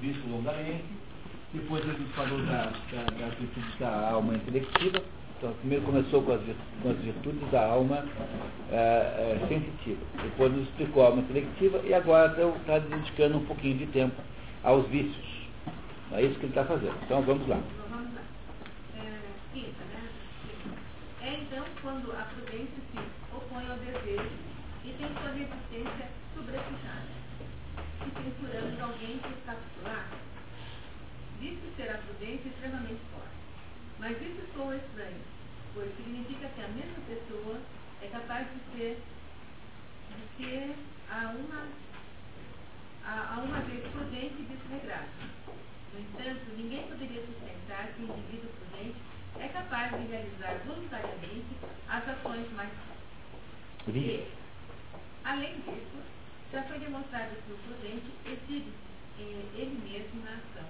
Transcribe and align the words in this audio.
visto 0.00 0.28
longamente. 0.28 0.84
Depois 1.52 1.82
ele 1.84 2.06
falou 2.14 2.38
da, 2.42 2.64
da, 2.64 3.04
das 3.18 3.34
virtudes 3.38 3.78
da 3.78 4.10
alma 4.10 4.34
intelectiva. 4.34 5.02
Então, 5.38 5.52
primeiro 5.60 5.84
começou 5.84 6.22
com 6.22 6.32
as, 6.32 6.40
com 6.82 6.90
as 6.90 6.96
virtudes 6.98 7.50
da 7.50 7.66
alma 7.66 8.04
é, 8.70 8.76
é, 8.76 9.46
sensitiva. 9.48 10.00
Depois 10.22 10.52
nos 10.52 10.62
explicou 10.68 11.02
a 11.02 11.06
alma 11.08 11.22
intelectiva 11.22 11.78
e 11.84 11.92
agora 11.92 12.32
está 12.58 12.78
dedicando 12.78 13.38
um 13.38 13.44
pouquinho 13.44 13.78
de 13.78 13.86
tempo 13.86 14.16
aos 14.64 14.86
vícios. 14.88 15.46
É 16.12 16.22
isso 16.22 16.38
que 16.38 16.46
ele 16.46 16.52
está 16.52 16.64
fazendo. 16.64 16.96
Então 17.04 17.20
vamos 17.22 17.46
lá. 17.48 17.60
É, 18.96 19.02
né? 19.02 20.08
É 21.22 21.40
então 21.42 21.64
quando 21.82 22.12
a 22.12 22.22
prudência 22.32 22.80
se 22.92 22.98
opõe 23.36 23.66
ao 23.68 23.76
desejo 23.76 24.30
e 24.84 24.90
tem 24.98 25.08
sua 25.20 25.32
resistência 25.32 26.08
sobrepuxada, 26.34 27.16
e 27.76 28.10
censurando 28.10 28.82
alguém 28.82 29.18
que 29.18 29.34
capitular, 29.44 29.65
diz-se 31.86 31.90
ser 31.90 31.90
a 31.90 31.98
prudência 31.98 32.48
extremamente 32.48 33.00
forte. 33.12 33.36
Mas 33.98 34.20
isso 34.20 34.42
soa 34.54 34.76
estranho, 34.76 35.22
pois 35.74 35.94
significa 35.96 36.48
que 36.48 36.60
a 36.60 36.68
mesma 36.68 36.98
pessoa 37.06 37.60
é 38.02 38.08
capaz 38.08 38.46
de 38.52 38.76
ser, 38.76 39.02
de 40.10 40.44
ser 40.44 40.74
a 41.10 41.30
uma, 41.30 41.68
a, 43.04 43.34
a 43.34 43.40
uma 43.40 43.60
vez 43.60 43.86
prudente 43.92 44.34
e 44.40 44.56
desregrada. 44.56 45.08
No 45.94 46.00
entanto, 46.00 46.56
ninguém 46.56 46.86
poderia 46.88 47.24
sustentar 47.24 47.88
que 47.94 48.02
o 48.02 48.04
indivíduo 48.04 48.50
prudente 48.50 48.96
é 49.38 49.48
capaz 49.48 49.90
de 49.92 50.06
realizar 50.06 50.58
voluntariamente 50.66 51.56
as 51.88 52.08
ações 52.08 52.52
mais 52.52 52.70
E, 53.88 54.26
além 55.24 55.54
disso, 55.60 56.02
já 56.52 56.62
foi 56.64 56.78
demonstrado 56.78 57.36
que 57.46 57.52
o 57.52 57.58
prudente 57.58 58.12
exige 58.26 58.72
ele 59.18 59.80
mesmo 59.82 60.22
na 60.24 60.32
ação, 60.32 60.68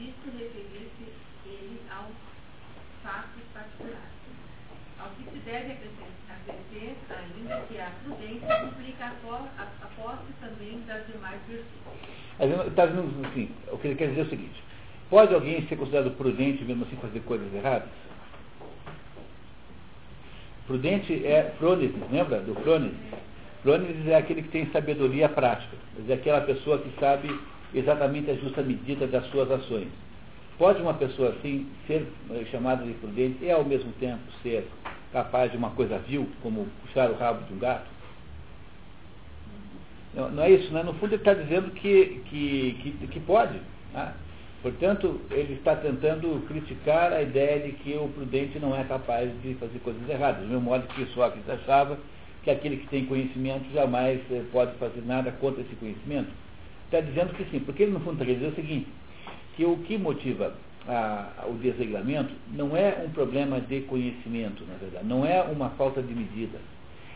visto 0.00 0.24
referir-se 0.32 1.12
ele 1.44 1.80
aos 1.94 2.16
fatos 3.04 3.42
particulares. 3.52 4.08
Ao 4.98 5.10
que 5.10 5.24
se 5.30 5.38
deve 5.44 5.72
acrescer 5.72 6.10
ainda 7.10 7.60
que 7.68 7.80
a 7.80 7.90
prudência 8.02 8.64
implica 8.64 9.06
a 9.06 9.86
posse 9.96 10.32
também 10.40 10.82
das 10.86 11.06
demais 11.06 11.40
virtudes. 11.46 12.68
Está 12.68 12.86
dizendo 12.86 13.26
assim, 13.26 13.50
o 13.70 13.78
que 13.78 13.88
ele 13.88 13.96
quer 13.96 14.08
dizer 14.08 14.20
é 14.20 14.24
o 14.24 14.28
seguinte, 14.30 14.62
pode 15.10 15.34
alguém 15.34 15.66
ser 15.66 15.76
considerado 15.76 16.10
prudente 16.16 16.64
mesmo 16.64 16.84
assim 16.84 16.96
fazer 16.96 17.20
coisas 17.20 17.52
erradas? 17.52 17.88
Prudente 20.66 21.26
é 21.26 21.52
Frônides, 21.58 22.00
lembra 22.10 22.40
do 22.40 22.54
Frônides? 22.62 22.98
Frônides 23.62 24.06
é 24.06 24.16
aquele 24.16 24.42
que 24.42 24.48
tem 24.48 24.70
sabedoria 24.70 25.28
prática, 25.28 25.76
é 26.08 26.12
aquela 26.12 26.40
pessoa 26.42 26.78
que 26.78 26.90
sabe 26.98 27.28
exatamente 27.74 28.30
a 28.30 28.34
justa 28.34 28.62
medida 28.62 29.06
das 29.06 29.26
suas 29.30 29.50
ações. 29.50 29.88
Pode 30.58 30.82
uma 30.82 30.94
pessoa 30.94 31.30
assim 31.30 31.66
ser 31.86 32.06
eh, 32.30 32.44
chamada 32.50 32.84
de 32.84 32.92
prudente 32.94 33.44
e 33.44 33.50
ao 33.50 33.64
mesmo 33.64 33.92
tempo 33.92 34.20
ser 34.42 34.66
capaz 35.12 35.50
de 35.50 35.56
uma 35.56 35.70
coisa 35.70 35.98
vil, 35.98 36.28
como 36.42 36.66
puxar 36.82 37.10
o 37.10 37.16
rabo 37.16 37.44
de 37.46 37.54
um 37.54 37.58
gato? 37.58 37.86
Não, 40.14 40.30
não 40.30 40.42
é 40.42 40.50
isso, 40.50 40.72
né? 40.72 40.82
No 40.82 40.92
fundo 40.94 41.14
ele 41.14 41.16
está 41.16 41.34
dizendo 41.34 41.70
que, 41.70 42.20
que, 42.26 42.78
que, 42.82 43.06
que 43.06 43.20
pode. 43.20 43.58
Né? 43.94 44.12
Portanto, 44.62 45.18
ele 45.30 45.54
está 45.54 45.74
tentando 45.74 46.46
criticar 46.46 47.12
a 47.12 47.22
ideia 47.22 47.60
de 47.60 47.72
que 47.72 47.94
o 47.94 48.08
prudente 48.08 48.58
não 48.58 48.78
é 48.78 48.84
capaz 48.84 49.30
de 49.42 49.54
fazer 49.54 49.78
coisas 49.78 50.06
erradas. 50.08 50.42
Do 50.42 50.48
mesmo 50.48 50.62
modo 50.62 50.86
que 50.88 51.06
Sócrates 51.14 51.48
achava 51.48 51.98
que 52.42 52.50
aquele 52.50 52.76
que 52.76 52.88
tem 52.88 53.06
conhecimento 53.06 53.72
jamais 53.72 54.20
eh, 54.30 54.42
pode 54.52 54.76
fazer 54.76 55.02
nada 55.06 55.32
contra 55.32 55.62
esse 55.62 55.74
conhecimento. 55.76 56.28
Está 56.90 57.00
dizendo 57.00 57.32
que 57.34 57.44
sim, 57.52 57.60
porque 57.60 57.84
ele 57.84 57.92
no 57.92 58.00
fundo 58.00 58.14
está 58.14 58.24
querendo 58.24 58.40
dizer 58.40 58.52
o 58.52 58.56
seguinte, 58.56 58.88
que 59.54 59.64
o 59.64 59.76
que 59.76 59.96
motiva 59.96 60.52
a, 60.88 61.44
o 61.46 61.52
desregramento 61.54 62.34
não 62.52 62.76
é 62.76 63.04
um 63.06 63.10
problema 63.10 63.60
de 63.60 63.82
conhecimento, 63.82 64.64
na 64.66 64.74
verdade, 64.74 65.06
não 65.06 65.24
é 65.24 65.40
uma 65.42 65.70
falta 65.70 66.02
de 66.02 66.12
medida. 66.12 66.58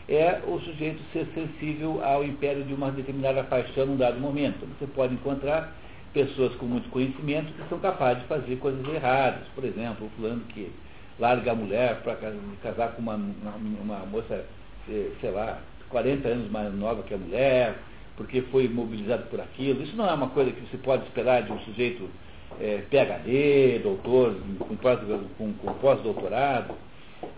É 0.07 0.39
o 0.47 0.59
sujeito 0.61 1.01
ser 1.11 1.27
sensível 1.33 2.01
ao 2.05 2.23
império 2.23 2.63
de 2.63 2.73
uma 2.73 2.89
determinada 2.89 3.43
paixão 3.43 3.85
num 3.85 3.97
dado 3.97 4.17
momento. 4.17 4.65
Você 4.79 4.87
pode 4.87 5.13
encontrar 5.13 5.75
pessoas 6.13 6.55
com 6.55 6.67
muito 6.67 6.89
conhecimento 6.89 7.51
que 7.51 7.67
são 7.67 7.77
capazes 7.79 8.21
de 8.21 8.29
fazer 8.29 8.55
coisas 8.57 8.87
erradas. 8.87 9.45
Por 9.53 9.65
exemplo, 9.65 10.07
o 10.07 10.09
fulano 10.11 10.41
que 10.53 10.71
larga 11.19 11.51
a 11.51 11.55
mulher 11.55 12.01
para 12.01 12.15
casar 12.63 12.93
com 12.93 13.01
uma, 13.01 13.15
uma, 13.15 13.55
uma 13.81 14.05
moça, 14.05 14.45
eh, 14.87 15.11
sei 15.19 15.31
lá, 15.31 15.59
40 15.89 16.27
anos 16.27 16.51
mais 16.51 16.73
nova 16.73 17.03
que 17.03 17.13
a 17.13 17.17
mulher, 17.17 17.75
porque 18.17 18.41
foi 18.43 18.67
mobilizado 18.67 19.23
por 19.29 19.39
aquilo. 19.39 19.83
Isso 19.83 19.95
não 19.95 20.09
é 20.09 20.13
uma 20.13 20.29
coisa 20.29 20.51
que 20.51 20.61
você 20.61 20.77
pode 20.77 21.03
esperar 21.03 21.43
de 21.43 21.51
um 21.51 21.59
sujeito 21.59 22.09
é, 22.59 22.83
PhD, 22.89 23.79
doutor, 23.79 24.35
com, 24.59 24.75
com, 25.37 25.53
com 25.53 25.73
pós-doutorado, 25.75 26.73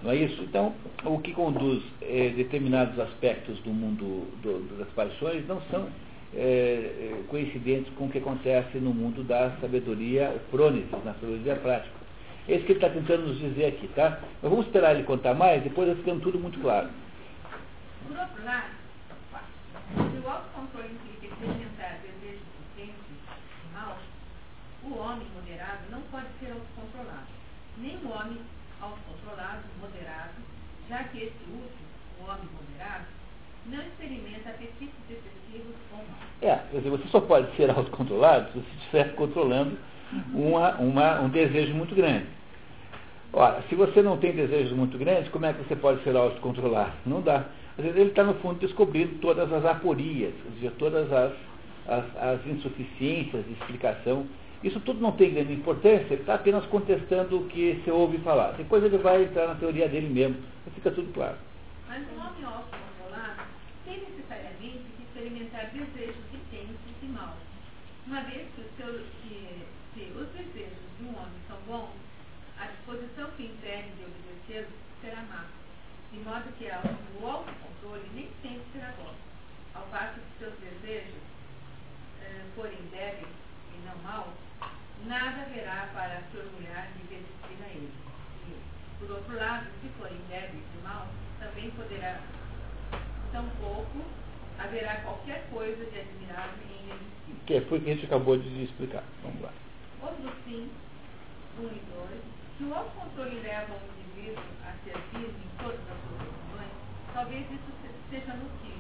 não 0.03 0.11
é 0.11 0.15
isso? 0.15 0.41
Então, 0.43 0.73
o 1.05 1.19
que 1.19 1.33
conduz 1.33 1.81
é, 2.01 2.29
determinados 2.29 2.99
aspectos 2.99 3.59
do 3.59 3.69
mundo 3.69 4.27
do, 4.41 4.77
das 4.77 4.89
paixões 4.89 5.47
não 5.47 5.61
são 5.71 5.88
é, 6.35 6.39
é, 6.39 7.23
coincidentes 7.27 7.91
com 7.95 8.05
o 8.05 8.09
que 8.09 8.17
acontece 8.17 8.77
no 8.77 8.94
mundo 8.94 9.23
da 9.23 9.51
sabedoria 9.61 10.35
prônisis, 10.51 10.91
na 11.03 11.13
sabedoria 11.13 11.55
prática. 11.55 11.95
É 12.47 12.55
isso 12.55 12.65
que 12.65 12.73
ele 12.73 12.79
está 12.79 12.89
tentando 12.89 13.27
nos 13.27 13.39
dizer 13.39 13.65
aqui, 13.65 13.88
tá? 13.89 14.19
Mas 14.41 14.49
vamos 14.49 14.65
esperar 14.67 14.94
ele 14.94 15.03
contar 15.03 15.33
mais, 15.33 15.63
depois 15.63 15.88
vai 15.88 15.97
ficando 15.97 16.21
tudo 16.21 16.39
muito 16.39 16.59
claro. 16.59 16.89
Por 18.07 18.17
outro 18.17 18.45
lado, 18.45 18.67
se 18.69 18.86
o 20.27 20.29
autocontrole 20.29 20.91
implica 20.91 21.33
experimentar 21.33 21.99
desejos 22.03 22.43
potentes 22.59 22.99
e 23.63 23.73
maus, 23.73 24.03
o 24.83 24.99
homem 24.99 25.27
moderado 25.33 25.79
não 25.89 26.01
pode 26.11 26.27
ser 26.39 26.51
autocontrolado. 26.51 27.27
Nem 27.77 27.95
o 28.03 28.11
homem 28.11 28.38
autocontrolado, 28.81 29.63
moderado, 29.79 30.35
já 30.89 31.03
que 31.05 31.17
esse 31.19 31.43
último, 31.47 31.88
o 32.19 32.23
homem 32.29 32.49
moderado, 32.59 33.05
não 33.67 33.79
experimenta 33.79 34.49
apetites 34.49 34.99
excessivos 35.09 35.75
ou 35.91 35.97
maus. 35.97 36.27
É, 36.41 36.55
quer 36.71 36.77
dizer, 36.77 36.89
você 36.89 37.07
só 37.07 37.21
pode 37.21 37.55
ser 37.55 37.69
autocontrolado 37.69 38.51
se 38.51 38.59
você 38.59 38.75
estiver 38.79 39.15
controlando 39.15 39.77
uma, 40.33 40.75
uma, 40.75 41.21
um 41.21 41.29
desejo 41.29 41.73
muito 41.73 41.95
grande. 41.95 42.27
Ora, 43.31 43.61
se 43.69 43.75
você 43.75 44.01
não 44.01 44.17
tem 44.17 44.33
desejos 44.33 44.73
muito 44.73 44.97
grandes, 44.97 45.29
como 45.31 45.45
é 45.45 45.53
que 45.53 45.63
você 45.63 45.75
pode 45.75 46.03
ser 46.03 46.15
autocontrolado? 46.17 46.94
Não 47.05 47.21
dá. 47.21 47.45
Ele 47.77 48.01
está, 48.03 48.23
no 48.23 48.33
fundo, 48.35 48.59
descobrindo 48.59 49.19
todas 49.19 49.51
as 49.51 49.63
aporias, 49.63 50.33
ou 50.45 50.51
seja, 50.53 50.73
todas 50.79 51.11
as, 51.11 51.33
as, 51.88 52.17
as 52.17 52.47
insuficiências 52.47 53.45
de 53.45 53.53
explicação 53.53 54.25
isso 54.63 54.79
tudo 54.79 54.99
não 54.99 55.11
tem 55.11 55.33
grande 55.33 55.53
importância, 55.53 56.13
ele 56.13 56.21
está 56.21 56.33
apenas 56.33 56.65
contestando 56.65 57.38
o 57.38 57.47
que 57.47 57.79
se 57.83 57.91
ouve 57.91 58.17
falar. 58.19 58.53
Depois 58.53 58.83
ele 58.83 58.97
vai 58.97 59.23
entrar 59.23 59.47
na 59.47 59.55
teoria 59.55 59.88
dele 59.88 60.09
mesmo, 60.09 60.38
fica 60.73 60.89
tudo 60.91 61.13
claro. 61.13 61.38
Mas 61.88 62.01
um 62.11 62.19
homem 62.19 62.43
autocontrolado 62.43 63.43
tem 63.85 63.99
necessariamente 63.99 64.81
que 64.97 65.03
experimentar 65.03 65.69
desejos 65.69 66.25
intensos 66.33 66.79
e 67.03 67.05
maus. 67.05 67.38
Uma 68.07 68.21
vez 68.21 68.47
que, 68.55 68.63
seu, 68.77 68.99
que, 69.21 69.65
que 69.94 70.11
os 70.17 70.27
desejos 70.29 70.89
de 70.97 71.05
um 71.05 71.09
homem 71.09 71.39
são 71.47 71.57
bons, 71.67 71.94
a 72.57 72.65
disposição 72.65 73.29
que 73.38 73.44
impede 73.44 73.89
de 73.95 74.05
obedecê-los 74.05 74.73
será 75.01 75.21
má. 75.29 75.45
De 76.11 76.19
modo 76.19 76.51
que 76.57 76.65
o 76.65 77.27
autocontrole 77.27 78.09
nem 78.15 78.27
sempre 78.41 78.65
será 78.73 78.91
bom. 78.97 79.13
Que 79.97 80.21
seus 80.37 80.53
desejos 80.59 81.15
eh, 82.21 82.45
forem 82.55 82.77
débeis 82.91 83.27
e 83.73 83.77
não 83.83 83.97
maus, 84.03 84.29
nada 85.07 85.41
haverá 85.41 85.89
para 85.91 86.21
se 86.29 86.37
orgulhar 86.37 86.87
de 86.93 87.15
resistir 87.15 87.63
a 87.63 87.67
ele. 87.67 87.91
E, 88.47 88.99
por 88.99 89.09
outro 89.09 89.35
lado, 89.35 89.65
se 89.81 89.89
forem 89.97 90.19
débeis 90.29 90.63
e 90.77 90.83
maus, 90.83 91.09
também 91.39 91.71
poderá, 91.71 92.19
tampouco 93.31 94.05
haverá 94.59 94.97
qualquer 94.97 95.47
coisa 95.51 95.83
de 95.85 95.99
admirável 95.99 96.63
em 96.69 96.91
resistir. 96.91 97.35
Que 97.47 97.61
foi 97.61 97.79
o 97.79 97.81
que 97.81 97.89
a 97.89 97.93
gente 97.95 98.05
acabou 98.05 98.37
de 98.37 98.63
explicar. 98.63 99.03
Vamos 99.23 99.41
lá. 99.41 99.51
Outro 100.03 100.31
fim, 100.45 100.69
um 101.59 101.65
e 101.65 101.81
dois, 101.89 102.21
se 102.55 102.63
o 102.63 102.73
autocontrole 102.73 103.39
leva 103.39 103.73
o 103.73 104.00
indivíduo 104.00 104.43
a 104.63 104.73
ser 104.83 104.95
firme 105.09 105.33
em 105.33 105.63
todas 105.63 105.79
as 105.79 105.97
suas 106.05 106.21
opiniões, 106.21 106.71
talvez 107.15 107.51
isso 107.51 107.77
seja 108.09 108.33
nocivo, 108.33 108.76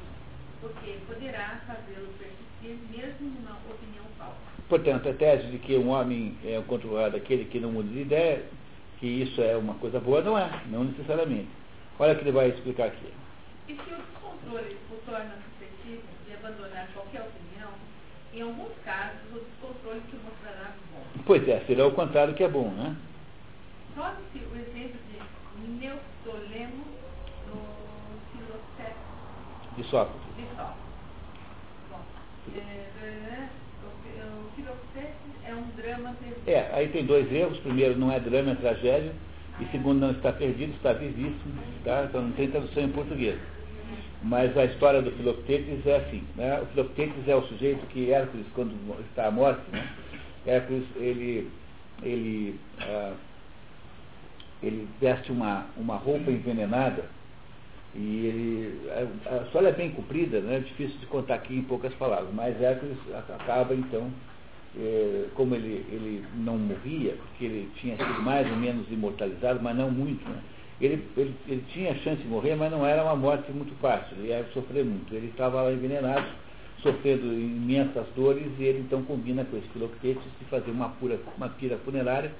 porque 0.61 0.97
poderá 1.07 1.61
fazê-lo 1.67 2.07
persistir 2.17 2.77
mesmo 2.89 3.29
numa 3.29 3.57
opinião 3.69 4.05
falsa. 4.17 4.35
Portanto, 4.69 5.09
a 5.09 5.13
tese 5.13 5.47
de 5.47 5.57
que 5.59 5.75
um 5.77 5.89
homem 5.89 6.37
é 6.43 6.61
controlado 6.67 7.15
aquele 7.15 7.45
que 7.45 7.59
não 7.59 7.71
muda 7.71 7.89
de 7.89 8.01
ideia, 8.01 8.43
que 8.99 9.07
isso 9.07 9.41
é 9.41 9.55
uma 9.55 9.75
coisa 9.75 9.99
boa, 9.99 10.21
não 10.21 10.37
é, 10.37 10.49
não 10.67 10.83
necessariamente. 10.83 11.47
Olha 11.99 12.13
o 12.13 12.15
que 12.15 12.23
ele 12.23 12.31
vai 12.31 12.49
explicar 12.49 12.87
aqui. 12.87 13.13
E 13.67 13.73
se 13.73 13.81
o 13.81 13.95
descontrole 13.95 14.77
o 14.91 14.95
torna 15.09 15.35
suscetível 15.35 16.03
de 16.27 16.33
abandonar 16.33 16.87
qualquer 16.93 17.21
opinião, 17.21 17.71
em 18.33 18.41
alguns 18.41 18.73
casos 18.83 19.19
o 19.31 19.39
descontrole 19.39 20.01
se 20.09 20.17
mostrará 20.17 20.73
bom. 20.91 21.23
Pois 21.25 21.47
é, 21.47 21.59
será 21.65 21.87
o 21.87 21.91
contrário 21.91 22.33
que 22.33 22.43
é 22.43 22.49
bom, 22.49 22.69
né? 22.71 22.95
Tome-se 23.95 24.37
o 24.37 24.55
exemplo 24.55 24.99
de 25.09 25.67
Neoptolemo 25.67 26.85
no 27.47 27.61
Filocete. 28.31 28.95
De 29.75 29.83
Sócrates. 29.85 30.26
Sócrates. 32.53 33.49
Bom, 33.81 33.89
é, 34.05 34.19
é, 34.19 34.55
Filocete 34.55 35.27
drama 35.75 36.15
perdido. 36.19 36.47
É, 36.47 36.69
aí 36.73 36.87
tem 36.89 37.05
dois 37.05 37.31
erros. 37.31 37.57
Primeiro, 37.59 37.97
não 37.97 38.11
é 38.11 38.19
drama, 38.19 38.51
é 38.51 38.55
tragédia. 38.55 39.11
E 39.59 39.65
segundo, 39.71 39.99
não 39.99 40.11
está 40.11 40.31
perdido, 40.31 40.73
está 40.75 40.93
vivíssimo. 40.93 41.53
Tá? 41.83 42.05
Então 42.05 42.21
não 42.21 42.31
tem 42.31 42.49
tradução 42.49 42.83
em 42.83 42.89
português. 42.89 43.39
Mas 44.23 44.55
a 44.57 44.65
história 44.65 45.01
do 45.01 45.11
Filoctetes 45.11 45.85
é 45.85 45.97
assim. 45.97 46.23
Né? 46.35 46.59
O 46.61 46.65
Filoctetes 46.67 47.27
é 47.27 47.35
o 47.35 47.43
sujeito 47.43 47.85
que 47.87 48.11
Hércules, 48.11 48.45
quando 48.53 48.73
está 49.09 49.27
à 49.27 49.31
morte, 49.31 49.61
né? 49.71 49.87
Hércules, 50.45 50.85
ele, 50.95 51.49
ele, 52.01 52.59
ah, 52.81 53.13
ele 54.63 54.87
veste 54.99 55.31
uma, 55.31 55.65
uma 55.77 55.97
roupa 55.97 56.31
envenenada 56.31 57.05
e 57.95 58.25
ele, 58.25 58.89
a, 58.91 59.35
a 59.35 59.43
história 59.43 59.69
é 59.69 59.71
bem 59.71 59.91
comprida, 59.91 60.39
né? 60.39 60.57
é 60.57 60.59
difícil 60.59 60.97
de 60.99 61.05
contar 61.07 61.35
aqui 61.35 61.55
em 61.55 61.63
poucas 61.63 61.93
palavras, 61.95 62.29
mas 62.33 62.61
Hércules 62.61 62.97
acaba 63.15 63.73
então, 63.73 64.11
é, 64.77 65.25
como 65.33 65.55
ele, 65.55 65.85
ele 65.91 66.25
não 66.35 66.57
morria, 66.57 67.15
porque 67.15 67.45
ele 67.45 67.71
tinha 67.75 67.95
sido 67.97 68.21
mais 68.21 68.49
ou 68.51 68.57
menos 68.57 68.89
imortalizado, 68.91 69.59
mas 69.61 69.75
não 69.75 69.89
muito, 69.89 70.27
né? 70.29 70.41
ele, 70.79 71.03
ele, 71.17 71.35
ele 71.47 71.63
tinha 71.73 71.95
chance 71.95 72.21
de 72.21 72.27
morrer, 72.27 72.55
mas 72.55 72.71
não 72.71 72.85
era 72.85 73.03
uma 73.03 73.15
morte 73.15 73.51
muito 73.51 73.73
fácil, 73.81 74.15
ele 74.17 74.27
ia 74.27 74.45
sofrer 74.53 74.85
muito. 74.85 75.13
Ele 75.13 75.27
estava 75.27 75.61
lá 75.61 75.71
envenenado, 75.71 76.27
sofrendo 76.81 77.25
imensas 77.33 78.05
dores, 78.15 78.47
e 78.59 78.63
ele 78.63 78.79
então 78.79 79.01
combina 79.03 79.43
com 79.45 79.57
esse 79.57 79.67
Filoctetes 79.69 80.23
de 80.39 80.45
fazer 80.45 80.69
uma, 80.69 80.89
pura, 80.89 81.19
uma 81.35 81.49
pira 81.49 81.77
funerária, 81.79 82.31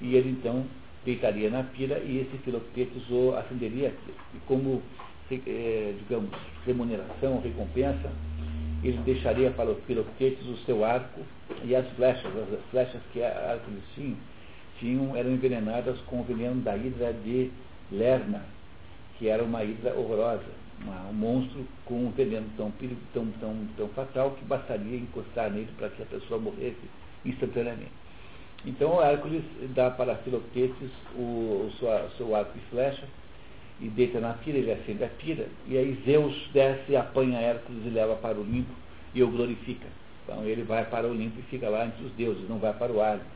e 0.00 0.16
ele 0.16 0.30
então 0.30 0.66
deitaria 1.08 1.48
na 1.48 1.62
pira 1.62 1.98
e 2.00 2.18
esse 2.18 2.36
Filoctetes 2.44 3.08
o 3.10 3.34
acenderia 3.34 3.94
E 4.34 4.38
como, 4.46 4.82
é, 5.32 5.94
digamos, 5.98 6.30
remuneração, 6.66 7.40
recompensa, 7.40 8.10
ele 8.84 8.98
deixaria 8.98 9.50
para 9.50 9.70
o 9.70 9.76
Filoctetes 9.86 10.46
o 10.46 10.56
seu 10.66 10.84
arco 10.84 11.20
e 11.64 11.74
as 11.74 11.88
flechas, 11.92 12.30
as 12.36 12.70
flechas 12.70 13.00
que 13.12 13.20
Hércules 13.20 13.82
tinha, 13.94 14.16
tinham, 14.78 15.16
eram 15.16 15.32
envenenadas 15.32 15.98
com 16.02 16.20
o 16.20 16.24
veneno 16.24 16.60
da 16.60 16.76
hidra 16.76 17.12
de 17.12 17.50
Lerna, 17.90 18.44
que 19.18 19.28
era 19.28 19.42
uma 19.42 19.64
hidra 19.64 19.94
horrorosa, 19.94 20.44
um 21.10 21.14
monstro 21.14 21.66
com 21.86 22.06
um 22.06 22.10
veneno 22.10 22.46
tão, 22.56 22.70
tão, 23.12 23.26
tão, 23.40 23.56
tão 23.76 23.88
fatal 23.88 24.32
que 24.32 24.44
bastaria 24.44 24.98
encostar 24.98 25.50
nele 25.50 25.70
para 25.76 25.88
que 25.88 26.02
a 26.02 26.06
pessoa 26.06 26.38
morresse 26.38 26.76
instantaneamente. 27.24 28.07
Então 28.64 29.02
Hércules 29.02 29.44
dá 29.74 29.90
para 29.90 30.16
Filoctetes 30.16 30.90
o, 31.14 31.70
seu 32.16 32.34
arco 32.34 32.56
e 32.56 32.60
flecha 32.70 33.04
e 33.80 33.88
deita 33.88 34.18
na 34.18 34.34
pira, 34.34 34.58
ele 34.58 34.72
acende 34.72 35.04
a 35.04 35.08
pira, 35.08 35.46
e 35.66 35.78
aí 35.78 35.96
Zeus 36.04 36.34
desce 36.52 36.96
apanha 36.96 37.38
Hércules 37.38 37.86
e 37.86 37.90
leva 37.90 38.16
para 38.16 38.36
o 38.36 38.40
Olimpo 38.40 38.72
e 39.14 39.22
o 39.22 39.30
glorifica. 39.30 39.86
Então 40.24 40.44
ele 40.44 40.62
vai 40.64 40.84
para 40.84 41.06
o 41.06 41.10
Olimpo 41.10 41.38
e 41.38 41.42
fica 41.42 41.68
lá 41.68 41.86
entre 41.86 42.04
os 42.04 42.12
deuses, 42.12 42.48
não 42.48 42.58
vai 42.58 42.72
para 42.72 42.92
o 42.92 43.00
Hades. 43.00 43.26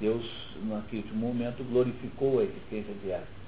Deus, 0.00 0.24
naquele 0.64 1.02
último 1.02 1.26
momento, 1.28 1.62
glorificou 1.62 2.40
a 2.40 2.42
existência 2.42 2.92
de 2.94 3.10
Hércules. 3.10 3.44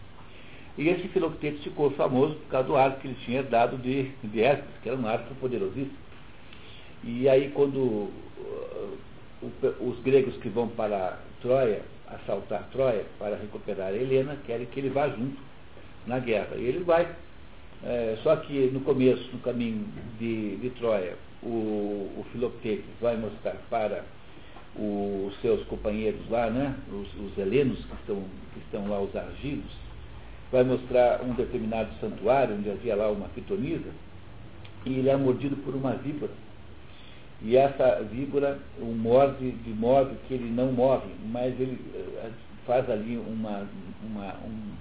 E 0.78 0.88
esse 0.88 1.08
Filoctetes 1.08 1.64
ficou 1.64 1.90
famoso 1.90 2.34
por 2.34 2.48
causa 2.48 2.68
do 2.68 2.76
arco 2.76 3.00
que 3.00 3.08
ele 3.08 3.16
tinha 3.24 3.42
dado 3.42 3.76
de, 3.76 4.10
de 4.22 4.42
Hércules, 4.42 4.74
que 4.82 4.88
era 4.88 4.96
um 4.96 5.06
arco 5.06 5.34
poderosíssimo. 5.36 5.96
E 7.02 7.28
aí, 7.28 7.50
quando 7.50 8.10
os 9.42 9.98
gregos 10.00 10.36
que 10.38 10.48
vão 10.48 10.68
para 10.68 11.18
Troia, 11.42 11.82
assaltar 12.08 12.68
Troia 12.72 13.04
para 13.18 13.36
recuperar 13.36 13.92
Helena, 13.92 14.36
querem 14.46 14.66
que 14.66 14.80
ele 14.80 14.90
vá 14.90 15.08
junto 15.08 15.38
na 16.06 16.18
guerra. 16.18 16.56
E 16.56 16.64
ele 16.64 16.84
vai. 16.84 17.08
É, 17.84 18.16
só 18.22 18.36
que 18.36 18.70
no 18.72 18.80
começo, 18.80 19.28
no 19.32 19.38
caminho 19.40 19.86
de, 20.18 20.56
de 20.56 20.70
Troia, 20.70 21.16
o, 21.42 21.46
o 22.16 22.26
vai 23.00 23.16
mostrar 23.16 23.56
para 23.68 24.02
os 24.78 25.34
seus 25.40 25.64
companheiros 25.66 26.28
lá, 26.28 26.50
né, 26.50 26.74
os, 26.90 27.08
os 27.20 27.38
helenos 27.38 27.78
que 27.84 27.94
estão, 27.94 28.22
que 28.52 28.60
estão 28.60 28.88
lá, 28.88 29.00
os 29.00 29.14
argivos, 29.14 29.70
vai 30.52 30.64
mostrar 30.64 31.22
um 31.22 31.32
determinado 31.34 31.90
santuário 32.00 32.54
onde 32.56 32.70
havia 32.70 32.94
lá 32.94 33.10
uma 33.10 33.28
pitonisa, 33.28 33.90
e 34.84 34.98
ele 34.98 35.08
é 35.08 35.16
mordido 35.16 35.56
por 35.56 35.74
uma 35.74 35.92
víbora. 35.92 36.32
E 37.42 37.56
essa 37.56 38.02
víbora 38.10 38.58
o 38.78 38.86
morde 38.86 39.50
de 39.50 39.70
modo 39.70 40.16
que 40.26 40.34
ele 40.34 40.50
não 40.50 40.72
morre, 40.72 41.10
mas 41.30 41.58
ele 41.60 41.78
eh, 41.94 42.30
faz 42.66 42.88
ali 42.90 43.16
uma, 43.16 43.66
uma, 44.02 44.34
um, 44.44 44.72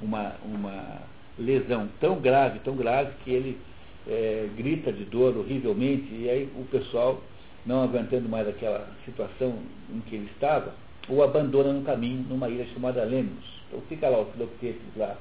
uma, 0.00 0.32
uma 0.44 1.02
lesão 1.38 1.88
tão 2.00 2.20
grave, 2.20 2.60
tão 2.60 2.76
grave, 2.76 3.12
que 3.24 3.30
ele 3.30 3.58
é, 4.06 4.48
grita 4.56 4.92
de 4.92 5.04
dor 5.04 5.36
horrivelmente, 5.36 6.14
e 6.14 6.30
aí 6.30 6.48
o 6.56 6.64
pessoal, 6.66 7.20
não 7.66 7.82
aguentando 7.82 8.28
mais 8.28 8.46
aquela 8.46 8.88
situação 9.04 9.54
em 9.92 10.00
que 10.00 10.14
ele 10.14 10.30
estava, 10.32 10.74
o 11.08 11.22
abandona 11.22 11.72
no 11.72 11.82
caminho, 11.82 12.24
numa 12.28 12.48
ilha 12.48 12.66
chamada 12.72 13.04
Lemnos. 13.04 13.44
Então 13.68 13.80
fica 13.88 14.08
lá 14.08 14.20
o 14.20 14.26
Filoctetes 14.26 14.82
lá 14.96 15.16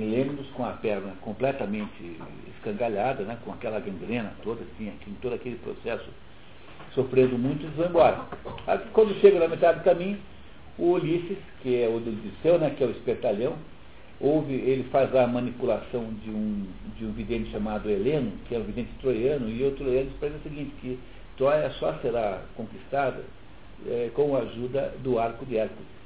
Lemnos 0.00 0.46
com 0.50 0.64
a 0.64 0.72
perna 0.72 1.12
completamente 1.20 2.16
escangalhada, 2.56 3.24
né, 3.24 3.38
com 3.44 3.52
aquela 3.52 3.80
gangrena 3.80 4.32
toda, 4.42 4.62
assim, 4.62 4.92
todo 5.20 5.34
aquele 5.34 5.56
processo 5.56 6.08
sofrendo 6.94 7.38
muito, 7.38 7.64
eles 7.64 7.76
vão 7.76 7.86
embora. 7.86 8.26
Aí, 8.66 8.78
quando 8.92 9.18
chega 9.20 9.38
na 9.38 9.48
metade 9.48 9.80
do 9.80 9.84
caminho, 9.84 10.18
o 10.78 10.92
Ulisses, 10.92 11.38
que 11.62 11.82
é 11.82 11.88
o 11.88 11.98
do 12.00 12.10
Odisseu, 12.10 12.58
né, 12.58 12.70
que 12.70 12.82
é 12.82 12.86
o 12.86 12.90
espertalhão, 12.90 13.54
ouve, 14.20 14.54
ele 14.54 14.84
faz 14.84 15.14
a 15.14 15.26
manipulação 15.26 16.04
de 16.24 16.30
um, 16.30 16.66
de 16.96 17.04
um 17.04 17.12
vidente 17.12 17.50
chamado 17.50 17.90
Heleno, 17.90 18.32
que 18.46 18.54
é 18.54 18.58
um 18.58 18.62
vidente 18.62 18.90
troiano, 19.00 19.48
e 19.48 19.64
o 19.64 19.72
troiano 19.72 20.10
diz 20.10 20.34
o 20.34 20.42
seguinte, 20.42 20.72
que 20.80 20.98
Troia 21.36 21.70
só 21.72 21.94
será 21.94 22.42
conquistada 22.56 23.24
é, 23.86 24.10
com 24.14 24.36
a 24.36 24.40
ajuda 24.40 24.94
do 25.02 25.18
arco 25.18 25.44
de 25.46 25.56
Hércules. 25.56 26.01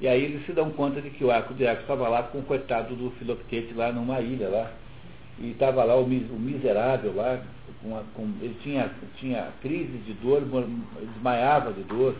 E 0.00 0.06
aí 0.06 0.24
eles 0.24 0.44
se 0.44 0.52
dão 0.52 0.70
conta 0.70 1.00
de 1.00 1.10
que 1.10 1.24
o 1.24 1.30
arco 1.30 1.54
de 1.54 1.64
estava 1.64 2.08
lá 2.08 2.22
com 2.24 2.38
o 2.38 2.42
coitado 2.42 2.94
do 2.94 3.10
Filoctete 3.12 3.72
lá 3.74 3.90
numa 3.92 4.20
ilha 4.20 4.48
lá. 4.48 4.70
E 5.38 5.50
estava 5.50 5.84
lá 5.84 5.96
o, 5.96 6.04
o, 6.04 6.38
miserável 6.38 7.14
lá, 7.14 7.42
com 7.82 7.96
a, 7.96 8.02
com, 8.14 8.30
ele 8.40 8.56
tinha, 8.62 8.90
tinha 9.18 9.48
crise 9.60 9.98
de 9.98 10.12
dor, 10.14 10.42
desmaiava 11.14 11.72
de 11.72 11.82
dor. 11.84 12.14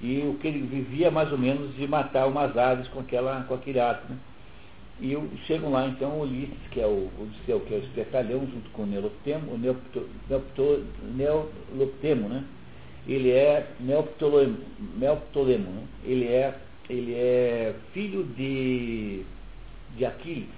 E 0.00 0.22
o 0.22 0.34
que 0.34 0.46
ele 0.46 0.60
vivia 0.60 1.10
mais 1.10 1.30
ou 1.32 1.38
menos 1.38 1.74
de 1.74 1.86
matar 1.88 2.26
umas 2.26 2.56
aves 2.56 2.86
com, 2.88 3.00
aquela, 3.00 3.42
com 3.42 3.54
aquele 3.54 3.80
arco. 3.80 4.12
Né? 4.12 4.18
E 5.00 5.12
eu, 5.12 5.28
chegam 5.46 5.70
lá 5.70 5.86
então 5.86 6.20
Ulisses, 6.20 6.56
que 6.72 6.80
é 6.80 6.86
o 6.86 7.08
Odisseu, 7.20 7.60
que 7.60 7.74
é 7.74 7.76
o 7.76 7.82
espertalhão, 7.82 8.40
junto 8.40 8.68
com 8.70 8.82
o 8.82 8.86
Neoptemo, 8.86 9.52
o 9.52 9.58
Neopto, 9.58 10.08
Neoptemo, 11.14 12.28
né? 12.28 12.44
Ele 13.06 13.30
é 13.30 13.64
Neoptolemo, 13.78 14.58
Neoptolemo 14.98 15.70
né? 15.70 15.82
Ele 16.04 16.26
é, 16.26 16.52
ele 16.88 17.14
é 17.14 17.74
filho 17.92 18.24
de, 18.24 19.24
de 19.96 20.06
Aquiles. 20.06 20.48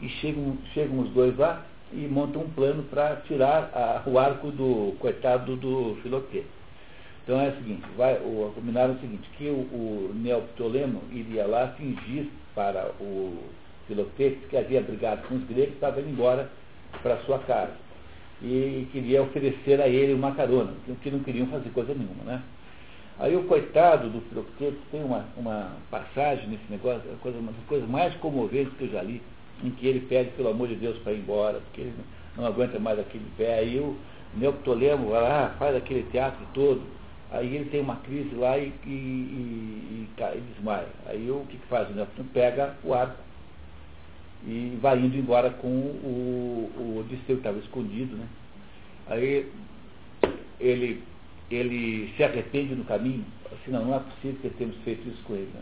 E 0.00 0.08
chegam, 0.08 0.56
chegam 0.74 1.00
os 1.00 1.10
dois 1.10 1.36
lá 1.36 1.64
e 1.92 2.08
montam 2.08 2.42
um 2.42 2.50
plano 2.50 2.82
para 2.84 3.16
tirar 3.28 3.70
a, 3.74 4.02
o 4.08 4.18
arco 4.18 4.50
do 4.50 4.96
coitado 4.98 5.56
do 5.56 5.96
Filoquete. 6.02 6.46
Então 7.22 7.40
é 7.40 7.50
o 7.50 7.56
seguinte, 7.56 7.82
vai, 7.96 8.14
o, 8.14 8.52
combinaram 8.54 8.94
o 8.94 9.00
seguinte, 9.00 9.28
que 9.38 9.46
o, 9.46 9.52
o 9.52 10.12
Neoptolemo 10.14 11.02
iria 11.12 11.46
lá 11.46 11.68
fingir 11.78 12.28
para 12.54 12.90
o 13.00 13.38
Filoctetes 13.86 14.48
que 14.48 14.56
havia 14.56 14.80
brigado 14.80 15.26
com 15.28 15.36
os 15.36 15.44
gregos 15.44 15.70
e 15.70 15.74
estava 15.74 16.00
indo 16.00 16.10
embora 16.10 16.50
para 17.02 17.18
sua 17.18 17.38
casa. 17.40 17.74
E 18.42 18.88
queria 18.90 19.22
oferecer 19.22 19.80
a 19.80 19.86
ele 19.86 20.14
uma 20.14 20.34
carona, 20.34 20.72
porque 20.84 21.10
não 21.10 21.20
queriam 21.20 21.46
fazer 21.46 21.70
coisa 21.70 21.94
nenhuma, 21.94 22.24
né? 22.24 22.42
Aí 23.18 23.36
o 23.36 23.44
coitado 23.44 24.08
do 24.08 24.20
Filoctetes 24.22 24.80
tem 24.90 25.02
uma, 25.04 25.24
uma 25.36 25.72
passagem 25.90 26.48
nesse 26.48 26.64
negócio, 26.70 27.02
a 27.12 27.16
coisa, 27.22 27.38
uma 27.38 27.52
das 27.52 27.64
coisas 27.64 27.88
mais 27.88 28.14
comoventes 28.16 28.72
que 28.76 28.84
eu 28.84 28.90
já 28.90 29.02
li, 29.02 29.22
em 29.62 29.70
que 29.70 29.86
ele 29.86 30.00
pede, 30.00 30.30
pelo 30.30 30.48
amor 30.48 30.68
de 30.68 30.74
Deus, 30.74 30.98
para 30.98 31.12
ir 31.12 31.18
embora, 31.18 31.60
porque 31.60 31.82
ele 31.82 31.94
não 32.36 32.46
aguenta 32.46 32.78
mais 32.78 32.98
aquele 32.98 33.26
pé. 33.36 33.58
Aí 33.58 33.78
o 33.78 33.96
Neoptolemo 34.34 35.10
vai 35.10 35.22
lá, 35.22 35.54
faz 35.58 35.76
aquele 35.76 36.02
teatro 36.10 36.40
todo, 36.52 36.82
Aí 37.32 37.56
ele 37.56 37.70
tem 37.70 37.80
uma 37.80 37.96
crise 37.96 38.34
lá 38.34 38.58
e, 38.58 38.70
e, 38.84 38.90
e, 38.90 40.08
e 40.20 40.40
desmaia. 40.52 40.86
Aí 41.06 41.30
o 41.30 41.46
que, 41.48 41.56
que 41.56 41.66
faz? 41.66 41.88
O 41.88 41.94
Nelson 41.94 42.24
pega 42.34 42.76
o 42.84 42.92
arco 42.92 43.16
e 44.46 44.78
vai 44.82 44.98
indo 44.98 45.16
embora 45.16 45.48
com 45.48 45.66
o, 45.66 46.70
o 46.76 46.98
Odisseu, 47.00 47.36
que 47.36 47.40
estava 47.40 47.58
escondido. 47.58 48.16
Né? 48.16 48.26
Aí 49.06 49.50
ele, 50.60 51.02
ele 51.54 52.12
se 52.16 52.24
arrepende 52.24 52.74
no 52.74 52.84
caminho, 52.84 53.24
assim, 53.46 53.70
não, 53.70 53.84
não 53.84 53.96
é 53.96 53.98
possível 54.00 54.38
que 54.40 54.50
tenhamos 54.50 54.78
feito 54.84 55.08
isso 55.08 55.22
com 55.24 55.34
ele. 55.34 55.50
Né? 55.54 55.60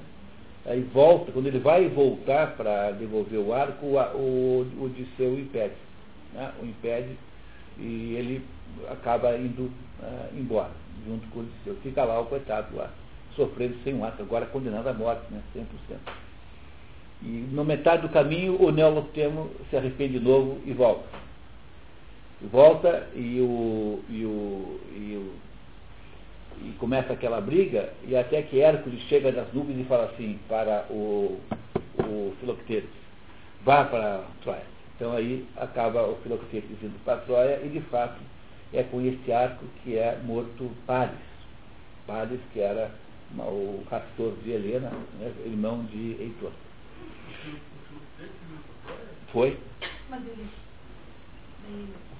Aí 0.67 0.81
volta, 0.93 1.33
quando 1.33 1.47
ele 1.47 1.59
vai 1.59 1.89
voltar 1.89 2.57
para 2.57 2.93
devolver 2.93 3.41
o 3.41 3.53
arco, 3.53 3.87
o, 3.87 3.97
o, 3.97 4.67
o 4.79 4.85
Odisseu 4.85 5.31
o 5.31 5.41
impede. 5.41 5.75
Né? 6.35 6.53
O 6.63 6.67
impede 6.67 7.17
e 7.79 8.15
ele 8.17 8.45
acaba 8.91 9.37
indo 9.37 9.63
uh, 9.63 10.39
embora 10.39 10.71
junto 11.07 11.27
com 11.29 11.41
o 11.41 11.43
Odisseu. 11.43 11.77
Fica 11.83 12.05
lá 12.05 12.21
o 12.21 12.27
coitado 12.27 12.77
lá, 12.77 12.91
sofrendo 13.35 13.77
sem 13.83 13.95
um 13.95 14.05
ato, 14.05 14.23
agora 14.23 14.47
condenado 14.47 14.87
à 14.87 14.93
morte, 14.93 15.23
né, 15.31 15.41
100%. 15.57 15.65
E 17.23 17.49
no 17.53 17.65
metade 17.65 18.03
do 18.03 18.09
caminho 18.09 18.63
o 18.63 18.71
Neoloptemo 18.71 19.51
se 19.69 19.77
arrepende 19.77 20.19
de 20.19 20.25
novo 20.25 20.61
e 20.65 20.73
volta. 20.73 21.05
Volta 22.51 23.09
e 23.15 23.39
o, 23.41 24.01
e 24.09 24.25
o, 24.25 24.81
e 24.95 25.17
o 25.17 25.50
começa 26.79 27.12
aquela 27.12 27.40
briga, 27.40 27.93
e 28.07 28.17
até 28.17 28.43
que 28.43 28.61
Hércules 28.61 29.00
chega 29.02 29.33
das 29.33 29.52
nuvens 29.52 29.81
e 29.81 29.85
fala 29.85 30.05
assim 30.05 30.38
para 30.49 30.87
o, 30.90 31.40
o 31.99 32.35
Filoctetes, 32.40 32.90
vá 33.64 33.85
para 33.85 34.25
Troia. 34.43 34.62
Então 34.97 35.12
aí 35.12 35.47
acaba 35.57 36.07
o 36.09 36.17
Filoctetes 36.23 36.83
indo 36.83 37.02
para 37.05 37.19
Troia, 37.19 37.61
e 37.64 37.69
de 37.69 37.81
fato 37.83 38.21
é 38.73 38.83
com 38.83 39.00
esse 39.00 39.33
arco 39.33 39.64
que 39.83 39.97
é 39.97 40.19
morto 40.25 40.71
Paris. 40.87 41.19
Paris, 42.07 42.40
que 42.52 42.61
era 42.61 42.90
o 43.38 43.85
castor 43.88 44.35
de 44.43 44.50
Helena, 44.50 44.90
né, 45.19 45.33
irmão 45.45 45.85
de 45.85 46.17
Heitor. 46.21 46.52
Foi. 49.33 49.57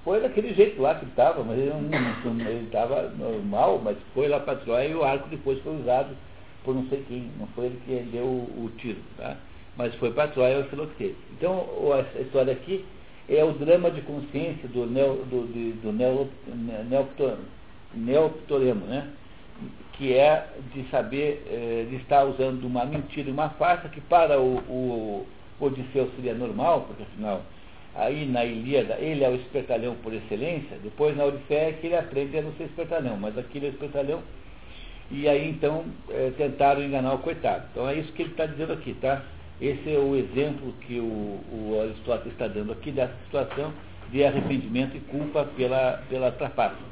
Foi 0.03 0.19
daquele 0.19 0.53
jeito 0.53 0.81
lá 0.81 0.95
que 0.95 1.05
estava, 1.05 1.43
mas 1.43 1.57
ele 1.59 2.65
estava 2.65 3.09
normal, 3.09 3.79
mas 3.83 3.97
foi 4.13 4.27
lá 4.27 4.39
para 4.39 4.55
Troia 4.57 4.87
e 4.87 4.95
o 4.95 5.03
arco 5.03 5.29
depois 5.29 5.61
foi 5.61 5.79
usado 5.79 6.09
por 6.63 6.73
não 6.73 6.87
sei 6.87 7.03
quem, 7.07 7.29
não 7.39 7.47
foi 7.47 7.65
ele 7.65 7.81
que 7.85 7.93
deu 8.11 8.25
o, 8.25 8.65
o 8.65 8.71
tiro, 8.77 8.99
tá? 9.17 9.37
mas 9.77 9.93
foi 9.95 10.11
para 10.11 10.29
Troia 10.29 10.59
o 10.59 10.63
Filoctetes. 10.65 11.15
Então 11.37 11.67
a 11.93 12.21
história 12.21 12.53
aqui 12.53 12.83
é 13.29 13.43
o 13.43 13.53
drama 13.53 13.91
de 13.91 14.01
consciência 14.01 14.67
do, 14.69 14.85
neo, 14.87 15.23
do, 15.25 15.47
do 15.81 15.93
neo, 15.93 16.29
neoptoremo, 17.93 18.85
né? 18.85 19.07
que 19.93 20.13
é 20.13 20.47
de 20.73 20.83
saber, 20.89 21.45
eh, 21.47 21.85
de 21.89 21.97
estar 21.97 22.23
usando 22.23 22.63
uma 22.63 22.85
mentira 22.85 23.29
e 23.29 23.31
uma 23.31 23.49
farsa 23.49 23.87
que 23.87 24.01
para 24.01 24.39
o, 24.39 24.57
o 24.67 25.27
Odisseu 25.59 26.09
seria 26.15 26.33
normal, 26.33 26.85
porque 26.87 27.03
afinal, 27.03 27.43
aí 27.95 28.25
na 28.25 28.45
Ilíada, 28.45 28.95
ele 28.99 29.23
é 29.23 29.29
o 29.29 29.35
espertalhão 29.35 29.95
por 29.95 30.13
excelência, 30.13 30.77
depois 30.83 31.15
na 31.15 31.25
Odisseia 31.25 31.69
é 31.69 31.73
que 31.73 31.87
ele 31.87 31.97
aprende 31.97 32.37
a 32.37 32.41
não 32.41 32.53
ser 32.53 32.65
espertalhão, 32.65 33.17
mas 33.17 33.37
aqui 33.37 33.57
ele 33.57 33.67
é 33.67 33.69
espertalhão, 33.69 34.21
e 35.09 35.27
aí 35.27 35.49
então 35.49 35.85
é, 36.09 36.31
tentaram 36.37 36.83
enganar 36.83 37.13
o 37.13 37.19
coitado. 37.19 37.65
Então 37.71 37.87
é 37.87 37.95
isso 37.95 38.11
que 38.13 38.21
ele 38.21 38.31
está 38.31 38.45
dizendo 38.45 38.73
aqui, 38.73 38.93
tá? 38.95 39.23
Esse 39.59 39.93
é 39.93 39.99
o 39.99 40.15
exemplo 40.15 40.73
que 40.87 40.99
o, 40.99 41.39
o 41.51 41.81
Aristóteles 41.81 42.33
está 42.33 42.47
dando 42.47 42.71
aqui 42.71 42.91
dessa 42.91 43.13
situação 43.25 43.71
de 44.11 44.23
arrependimento 44.23 44.97
e 44.97 44.99
culpa 45.01 45.45
pela, 45.55 46.01
pela 46.09 46.31
trapaça. 46.31 46.90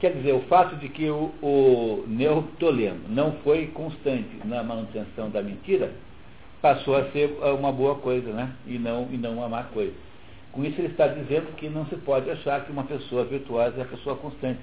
Quer 0.00 0.14
dizer, 0.14 0.32
o 0.32 0.40
fato 0.42 0.76
de 0.76 0.88
que 0.88 1.10
o, 1.10 1.30
o 1.42 2.04
Neoptolemo 2.08 3.08
não 3.08 3.32
foi 3.44 3.66
constante 3.66 4.30
na 4.44 4.62
manutenção 4.62 5.28
da 5.28 5.42
mentira 5.42 5.92
passou 6.62 6.96
a 6.96 7.10
ser 7.10 7.38
uma 7.58 7.72
boa 7.72 7.96
coisa, 7.96 8.32
né? 8.32 8.54
E 8.66 8.78
não, 8.78 9.08
e 9.10 9.16
não 9.16 9.34
uma 9.34 9.48
má 9.48 9.64
coisa. 9.64 9.92
Com 10.52 10.64
isso 10.64 10.80
ele 10.80 10.88
está 10.88 11.06
dizendo 11.06 11.54
que 11.56 11.68
não 11.68 11.86
se 11.86 11.96
pode 11.96 12.30
achar 12.30 12.64
que 12.64 12.72
uma 12.72 12.84
pessoa 12.84 13.24
virtuosa 13.24 13.78
é 13.78 13.82
a 13.82 13.86
pessoa 13.86 14.16
constante, 14.16 14.60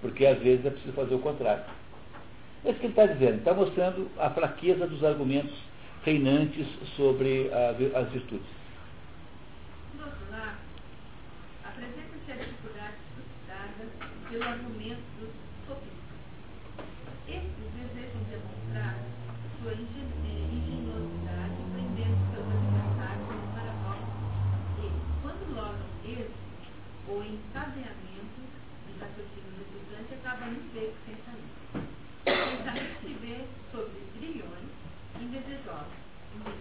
porque 0.00 0.24
às 0.26 0.38
vezes 0.38 0.64
é 0.64 0.70
preciso 0.70 0.92
fazer 0.92 1.14
o 1.14 1.18
contrário. 1.18 1.64
É 2.64 2.70
isso 2.70 2.78
que 2.78 2.86
ele 2.86 2.92
está 2.92 3.06
dizendo, 3.06 3.38
está 3.38 3.52
mostrando 3.52 4.10
a 4.18 4.30
fraqueza 4.30 4.86
dos 4.86 5.02
argumentos 5.04 5.54
reinantes 6.04 6.66
sobre 6.96 7.50
a, 7.52 7.98
as 7.98 8.08
virtudes. 8.10 8.46
Pelo 14.34 14.50
argumento 14.50 14.98
dos 15.20 15.30
sofistas. 15.64 16.18
Estes 17.28 17.70
desejam 17.70 18.18
demonstrar 18.26 18.98
sua 19.62 19.70
eh, 19.70 19.78
ingenuidade 19.78 21.54
prendendo 21.70 22.18
seus 22.34 22.42
adversários 22.42 23.30
nos 23.30 23.46
paradoxos 23.54 24.10
e, 24.82 24.90
quando 25.22 25.54
logram 25.54 25.86
êxito 26.02 26.34
ou 27.06 27.22
encadeamento 27.22 28.42
de 28.42 28.98
raciocínio 28.98 29.54
resultante, 29.54 30.14
acaba 30.18 30.46
no 30.50 30.60
beco 30.74 30.98
sem 31.06 31.14
saída. 31.22 31.54
O 31.78 32.34
pensamento 32.58 32.94
se 33.06 33.14
vê 33.14 33.46
sobre 33.70 34.02
trilhões 34.18 34.66
indesejosos, 35.14 35.94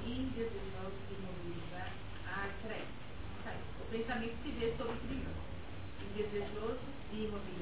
indesejosos 0.06 1.02
de 1.10 1.16
mobilizar 1.26 1.90
a 2.30 2.50
crédito. 2.62 3.02
O 3.82 3.86
pensamento 3.90 4.38
se 4.44 4.52
vê 4.62 4.76
sobre 4.78 4.94
trilhões 5.10 5.54
indesejoso 6.14 6.80
de 7.12 7.26
imobilizar-se, 7.26 7.44
porque 7.44 7.52
não 7.52 7.53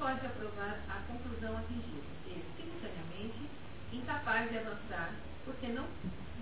pode 0.00 0.26
aprovar 0.26 0.80
a 0.88 1.12
conclusão 1.12 1.58
atingida, 1.58 2.00
e, 2.26 2.42
simultaneamente, 2.56 3.38
incapaz 3.92 4.50
de 4.50 4.56
avançar, 4.56 5.12
porque 5.44 5.66
não, 5.68 5.84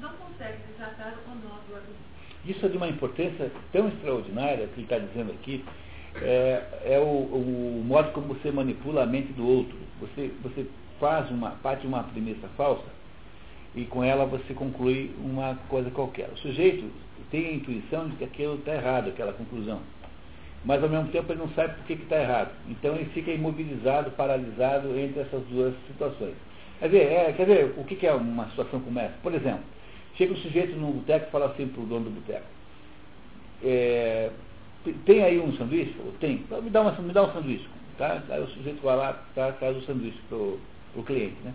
não 0.00 0.17
consegue 0.17 0.59
desatar 0.73 1.15
o 1.27 1.35
nó 1.35 1.59
do 1.67 1.75
argumento. 1.75 2.09
Isso 2.47 2.65
é 2.65 2.69
de 2.69 2.77
uma 2.77 2.88
importância 2.88 3.50
tão 3.73 3.88
extraordinária 3.88 4.69
que 4.69 4.75
ele 4.75 4.83
está 4.83 4.99
dizendo 4.99 5.33
aqui, 5.33 5.65
é, 6.23 6.62
é 6.85 6.99
o, 7.00 7.03
o, 7.03 7.85
modo 7.85 8.12
como 8.12 8.29
você 8.29 8.50
manipula 8.53 9.03
a 9.03 9.07
mente 9.07 9.33
do 9.33 9.47
outro. 9.47 9.77
Você, 10.00 10.31
você 10.41 10.67
faz 11.00 11.29
uma, 11.31 11.50
parte 11.50 11.81
de 11.81 11.88
uma 11.88 12.05
premissa 12.05 12.49
falsa 12.57 12.87
e 13.75 13.85
com 13.85 14.03
ela 14.03 14.25
você 14.25 14.55
conclui 14.55 15.15
uma 15.19 15.57
coisa 15.69 15.91
qualquer. 15.91 16.29
O 16.31 16.38
sujeito 16.38 16.88
tem 17.31 17.47
a 17.49 17.53
intuição 17.55 18.09
de 18.09 18.17
que 18.17 18.25
aquilo 18.25 18.55
está 18.55 18.75
errado, 18.75 19.09
aquela 19.09 19.33
conclusão 19.33 19.81
mas 20.65 20.83
ao 20.83 20.88
mesmo 20.88 21.09
tempo 21.09 21.33
ele 21.33 21.41
não 21.41 21.49
sabe 21.50 21.75
por 21.75 21.85
que 21.85 21.93
está 21.95 22.21
errado. 22.21 22.50
Então 22.69 22.95
ele 22.95 23.07
fica 23.07 23.31
imobilizado, 23.31 24.11
paralisado 24.12 24.99
entre 24.99 25.21
essas 25.21 25.43
duas 25.45 25.75
situações. 25.87 26.35
Quer 26.79 26.88
ver, 26.88 27.12
é, 27.12 27.33
quer 27.33 27.47
ver 27.47 27.75
o 27.77 27.85
que, 27.85 28.07
é 28.07 28.12
uma 28.12 28.49
situação 28.50 28.81
como 28.81 28.99
essa? 28.99 29.15
Por 29.23 29.35
exemplo, 29.35 29.62
chega 30.17 30.33
um 30.33 30.37
sujeito 30.37 30.77
num 30.77 30.93
boteco 30.93 31.27
e 31.27 31.31
fala 31.31 31.47
assim 31.47 31.67
para 31.69 31.83
o 31.83 31.87
dono 31.87 32.05
do 32.07 32.11
boteco. 32.11 32.47
É, 33.65 34.31
tem 35.05 35.23
aí 35.23 35.41
um 35.41 35.53
sanduíche? 35.57 35.95
Tem. 36.21 36.45
Me 36.62 36.71
dá, 36.71 36.83
uma, 36.83 36.93
me 36.93 37.12
dá 37.12 37.25
um 37.25 37.33
sanduíche. 37.33 37.69
Tá? 37.97 38.23
Aí 38.29 38.41
o 38.41 38.49
sujeito 38.49 38.81
vai 38.83 38.97
lá, 38.97 39.12
tá, 39.35 39.50
traz 39.53 39.77
o 39.77 39.83
sanduíche 39.83 40.19
para 40.29 40.38
o 40.38 41.05
cliente. 41.05 41.37
Né? 41.43 41.53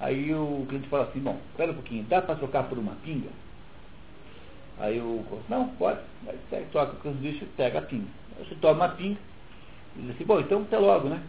Aí 0.00 0.34
o 0.34 0.66
cliente 0.68 0.88
fala 0.88 1.04
assim, 1.04 1.20
bom, 1.20 1.38
espera 1.50 1.70
um 1.70 1.74
pouquinho, 1.74 2.04
dá 2.04 2.20
para 2.20 2.34
trocar 2.34 2.64
por 2.64 2.78
uma 2.78 2.96
pinga? 3.04 3.28
Aí 4.78 4.98
o 4.98 5.24
não, 5.48 5.68
pode. 5.68 6.00
Aí 6.26 6.66
troca 6.72 6.96
o 6.96 7.02
sanduíche 7.02 7.44
e 7.44 7.48
pega 7.56 7.78
a 7.78 7.82
pinga. 7.82 8.08
Você 8.38 8.54
toma 8.56 8.86
uma 8.86 8.88
pinga 8.88 9.18
e 9.96 10.02
diz 10.02 10.10
assim, 10.10 10.24
bom, 10.24 10.40
então 10.40 10.62
até 10.62 10.78
logo, 10.78 11.08
né? 11.08 11.20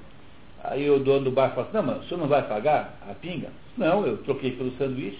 Aí 0.63 0.89
o 0.89 0.99
dono 0.99 1.25
do 1.25 1.31
bar 1.31 1.49
fala 1.49 1.67
assim, 1.67 1.77
não, 1.77 1.83
mas 1.83 2.03
o 2.03 2.07
senhor 2.07 2.19
não 2.19 2.27
vai 2.27 2.41
pagar 2.47 2.97
a 3.09 3.13
pinga? 3.13 3.49
Não, 3.77 4.05
eu 4.05 4.17
troquei 4.19 4.51
pelo 4.51 4.71
sanduíche. 4.77 5.19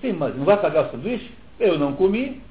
Sim, 0.00 0.14
mas 0.14 0.36
não 0.36 0.44
vai 0.44 0.60
pagar 0.60 0.88
o 0.88 0.90
sanduíche? 0.90 1.32
Eu 1.60 1.78
não 1.78 1.94
comi. 1.94 2.42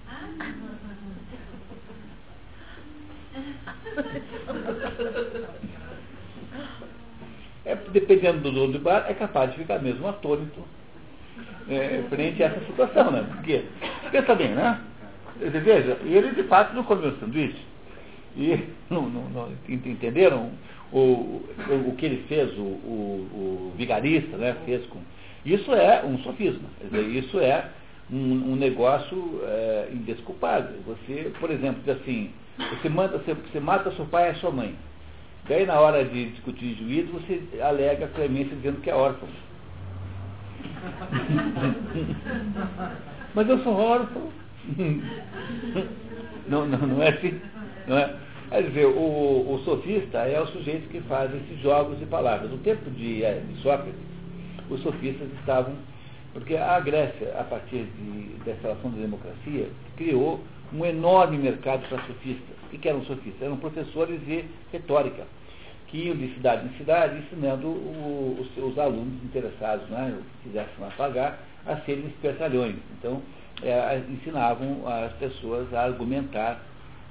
É, 7.66 7.76
dependendo 7.76 8.42
do 8.42 8.52
dono 8.52 8.74
do 8.74 8.80
bar, 8.80 9.06
é 9.08 9.14
capaz 9.14 9.52
de 9.52 9.58
ficar 9.58 9.80
mesmo 9.80 10.08
atônito 10.08 10.62
é, 11.70 12.04
frente 12.10 12.44
a 12.44 12.48
essa 12.48 12.66
situação, 12.66 13.12
né? 13.12 13.26
Porque, 13.30 13.64
pensa 14.12 14.36
bem, 14.36 14.50
né? 14.50 14.82
Veja, 15.40 15.98
ele 16.04 16.32
de 16.32 16.44
fato 16.44 16.74
não 16.74 16.84
comeu 16.84 17.18
sanduíche. 17.20 17.73
E 18.36 18.68
não, 18.90 19.10
não, 19.10 19.30
não, 19.30 19.52
entenderam 19.68 20.52
o, 20.92 21.00
o, 21.00 21.90
o, 21.90 21.96
que 21.98 22.06
ele 22.06 22.24
fez, 22.28 22.52
o, 22.58 22.62
o, 22.62 23.28
o, 23.34 23.74
vigarista, 23.78 24.38
né, 24.38 24.56
fez 24.66 24.86
com. 24.88 25.00
Isso 25.46 25.74
é 25.74 26.04
um 26.06 26.18
sofisma, 26.20 26.70
isso 27.14 27.38
é 27.40 27.70
um, 28.10 28.54
um 28.54 28.56
negócio 28.56 29.42
é, 29.44 29.90
indesculpável. 29.92 30.78
Você, 30.86 31.34
por 31.40 31.52
exemplo, 31.52 31.82
diz 31.86 31.98
assim, 31.98 32.32
você, 32.58 32.88
manda, 32.88 33.18
você, 33.18 33.34
você 33.34 33.60
mata 33.60 33.92
seu 33.92 34.06
pai 34.06 34.32
e 34.32 34.36
sua 34.36 34.52
mãe. 34.52 34.74
Daí 35.48 35.66
na 35.66 35.80
hora 35.80 36.06
de 36.06 36.30
discutir 36.30 36.76
juízo, 36.76 37.12
você 37.12 37.42
alega 37.62 38.06
a 38.06 38.10
clemência 38.10 38.56
dizendo 38.56 38.80
que 38.80 38.90
é 38.90 38.96
órfão. 38.96 39.28
Mas 43.36 43.50
eu 43.50 43.60
sou 43.64 43.74
órfão. 43.74 44.43
Não, 46.48 46.66
não, 46.66 46.80
não 46.80 47.02
é 47.02 47.10
assim. 47.10 47.40
Não 47.88 47.98
é? 47.98 48.16
Quer 48.50 48.64
dizer, 48.64 48.86
o, 48.86 49.54
o, 49.54 49.62
sofista 49.64 50.20
é 50.20 50.40
o 50.40 50.48
sujeito 50.48 50.90
que 50.90 51.02
faz 51.02 51.34
esses 51.34 51.60
jogos 51.62 51.98
de 52.00 52.06
palavras. 52.06 52.52
No 52.52 52.58
tempo 52.60 52.90
de, 52.92 53.24
é, 53.24 53.40
de 53.40 53.62
Sócrates, 53.62 53.96
os 54.70 54.82
sofistas 54.82 55.28
estavam. 55.40 55.74
Porque 56.34 56.56
a 56.56 56.80
Grécia, 56.80 57.34
a 57.40 57.44
partir 57.44 57.86
de, 57.86 58.44
da 58.44 58.52
instalação 58.52 58.92
da 58.92 58.98
democracia, 58.98 59.70
criou 59.98 60.42
um 60.74 60.86
enorme 60.86 61.38
mercado 61.38 61.88
para 61.88 62.02
sofistas. 62.06 62.56
O 62.72 62.78
que 62.78 62.90
eram 62.90 63.04
sofistas? 63.06 63.42
Eram 63.42 63.58
professores 63.58 64.20
de 64.26 64.46
retórica, 64.72 65.24
que 65.88 66.08
iam 66.08 66.16
de 66.16 66.34
cidade 66.34 66.66
em 66.66 66.78
cidade 66.78 67.20
ensinando 67.20 67.68
os 67.70 68.52
seus 68.56 68.78
alunos 68.80 69.24
interessados, 69.24 69.88
né, 69.90 70.18
que 70.42 70.50
quisessem 70.50 70.74
lá 70.80 70.92
pagar, 70.98 71.40
a 71.68 71.78
serem 71.78 72.08
espertalhões. 72.08 72.76
Então, 72.98 73.22
é, 73.64 74.04
ensinavam 74.10 74.88
as 74.88 75.14
pessoas 75.14 75.74
a 75.74 75.84
argumentar 75.84 76.62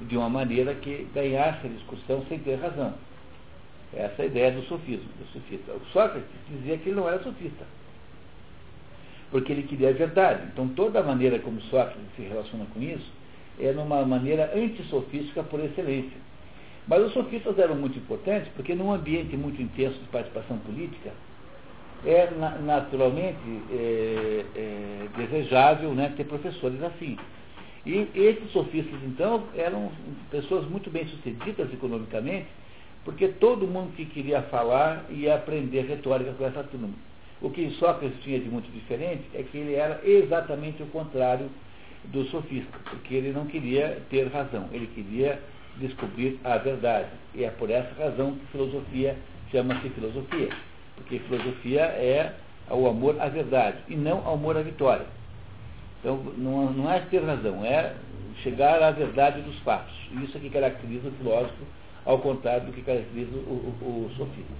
de 0.00 0.16
uma 0.16 0.28
maneira 0.28 0.74
que 0.74 1.08
ganhasse 1.14 1.66
a 1.66 1.70
discussão 1.70 2.24
sem 2.28 2.38
ter 2.38 2.56
razão. 2.56 2.94
Essa 3.94 4.22
é 4.22 4.24
a 4.24 4.26
ideia 4.26 4.52
do 4.52 4.62
sofismo, 4.62 5.08
do 5.18 5.26
sofista. 5.32 5.72
O 5.72 5.84
Sócrates 5.92 6.28
dizia 6.48 6.78
que 6.78 6.88
ele 6.88 6.96
não 6.96 7.08
era 7.08 7.22
sofista, 7.22 7.64
porque 9.30 9.52
ele 9.52 9.64
queria 9.64 9.90
a 9.90 9.92
verdade. 9.92 10.42
Então 10.52 10.68
toda 10.68 11.00
a 11.00 11.02
maneira 11.02 11.38
como 11.38 11.60
Sócrates 11.62 12.00
se 12.16 12.22
relaciona 12.22 12.66
com 12.72 12.80
isso 12.80 13.10
é 13.60 13.72
numa 13.72 14.04
maneira 14.04 14.50
antissofística 14.54 15.42
por 15.42 15.60
excelência. 15.60 16.16
Mas 16.86 17.02
os 17.04 17.12
sofistas 17.12 17.58
eram 17.58 17.76
muito 17.76 17.98
importantes 17.98 18.50
porque 18.56 18.74
num 18.74 18.92
ambiente 18.92 19.36
muito 19.36 19.60
intenso 19.60 19.98
de 19.98 20.08
participação 20.08 20.58
política, 20.58 21.12
é 22.04 22.28
naturalmente 22.62 23.38
é, 23.70 24.44
é, 24.56 25.06
desejável 25.16 25.94
né, 25.94 26.12
ter 26.16 26.24
professores 26.24 26.82
assim. 26.82 27.16
E 27.84 28.08
esses 28.14 28.50
sofistas, 28.52 29.00
então, 29.04 29.44
eram 29.56 29.90
pessoas 30.30 30.68
muito 30.68 30.88
bem 30.90 31.06
sucedidas 31.06 31.72
economicamente, 31.72 32.46
porque 33.04 33.28
todo 33.28 33.66
mundo 33.66 33.92
que 33.96 34.04
queria 34.06 34.42
falar 34.42 35.04
ia 35.10 35.34
aprender 35.34 35.82
retórica 35.82 36.32
com 36.32 36.46
essa 36.46 36.62
turma. 36.62 36.90
O 37.40 37.50
que 37.50 37.68
Sócrates 37.70 38.20
tinha 38.22 38.38
de 38.38 38.48
muito 38.48 38.70
diferente 38.70 39.24
é 39.34 39.42
que 39.42 39.58
ele 39.58 39.74
era 39.74 40.00
exatamente 40.04 40.80
o 40.80 40.86
contrário 40.86 41.50
do 42.04 42.24
sofista, 42.26 42.78
porque 42.88 43.14
ele 43.14 43.32
não 43.32 43.46
queria 43.46 44.00
ter 44.10 44.28
razão, 44.28 44.68
ele 44.72 44.86
queria 44.88 45.40
descobrir 45.78 46.38
a 46.44 46.56
verdade. 46.58 47.08
E 47.34 47.42
é 47.42 47.50
por 47.50 47.68
essa 47.68 47.92
razão 48.00 48.36
que 48.36 48.46
filosofia 48.46 49.16
chama-se 49.50 49.88
filosofia, 49.90 50.50
porque 51.02 51.18
filosofia 51.20 51.82
é 51.82 52.32
o 52.70 52.86
amor 52.86 53.20
à 53.20 53.28
verdade 53.28 53.78
e 53.88 53.96
não 53.96 54.26
ao 54.26 54.34
amor 54.34 54.56
à 54.56 54.62
vitória. 54.62 55.06
Então, 56.00 56.16
não, 56.36 56.72
não 56.72 56.90
é 56.90 57.00
ter 57.00 57.22
razão, 57.22 57.64
é 57.64 57.94
chegar 58.42 58.82
à 58.82 58.90
verdade 58.90 59.40
dos 59.42 59.58
fatos. 59.60 59.94
Isso 60.22 60.36
é 60.36 60.40
que 60.40 60.50
caracteriza 60.50 61.08
o 61.08 61.12
filósofo, 61.12 61.64
ao 62.04 62.18
contrário 62.18 62.66
do 62.66 62.72
que 62.72 62.82
caracteriza 62.82 63.30
o, 63.36 63.74
o, 63.82 64.06
o 64.06 64.10
sofista. 64.16 64.52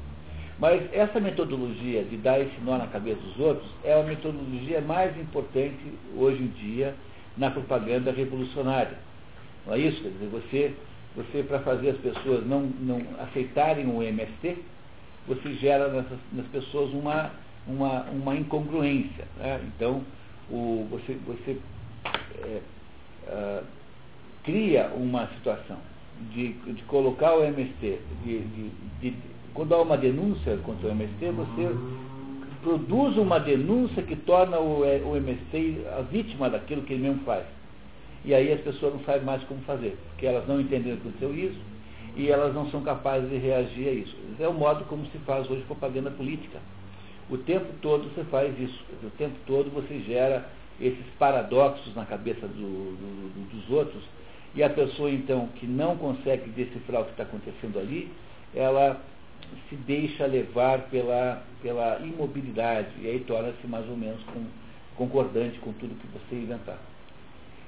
Mas 0.58 0.82
essa 0.92 1.18
metodologia 1.18 2.04
de 2.04 2.16
dar 2.18 2.38
esse 2.38 2.60
nó 2.60 2.78
na 2.78 2.86
cabeça 2.86 3.20
dos 3.20 3.38
outros 3.40 3.68
é 3.82 3.94
a 3.94 4.02
metodologia 4.02 4.80
mais 4.80 5.16
importante 5.18 5.80
hoje 6.16 6.42
em 6.42 6.48
dia 6.48 6.94
na 7.36 7.50
propaganda 7.50 8.12
revolucionária. 8.12 8.98
Não 9.66 9.74
é 9.74 9.78
isso? 9.78 10.00
Quer 10.02 10.10
dizer, 10.10 10.26
você, 10.26 10.74
você 11.16 11.42
para 11.42 11.58
fazer 11.60 11.90
as 11.90 11.96
pessoas 11.96 12.46
não, 12.46 12.60
não 12.60 13.00
aceitarem 13.20 13.86
o 13.86 14.02
MST, 14.02 14.58
você 15.26 15.54
gera 15.54 15.88
nessas, 15.88 16.18
nas 16.32 16.46
pessoas 16.46 16.92
uma, 16.92 17.30
uma, 17.66 18.02
uma 18.10 18.36
incongruência. 18.36 19.24
Né? 19.38 19.60
Então, 19.76 20.02
o, 20.50 20.86
você, 20.90 21.16
você 21.26 21.58
é, 22.42 22.60
uh, 23.28 23.64
cria 24.44 24.88
uma 24.94 25.28
situação 25.36 25.78
de, 26.32 26.52
de 26.52 26.82
colocar 26.84 27.34
o 27.34 27.44
MST, 27.44 27.98
de, 28.24 28.40
de, 28.40 28.70
de, 29.00 29.16
quando 29.54 29.74
há 29.74 29.82
uma 29.82 29.96
denúncia 29.96 30.56
contra 30.58 30.88
o 30.88 30.90
MST, 30.90 31.30
você 31.30 31.76
produz 32.62 33.16
uma 33.16 33.38
denúncia 33.38 34.02
que 34.02 34.16
torna 34.16 34.58
o, 34.58 34.80
o 34.80 35.16
MST 35.16 35.84
a 35.98 36.02
vítima 36.02 36.48
daquilo 36.48 36.82
que 36.82 36.94
ele 36.94 37.02
mesmo 37.02 37.22
faz. 37.24 37.44
E 38.24 38.32
aí 38.34 38.52
as 38.52 38.60
pessoas 38.60 38.94
não 38.94 39.04
sabem 39.04 39.22
mais 39.22 39.42
como 39.44 39.60
fazer, 39.62 39.96
porque 40.10 40.26
elas 40.26 40.46
não 40.46 40.60
entendem 40.60 40.92
o 40.92 40.96
que 40.96 41.08
aconteceu 41.08 41.34
isso 41.34 41.71
e 42.16 42.28
elas 42.30 42.54
não 42.54 42.70
são 42.70 42.82
capazes 42.82 43.30
de 43.30 43.36
reagir 43.36 43.88
a 43.88 43.92
isso. 43.92 44.16
É 44.38 44.48
o 44.48 44.52
modo 44.52 44.84
como 44.84 45.06
se 45.06 45.18
faz 45.18 45.48
hoje 45.50 45.62
propaganda 45.62 46.10
política. 46.10 46.58
O 47.30 47.38
tempo 47.38 47.66
todo 47.80 48.10
você 48.10 48.24
faz 48.24 48.58
isso. 48.58 48.84
O 49.02 49.10
tempo 49.10 49.34
todo 49.46 49.70
você 49.70 50.00
gera 50.00 50.46
esses 50.80 51.06
paradoxos 51.18 51.94
na 51.94 52.04
cabeça 52.04 52.46
do, 52.46 52.54
do, 52.56 53.50
dos 53.50 53.70
outros. 53.70 54.02
E 54.54 54.62
a 54.62 54.68
pessoa, 54.68 55.10
então, 55.10 55.48
que 55.56 55.66
não 55.66 55.96
consegue 55.96 56.50
decifrar 56.50 57.02
o 57.02 57.04
que 57.06 57.12
está 57.12 57.22
acontecendo 57.22 57.78
ali, 57.78 58.10
ela 58.54 59.00
se 59.68 59.76
deixa 59.76 60.26
levar 60.26 60.80
pela, 60.90 61.42
pela 61.62 61.98
imobilidade. 62.00 62.90
E 63.00 63.08
aí 63.08 63.20
torna-se 63.20 63.66
mais 63.66 63.88
ou 63.88 63.96
menos 63.96 64.22
com, 64.24 64.44
concordante 64.96 65.58
com 65.60 65.72
tudo 65.72 65.98
que 65.98 66.06
você 66.08 66.36
inventar. 66.36 66.78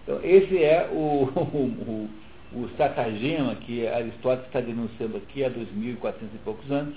Então, 0.02 0.20
esse 0.22 0.62
é 0.62 0.90
o, 0.92 1.30
o, 1.34 1.64
o, 1.88 2.10
o 2.54 2.66
estratagema 2.66 3.54
que 3.56 3.86
Aristóteles 3.86 4.46
está 4.46 4.60
denunciando 4.60 5.16
aqui 5.16 5.44
há 5.44 5.50
2.400 5.50 6.14
e 6.34 6.38
poucos 6.44 6.70
anos 6.70 6.94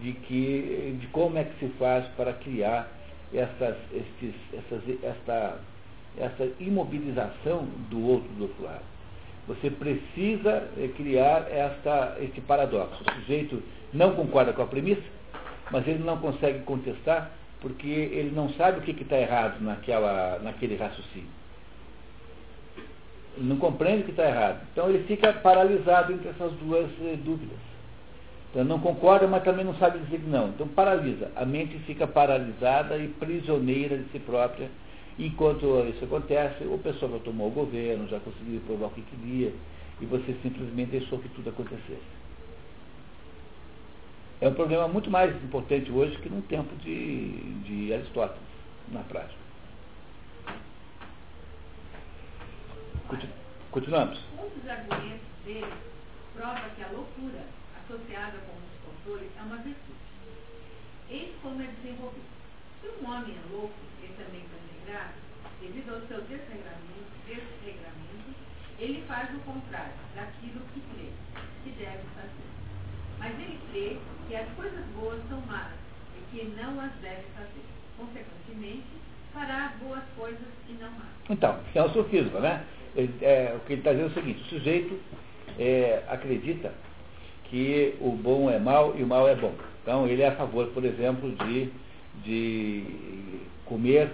de, 0.00 0.12
que, 0.12 0.96
de 1.00 1.06
como 1.08 1.38
é 1.38 1.44
que 1.44 1.58
se 1.58 1.72
faz 1.74 2.06
para 2.16 2.32
criar 2.32 2.88
essas, 3.32 3.76
esses, 3.92 4.34
essas, 4.52 4.82
esta, 5.02 5.58
essa 6.18 6.48
imobilização 6.60 7.66
do 7.90 8.06
outro 8.06 8.28
do 8.34 8.42
outro 8.44 8.64
lado. 8.64 8.84
Você 9.48 9.70
precisa 9.70 10.68
eh, 10.78 10.88
criar 10.96 11.48
esta, 11.50 12.16
este 12.20 12.40
paradoxo. 12.40 13.02
O 13.02 13.20
sujeito 13.20 13.62
não 13.92 14.14
concorda 14.14 14.52
com 14.52 14.62
a 14.62 14.66
premissa, 14.66 15.02
mas 15.70 15.86
ele 15.88 16.04
não 16.04 16.18
consegue 16.18 16.60
contestar 16.60 17.30
porque 17.60 17.88
ele 17.88 18.32
não 18.34 18.52
sabe 18.54 18.78
o 18.78 18.82
que 18.82 18.90
está 19.02 19.18
errado 19.18 19.60
naquela, 19.60 20.38
naquele 20.42 20.76
raciocínio. 20.76 21.41
Não 23.38 23.56
compreende 23.56 24.02
o 24.02 24.04
que 24.04 24.10
está 24.10 24.28
errado. 24.28 24.60
Então 24.72 24.88
ele 24.88 25.04
fica 25.04 25.32
paralisado 25.32 26.12
entre 26.12 26.28
essas 26.28 26.52
duas 26.54 26.90
eh, 27.00 27.16
dúvidas. 27.24 27.58
Então 28.50 28.64
não 28.64 28.78
concorda, 28.78 29.26
mas 29.26 29.42
também 29.42 29.64
não 29.64 29.74
sabe 29.76 29.98
dizer 30.00 30.20
que 30.20 30.28
não. 30.28 30.48
Então 30.48 30.68
paralisa. 30.68 31.30
A 31.34 31.44
mente 31.44 31.78
fica 31.80 32.06
paralisada 32.06 32.98
e 32.98 33.08
prisioneira 33.08 33.96
de 33.96 34.04
si 34.10 34.18
própria. 34.18 34.68
Enquanto 35.18 35.86
isso 35.88 36.04
acontece, 36.04 36.64
o 36.64 36.78
pessoal 36.78 37.12
já 37.12 37.18
tomou 37.20 37.48
o 37.48 37.50
governo, 37.50 38.08
já 38.08 38.18
conseguiu 38.20 38.60
provar 38.66 38.86
o 38.86 38.90
que 38.90 39.02
queria, 39.02 39.52
e 40.00 40.06
você 40.06 40.34
simplesmente 40.42 40.90
deixou 40.90 41.18
que 41.18 41.28
tudo 41.30 41.50
acontecesse. 41.50 42.22
É 44.40 44.48
um 44.48 44.54
problema 44.54 44.88
muito 44.88 45.10
mais 45.10 45.30
importante 45.44 45.92
hoje 45.92 46.16
que 46.18 46.28
no 46.28 46.42
tempo 46.42 46.74
de, 46.76 47.28
de 47.62 47.92
Aristóteles, 47.92 48.42
na 48.90 49.00
prática. 49.00 49.41
Continuamos. 53.70 54.18
Um 54.38 54.48
dos 54.48 54.70
argumentos 54.70 55.26
dele 55.44 55.72
prova 56.34 56.70
que 56.74 56.82
a 56.82 56.88
loucura 56.88 57.44
associada 57.76 58.38
com 58.38 58.56
os 58.56 58.72
controles 58.86 59.30
é 59.36 59.42
uma 59.42 59.56
virtude. 59.56 60.00
Eis 61.10 61.30
como 61.42 61.60
é 61.60 61.66
desenvolvido. 61.66 62.24
Se 62.80 62.88
um 62.88 63.10
homem 63.10 63.36
é 63.36 63.52
louco 63.52 63.74
e 64.02 64.06
também 64.16 64.40
desregrado, 64.48 65.12
devido 65.60 65.92
ao 65.92 66.00
seu 66.08 66.22
desregramento, 66.22 67.12
desregramento, 67.26 68.32
ele 68.78 69.04
faz 69.06 69.28
o 69.34 69.40
contrário 69.40 69.92
daquilo 70.14 70.60
que 70.72 70.80
crê, 70.80 71.10
que 71.64 71.70
deve 71.72 72.04
fazer. 72.14 72.48
Mas 73.18 73.38
ele 73.38 73.60
crê 73.70 73.98
que 74.26 74.36
as 74.36 74.48
coisas 74.56 74.84
boas 74.96 75.20
são 75.28 75.40
más 75.42 75.74
e 76.16 76.30
que 76.30 76.44
não 76.56 76.80
as 76.80 76.92
deve 77.02 77.24
fazer. 77.36 77.64
Consequentemente, 77.98 78.88
fará 79.34 79.74
boas 79.82 80.02
coisas 80.16 80.48
e 80.66 80.72
não 80.80 80.90
más. 80.92 81.12
Então, 81.28 81.60
é 81.74 81.82
o 81.82 81.90
sofisma, 81.90 82.40
né? 82.40 82.64
É, 82.96 83.54
o 83.56 83.60
que 83.60 83.72
ele 83.72 83.80
está 83.80 83.92
dizendo 83.92 84.08
é 84.08 84.10
o 84.10 84.14
seguinte, 84.14 84.42
o 84.42 84.44
sujeito 84.46 85.00
é, 85.58 86.02
acredita 86.08 86.72
que 87.44 87.94
o 88.00 88.10
bom 88.10 88.50
é 88.50 88.58
mal 88.58 88.94
e 88.96 89.02
o 89.02 89.06
mal 89.06 89.28
é 89.28 89.34
bom. 89.34 89.52
Então, 89.82 90.06
ele 90.06 90.22
é 90.22 90.28
a 90.28 90.32
favor, 90.32 90.66
por 90.68 90.84
exemplo, 90.84 91.30
de, 91.32 91.68
de 92.24 92.84
comer 93.64 94.10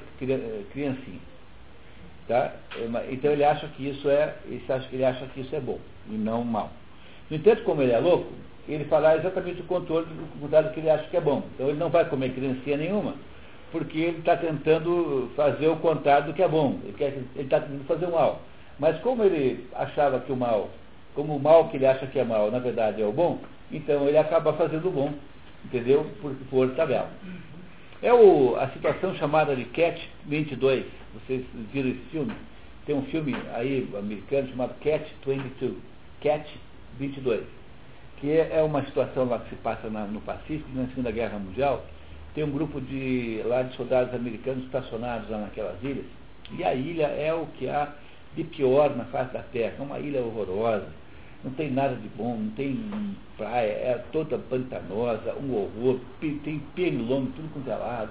criancinha. 0.72 1.20
Tá? 2.26 2.52
Então, 3.10 3.32
ele 3.32 3.44
acha 3.44 3.66
que 3.68 3.88
isso 3.88 4.08
é, 4.08 4.34
ele 4.92 5.04
acha 5.04 5.26
que 5.26 5.40
isso 5.40 5.54
é 5.54 5.60
bom 5.60 5.78
e 6.10 6.14
não 6.14 6.44
mal. 6.44 6.70
No 7.30 7.36
entanto, 7.36 7.62
como 7.64 7.82
ele 7.82 7.92
é 7.92 7.98
louco, 7.98 8.32
ele 8.68 8.84
fala 8.84 9.16
exatamente 9.16 9.60
o 9.60 9.64
contrário 9.64 10.06
do 10.06 10.72
que 10.72 10.80
ele 10.80 10.90
acha 10.90 11.04
que 11.04 11.16
é 11.16 11.20
bom. 11.20 11.42
Então, 11.54 11.68
ele 11.68 11.78
não 11.78 11.90
vai 11.90 12.04
comer 12.08 12.34
criancinha 12.34 12.76
nenhuma, 12.76 13.14
porque 13.70 13.98
ele 13.98 14.18
está 14.18 14.36
tentando 14.36 15.30
fazer 15.36 15.68
o 15.68 15.76
contrário 15.76 16.28
do 16.28 16.34
que 16.34 16.42
é 16.42 16.48
bom. 16.48 16.78
Ele 16.84 17.26
está 17.36 17.60
tentando 17.60 17.84
fazer 17.84 18.06
o 18.06 18.12
mal. 18.12 18.42
Mas 18.78 18.98
como 19.00 19.24
ele 19.24 19.66
achava 19.74 20.20
que 20.20 20.32
o 20.32 20.36
mal 20.36 20.70
como 21.18 21.34
o 21.34 21.40
mal 21.40 21.68
que 21.68 21.76
ele 21.76 21.84
acha 21.84 22.06
que 22.06 22.16
é 22.16 22.22
mal, 22.22 22.48
na 22.48 22.60
verdade 22.60 23.02
é 23.02 23.04
o 23.04 23.10
bom, 23.10 23.40
então 23.72 24.06
ele 24.06 24.16
acaba 24.16 24.52
fazendo 24.52 24.86
o 24.86 24.92
bom, 24.92 25.12
entendeu? 25.64 26.06
Por, 26.22 26.32
por 26.48 26.70
tabela. 26.76 27.10
É 28.00 28.12
o, 28.12 28.54
a 28.54 28.68
situação 28.68 29.16
chamada 29.16 29.56
de 29.56 29.64
Cat 29.64 30.00
22. 30.26 30.86
Vocês 31.14 31.44
viram 31.72 31.90
esse 31.90 32.04
filme? 32.12 32.32
Tem 32.86 32.94
um 32.94 33.02
filme 33.06 33.34
aí 33.52 33.88
americano 33.98 34.48
chamado 34.48 34.74
Cat 34.80 35.04
22. 35.26 35.74
Cat 36.20 36.48
22. 37.00 37.42
Que 38.20 38.30
é, 38.30 38.58
é 38.58 38.62
uma 38.62 38.84
situação 38.84 39.24
lá 39.24 39.40
que 39.40 39.50
se 39.50 39.56
passa 39.56 39.90
na, 39.90 40.04
no 40.04 40.20
Pacífico, 40.20 40.70
na 40.72 40.86
Segunda 40.86 41.10
Guerra 41.10 41.40
Mundial. 41.40 41.84
Tem 42.32 42.44
um 42.44 42.52
grupo 42.52 42.80
de, 42.80 43.42
lá 43.44 43.62
de 43.62 43.74
soldados 43.74 44.14
americanos 44.14 44.64
estacionados 44.66 45.28
lá 45.28 45.38
naquelas 45.38 45.82
ilhas. 45.82 46.06
E 46.56 46.62
a 46.62 46.74
ilha 46.74 47.06
é 47.06 47.34
o 47.34 47.46
que 47.58 47.68
há 47.68 47.92
de 48.42 48.44
pior 48.44 48.96
na 48.96 49.04
face 49.06 49.32
da 49.32 49.42
Terra. 49.42 49.74
É 49.78 49.82
uma 49.82 49.98
ilha 49.98 50.22
horrorosa 50.22 50.88
não 51.44 51.52
tem 51.52 51.70
nada 51.70 51.94
de 51.94 52.08
bom, 52.08 52.36
não 52.36 52.50
tem 52.50 53.16
praia, 53.36 53.70
é 53.70 54.04
toda 54.12 54.38
pantanosa, 54.38 55.34
um 55.36 55.54
horror, 55.54 56.00
tem 56.20 56.58
pernilongo, 56.74 57.30
tudo 57.32 57.52
quanto 57.52 57.70
é. 57.70 58.08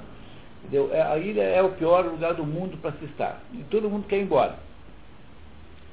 Entendeu? 0.63 0.89
É, 0.93 1.01
a 1.01 1.17
ilha 1.17 1.41
é 1.41 1.61
o 1.61 1.71
pior 1.71 2.05
lugar 2.05 2.33
do 2.33 2.45
mundo 2.45 2.77
para 2.77 2.93
se 2.93 3.05
estar. 3.05 3.41
E 3.53 3.63
todo 3.65 3.89
mundo 3.89 4.07
quer 4.07 4.19
ir 4.19 4.23
embora. 4.23 4.57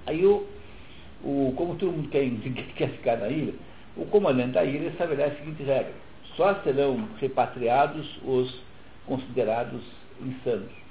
Aí 0.07 0.25
o, 0.25 0.47
o, 1.23 1.53
como 1.57 1.75
todo 1.75 1.93
mundo 1.93 2.09
quer, 2.09 2.25
quer 2.77 2.91
ficar 2.91 3.17
na 3.17 3.29
ilha, 3.29 3.55
o 3.97 4.07
comandante 4.07 4.53
da 4.53 4.65
ilha 4.65 4.89
estabelece 4.89 5.35
a 5.35 5.39
seguinte 5.39 5.63
regra. 5.65 5.93
Só 6.37 6.55
serão 6.63 7.09
repatriados 7.21 8.19
os 8.25 8.63
considerados 9.07 9.83
insanos. 10.21 10.84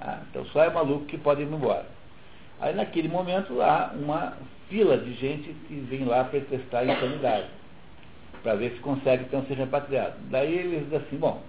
Ah, 0.00 0.20
então 0.30 0.44
só 0.46 0.62
é 0.62 0.70
maluco 0.70 1.06
que 1.06 1.18
pode 1.18 1.42
ir 1.42 1.46
embora. 1.46 1.86
Aí 2.60 2.74
naquele 2.74 3.08
momento 3.08 3.60
há 3.60 3.92
uma 3.94 4.36
fila 4.68 4.96
de 4.98 5.12
gente 5.14 5.54
que 5.68 5.74
vem 5.74 6.04
lá 6.04 6.24
para 6.24 6.40
testar 6.40 6.80
a 6.80 6.84
insanidade, 6.84 7.46
para 8.42 8.54
ver 8.54 8.72
se 8.72 8.80
consegue 8.80 9.24
então 9.24 9.44
ser 9.46 9.54
repatriado. 9.54 10.14
Daí 10.30 10.54
eles 10.54 10.84
dizem 10.84 10.98
assim, 10.98 11.16
bom, 11.16 11.42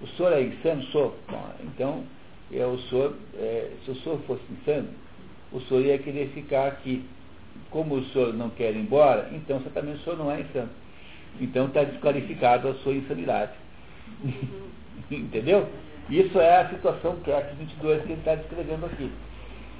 o 0.00 0.06
senhor 0.08 0.32
é 0.32 0.42
insano? 0.42 0.82
Sou. 0.84 1.16
Bom, 1.30 1.50
então, 1.62 2.04
eu, 2.50 2.70
o 2.70 2.78
senhor, 2.82 3.14
é, 3.36 3.70
se 3.84 3.90
o 3.90 3.94
senhor 3.96 4.18
fosse 4.26 4.42
insano, 4.50 4.88
o 5.52 5.60
senhor 5.60 5.84
ia 5.84 5.98
querer 5.98 6.28
ficar 6.30 6.66
aqui. 6.66 7.04
Como 7.70 7.94
o 7.94 8.04
senhor 8.06 8.34
não 8.34 8.50
quer 8.50 8.72
ir 8.72 8.78
embora, 8.78 9.30
então 9.32 9.60
também 9.60 9.94
o 9.94 9.98
senhor 10.00 10.18
não 10.18 10.30
é 10.30 10.40
insano. 10.40 10.70
Então 11.40 11.66
está 11.66 11.84
desqualificado 11.84 12.68
a 12.68 12.74
sua 12.76 12.94
insanidade. 12.94 13.52
Entendeu? 15.10 15.68
Isso 16.12 16.38
é 16.38 16.60
a 16.60 16.68
situação 16.68 17.16
que 17.24 17.30
é 17.30 17.38
a 17.38 17.40
22 17.40 18.02
que 18.02 18.12
ele 18.12 18.18
está 18.18 18.34
descrevendo 18.34 18.84
aqui. 18.84 19.10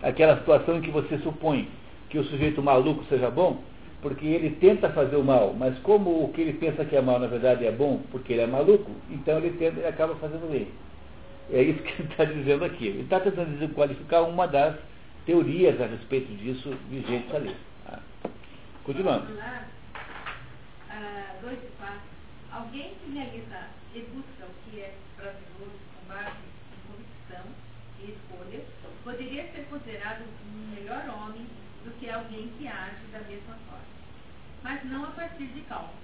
Aquela 0.02 0.38
situação 0.38 0.78
em 0.78 0.80
que 0.80 0.90
você 0.90 1.18
supõe 1.18 1.68
que 2.08 2.18
o 2.18 2.24
sujeito 2.24 2.62
maluco 2.62 3.04
seja 3.04 3.30
bom, 3.30 3.62
porque 4.00 4.26
ele 4.26 4.56
tenta 4.56 4.88
fazer 4.90 5.16
o 5.16 5.22
mal, 5.22 5.54
mas 5.54 5.78
como 5.80 6.24
o 6.24 6.32
que 6.32 6.40
ele 6.40 6.54
pensa 6.54 6.84
que 6.86 6.96
é 6.96 7.02
mal 7.02 7.18
na 7.18 7.26
verdade 7.26 7.66
é 7.66 7.70
bom, 7.70 8.00
porque 8.10 8.32
ele 8.32 8.42
é 8.42 8.46
maluco, 8.46 8.90
então 9.10 9.36
ele 9.38 9.50
tenta 9.58 9.80
e 9.80 9.86
acaba 9.86 10.14
fazendo 10.16 10.50
bem. 10.50 10.68
É 11.52 11.62
isso 11.62 11.82
que 11.82 12.00
ele 12.00 12.08
está 12.10 12.24
dizendo 12.24 12.64
aqui. 12.64 12.86
Ele 12.86 13.02
está 13.02 13.20
tentando 13.20 13.58
desqualificar 13.58 14.26
uma 14.26 14.46
das 14.48 14.74
teorias 15.26 15.78
a 15.80 15.86
respeito 15.86 16.32
disso 16.36 16.74
vigentes 16.88 17.34
ali. 17.34 17.54
Continuando. 18.84 19.34
Lá, 19.36 19.64
ah, 20.88 21.34
passos. 21.78 22.02
Alguém 22.50 22.94
que 23.04 23.12
realiza 23.12 23.68
busca 24.00 24.46
o 24.46 24.70
que 24.70 24.80
é 24.80 24.94
prazeroso 25.16 25.78
com 25.94 26.08
base 26.08 26.36
em 26.72 26.80
convicção 26.88 27.44
e 28.00 28.10
escolha, 28.10 28.64
poderia 29.04 29.50
ser 29.52 29.66
considerado 29.68 30.22
um 30.22 30.74
melhor 30.74 31.08
homem 31.08 31.46
do 31.84 31.90
que 31.98 32.08
alguém 32.08 32.52
que 32.56 32.68
age 32.68 33.04
da 33.10 33.20
mesma 33.20 33.56
forma. 33.68 33.92
Mas 34.62 34.84
não 34.84 35.04
a 35.04 35.10
partir 35.10 35.46
de 35.46 35.60
cálculo, 35.62 35.98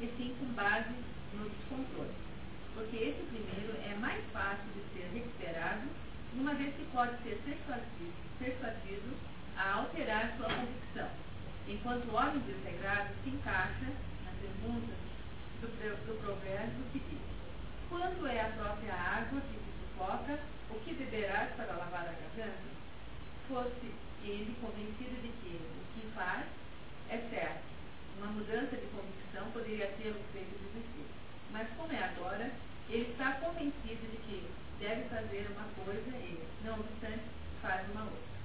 e 0.00 0.06
sim 0.16 0.34
com 0.38 0.46
base 0.54 0.94
no 1.34 1.48
descontrole. 1.50 2.14
Porque 2.74 2.96
esse 2.96 3.22
primeiro 3.24 3.76
é 3.82 3.96
mais 3.98 4.22
fácil 4.32 4.66
de 4.74 4.82
ser 4.92 5.10
recuperado, 5.12 5.88
uma 6.34 6.54
vez 6.54 6.74
que 6.76 6.84
pode 6.92 7.16
ser 7.22 7.40
persuadido, 7.44 8.14
persuadido 8.38 9.16
a 9.56 9.72
alterar 9.72 10.34
sua 10.36 10.46
convicção, 10.46 11.08
enquanto 11.66 12.04
o 12.08 12.14
homem 12.14 12.38
desintegrado 12.40 13.10
se 13.24 13.30
encaixa 13.30 13.86
na 14.24 14.30
pergunta 14.40 14.92
do, 15.60 15.66
do 16.06 16.20
provérbio 16.20 16.84
que 16.92 16.98
diz, 16.98 17.18
quando 17.88 18.26
é 18.26 18.40
a 18.42 18.50
própria 18.50 18.94
água 18.94 19.40
que 19.40 19.56
se 19.56 19.72
sufoca, 19.80 20.38
o 20.70 20.80
que 20.80 20.94
beberás 20.94 21.50
para 21.54 21.76
lavar 21.76 22.08
a 22.08 22.12
garganta? 22.12 22.76
Fosse 23.48 23.94
ele 24.22 24.56
convencido 24.60 25.22
de 25.22 25.28
que 25.28 25.56
o 25.56 26.00
que 26.00 26.06
faz 26.14 26.46
é 27.08 27.18
certo. 27.30 27.64
Uma 28.18 28.28
mudança 28.28 28.76
de 28.76 28.86
convicção 28.86 29.50
poderia 29.52 29.86
tê-lo 29.98 30.20
feito 30.32 30.58
desistir. 30.58 31.06
Mas 31.52 31.68
como 31.76 31.92
é 31.92 32.02
agora, 32.02 32.50
ele 32.88 33.10
está 33.12 33.32
convencido 33.32 34.10
de 34.10 34.16
que 34.26 34.50
deve 34.80 35.02
fazer 35.08 35.46
uma 35.52 35.68
coisa 35.84 36.16
e, 36.16 36.42
não 36.64 36.80
obstante, 36.80 37.24
faz 37.62 37.88
uma 37.90 38.04
outra. 38.04 38.36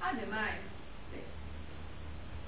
Ademais, 0.00 0.62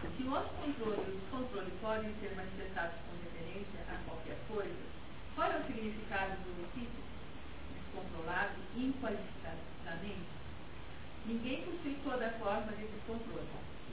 se 0.01 0.23
os 0.23 0.47
controles 0.53 1.09
e 1.09 1.11
o 1.11 1.21
descontrole 1.21 1.73
podem 1.81 2.15
ser 2.21 2.35
manifestados 2.37 2.95
com 3.03 3.17
referência 3.25 3.81
a 3.89 3.99
qualquer 4.05 4.39
coisa, 4.47 4.87
qual 5.35 5.51
é 5.51 5.59
o 5.59 5.67
significado 5.67 6.37
do 6.43 6.65
ofício? 6.65 7.08
Descontrolado 7.99 8.55
inqualificadamente? 8.77 10.29
Ninguém 11.27 11.63
possui 11.63 11.97
toda 12.05 12.27
a 12.27 12.31
forma 12.33 12.73
de 12.73 12.87
descontrole, 12.87 13.47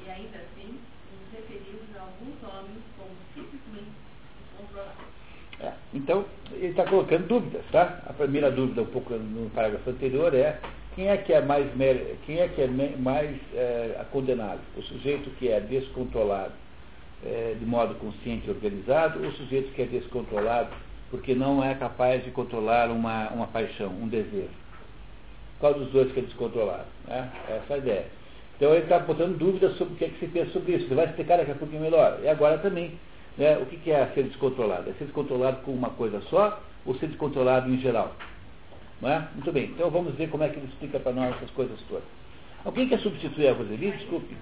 e 0.06 0.10
ainda 0.10 0.38
assim 0.38 0.80
nos 1.12 1.34
referimos 1.34 1.96
a 1.98 2.02
alguns 2.02 2.44
homens 2.44 2.84
como 2.98 3.12
simplesmente 3.34 3.92
descontrolados. 4.40 5.06
É, 5.60 5.74
então, 5.94 6.26
ele 6.52 6.68
está 6.68 6.86
colocando 6.86 7.28
dúvidas, 7.28 7.64
tá? 7.72 8.04
A 8.06 8.14
primeira 8.14 8.52
dúvida, 8.52 8.84
um 8.84 8.88
pouco 8.88 9.14
no 9.16 9.50
parágrafo 9.50 9.90
anterior, 9.90 10.34
é 10.36 10.60
quem 10.96 11.10
é 11.10 11.18
que 11.18 11.34
é 11.34 11.42
mais, 11.42 11.68
quem 12.26 12.40
é, 12.40 12.48
que 12.48 12.62
é 12.62 12.68
mais 12.68 13.38
é, 13.54 14.06
condenado? 14.12 14.62
O 14.78 14.82
sujeito 14.84 15.30
que 15.32 15.50
é 15.50 15.60
descontrolado 15.60 16.54
é, 17.26 17.56
de 17.58 17.66
modo 17.66 17.96
consciente 17.96 18.48
e 18.48 18.52
organizado 18.52 19.22
ou 19.22 19.30
o 19.30 19.32
sujeito 19.34 19.74
que 19.74 19.82
é 19.82 19.86
descontrolado 19.86 20.70
porque 21.10 21.36
não 21.36 21.64
é 21.64 21.76
capaz 21.76 22.24
de 22.24 22.32
controlar 22.32 22.90
uma, 22.90 23.30
uma 23.30 23.48
paixão, 23.48 23.90
um 23.90 24.08
desejo? 24.08 24.50
Qual 25.60 25.74
dos 25.74 25.90
dois 25.92 26.12
que 26.12 26.20
é 26.20 26.24
descontrolado? 26.24 26.86
Né? 27.08 27.32
Essa 27.48 27.74
é 27.74 27.76
a 27.76 27.78
ideia. 27.78 28.06
Então 28.56 28.74
ele 28.74 28.84
está 28.84 29.00
botando 29.00 29.38
dúvidas 29.38 29.76
sobre 29.78 29.94
o 29.94 29.98
que, 29.98 30.06
é 30.06 30.10
que 30.10 30.20
se 30.20 30.28
pensa 30.28 30.52
sobre 30.52 30.74
isso. 30.74 30.86
Ele 30.86 30.96
vai 30.96 31.06
explicar 31.06 31.38
daqui 31.38 31.52
a 31.52 31.56
pouquinho 31.56 31.82
melhor. 31.82 32.20
E 32.24 32.28
agora 32.28 32.58
também, 32.60 32.98
né, 33.38 33.58
o 33.58 33.66
que, 33.66 33.92
é 33.92 34.06
ser 34.14 34.24
descontrolado? 34.24 34.90
É 34.90 34.94
ser 34.94 35.06
descontrolado 35.06 35.62
com 35.62 35.72
uma 35.72 35.90
coisa 35.92 36.22
só 36.30 36.62
ou 36.86 36.96
ser 36.96 37.08
descontrolado 37.08 37.70
em 37.70 37.80
geral? 37.80 38.16
É? 39.04 39.22
Muito 39.36 39.52
bem, 39.52 39.66
então 39.66 39.90
vamos 39.92 40.16
ver 40.16 40.30
como 40.30 40.44
é 40.44 40.50
que 40.50 40.58
ele 40.58 40.68
explica 40.68 41.00
para 41.00 41.12
nós 41.12 41.36
essas 41.36 41.52
coisas 41.52 41.80
todas. 41.90 42.06
Alguém 42.64 42.88
quer 42.88 43.00
substituir 43.00 43.50
a 43.50 43.54
Roseli? 43.54 43.92
Desculpe. 43.92 44.36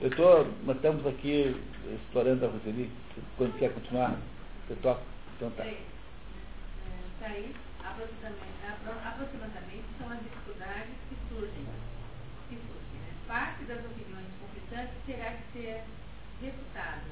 Eu 0.00 0.10
tô, 0.10 0.44
nós 0.64 0.76
estamos 0.76 1.04
aqui 1.06 1.56
explorando 1.92 2.44
a 2.44 2.48
Roseli. 2.48 2.90
Quando 3.36 3.58
quer 3.58 3.72
continuar, 3.72 4.16
você 4.68 4.74
toca? 4.82 5.00
Então 5.36 5.50
tá. 5.50 5.64
Está 7.16 7.32
aí, 7.32 7.48
aproximadamente, 7.80 9.88
são 9.98 10.12
as 10.12 10.20
dificuldades 10.20 10.92
que 11.08 11.16
surgem. 11.30 11.64
Que 12.50 12.56
surgem 12.56 13.00
né? 13.00 13.08
Parte 13.26 13.64
das 13.64 13.78
opiniões 13.78 14.26
conflitantes 14.38 14.92
terá 15.06 15.32
que 15.32 15.58
ser 15.58 15.82
refutada 16.42 17.08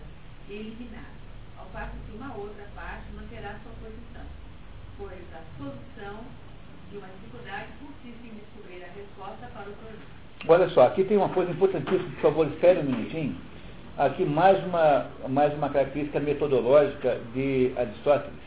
e 0.50 0.52
eliminada, 0.52 1.16
ao 1.58 1.64
passo 1.72 1.96
que 2.04 2.12
uma 2.16 2.36
outra 2.36 2.66
parte 2.74 3.10
manterá 3.16 3.58
sua 3.62 3.72
posição, 3.80 4.26
pois 4.98 5.24
a 5.32 5.40
solução 5.56 6.20
de 6.90 6.98
uma 6.98 7.08
dificuldade 7.08 7.68
consiste 7.80 8.28
em 8.28 8.34
descobrir 8.36 8.84
a 8.84 8.92
resposta 8.92 9.46
para 9.54 9.70
o 9.70 9.72
problema. 9.72 10.04
Olha 10.46 10.68
só, 10.68 10.88
aqui 10.88 11.04
tem 11.04 11.16
uma 11.16 11.30
coisa 11.30 11.50
importantíssima, 11.50 12.10
por 12.10 12.20
favor, 12.20 12.46
espere 12.48 12.80
um 12.80 12.84
minutinho. 12.84 13.34
Aqui 13.96 14.26
mais 14.26 14.62
uma, 14.66 15.06
mais 15.30 15.54
uma 15.54 15.70
característica 15.70 16.20
metodológica 16.20 17.18
de 17.32 17.72
Aristóteles. 17.78 18.43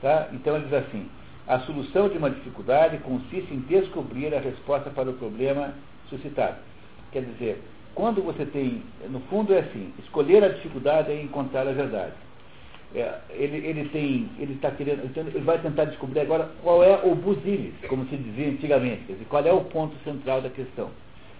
Tá? 0.00 0.28
Então 0.32 0.56
ele 0.56 0.64
diz 0.64 0.74
assim, 0.74 1.08
a 1.46 1.60
solução 1.60 2.08
de 2.08 2.18
uma 2.18 2.30
dificuldade 2.30 2.98
consiste 2.98 3.52
em 3.52 3.60
descobrir 3.60 4.34
a 4.34 4.40
resposta 4.40 4.90
para 4.90 5.10
o 5.10 5.14
problema 5.14 5.74
suscitado. 6.08 6.56
Quer 7.12 7.22
dizer, 7.22 7.62
quando 7.94 8.22
você 8.22 8.46
tem, 8.46 8.82
no 9.08 9.20
fundo 9.20 9.52
é 9.52 9.60
assim, 9.60 9.92
escolher 9.98 10.44
a 10.44 10.48
dificuldade 10.48 11.10
é 11.10 11.20
encontrar 11.20 11.66
a 11.66 11.72
verdade 11.72 12.14
é, 12.94 13.18
ele, 13.30 13.56
ele 13.58 13.88
tem, 13.90 14.28
ele 14.38 14.54
está 14.54 14.70
querendo, 14.70 15.04
então 15.04 15.22
ele 15.22 15.38
vai 15.40 15.58
tentar 15.58 15.84
descobrir 15.84 16.20
agora 16.20 16.50
qual 16.62 16.82
é 16.82 17.00
o 17.04 17.14
busilis, 17.14 17.74
como 17.88 18.04
se 18.06 18.16
dizia 18.16 18.48
antigamente, 18.48 19.04
quer 19.06 19.12
dizer, 19.12 19.26
qual 19.26 19.44
é 19.44 19.52
o 19.52 19.60
ponto 19.64 19.96
central 20.02 20.40
da 20.40 20.50
questão. 20.50 20.90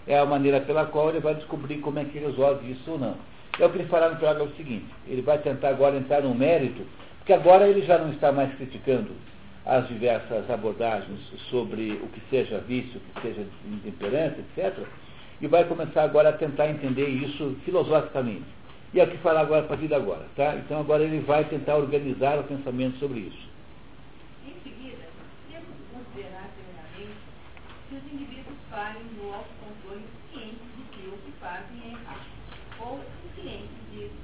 É 0.07 0.19
a 0.19 0.25
maneira 0.25 0.61
pela 0.61 0.87
qual 0.87 1.11
ele 1.11 1.21
vai 1.21 1.35
descobrir 1.35 1.79
como 1.79 1.99
é 1.99 2.05
que 2.05 2.19
resolve 2.19 2.71
isso 2.71 2.91
ou 2.91 2.99
não. 2.99 3.17
É 3.59 3.67
o 3.67 3.71
que 3.71 3.79
ele 3.79 3.89
fará 3.89 4.09
no 4.09 4.17
parágrafo 4.17 4.55
seguinte. 4.57 4.87
Ele 5.07 5.23
vai 5.23 5.39
tentar 5.39 5.71
agora 5.71 5.97
entrar 5.97 6.23
no 6.23 6.35
mérito, 6.35 6.83
porque 7.31 7.49
agora 7.49 7.69
ele 7.69 7.83
já 7.83 7.97
não 7.97 8.11
está 8.11 8.33
mais 8.33 8.53
criticando 8.57 9.13
as 9.65 9.87
diversas 9.87 10.51
abordagens 10.51 11.21
sobre 11.49 11.93
o 11.93 12.09
que 12.09 12.21
seja 12.29 12.59
vício, 12.59 13.01
o 13.01 13.15
que 13.15 13.23
seja 13.23 13.47
intemperância, 13.67 14.41
etc. 14.41 14.85
E 15.41 15.47
vai 15.47 15.63
começar 15.63 16.03
agora 16.03 16.31
a 16.31 16.33
tentar 16.33 16.69
entender 16.69 17.07
isso 17.07 17.57
filosoficamente. 17.65 18.47
E 18.93 18.99
é 18.99 19.05
o 19.05 19.07
que 19.07 19.17
falar 19.19 19.43
agora 19.43 19.65
a 19.65 19.69
partir 19.69 19.87
de 19.87 19.95
agora. 19.95 20.27
Tá? 20.35 20.57
Então 20.57 20.81
agora 20.81 21.05
ele 21.05 21.21
vai 21.21 21.45
tentar 21.45 21.77
organizar 21.77 22.37
o 22.41 22.43
pensamento 22.43 22.99
sobre 22.99 23.21
isso. 23.21 23.49
Em 24.45 24.55
seguida, 24.65 25.07
temos 25.53 25.69
que 25.69 25.95
considerar 25.95 26.51
primeiramente 26.59 27.15
que 27.89 27.95
os 27.95 28.13
indivíduos 28.13 28.59
falem 28.69 29.05
no 29.17 29.33
autocontrole 29.33 30.03
cientes 30.33 30.67
de 30.77 30.83
que 30.99 31.07
o 31.07 31.17
que 31.19 31.33
fazem 31.39 31.79
é 31.85 31.91
errado, 31.91 32.27
ou 32.81 32.99
inconscientes 32.99 33.71
disso. 33.93 34.19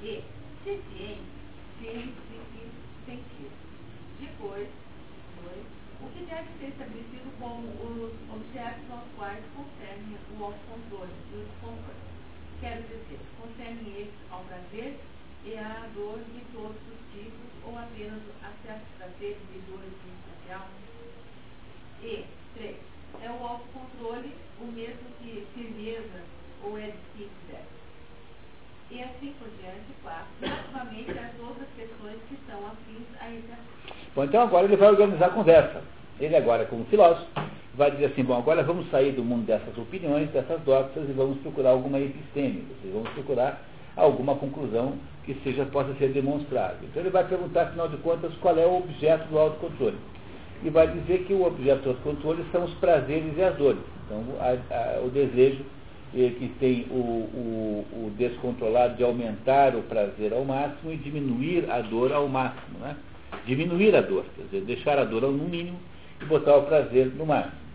E, 0.00 0.22
se 0.62 0.80
cientes, 0.94 1.36
firmes 1.78 2.14
de 2.30 2.38
que 2.52 2.64
sentido. 3.04 3.52
Depois, 4.20 4.68
dois, 5.42 5.66
o 6.00 6.08
que 6.10 6.24
deve 6.24 6.48
ser 6.58 6.68
estabelecido 6.68 7.30
como 7.38 7.68
os 7.68 8.12
objetos 8.30 8.90
aos 8.90 9.05
quais 9.16 9.42
concerne 9.56 10.16
o 10.38 10.44
autocontrole 10.44 11.12
e 11.32 11.36
o 11.36 11.44
descontrole. 11.44 12.06
Quero 12.60 12.82
dizer, 12.82 13.20
concerne 13.40 13.88
eles 13.96 14.14
ao 14.30 14.40
prazer 14.44 14.96
e 15.44 15.56
à 15.56 15.86
dor 15.94 16.18
de 16.18 16.40
todos 16.52 16.76
os 16.76 17.00
tipos, 17.12 17.48
ou 17.64 17.78
apenas 17.78 18.20
a 18.42 18.50
certos 18.64 18.88
prazeres 18.98 19.38
e 19.54 19.58
dores 19.70 19.92
em 20.04 20.12
especial? 20.20 20.68
E, 22.02 22.24
três, 22.54 22.76
é 23.22 23.30
o 23.30 23.46
autocontrole, 23.46 24.32
o 24.60 24.66
mesmo 24.66 25.08
que 25.20 25.46
firmeza 25.54 26.22
ou 26.62 26.78
é 26.78 26.92
de 27.16 27.28
E 28.90 29.02
assim 29.02 29.34
por 29.38 29.48
diante, 29.60 29.92
claro. 30.02 30.26
Novamente 30.40 31.10
as 31.10 31.40
outras 31.40 31.68
questões 31.76 32.18
que 32.28 32.38
são 32.46 32.66
afins 32.66 33.06
a 33.20 33.30
esse. 33.30 34.12
Bom, 34.14 34.24
então 34.24 34.42
agora 34.42 34.66
ele 34.66 34.76
vai 34.76 34.88
organizar 34.88 35.26
a 35.26 35.30
conversa. 35.30 35.82
Ele 36.18 36.36
agora, 36.36 36.64
como 36.66 36.84
filósofo, 36.86 37.26
vai 37.76 37.90
dizer 37.90 38.06
assim, 38.06 38.22
bom, 38.22 38.36
agora 38.36 38.62
vamos 38.62 38.90
sair 38.90 39.12
do 39.12 39.22
mundo 39.22 39.46
dessas 39.46 39.76
opiniões, 39.76 40.30
dessas 40.30 40.60
doxas, 40.62 41.08
e 41.08 41.12
vamos 41.12 41.38
procurar 41.38 41.70
alguma 41.70 42.00
episteme, 42.00 42.64
vamos 42.92 43.10
procurar 43.10 43.62
alguma 43.94 44.34
conclusão 44.34 44.94
que 45.24 45.34
seja, 45.42 45.64
possa 45.66 45.94
ser 45.94 46.08
demonstrável. 46.08 46.78
Então 46.84 47.02
ele 47.02 47.10
vai 47.10 47.26
perguntar, 47.26 47.62
afinal 47.62 47.88
de 47.88 47.96
contas, 47.98 48.32
qual 48.40 48.56
é 48.56 48.66
o 48.66 48.78
objeto 48.78 49.28
do 49.28 49.38
autocontrole. 49.38 49.96
E 50.62 50.70
vai 50.70 50.88
dizer 50.88 51.24
que 51.24 51.34
o 51.34 51.44
objeto 51.44 51.82
do 51.82 51.90
autocontrole 51.90 52.44
são 52.50 52.64
os 52.64 52.74
prazeres 52.74 53.36
e 53.36 53.42
as 53.42 53.56
dores. 53.56 53.82
Então, 54.06 54.22
a, 54.40 54.74
a, 54.74 55.00
o 55.04 55.10
desejo 55.10 55.64
que 56.12 56.50
tem 56.58 56.86
o, 56.90 56.94
o, 56.94 57.86
o, 57.92 58.12
descontrolado 58.16 58.96
de 58.96 59.04
aumentar 59.04 59.74
o 59.74 59.82
prazer 59.82 60.32
ao 60.32 60.44
máximo 60.44 60.92
e 60.92 60.96
diminuir 60.96 61.70
a 61.70 61.80
dor 61.82 62.12
ao 62.12 62.26
máximo. 62.26 62.78
Né? 62.80 62.96
Diminuir 63.44 63.94
a 63.94 64.00
dor, 64.00 64.24
quer 64.34 64.44
dizer, 64.44 64.60
deixar 64.62 64.98
a 64.98 65.04
dor 65.04 65.22
no 65.22 65.44
mínimo 65.44 65.78
e 66.22 66.24
botar 66.24 66.56
o 66.56 66.62
prazer 66.62 67.12
no 67.14 67.26
máximo. 67.26 67.65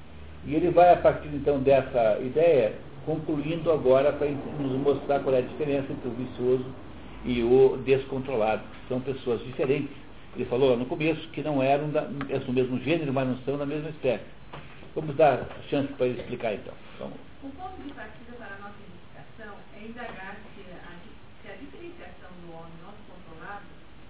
E 0.46 0.56
ele 0.56 0.72
vai, 0.72 0.92
a 0.92 0.98
partir 0.98 1.28
então 1.30 1.60
dessa 1.60 2.20
ideia, 2.20 2.74
concluindo 3.06 3.72
agora 3.72 4.12
para 4.14 4.28
nos 4.28 4.72
mostrar 4.80 5.20
qual 5.20 5.36
é 5.36 5.40
a 5.40 5.42
diferença 5.42 5.92
entre 5.92 6.08
o 6.08 6.14
vicioso 6.14 6.66
e 7.26 7.44
o 7.44 7.78
descontrolado. 7.86 8.64
São 8.88 9.00
pessoas 9.00 9.44
diferentes. 9.44 9.96
Ele 10.36 10.46
falou 10.46 10.72
lá 10.72 10.76
no 10.78 10.86
começo 10.86 11.28
que 11.30 11.42
não 11.42 11.62
eram 11.62 11.90
da, 11.90 12.02
do 12.02 12.54
mesmo 12.54 12.80
gênero, 12.80 13.14
mas 13.14 13.28
não 13.28 13.38
são 13.40 13.58
da 13.58 13.66
mesma 13.66 13.90
espécie. 13.90 14.24
Vamos 14.96 15.16
dar 15.16 15.48
chance 15.70 15.92
para 15.94 16.08
ele 16.08 16.20
explicar 16.20 16.54
então. 16.54 16.74
Vamos. 17.00 17.18
O 17.44 17.50
ponto 17.50 17.82
de 17.84 17.94
partida 17.94 18.32
para 18.38 18.56
a 18.56 18.60
nossa 18.60 18.80
investigação 18.82 19.56
é 19.76 19.86
indagar 19.86 20.38
se 20.56 20.62
a, 20.72 21.00
se 21.42 21.52
a 21.52 21.56
diferenciação 21.56 22.32
do 22.46 22.54
homem 22.54 22.74
nosso 22.84 23.00
controlado 23.08 23.66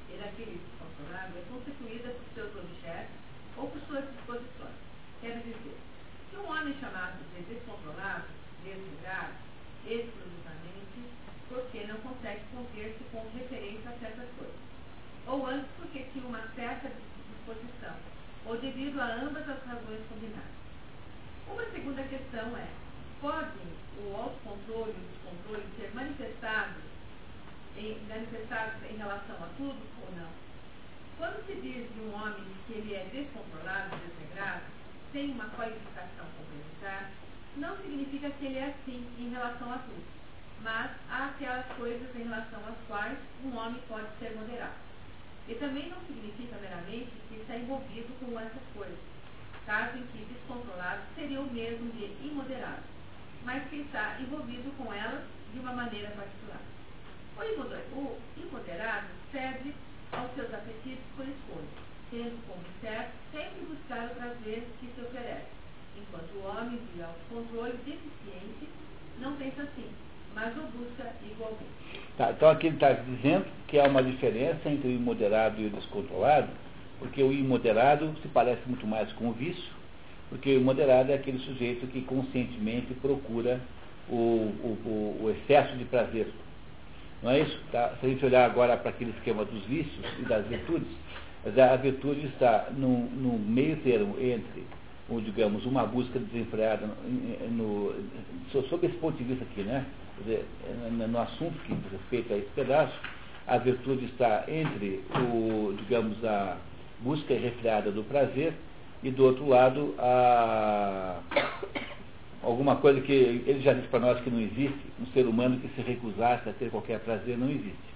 e 0.10 0.18
daquele 0.18 0.62
descontrolado 0.62 1.34
é 1.38 1.44
constituída 1.50 2.10
por 2.14 2.26
seus 2.34 2.52
objetos 2.56 3.16
ou 3.58 3.68
por 3.68 3.80
suas 3.88 4.06
disposições. 4.14 4.78
Quero 5.22 5.40
dizer, 5.42 5.78
se 6.52 6.58
um 6.58 6.60
homem 6.60 6.76
chamado 6.82 7.18
de 7.34 7.44
descontrolado, 7.44 8.26
desligado, 8.64 9.34
exclusivamente, 9.86 11.00
porque 11.48 11.86
não 11.86 11.96
consegue 12.02 12.42
conter-se 12.54 13.04
com 13.12 13.26
referência 13.34 13.90
a 13.90 14.00
certas 14.00 14.28
coisas. 14.38 14.60
Ou 15.28 15.48
antes 15.48 15.70
porque 15.78 16.04
tinha 16.12 16.28
uma 16.28 16.44
certa 16.54 16.92
disposição, 17.30 17.96
ou 18.46 18.58
devido 18.58 19.00
a 19.00 19.16
ambas 19.16 19.48
as 19.48 19.64
razões 19.64 20.02
combinadas. 20.10 20.52
Uma 21.48 21.64
segunda 21.72 22.04
questão 22.04 22.58
é, 22.58 22.68
pode 23.22 23.58
o 24.04 24.16
autocontrole 24.16 24.92
e 24.92 25.00
o 25.00 25.08
descontrole 25.08 25.64
ser 25.78 25.96
manifestados 25.96 26.84
em, 27.78 27.98
em 28.92 28.98
relação 28.98 29.36
a 29.38 29.48
tudo 29.56 29.80
ou 30.04 30.12
não? 30.18 30.30
Quando 31.18 31.46
se 31.46 31.54
diz 31.62 31.88
de 31.94 32.02
um 32.02 32.14
homem 32.14 32.44
que 32.68 32.74
ele 32.74 32.94
é 32.96 33.06
descontrolado, 33.06 33.96
desregrado, 33.96 34.81
sem 35.12 35.32
uma 35.32 35.46
qualificação 35.50 36.26
complementar, 36.38 37.12
não 37.58 37.76
significa 37.78 38.30
que 38.32 38.46
ele 38.46 38.58
é 38.58 38.66
assim 38.66 39.06
em 39.20 39.30
relação 39.30 39.72
a 39.74 39.78
tudo, 39.80 40.04
mas 40.62 40.92
há 41.10 41.26
aquelas 41.26 41.66
coisas 41.78 42.16
em 42.16 42.24
relação 42.24 42.60
às 42.68 42.88
quais 42.88 43.18
um 43.44 43.56
homem 43.56 43.82
pode 43.88 44.08
ser 44.20 44.36
moderado. 44.36 44.76
E 45.48 45.56
também 45.56 45.90
não 45.90 46.00
significa 46.06 46.56
meramente 46.62 47.12
que 47.28 47.36
está 47.36 47.58
envolvido 47.58 48.14
com 48.20 48.40
essas 48.40 48.64
coisas, 48.74 49.00
caso 49.66 49.98
em 49.98 50.06
que 50.08 50.26
descontrolado 50.26 51.02
seria 51.16 51.42
o 51.42 51.52
mesmo 51.52 51.92
de 51.92 52.06
imoderado, 52.26 52.84
mas 53.44 53.68
que 53.70 53.78
está 53.78 54.20
envolvido 54.20 54.72
com 54.78 54.94
elas 54.94 55.24
de 55.52 55.60
uma 55.60 55.74
maneira 55.74 56.10
particular. 56.12 56.62
O 57.38 58.18
imoderado 58.40 59.08
serve 59.32 59.74
aos 60.12 60.34
seus 60.36 60.54
apetites 60.54 61.04
por 61.16 61.28
escolha, 61.28 61.68
tendo 62.12 62.38
como 62.46 62.62
certo 62.82 63.12
sempre 63.32 63.66
buscar 63.68 64.12
o 64.12 64.16
prazer 64.16 64.64
que 64.80 64.88
se 64.94 65.02
oferece, 65.02 65.48
enquanto 65.98 66.32
o 66.36 66.46
homem 66.46 66.80
de 66.94 67.02
autocontrole 67.02 67.78
deficiente 67.86 68.68
não 69.20 69.36
pensa 69.38 69.64
assim, 69.64 69.88
mas 70.36 70.56
o 70.58 70.62
busca 70.78 71.14
igualmente. 71.24 71.72
Tá, 72.18 72.32
então 72.32 72.50
aqui 72.50 72.68
ele 72.68 72.76
está 72.76 72.92
dizendo 72.92 73.46
que 73.68 73.80
há 73.80 73.86
uma 73.86 74.04
diferença 74.04 74.70
entre 74.70 74.90
o 74.90 74.92
imoderado 74.92 75.62
e 75.62 75.68
o 75.68 75.70
descontrolado, 75.70 76.50
porque 77.00 77.24
o 77.24 77.32
imoderado 77.32 78.14
se 78.22 78.28
parece 78.28 78.62
muito 78.68 78.86
mais 78.86 79.12
com 79.14 79.30
o 79.30 79.34
vício, 79.34 79.72
porque 80.30 80.50
o 80.50 80.60
imoderado 80.60 81.10
é 81.10 81.16
aquele 81.16 81.40
sujeito 81.40 81.88
que 81.88 82.02
conscientemente 82.02 82.94
procura 82.96 83.60
o, 84.10 84.16
o, 84.16 85.20
o 85.24 85.30
excesso 85.32 85.76
de 85.78 85.86
prazer. 85.86 86.28
Não 87.24 87.32
é 87.32 87.42
isso? 87.42 87.60
Tá? 87.72 87.94
Se 88.00 88.06
a 88.06 88.10
gente 88.10 88.26
olhar 88.26 88.46
agora 88.46 88.76
para 88.78 88.90
aquele 88.90 89.12
esquema 89.12 89.46
dos 89.46 89.64
vícios 89.66 90.06
e 90.20 90.24
das 90.24 90.46
virtudes, 90.48 90.90
a 91.46 91.76
virtude 91.76 92.28
está 92.28 92.68
no, 92.72 93.40
meio 93.40 93.78
termo 93.78 94.16
entre, 94.20 94.64
ou, 95.10 95.20
digamos, 95.20 95.66
uma 95.66 95.86
busca 95.86 96.20
desenfreada 96.20 96.88
no, 97.50 97.94
no, 97.94 98.64
sob 98.70 98.86
esse 98.86 98.96
ponto 98.98 99.18
de 99.18 99.24
vista 99.24 99.44
aqui, 99.44 99.62
né? 99.62 99.86
Dizer, 100.20 100.46
no 100.92 101.20
assunto 101.20 101.58
que 101.66 101.74
diz 101.74 101.92
respeito 101.92 102.34
a 102.34 102.38
esse 102.38 102.50
pedaço, 102.54 102.94
a 103.48 103.58
virtude 103.58 104.06
está 104.06 104.46
entre 104.48 105.04
o, 105.16 105.74
digamos, 105.78 106.24
a 106.24 106.58
busca 107.00 107.34
refreada 107.34 107.92
do 107.92 108.04
prazer 108.04 108.54
e 109.04 109.10
do 109.10 109.26
outro 109.26 109.48
lado 109.48 109.96
a 109.98 111.20
alguma 112.44 112.76
coisa 112.76 113.02
que 113.02 113.12
ele 113.12 113.62
já 113.62 113.74
disse 113.74 113.88
para 113.88 114.00
nós 114.00 114.20
que 114.22 114.30
não 114.30 114.40
existe, 114.40 114.80
um 115.00 115.06
ser 115.08 115.26
humano 115.26 115.60
que 115.60 115.68
se 115.70 115.82
recusasse 115.82 116.50
a 116.50 116.54
ter 116.54 116.70
qualquer 116.70 117.00
prazer 117.00 117.38
não 117.38 117.50
existe. 117.50 117.92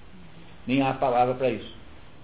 Nem 0.68 0.82
há 0.82 0.94
palavra 0.94 1.36
para 1.36 1.50
isso, 1.50 1.74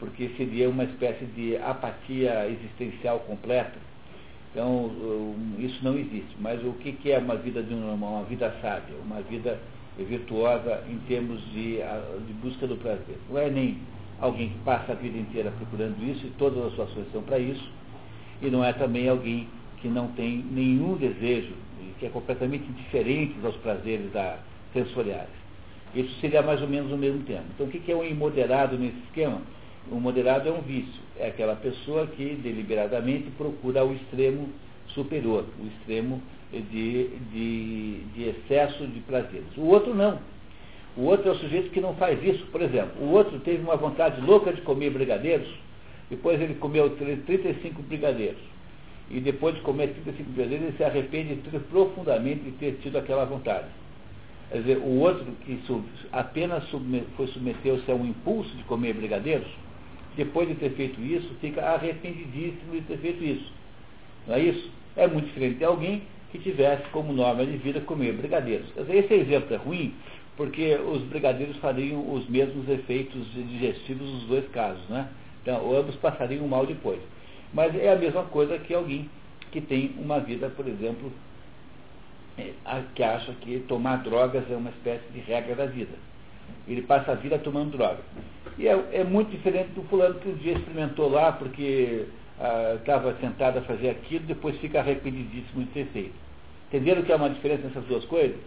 porque 0.01 0.31
seria 0.35 0.67
uma 0.67 0.83
espécie 0.83 1.25
de 1.25 1.55
apatia 1.57 2.49
existencial 2.49 3.19
completa. 3.19 3.77
Então, 4.51 4.91
isso 5.59 5.79
não 5.83 5.95
existe. 5.95 6.35
Mas 6.39 6.59
o 6.65 6.73
que 6.73 7.11
é 7.11 7.19
uma 7.19 7.35
vida 7.35 7.61
de 7.61 7.71
uma, 7.71 7.93
uma 7.93 8.23
vida 8.23 8.51
sábia, 8.63 8.95
uma 9.05 9.21
vida 9.21 9.59
virtuosa 9.97 10.83
em 10.89 10.97
termos 11.07 11.39
de, 11.51 11.77
de 12.25 12.33
busca 12.41 12.65
do 12.65 12.75
prazer? 12.77 13.15
Não 13.29 13.37
é 13.37 13.47
nem 13.51 13.77
alguém 14.19 14.49
que 14.49 14.57
passa 14.65 14.93
a 14.93 14.95
vida 14.95 15.19
inteira 15.19 15.51
procurando 15.51 16.03
isso 16.03 16.25
e 16.25 16.31
todas 16.31 16.65
as 16.65 16.73
suas 16.73 16.89
ações 16.89 17.05
são 17.11 17.21
para 17.21 17.37
isso, 17.37 17.69
e 18.41 18.49
não 18.49 18.65
é 18.65 18.73
também 18.73 19.07
alguém 19.07 19.47
que 19.81 19.87
não 19.87 20.07
tem 20.09 20.43
nenhum 20.51 20.95
desejo, 20.95 21.53
que 21.99 22.07
é 22.07 22.09
completamente 22.09 22.67
indiferente 22.67 23.35
aos 23.43 23.55
prazeres 23.57 24.11
da, 24.11 24.39
sensoriais. 24.73 25.29
Isso 25.93 26.19
seria 26.19 26.41
mais 26.41 26.59
ou 26.59 26.67
menos 26.67 26.91
o 26.91 26.97
mesmo 26.97 27.21
tempo. 27.23 27.43
Então, 27.53 27.67
o 27.67 27.69
que 27.69 27.91
é 27.91 27.95
um 27.95 28.03
imoderado 28.03 28.77
nesse 28.77 28.97
esquema? 29.05 29.41
O 29.89 29.95
moderado 29.95 30.47
é 30.47 30.51
um 30.51 30.61
vício, 30.61 31.01
é 31.17 31.27
aquela 31.27 31.55
pessoa 31.55 32.05
que 32.07 32.35
deliberadamente 32.35 33.31
procura 33.31 33.83
o 33.83 33.93
extremo 33.93 34.49
superior, 34.87 35.45
o 35.59 35.67
extremo 35.67 36.21
de, 36.51 37.07
de, 37.31 38.03
de 38.13 38.29
excesso 38.29 38.85
de 38.85 38.99
prazeres. 39.01 39.47
O 39.57 39.65
outro 39.65 39.95
não. 39.95 40.19
O 40.95 41.03
outro 41.03 41.29
é 41.29 41.31
o 41.31 41.35
sujeito 41.35 41.71
que 41.71 41.79
não 41.79 41.95
faz 41.95 42.21
isso. 42.23 42.45
Por 42.47 42.61
exemplo, 42.61 43.01
o 43.01 43.11
outro 43.11 43.39
teve 43.39 43.63
uma 43.63 43.77
vontade 43.77 44.19
louca 44.21 44.51
de 44.51 44.61
comer 44.61 44.91
brigadeiros, 44.91 45.47
depois 46.09 46.39
ele 46.39 46.55
comeu 46.55 46.89
35 46.97 47.81
brigadeiros. 47.83 48.41
E 49.09 49.19
depois 49.19 49.55
de 49.55 49.61
comer 49.61 49.87
35 49.87 50.29
brigadeiros, 50.31 50.67
ele 50.67 50.77
se 50.77 50.83
arrepende 50.83 51.35
profundamente 51.69 52.41
de 52.41 52.51
ter 52.51 52.79
tido 52.81 52.97
aquela 52.97 53.25
vontade. 53.25 53.67
Quer 54.49 54.57
dizer, 54.59 54.77
o 54.79 54.99
outro 54.99 55.25
que 55.45 55.59
apenas 56.11 56.67
foi 57.15 57.27
submeteu-se 57.27 57.89
a 57.89 57.95
um 57.95 58.05
impulso 58.05 58.53
de 58.57 58.63
comer 58.65 58.93
brigadeiros, 58.93 59.47
depois 60.15 60.47
de 60.47 60.55
ter 60.55 60.71
feito 60.71 61.01
isso, 61.01 61.33
fica 61.39 61.61
arrependidíssimo 61.61 62.73
de 62.73 62.81
ter 62.81 62.97
feito 62.97 63.23
isso. 63.23 63.51
Não 64.27 64.35
é 64.35 64.41
isso? 64.41 64.69
É 64.95 65.07
muito 65.07 65.27
diferente 65.27 65.57
de 65.57 65.65
alguém 65.65 66.03
que 66.31 66.39
tivesse 66.39 66.83
como 66.89 67.13
norma 67.13 67.45
de 67.45 67.57
vida 67.57 67.81
comer 67.81 68.13
brigadeiros. 68.13 68.67
Esse 68.89 69.13
exemplo 69.13 69.53
é 69.53 69.57
ruim, 69.57 69.93
porque 70.37 70.75
os 70.75 71.01
brigadeiros 71.03 71.57
fariam 71.57 72.13
os 72.13 72.27
mesmos 72.29 72.67
efeitos 72.69 73.25
digestivos 73.33 74.09
nos 74.09 74.23
dois 74.23 74.47
casos, 74.49 74.87
né? 74.89 75.07
Então, 75.41 75.75
ambos 75.75 75.95
passariam 75.95 76.47
mal 76.47 76.65
depois. 76.65 76.99
Mas 77.53 77.75
é 77.75 77.91
a 77.91 77.95
mesma 77.95 78.23
coisa 78.23 78.57
que 78.59 78.73
alguém 78.73 79.09
que 79.51 79.59
tem 79.59 79.93
uma 79.97 80.19
vida, 80.19 80.49
por 80.49 80.67
exemplo, 80.67 81.11
é, 82.37 82.53
que 82.95 83.03
acha 83.03 83.33
que 83.33 83.59
tomar 83.67 83.97
drogas 83.97 84.49
é 84.49 84.55
uma 84.55 84.69
espécie 84.69 85.07
de 85.11 85.19
regra 85.19 85.55
da 85.55 85.65
vida. 85.65 85.93
Ele 86.67 86.81
passa 86.81 87.11
a 87.11 87.15
vida 87.15 87.37
tomando 87.39 87.77
droga. 87.77 87.99
E 88.57 88.67
é, 88.67 88.85
é 88.93 89.03
muito 89.03 89.31
diferente 89.31 89.69
do 89.69 89.83
fulano 89.83 90.15
que 90.15 90.29
um 90.29 90.35
dia 90.35 90.53
experimentou 90.53 91.09
lá 91.09 91.31
porque 91.31 92.05
estava 92.79 93.11
ah, 93.11 93.13
tentado 93.13 93.59
a 93.59 93.61
fazer 93.61 93.89
aquilo, 93.89 94.25
depois 94.25 94.57
fica 94.59 94.79
arrependidíssimo 94.79 95.63
de 95.63 95.71
ter 95.71 95.85
feito. 95.87 96.13
Entenderam 96.67 97.03
que 97.03 97.11
há 97.11 97.15
uma 97.15 97.29
diferença 97.29 97.63
nessas 97.67 97.83
duas 97.85 98.05
coisas? 98.05 98.37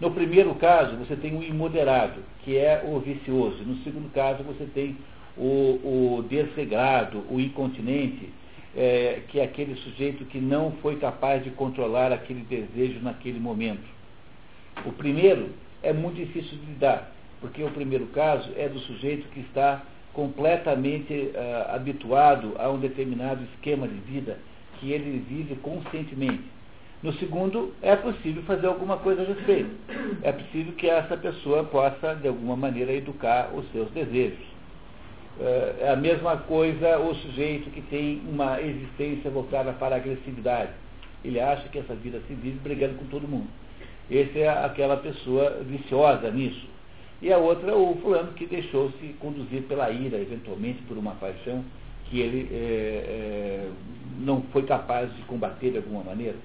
No 0.00 0.10
primeiro 0.10 0.54
caso, 0.54 0.96
você 0.96 1.14
tem 1.14 1.36
o 1.36 1.42
imoderado, 1.42 2.20
que 2.42 2.56
é 2.56 2.82
o 2.86 2.98
vicioso. 2.98 3.62
No 3.64 3.76
segundo 3.84 4.10
caso, 4.12 4.42
você 4.42 4.64
tem 4.74 4.96
o, 5.36 6.16
o 6.18 6.24
desregrado, 6.28 7.24
o 7.30 7.38
incontinente, 7.38 8.28
é, 8.76 9.20
que 9.28 9.40
é 9.40 9.44
aquele 9.44 9.74
sujeito 9.76 10.24
que 10.24 10.38
não 10.38 10.72
foi 10.82 10.96
capaz 10.96 11.44
de 11.44 11.50
controlar 11.50 12.12
aquele 12.12 12.40
desejo 12.40 13.00
naquele 13.00 13.38
momento. 13.38 13.86
O 14.86 14.92
primeiro 14.92 15.50
é 15.82 15.92
muito 15.92 16.16
difícil 16.16 16.58
de 16.58 16.66
lidar, 16.66 17.12
porque 17.40 17.62
o 17.62 17.70
primeiro 17.70 18.06
caso 18.08 18.50
é 18.56 18.68
do 18.68 18.78
sujeito 18.80 19.28
que 19.28 19.40
está 19.40 19.82
completamente 20.12 21.12
uh, 21.14 21.74
habituado 21.74 22.54
a 22.58 22.68
um 22.68 22.78
determinado 22.78 23.42
esquema 23.54 23.86
de 23.86 23.94
vida 23.94 24.38
que 24.78 24.92
ele 24.92 25.24
vive 25.28 25.54
conscientemente. 25.56 26.44
No 27.02 27.12
segundo, 27.14 27.72
é 27.80 27.96
possível 27.96 28.42
fazer 28.42 28.66
alguma 28.66 28.98
coisa 28.98 29.22
a 29.22 29.24
respeito. 29.24 29.70
É 30.22 30.32
possível 30.32 30.74
que 30.74 30.88
essa 30.88 31.16
pessoa 31.16 31.64
possa, 31.64 32.14
de 32.14 32.28
alguma 32.28 32.56
maneira, 32.56 32.92
educar 32.92 33.50
os 33.54 33.70
seus 33.72 33.90
desejos. 33.90 34.44
Uh, 35.38 35.80
é 35.80 35.90
a 35.90 35.96
mesma 35.96 36.36
coisa 36.36 36.98
o 36.98 37.14
sujeito 37.14 37.70
que 37.70 37.80
tem 37.82 38.20
uma 38.28 38.60
existência 38.60 39.30
voltada 39.30 39.72
para 39.72 39.94
a 39.94 39.98
agressividade. 39.98 40.72
Ele 41.24 41.40
acha 41.40 41.68
que 41.68 41.78
essa 41.78 41.94
vida 41.94 42.20
se 42.26 42.34
vive 42.34 42.58
brigando 42.58 42.94
com 42.96 43.06
todo 43.06 43.28
mundo. 43.28 43.48
Essa 44.10 44.38
é 44.38 44.48
aquela 44.64 44.96
pessoa 44.96 45.62
viciosa 45.62 46.30
nisso. 46.30 46.68
E 47.22 47.32
a 47.32 47.38
outra, 47.38 47.76
o 47.76 47.96
fulano 47.96 48.32
que 48.32 48.46
deixou-se 48.46 49.14
conduzir 49.20 49.62
pela 49.64 49.90
ira, 49.90 50.18
eventualmente 50.18 50.82
por 50.82 50.96
uma 50.96 51.12
paixão 51.12 51.62
que 52.06 52.18
ele 52.18 52.48
é, 52.50 52.56
é, 52.56 53.70
não 54.20 54.42
foi 54.52 54.62
capaz 54.62 55.14
de 55.14 55.22
combater 55.22 55.70
de 55.70 55.76
alguma 55.76 56.02
maneira. 56.02 56.36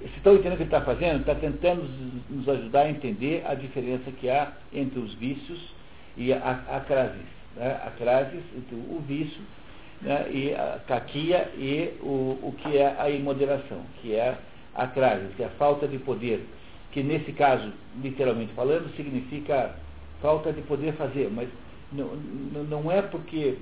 Vocês 0.00 0.16
estão 0.16 0.34
entendendo 0.34 0.52
o 0.52 0.56
que 0.56 0.62
ele 0.62 0.68
está 0.68 0.80
fazendo? 0.82 1.20
Está 1.20 1.34
tentando 1.34 1.82
nos 2.30 2.48
ajudar 2.48 2.82
a 2.82 2.90
entender 2.90 3.44
a 3.46 3.54
diferença 3.54 4.10
que 4.12 4.30
há 4.30 4.52
entre 4.72 5.00
os 5.00 5.12
vícios 5.14 5.58
e 6.16 6.32
a, 6.32 6.64
a 6.68 6.80
crasis. 6.80 7.26
Né? 7.56 7.80
A 7.84 7.90
crasis, 7.90 8.42
então, 8.56 8.78
o 8.78 9.02
vício, 9.06 9.42
né? 10.00 10.30
e 10.30 10.54
a 10.54 10.80
caquia 10.86 11.50
e 11.56 11.94
o, 12.00 12.38
o 12.42 12.54
que 12.58 12.76
é 12.76 12.94
a 12.98 13.10
imoderação, 13.10 13.82
que 14.00 14.14
é 14.14 14.38
a 14.74 14.86
crasis, 14.86 15.34
que 15.34 15.42
é 15.42 15.46
a 15.46 15.50
falta 15.50 15.88
de 15.88 15.98
poder, 15.98 16.46
que 16.92 17.02
nesse 17.02 17.32
caso, 17.32 17.72
literalmente 18.00 18.52
falando, 18.54 18.94
significa 18.96 19.74
falta 20.20 20.52
de 20.52 20.62
poder 20.62 20.92
fazer, 20.94 21.30
mas 21.30 21.48
não, 21.92 22.14
não 22.64 22.92
é 22.92 23.02
porque 23.02 23.56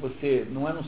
você 0.00 0.46
não 0.50 0.68
é 0.68 0.72
no, 0.72 0.82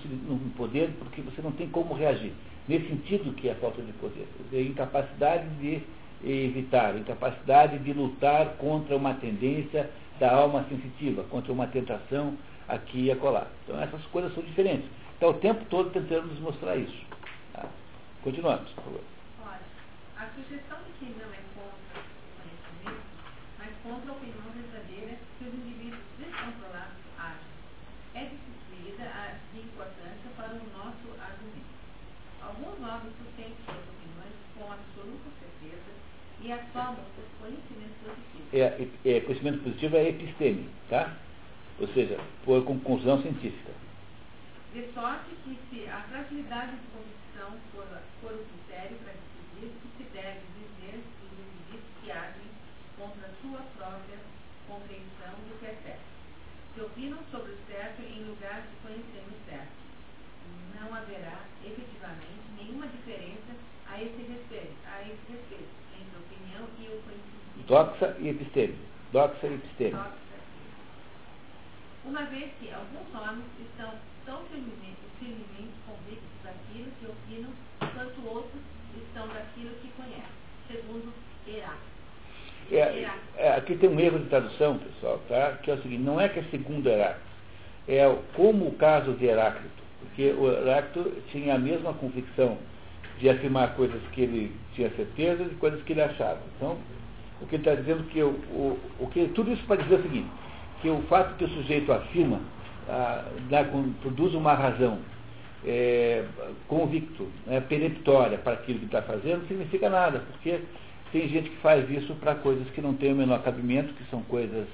poder 0.56 0.90
porque 0.98 1.20
você 1.22 1.42
não 1.42 1.52
tem 1.52 1.68
como 1.68 1.94
reagir. 1.94 2.32
Nesse 2.66 2.88
sentido 2.88 3.34
que 3.34 3.48
é 3.48 3.54
falta 3.54 3.80
de 3.80 3.92
poder. 3.94 4.26
É 4.52 4.60
incapacidade 4.60 5.48
de 5.60 5.82
evitar, 6.24 6.96
incapacidade 6.96 7.78
de 7.78 7.92
lutar 7.92 8.56
contra 8.56 8.96
uma 8.96 9.14
tendência 9.14 9.88
da 10.18 10.34
alma 10.34 10.64
sensitiva, 10.68 11.22
contra 11.24 11.52
uma 11.52 11.66
tentação 11.68 12.36
aqui 12.68 13.04
e 13.04 13.10
acolá. 13.10 13.46
Então 13.64 13.80
essas 13.80 14.04
coisas 14.06 14.34
são 14.34 14.42
diferentes. 14.42 14.88
Está 15.14 15.28
o 15.28 15.34
tempo 15.34 15.64
todo 15.70 15.90
tentando 15.90 16.26
nos 16.26 16.38
mostrar 16.40 16.76
isso. 16.76 17.06
Tá? 17.52 17.66
Continuamos, 18.22 18.70
por 18.70 18.84
favor. 18.84 19.00
Olha, 19.44 19.60
a 20.16 20.26
sugestão 20.34 20.78
de 20.86 20.92
que 20.98 21.12
não 21.18 21.26
é 21.32 21.40
contra 21.54 21.98
o 21.98 22.28
conhecimento, 22.38 23.02
mas 23.58 23.70
contra 23.82 24.12
a 24.12 24.14
opinião 24.14 24.46
verdadeira 24.54 25.18
que 25.38 25.44
os 25.44 25.54
indivíduos 25.54 26.00
descontrolados 26.18 26.98
agem. 27.18 27.50
É 28.14 28.24
discutida 28.26 29.38
de 29.54 29.60
importância 29.78 30.30
para 30.36 30.54
o 30.54 30.66
nosso 30.74 31.06
argumento. 31.22 31.78
Alguns 32.42 32.80
novos 32.80 33.12
sustentam 33.14 33.54
suas 33.64 33.86
opiniões 33.94 34.34
com 34.58 34.72
absoluta 34.72 35.30
certeza 35.38 35.92
e 36.42 36.52
assomam 36.52 37.04
os 37.14 37.30
conhecimentos 37.38 37.96
positivos. 38.02 38.54
É, 38.54 39.16
é, 39.16 39.20
conhecimento 39.20 39.62
positivo 39.62 39.96
é 39.96 40.08
episteme, 40.08 40.68
tá? 40.90 41.14
Ou 41.78 41.86
seja, 41.94 42.18
por 42.44 42.64
conclusão 42.64 43.22
científica. 43.22 43.70
De 44.74 44.92
sorte 44.92 45.30
que 45.44 45.56
se 45.70 45.88
a 45.88 46.02
fragilidade 46.10 46.72
de 46.72 46.86
convicção 46.90 47.56
for, 47.72 47.86
for 48.20 48.34
o 48.34 48.44
critério 48.44 48.98
para 48.98 49.14
decidir 49.14 49.70
o 49.70 49.78
que 49.78 49.88
se 49.96 50.10
deve 50.10 50.42
dizer 50.58 50.98
dos 50.98 51.32
indivíduos 51.38 51.84
que 52.02 52.10
agem 52.10 52.50
contra 52.98 53.26
a 53.26 53.32
sua 53.40 53.62
própria 53.78 54.18
compreensão 54.66 55.38
do 55.46 55.58
que 55.60 55.66
é 55.66 55.78
certo. 55.84 56.07
Se 56.78 56.84
opinam 56.84 57.18
sobre 57.32 57.50
o 57.50 57.58
certo 57.66 58.00
em 58.02 58.22
lugar 58.22 58.62
de 58.62 58.76
conhecer 58.86 59.24
o 59.26 59.50
certo. 59.50 59.66
Não 60.80 60.94
haverá, 60.94 61.40
efetivamente, 61.64 62.46
nenhuma 62.56 62.86
diferença 62.86 63.50
a 63.90 64.00
esse 64.00 64.22
respeito, 64.22 64.76
a 64.86 65.02
esse 65.02 65.18
respeito 65.28 65.74
entre 65.98 66.14
a 66.14 66.20
opinião 66.20 66.68
e 66.78 66.86
o 66.86 67.02
conhecimento. 67.02 67.66
Doxa 67.66 68.16
e 68.20 68.28
episteme. 68.28 68.78
Doxa 69.10 69.48
e 69.48 69.54
episteme. 69.54 69.90
Doxa. 69.90 70.38
Uma 72.04 72.22
vez 72.26 72.52
que 72.60 72.72
alguns 72.72 73.12
homens 73.12 73.50
estão 73.58 73.92
tão 74.24 74.44
firmemente, 74.44 75.02
firmemente 75.18 75.74
convictos 75.84 76.30
daquilo 76.44 76.92
que 77.00 77.06
opinam, 77.06 77.50
quanto 77.80 78.24
outros 78.24 78.62
estão 78.96 79.26
daquilo 79.26 79.74
que 79.82 79.88
conhecem, 79.96 80.30
segundo 80.68 81.12
Heráclito. 81.44 81.87
É, 82.70 83.08
é, 83.36 83.48
aqui 83.54 83.76
tem 83.76 83.88
um 83.88 83.98
erro 83.98 84.18
de 84.18 84.26
tradução, 84.26 84.78
pessoal, 84.78 85.20
tá? 85.28 85.58
que 85.62 85.70
é 85.70 85.74
o 85.74 85.82
seguinte, 85.82 86.02
não 86.02 86.20
é 86.20 86.28
que 86.28 86.38
é 86.38 86.42
segundo 86.50 86.86
Heráclito, 86.86 87.26
é 87.86 88.16
como 88.34 88.66
o 88.66 88.74
caso 88.74 89.12
de 89.12 89.24
Heráclito, 89.24 89.82
porque 90.00 90.32
o 90.32 90.50
Heráclito 90.50 91.10
tinha 91.30 91.54
a 91.54 91.58
mesma 91.58 91.94
convicção 91.94 92.58
de 93.18 93.28
afirmar 93.30 93.74
coisas 93.74 94.00
que 94.12 94.20
ele 94.20 94.54
tinha 94.74 94.90
certeza 94.90 95.44
e 95.44 95.54
coisas 95.56 95.82
que 95.82 95.92
ele 95.92 96.02
achava. 96.02 96.40
Então, 96.56 96.76
o 97.40 97.46
que 97.46 97.56
ele 97.56 97.62
está 97.62 97.74
dizendo 97.74 98.04
que 98.10 98.22
o, 98.22 98.28
o, 98.28 98.78
o 99.00 99.06
que 99.08 99.28
tudo 99.28 99.52
isso 99.52 99.64
para 99.66 99.82
dizer 99.82 99.96
o 99.96 100.02
seguinte, 100.02 100.28
que 100.82 100.90
o 100.90 101.00
fato 101.02 101.36
que 101.36 101.44
o 101.44 101.48
sujeito 101.48 101.90
afirma 101.90 102.40
ah, 102.88 103.24
dá, 103.48 103.64
produz 104.02 104.34
uma 104.34 104.54
razão 104.54 104.98
é, 105.64 106.24
convicto, 106.66 107.28
né, 107.46 107.60
peremptória 107.60 108.38
para 108.38 108.54
aquilo 108.54 108.80
que 108.80 108.86
está 108.86 109.02
fazendo, 109.02 109.40
não 109.40 109.48
significa 109.48 109.90
nada, 109.90 110.20
porque 110.20 110.60
tem 111.12 111.28
gente 111.28 111.50
que 111.50 111.56
faz 111.56 111.88
isso 111.90 112.14
para 112.16 112.34
coisas 112.34 112.68
que 112.70 112.80
não 112.80 112.94
têm 112.94 113.12
o 113.12 113.16
menor 113.16 113.42
cabimento, 113.42 113.94
que 113.94 114.04
são 114.10 114.22
coisas, 114.22 114.66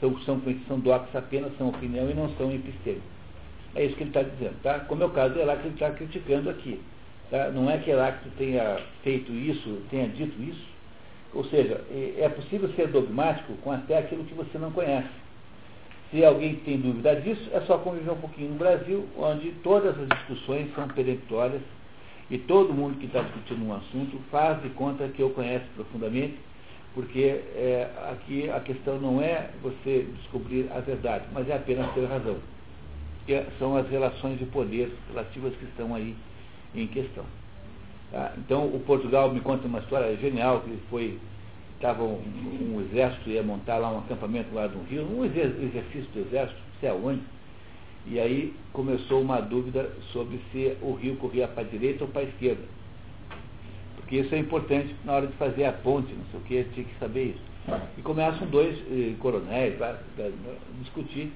são, 0.00 0.18
são, 0.20 0.40
são 0.66 0.80
docs 0.80 1.14
apenas, 1.14 1.56
são 1.56 1.68
opinião 1.68 2.10
e 2.10 2.14
não 2.14 2.28
são 2.36 2.52
episteme. 2.52 3.02
É 3.74 3.84
isso 3.84 3.96
que 3.96 4.02
ele 4.02 4.10
está 4.10 4.22
dizendo, 4.22 4.56
tá? 4.62 4.80
Como 4.80 5.02
é 5.02 5.06
o 5.06 5.10
caso 5.10 5.34
de 5.34 5.40
Heráclito, 5.40 5.68
ele 5.68 5.74
está 5.74 5.90
criticando 5.90 6.50
aqui. 6.50 6.80
Tá? 7.30 7.50
Não 7.50 7.70
é 7.70 7.78
que 7.78 7.90
Heráclito 7.90 8.36
tenha 8.38 8.80
feito 9.02 9.32
isso, 9.32 9.82
tenha 9.90 10.08
dito 10.08 10.40
isso. 10.42 10.66
Ou 11.34 11.44
seja, 11.44 11.84
é, 11.90 12.22
é 12.22 12.28
possível 12.28 12.68
ser 12.74 12.88
dogmático 12.88 13.52
com 13.62 13.70
até 13.70 13.98
aquilo 13.98 14.24
que 14.24 14.34
você 14.34 14.56
não 14.58 14.70
conhece. 14.72 15.08
Se 16.10 16.24
alguém 16.24 16.54
tem 16.56 16.78
dúvida 16.78 17.14
disso, 17.16 17.50
é 17.52 17.60
só 17.62 17.78
conviver 17.78 18.12
um 18.12 18.20
pouquinho 18.20 18.50
no 18.50 18.56
Brasil, 18.56 19.06
onde 19.18 19.50
todas 19.62 19.98
as 20.00 20.08
discussões 20.08 20.72
são 20.74 20.88
peremptórias 20.88 21.60
e 22.30 22.38
todo 22.38 22.74
mundo 22.74 22.98
que 22.98 23.06
está 23.06 23.22
discutindo 23.22 23.64
um 23.64 23.74
assunto 23.74 24.18
faz 24.30 24.60
de 24.62 24.70
conta 24.70 25.06
que 25.08 25.22
eu 25.22 25.30
conhece 25.30 25.64
profundamente, 25.74 26.36
porque 26.94 27.40
é, 27.54 27.88
aqui 28.10 28.50
a 28.50 28.60
questão 28.60 28.98
não 28.98 29.20
é 29.20 29.50
você 29.62 30.08
descobrir 30.16 30.70
a 30.74 30.80
verdade, 30.80 31.24
mas 31.32 31.48
é 31.48 31.54
apenas 31.54 31.92
ter 31.94 32.04
razão. 32.06 32.36
Que 33.26 33.44
são 33.58 33.76
as 33.76 33.88
relações 33.88 34.38
de 34.38 34.46
poder 34.46 34.92
relativas 35.08 35.54
que 35.56 35.64
estão 35.64 35.94
aí 35.94 36.16
em 36.74 36.86
questão. 36.86 37.24
Tá? 38.10 38.32
Então, 38.38 38.66
o 38.66 38.80
Portugal 38.80 39.32
me 39.32 39.40
conta 39.40 39.66
uma 39.66 39.80
história 39.80 40.16
genial, 40.16 40.60
que 40.60 40.70
ele 40.70 40.82
foi 40.88 41.18
estava 41.76 42.02
um, 42.02 42.22
um, 42.74 42.80
exército, 42.80 43.28
ia 43.28 43.42
montar 43.42 43.76
lá 43.76 43.90
um 43.90 43.98
acampamento 43.98 44.54
lá 44.54 44.66
um 44.66 44.82
rio, 44.84 45.02
um 45.02 45.24
exercício 45.24 46.08
do 46.14 46.20
exército, 46.20 46.58
não 46.58 46.80
sei 46.80 46.88
aonde. 46.88 47.20
E 48.08 48.20
aí 48.20 48.54
começou 48.72 49.20
uma 49.20 49.40
dúvida 49.40 49.90
sobre 50.12 50.38
se 50.52 50.76
o 50.80 50.92
rio 50.94 51.16
corria 51.16 51.48
para 51.48 51.62
a 51.62 51.66
direita 51.66 52.04
ou 52.04 52.10
para 52.10 52.22
a 52.22 52.24
esquerda. 52.24 52.62
Porque 53.96 54.16
isso 54.16 54.34
é 54.34 54.38
importante 54.38 54.94
na 55.04 55.14
hora 55.14 55.26
de 55.26 55.32
fazer 55.34 55.64
a 55.64 55.72
ponte, 55.72 56.12
não 56.12 56.24
sei 56.30 56.40
o 56.40 56.42
que, 56.44 56.74
tinha 56.74 56.86
que 56.86 56.98
saber 57.00 57.30
isso. 57.30 57.56
E 57.98 58.02
começam 58.02 58.46
dois 58.46 58.78
eh, 58.92 59.14
coronéis 59.18 59.80
a 59.82 59.98
discutir 60.80 61.32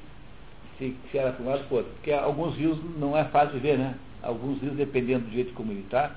se, 0.79 0.97
se 1.11 1.19
era 1.19 1.33
para 1.33 1.45
um 1.45 1.49
lado 1.49 1.63
ou 1.63 1.67
para 1.67 1.77
outro. 1.79 1.93
Porque 1.95 2.13
alguns 2.13 2.57
rios 2.57 2.79
não 2.99 3.17
é 3.17 3.25
fácil 3.25 3.55
de 3.55 3.59
ver, 3.59 3.77
né? 3.77 3.97
Alguns 4.23 4.61
rios, 4.63 4.77
dependendo 4.77 5.27
do 5.27 5.33
jeito 5.33 5.53
está, 5.85 6.15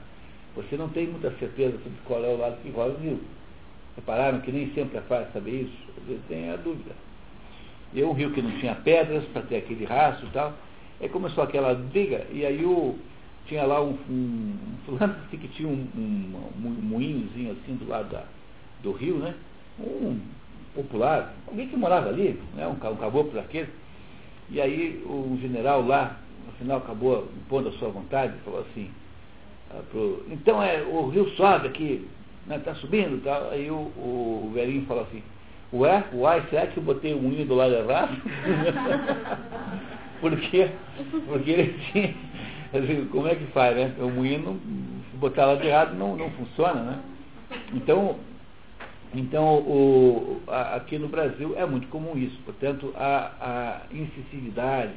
você 0.56 0.78
não 0.78 0.90
tem 0.90 1.08
muita 1.08 1.32
certeza 1.38 1.78
sobre 1.80 1.98
qual 2.06 2.24
é 2.24 2.28
o 2.28 2.38
lado 2.38 2.62
que 2.62 2.70
rola 2.70 2.94
o 2.94 3.02
rio. 3.02 3.20
Repararam 3.96 4.42
que 4.42 4.52
nem 4.52 4.72
sempre 4.74 5.00
é 5.00 5.02
fácil 5.02 5.34
saber 5.34 5.64
isso? 5.64 5.78
Às 5.98 6.04
vezes 6.08 6.24
tem 6.28 6.52
a 6.52 6.56
dúvida. 6.58 6.92
E 7.94 8.04
um 8.04 8.14
rio 8.14 8.32
que 8.32 8.42
não 8.42 8.52
tinha 8.60 8.76
pedras 8.76 9.24
para 9.26 9.44
ter 9.44 9.58
aquele 9.58 9.86
rastro 9.86 10.28
e 10.28 10.32
tal. 10.32 10.54
Aí 11.02 11.10
começou 11.10 11.44
aquela 11.44 11.74
briga, 11.74 12.26
e 12.32 12.46
aí 12.46 12.64
o, 12.64 12.98
tinha 13.46 13.64
lá 13.66 13.82
um, 13.82 13.98
um, 14.10 14.56
um 14.56 14.78
fulano 14.86 15.16
que 15.30 15.48
tinha 15.50 15.68
um, 15.68 15.88
um, 15.96 16.52
um, 16.66 16.70
moinhozinho 16.82 17.52
assim 17.52 17.76
do 17.76 17.88
lado 17.88 18.10
da, 18.10 18.24
do 18.82 18.92
rio, 18.94 19.18
né? 19.18 19.34
Um 19.80 20.20
popular, 20.74 21.34
alguém 21.48 21.68
que 21.68 21.76
morava 21.76 22.10
ali, 22.10 22.40
né? 22.56 22.68
um, 22.68 22.72
um 22.72 22.96
caboclo 22.96 23.34
daquele. 23.34 23.70
E 24.50 24.62
aí 24.62 25.04
o 25.06 25.38
general 25.42 25.86
lá, 25.86 26.18
no 26.46 26.52
final 26.54 26.78
acabou 26.78 27.30
impondo 27.38 27.70
a 27.70 27.72
sua 27.74 27.90
vontade, 27.90 28.34
falou 28.44 28.62
assim, 28.62 28.90
ah, 29.72 29.82
pro, 29.92 30.26
então 30.30 30.62
é, 30.62 30.82
o 30.84 31.10
rio 31.10 31.30
sobe 31.32 31.68
aqui, 31.68 32.08
está 32.44 32.58
né, 32.58 32.64
tá 32.64 32.76
subindo 32.76 33.18
e 33.18 33.22
tal. 33.22 33.50
Aí 33.50 33.70
o, 33.70 33.76
o, 33.76 34.52
velhinho 34.54 34.86
fala 34.86 35.04
assim, 35.04 35.24
ué, 35.74 36.04
uai, 36.14 36.44
será 36.50 36.68
que 36.68 36.78
eu 36.78 36.84
botei 36.84 37.14
o 37.14 37.18
hino 37.18 37.46
do 37.46 37.56
lado 37.56 37.74
errado? 37.74 38.16
porque, 40.22 40.70
porque 41.28 41.52
ele 41.52 41.80
tinha, 41.92 42.14
Como 43.12 43.28
é 43.28 43.36
que 43.36 43.46
faz, 43.48 43.76
né? 43.76 43.94
O 44.00 44.10
moinho, 44.10 44.60
se 45.12 45.18
botar 45.18 45.46
lá 45.46 45.56
de 45.56 45.68
errado, 45.68 45.96
não, 45.96 46.16
não 46.16 46.30
funciona, 46.32 46.82
né? 46.82 47.00
Então, 47.74 48.18
então 49.14 49.60
o, 49.60 50.42
a, 50.48 50.76
aqui 50.76 50.98
no 50.98 51.08
Brasil 51.08 51.54
é 51.58 51.66
muito 51.66 51.88
comum 51.90 52.18
isso. 52.18 52.38
Portanto, 52.46 52.94
a, 52.96 53.32
a 53.40 53.96
incisividade 53.96 54.94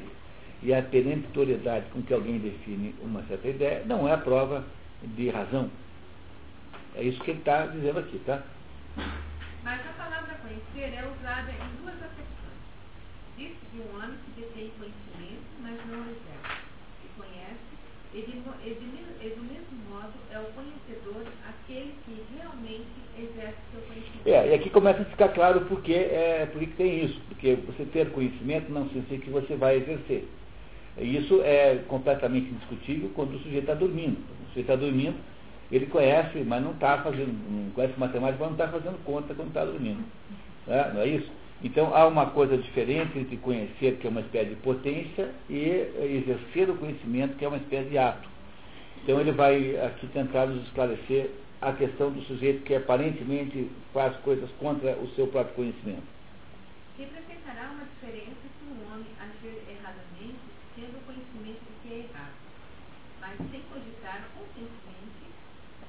e 0.63 0.73
a 0.73 0.81
peremptoriedade 0.81 1.85
com 1.93 2.01
que 2.01 2.13
alguém 2.13 2.39
define 2.39 2.95
uma 3.01 3.21
certa 3.23 3.47
ideia 3.47 3.83
não 3.85 4.07
é 4.07 4.13
a 4.13 4.17
prova 4.17 4.63
de 5.03 5.29
razão. 5.29 5.69
É 6.95 7.03
isso 7.03 7.21
que 7.21 7.29
ele 7.29 7.39
está 7.39 7.67
dizendo 7.67 7.99
aqui, 7.99 8.19
tá? 8.25 8.41
Mas 9.63 9.81
a 9.81 9.96
conhecer 10.47 10.95
é 10.95 11.03
usada 11.03 11.51
em 11.51 11.81
duas 11.81 11.95
acepções. 11.95 12.63
Diz 13.37 13.51
de 13.73 13.81
um 13.81 13.95
homem 13.95 14.17
que 14.25 14.41
detém 14.41 14.71
conhecimento, 14.79 15.43
mas 15.61 15.77
não 15.87 16.05
conhece, 17.17 17.67
e, 18.13 18.21
de, 18.21 18.37
e, 18.37 18.73
de, 18.73 19.25
e 19.25 19.29
do 19.35 19.43
mesmo 19.43 19.77
modo 19.89 20.13
é 20.31 20.39
o 20.39 20.45
conhecedor 20.53 21.25
aquele 21.47 21.93
que 22.05 22.23
realmente 22.35 22.87
exerce 23.17 23.57
seu 23.71 23.81
conhecimento. 23.81 24.27
É, 24.27 24.49
e 24.49 24.53
aqui 24.53 24.69
começa 24.69 25.01
a 25.01 25.05
ficar 25.05 25.29
claro 25.29 25.61
porque, 25.61 25.93
é, 25.93 26.47
por 26.51 26.59
que 26.59 26.67
tem 26.67 27.05
isso. 27.05 27.19
Porque 27.27 27.55
você 27.55 27.85
ter 27.85 28.11
conhecimento 28.11 28.71
não 28.71 28.87
significa 28.87 29.25
que 29.25 29.29
você 29.29 29.55
vai 29.55 29.77
exercer. 29.77 30.27
Isso 30.97 31.41
é 31.43 31.83
completamente 31.87 32.49
indiscutível 32.49 33.11
quando 33.13 33.35
o 33.35 33.39
sujeito 33.39 33.63
está 33.63 33.75
dormindo. 33.75 34.17
O 34.17 34.47
sujeito 34.49 34.71
está 34.71 34.75
dormindo, 34.75 35.17
ele 35.71 35.85
conhece, 35.87 36.39
mas 36.39 36.63
não 36.63 36.71
está 36.71 36.97
fazendo, 36.99 37.33
não 37.49 37.71
conhece 37.71 37.99
matemática, 37.99 38.39
mas 38.39 38.57
não 38.57 38.65
está 38.65 38.67
fazendo 38.67 39.03
conta 39.03 39.33
quando 39.33 39.49
está 39.49 39.65
dormindo. 39.65 40.03
Não 40.65 40.73
é? 40.73 40.93
não 40.93 41.01
é 41.01 41.07
isso? 41.07 41.29
Então 41.63 41.95
há 41.95 42.05
uma 42.05 42.27
coisa 42.27 42.57
diferente 42.57 43.17
entre 43.17 43.37
conhecer, 43.37 43.97
que 43.97 44.07
é 44.07 44.09
uma 44.09 44.21
espécie 44.21 44.49
de 44.51 44.55
potência, 44.57 45.31
e 45.49 46.23
exercer 46.23 46.69
o 46.69 46.77
conhecimento, 46.77 47.35
que 47.35 47.45
é 47.45 47.47
uma 47.47 47.57
espécie 47.57 47.89
de 47.89 47.97
ato. 47.97 48.29
Então 49.03 49.19
ele 49.19 49.31
vai 49.31 49.75
aqui 49.77 50.07
tentar 50.07 50.45
nos 50.45 50.63
esclarecer 50.67 51.31
a 51.61 51.71
questão 51.73 52.11
do 52.11 52.21
sujeito 52.23 52.63
que 52.63 52.75
aparentemente 52.75 53.69
faz 53.93 54.15
coisas 54.17 54.49
contra 54.59 54.95
o 54.97 55.07
seu 55.15 55.27
próprio 55.27 55.55
conhecimento. 55.55 56.05
Representará 56.97 57.71
uma 57.71 57.85
diferença 57.85 58.45
se 58.45 58.65
um 58.65 58.93
homem 58.93 59.07
agir 59.17 59.57
erradamente, 59.69 60.37
tendo 60.75 60.97
o 60.97 61.05
conhecimento 61.05 61.61
de 61.65 61.73
que 61.81 61.93
é 61.93 61.97
errado, 62.05 62.37
mas 63.21 63.37
sem 63.49 63.61
cogitar 63.73 64.29
conscientemente 64.37 65.25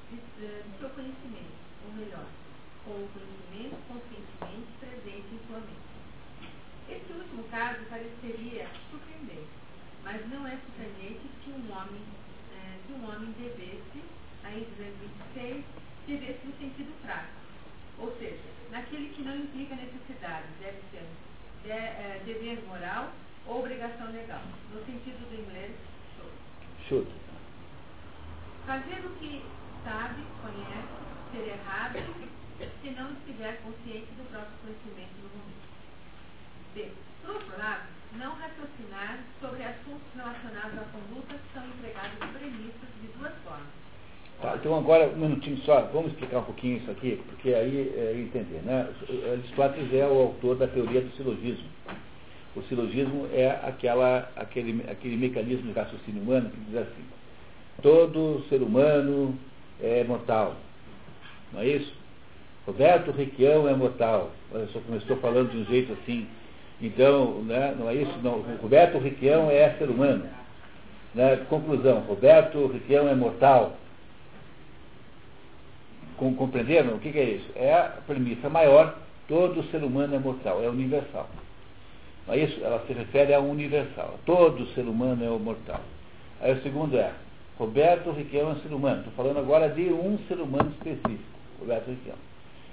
de, 0.09 0.45
eh, 0.45 0.63
de 0.65 0.79
seu 0.79 0.89
conhecimento, 0.89 1.53
ou 1.85 1.93
melhor, 1.93 2.25
com 2.85 2.91
o 2.93 3.09
conhecimento 3.13 3.77
conscientemente 3.85 4.69
presente 4.79 5.29
em 5.33 5.39
sua 5.45 5.59
mente. 5.59 5.89
Este 6.89 7.13
último 7.13 7.43
caso 7.51 7.85
pareceria 7.89 8.65
surpreendente, 8.89 9.53
mas 10.03 10.27
não 10.29 10.47
é 10.47 10.57
surpreendente 10.57 11.29
que 11.43 11.51
um 11.51 11.69
homem, 11.69 12.01
eh, 12.53 12.77
que 12.87 12.93
um 12.93 13.03
homem 13.05 13.18
devesse 13.37 14.03
aí 14.43 14.67
226, 14.77 15.65
devesse 16.07 16.47
no 16.47 16.53
sentido 16.57 17.01
prático. 17.01 17.39
Ou 17.99 18.15
seja, 18.17 18.39
naquele 18.71 19.09
que 19.09 19.21
não 19.21 19.35
implica 19.35 19.75
necessidade, 19.75 20.47
deve 20.59 20.79
ser 20.91 21.03
de, 21.63 21.71
é, 21.71 22.21
dever 22.25 22.63
moral 22.65 23.11
ou 23.45 23.59
obrigação 23.59 24.11
legal. 24.11 24.41
No 24.73 24.85
sentido 24.85 25.27
do 25.29 25.41
inglês, 25.41 25.75
should. 26.87 27.07
Fazer 28.65 29.05
o 29.05 29.09
que 29.19 29.43
sabe, 29.83 30.23
conhece, 30.41 30.87
ser 31.31 31.47
errado, 31.53 31.99
se 32.81 32.89
não 32.91 33.13
estiver 33.13 33.61
consciente 33.61 34.11
do 34.17 34.29
próprio 34.29 34.57
conhecimento 34.61 35.15
no 35.21 35.29
momento. 35.29 35.69
B. 36.73 36.91
Por 37.21 37.35
outro 37.35 37.57
lado, 37.57 37.87
não 38.13 38.35
raciocinar 38.35 39.19
sobre 39.39 39.63
assuntos 39.63 40.07
relacionados 40.15 40.79
à 40.79 40.83
conduta 40.91 41.35
que 41.35 41.53
são 41.53 41.65
empregados 41.65 42.17
premissas 42.37 42.88
Tá, 44.41 44.55
então 44.55 44.77
agora, 44.77 45.09
um 45.09 45.17
minutinho 45.17 45.57
só, 45.65 45.81
vamos 45.93 46.11
explicar 46.11 46.39
um 46.39 46.43
pouquinho 46.43 46.77
isso 46.77 46.89
aqui, 46.89 47.21
porque 47.27 47.53
aí 47.53 47.93
é 47.95 48.13
entender. 48.17 48.61
Né? 48.63 48.87
Aristóteles 49.33 49.93
é 49.93 50.05
o 50.05 50.17
autor 50.17 50.55
da 50.55 50.67
teoria 50.67 51.01
do 51.01 51.11
silogismo. 51.17 51.67
O 52.55 52.61
silogismo 52.63 53.27
é 53.33 53.49
aquela, 53.63 54.31
aquele, 54.37 54.83
aquele 54.89 55.17
mecanismo 55.17 55.67
de 55.67 55.77
raciocínio 55.77 56.21
humano 56.21 56.49
que 56.49 56.59
diz 56.61 56.77
assim, 56.77 57.03
todo 57.81 58.43
ser 58.47 58.61
humano 58.61 59.37
é 59.81 60.05
mortal. 60.05 60.55
Não 61.51 61.61
é 61.61 61.67
isso? 61.67 61.93
Roberto 62.65 63.11
Requião 63.11 63.67
é 63.67 63.73
mortal. 63.73 64.31
Olha 64.53 64.67
só 64.67 64.79
estou 64.95 65.17
falando 65.17 65.51
de 65.51 65.57
um 65.57 65.65
jeito 65.65 65.91
assim. 65.93 66.27
Então, 66.81 67.41
né, 67.43 67.75
não 67.77 67.89
é 67.89 67.95
isso? 67.95 68.13
Não. 68.23 68.43
Roberto 68.61 68.99
Requião 68.99 69.49
é 69.51 69.71
ser 69.77 69.89
humano. 69.89 70.25
Né? 71.13 71.37
Conclusão, 71.49 71.99
Roberto 72.01 72.67
Requião 72.67 73.07
é 73.07 73.15
mortal 73.15 73.73
compreenderam 76.35 76.95
o 76.95 76.99
que, 76.99 77.11
que, 77.11 77.19
é 77.19 77.23
isso? 77.23 77.49
É 77.55 77.73
a 77.73 77.83
premissa 78.05 78.49
maior, 78.49 78.97
todo 79.27 79.63
ser 79.71 79.83
humano 79.83 80.15
é 80.15 80.19
mortal, 80.19 80.61
é 80.61 80.67
universal. 80.67 81.29
Não 82.27 82.33
é 82.33 82.39
isso? 82.39 82.59
Ela 82.63 82.83
se 82.85 82.93
refere 82.93 83.33
a 83.33 83.39
universal. 83.39 84.19
Todo 84.25 84.67
ser 84.73 84.81
humano 84.81 85.23
é 85.23 85.29
mortal. 85.39 85.81
Aí 86.41 86.53
o 86.53 86.61
segundo 86.61 86.97
é, 86.97 87.11
Roberto 87.57 88.11
Riquelme 88.11 88.51
é 88.51 88.53
um 88.53 88.59
ser 88.59 88.73
humano. 88.73 88.99
Estou 88.99 89.13
falando 89.13 89.39
agora 89.39 89.69
de 89.69 89.83
um 89.83 90.19
ser 90.27 90.35
humano 90.35 90.71
específico, 90.71 91.39
Roberto 91.59 91.87
Riquelme. 91.87 92.21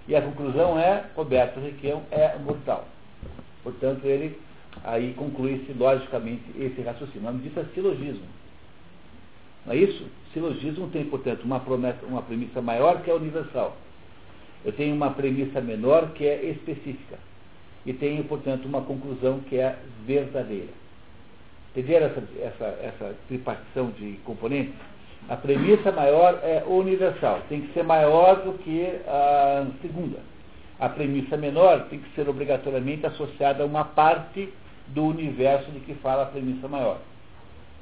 E 0.09 0.14
a 0.14 0.22
conclusão 0.22 0.78
é, 0.78 1.05
Roberto 1.14 1.61
Riquelme 1.61 2.03
é 2.11 2.37
mortal. 2.39 2.84
Portanto, 3.62 4.05
ele 4.05 4.39
aí 4.85 5.14
conclui-se 5.14 5.72
logicamente 5.72 6.43
esse 6.59 6.81
raciocínio. 6.83 7.29
O 7.29 7.33
nome 7.33 7.43
disso 7.43 7.61
é 7.61 7.64
silogismo. 7.74 8.27
Não 9.64 9.72
é 9.72 9.77
isso? 9.77 10.07
Silogismo 10.33 10.89
tem, 10.89 11.05
portanto, 11.05 11.43
uma, 11.43 11.61
promessa, 11.61 12.05
uma 12.07 12.22
premissa 12.22 12.62
maior 12.62 13.03
que 13.03 13.11
é 13.11 13.14
universal. 13.14 13.77
Eu 14.64 14.72
tenho 14.72 14.95
uma 14.95 15.11
premissa 15.11 15.61
menor 15.61 16.11
que 16.12 16.27
é 16.27 16.45
específica. 16.51 17.18
E 17.85 17.93
tenho, 17.93 18.24
portanto, 18.24 18.64
uma 18.64 18.83
conclusão 18.83 19.41
que 19.41 19.57
é 19.57 19.79
verdadeira. 20.05 20.72
Entenderam 21.70 22.07
essa, 22.07 22.22
essa, 22.41 22.64
essa 22.83 23.14
tripartição 23.29 23.91
de 23.91 24.18
componentes? 24.24 24.74
A 25.29 25.37
premissa 25.37 25.91
maior 25.91 26.39
é 26.43 26.62
universal, 26.66 27.43
tem 27.49 27.62
que 27.62 27.72
ser 27.72 27.83
maior 27.83 28.43
do 28.43 28.53
que 28.59 28.87
a 29.07 29.66
segunda. 29.83 30.18
A 30.79 30.89
premissa 30.89 31.37
menor 31.37 31.87
tem 31.89 31.99
que 31.99 32.14
ser 32.14 32.29
obrigatoriamente 32.29 33.07
associada 33.07 33.62
a 33.62 33.66
uma 33.66 33.85
parte 33.85 34.49
do 34.89 35.05
universo 35.05 35.70
de 35.70 35.80
que 35.80 35.95
fala 35.95 36.22
a 36.22 36.26
premissa 36.26 36.68
maior. 36.68 36.99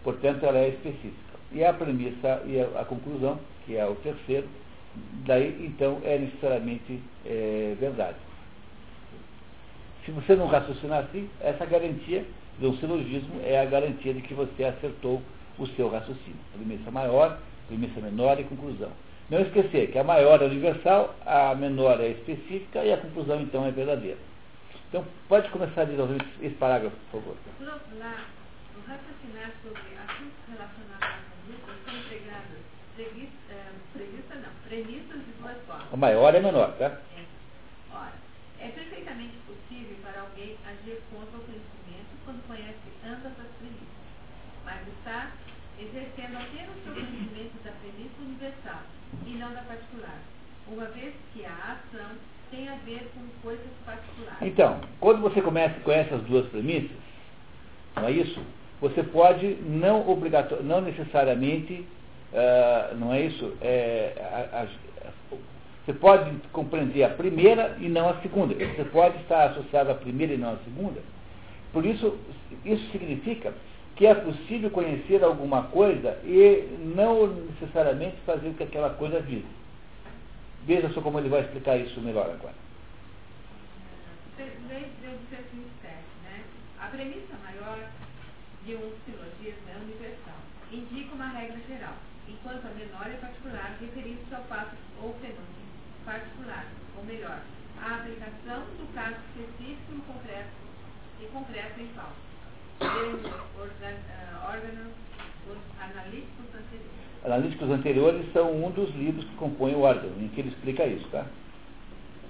Portanto, 0.02 0.44
ela 0.44 0.58
é 0.58 0.68
específica. 0.68 1.34
E 1.52 1.64
a 1.64 1.72
premissa 1.72 2.42
e 2.46 2.60
a, 2.60 2.84
conclusão, 2.84 3.38
que 3.64 3.76
é 3.76 3.86
o 3.86 3.94
terceiro, 3.96 4.46
daí 5.26 5.66
então 5.66 6.00
é 6.04 6.18
necessariamente 6.18 7.00
é, 7.24 7.76
verdade. 7.78 8.16
Se 10.04 10.10
você 10.10 10.36
não 10.36 10.46
raciocinar 10.46 11.04
assim, 11.04 11.28
essa 11.40 11.64
garantia 11.64 12.24
de 12.58 12.66
um 12.66 12.76
silogismo 12.76 13.40
é 13.42 13.60
a 13.60 13.64
garantia 13.64 14.12
de 14.12 14.20
que 14.20 14.34
você 14.34 14.64
acertou 14.64 15.22
o 15.58 15.66
seu 15.68 15.88
raciocínio. 15.88 16.38
Premissa 16.52 16.90
maior, 16.90 17.38
premissa 17.68 18.00
menor 18.00 18.38
e 18.38 18.44
conclusão. 18.44 18.90
Não 19.30 19.40
esquecer 19.40 19.90
que 19.90 19.98
a 19.98 20.04
maior 20.04 20.42
é 20.42 20.44
universal, 20.44 21.14
a 21.24 21.54
menor 21.54 22.00
é 22.00 22.08
específica 22.08 22.84
e 22.84 22.92
a 22.92 22.98
conclusão 22.98 23.40
então 23.40 23.64
é 23.64 23.70
verdadeira. 23.70 24.18
Então, 24.94 25.04
pode 25.28 25.50
começar 25.50 25.82
a 25.82 25.84
dizer 25.86 26.06
esse 26.40 26.54
parágrafo, 26.54 26.94
por 27.10 27.20
favor. 27.20 27.36
Lá, 27.58 28.22
no 28.76 28.80
raciocinar 28.86 29.50
sobre 29.60 29.90
assuntos 29.98 30.38
relacionados 30.46 31.24
Preguiça 33.92 34.34
não, 34.36 34.50
premissas 34.68 35.18
de 35.26 35.32
duas 35.32 35.56
formas. 35.66 35.92
A 35.92 35.96
maior 35.96 36.32
é 36.32 36.38
menor, 36.38 36.78
tá? 36.78 36.84
É. 37.18 37.24
Ora, 37.90 38.12
é 38.60 38.68
perfeitamente 38.68 39.34
possível 39.48 39.96
para 40.00 40.20
alguém 40.20 40.56
agir 40.64 41.02
contra 41.10 41.38
o 41.38 41.42
conhecimento 41.42 42.14
quando 42.24 42.46
conhece 42.46 42.78
ambas 43.04 43.32
as 43.34 43.50
premissas, 43.58 43.98
mas 44.64 44.86
está 44.86 45.32
exercendo 45.76 46.36
apenas 46.38 46.70
o 46.70 46.84
seu 46.84 46.94
conhecimento 46.94 47.64
da 47.64 47.72
premissa 47.82 48.22
universal 48.22 48.82
e 49.26 49.30
não 49.30 49.52
da 49.54 49.62
particular, 49.62 50.20
uma 50.68 50.86
vez 50.86 51.14
que 51.32 51.44
a 51.44 51.82
ação 51.82 52.16
tem 52.54 52.68
a 52.68 52.76
ver 52.76 53.10
com 53.14 53.26
coisas 53.42 53.66
particulares. 53.84 54.13
Então, 54.44 54.78
quando 55.00 55.22
você 55.22 55.40
começa, 55.40 55.74
conhece 55.80 56.12
as 56.12 56.20
duas 56.22 56.46
premissas, 56.48 56.96
não 57.96 58.06
é 58.06 58.10
isso? 58.10 58.40
Você 58.80 59.02
pode 59.02 59.56
não, 59.62 60.06
obrigator, 60.08 60.62
não 60.62 60.82
necessariamente 60.82 61.86
uh, 62.34 62.94
não 62.96 63.14
é 63.14 63.22
isso? 63.22 63.56
É, 63.62 64.12
a, 64.52 64.62
a, 64.62 64.66
você 65.86 65.92
pode 65.94 66.30
compreender 66.52 67.04
a 67.04 67.10
primeira 67.10 67.76
e 67.78 67.88
não 67.88 68.08
a 68.08 68.20
segunda. 68.20 68.54
Você 68.54 68.84
pode 68.84 69.16
estar 69.18 69.50
associado 69.50 69.90
à 69.90 69.94
primeira 69.94 70.34
e 70.34 70.36
não 70.36 70.52
à 70.52 70.56
segunda. 70.64 71.00
Por 71.72 71.84
isso, 71.84 72.18
isso 72.64 72.90
significa 72.90 73.52
que 73.96 74.06
é 74.06 74.14
possível 74.14 74.70
conhecer 74.70 75.22
alguma 75.22 75.64
coisa 75.64 76.18
e 76.24 76.68
não 76.96 77.26
necessariamente 77.26 78.16
fazer 78.26 78.48
o 78.48 78.54
que 78.54 78.62
aquela 78.62 78.90
coisa 78.90 79.20
diz. 79.20 79.44
Veja 80.66 80.88
só 80.90 81.00
como 81.00 81.18
ele 81.18 81.28
vai 81.28 81.40
explicar 81.40 81.76
isso 81.76 82.00
melhor 82.00 82.30
agora. 82.30 82.63
Desde 84.36 85.06
o 85.06 85.18
né? 86.24 86.44
A 86.80 86.86
premissa 86.88 87.36
maior 87.44 87.88
de 88.64 88.74
um 88.74 88.92
silogismo 89.04 89.68
é 89.68 89.76
universal. 89.76 90.38
Indica 90.72 91.14
uma 91.14 91.28
regra 91.28 91.60
geral, 91.68 91.94
enquanto 92.26 92.66
a 92.66 92.70
menor 92.70 93.06
é 93.06 93.16
particular, 93.20 93.76
referindo-se 93.80 94.34
ao 94.34 94.42
fato 94.44 94.76
ou 95.00 95.14
fenômeno 95.20 95.64
particular, 96.04 96.66
ou 96.96 97.04
melhor, 97.04 97.40
a 97.80 97.94
aplicação 97.94 98.60
do 98.76 98.92
caso 98.94 99.16
específico 99.28 99.92
no 99.92 100.02
concreto 100.02 100.50
e 101.20 101.26
concreto 101.26 101.80
em 101.80 101.88
falso. 101.94 102.24
Eh, 102.80 103.94
órgãos 104.44 104.92
analíticos 105.80 106.46
anteriores. 106.54 107.24
Analíticos 107.24 107.70
anteriores 107.70 108.32
são 108.32 108.64
um 108.64 108.70
dos 108.70 108.94
livros 108.94 109.24
que 109.24 109.36
compõem 109.36 109.74
o 109.74 109.80
órgão, 109.80 110.10
em 110.20 110.28
que 110.28 110.40
ele 110.40 110.48
explica 110.48 110.84
isso, 110.86 111.06
tá? 111.08 111.24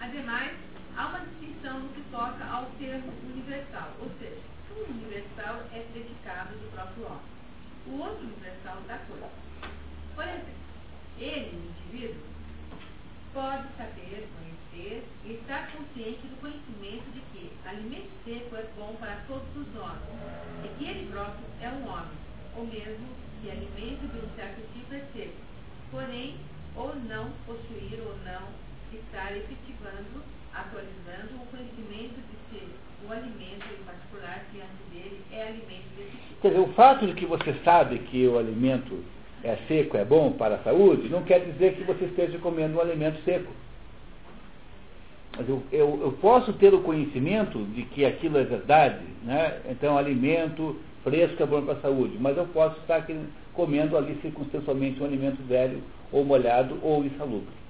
Ademais, 0.01 0.53
há 0.97 1.07
uma 1.07 1.21
distinção 1.21 1.81
no 1.81 1.89
que 1.91 2.03
toca 2.11 2.45
ao 2.45 2.67
termo 2.79 3.13
universal, 3.23 3.93
ou 4.01 4.11
seja, 4.19 4.41
um 4.77 4.93
universal 4.93 5.63
é 5.73 5.87
predicado 5.93 6.55
do 6.55 6.71
próprio 6.73 7.07
homem, 7.07 7.35
o 7.87 7.99
outro 8.01 8.25
universal 8.25 8.81
da 8.87 8.99
coisa. 8.99 9.31
Por 10.15 10.25
exemplo, 10.25 10.65
ele, 11.19 11.57
o 11.57 11.71
indivíduo, 11.71 12.23
pode 13.33 13.67
saber, 13.77 14.29
conhecer 14.39 15.05
e 15.25 15.33
estar 15.33 15.73
consciente 15.73 16.27
do 16.29 16.41
conhecimento 16.41 17.11
de 17.13 17.21
que 17.33 17.53
alimento 17.69 18.11
seco 18.25 18.57
é 18.57 18.65
bom 18.77 18.95
para 19.01 19.17
todos 19.27 19.49
os 19.57 19.75
homens 19.75 20.03
e 20.65 20.69
que 20.79 20.85
ele 20.85 21.11
próprio 21.11 21.45
é 21.61 21.69
um 21.69 21.89
homem, 21.89 22.17
ou 22.57 22.65
mesmo 22.67 23.09
que 23.43 23.51
alimento 23.51 24.07
de 24.13 24.25
um 24.25 24.37
certo 24.37 24.63
tipo 24.73 24.95
é 24.95 25.01
seco, 25.13 25.35
porém, 25.91 26.39
ou 26.77 26.95
não 26.95 27.31
possuir 27.45 28.01
ou 28.07 28.17
não 28.25 28.49
estar 28.93 29.37
efetivando, 29.37 30.23
atualizando 30.55 31.43
o 31.43 31.47
conhecimento 31.47 32.15
de 32.15 32.37
que 32.51 32.69
o 33.07 33.13
alimento 33.13 33.67
em 33.73 33.85
particular 33.85 34.45
diante 34.53 34.71
dele 34.93 35.21
é 35.33 35.43
alimento 35.49 35.97
desse 35.97 36.11
tipo. 36.11 36.41
Quer 36.41 36.49
dizer, 36.49 36.61
o 36.61 36.73
fato 36.75 37.07
de 37.07 37.15
que 37.15 37.27
você 37.27 37.55
sabe 37.65 37.99
que 37.99 38.27
o 38.27 38.39
alimento 38.39 39.03
é 39.43 39.57
seco, 39.69 39.97
é 39.97 40.05
bom 40.05 40.33
para 40.33 40.57
a 40.57 40.63
saúde, 40.63 41.09
não 41.09 41.23
quer 41.23 41.41
dizer 41.41 41.75
que 41.75 41.85
você 41.85 42.07
esteja 42.07 42.39
comendo 42.39 42.79
um 42.79 42.81
alimento 42.81 43.23
seco. 43.25 43.53
Mas 45.37 45.49
eu, 45.49 45.63
eu, 45.73 46.01
eu 46.01 46.13
posso 46.13 46.53
ter 46.55 46.73
o 46.73 46.83
conhecimento 46.83 47.59
de 47.75 47.83
que 47.83 48.05
aquilo 48.05 48.39
é 48.39 48.45
verdade, 48.45 49.05
né? 49.25 49.61
então 49.69 49.99
alimento 49.99 50.79
fresco 51.03 51.43
é 51.43 51.47
bom 51.47 51.63
para 51.63 51.75
a 51.75 51.81
saúde, 51.81 52.17
mas 52.19 52.37
eu 52.37 52.47
posso 52.47 52.79
estar 52.81 53.05
comendo 53.53 53.97
ali 53.97 54.19
circunstancialmente 54.23 55.03
um 55.03 55.07
alimento 55.07 55.43
velho, 55.47 55.83
ou 56.13 56.25
molhado, 56.25 56.79
ou 56.83 57.05
insalubre. 57.05 57.64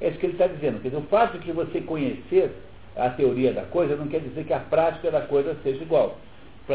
É 0.00 0.08
isso 0.08 0.18
que 0.18 0.26
ele 0.26 0.32
está 0.34 0.46
dizendo. 0.46 0.80
Quer 0.82 0.88
dizer, 0.88 1.00
o 1.00 1.06
fato 1.06 1.38
de 1.38 1.52
você 1.52 1.80
conhecer 1.80 2.50
a 2.96 3.10
teoria 3.10 3.52
da 3.52 3.62
coisa 3.62 3.96
não 3.96 4.06
quer 4.06 4.20
dizer 4.20 4.44
que 4.44 4.52
a 4.52 4.60
prática 4.60 5.10
da 5.10 5.22
coisa 5.22 5.56
seja 5.62 5.82
igual. 5.82 6.18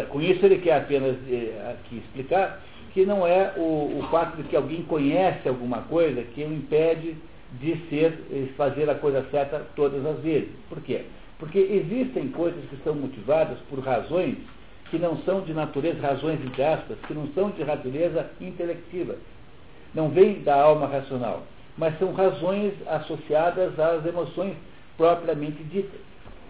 Com 0.09 0.21
isso 0.21 0.45
ele 0.45 0.59
quer 0.59 0.77
apenas 0.77 1.15
eh, 1.27 1.71
aqui 1.71 1.97
explicar 1.97 2.61
que 2.93 3.05
não 3.05 3.25
é 3.25 3.53
o, 3.57 3.99
o 3.99 4.07
fato 4.11 4.37
de 4.37 4.43
que 4.43 4.55
alguém 4.55 4.83
conhece 4.83 5.47
alguma 5.47 5.81
coisa 5.83 6.21
que 6.21 6.43
o 6.43 6.53
impede 6.53 7.15
de 7.53 7.75
ser, 7.89 8.25
eh, 8.31 8.47
fazer 8.55 8.89
a 8.89 8.95
coisa 8.95 9.25
certa 9.31 9.65
todas 9.75 10.05
as 10.05 10.19
vezes. 10.19 10.49
Por 10.67 10.81
quê? 10.81 11.05
Porque 11.39 11.57
existem 11.57 12.27
coisas 12.29 12.63
que 12.69 12.77
são 12.83 12.93
motivadas 12.93 13.57
por 13.69 13.79
razões 13.79 14.37
que 14.91 14.97
não 14.97 15.17
são 15.19 15.41
de 15.41 15.53
natureza, 15.53 16.01
razões 16.01 16.39
entre 16.41 16.63
aspas, 16.63 16.97
que 17.07 17.13
não 17.13 17.27
são 17.33 17.49
de 17.51 17.63
natureza 17.63 18.29
intelectiva. 18.41 19.15
Não 19.93 20.09
vêm 20.09 20.41
da 20.41 20.61
alma 20.61 20.87
racional, 20.87 21.43
mas 21.79 21.97
são 21.97 22.11
razões 22.11 22.73
associadas 22.85 23.79
às 23.79 24.05
emoções 24.05 24.53
propriamente 24.97 25.63
ditas. 25.63 26.01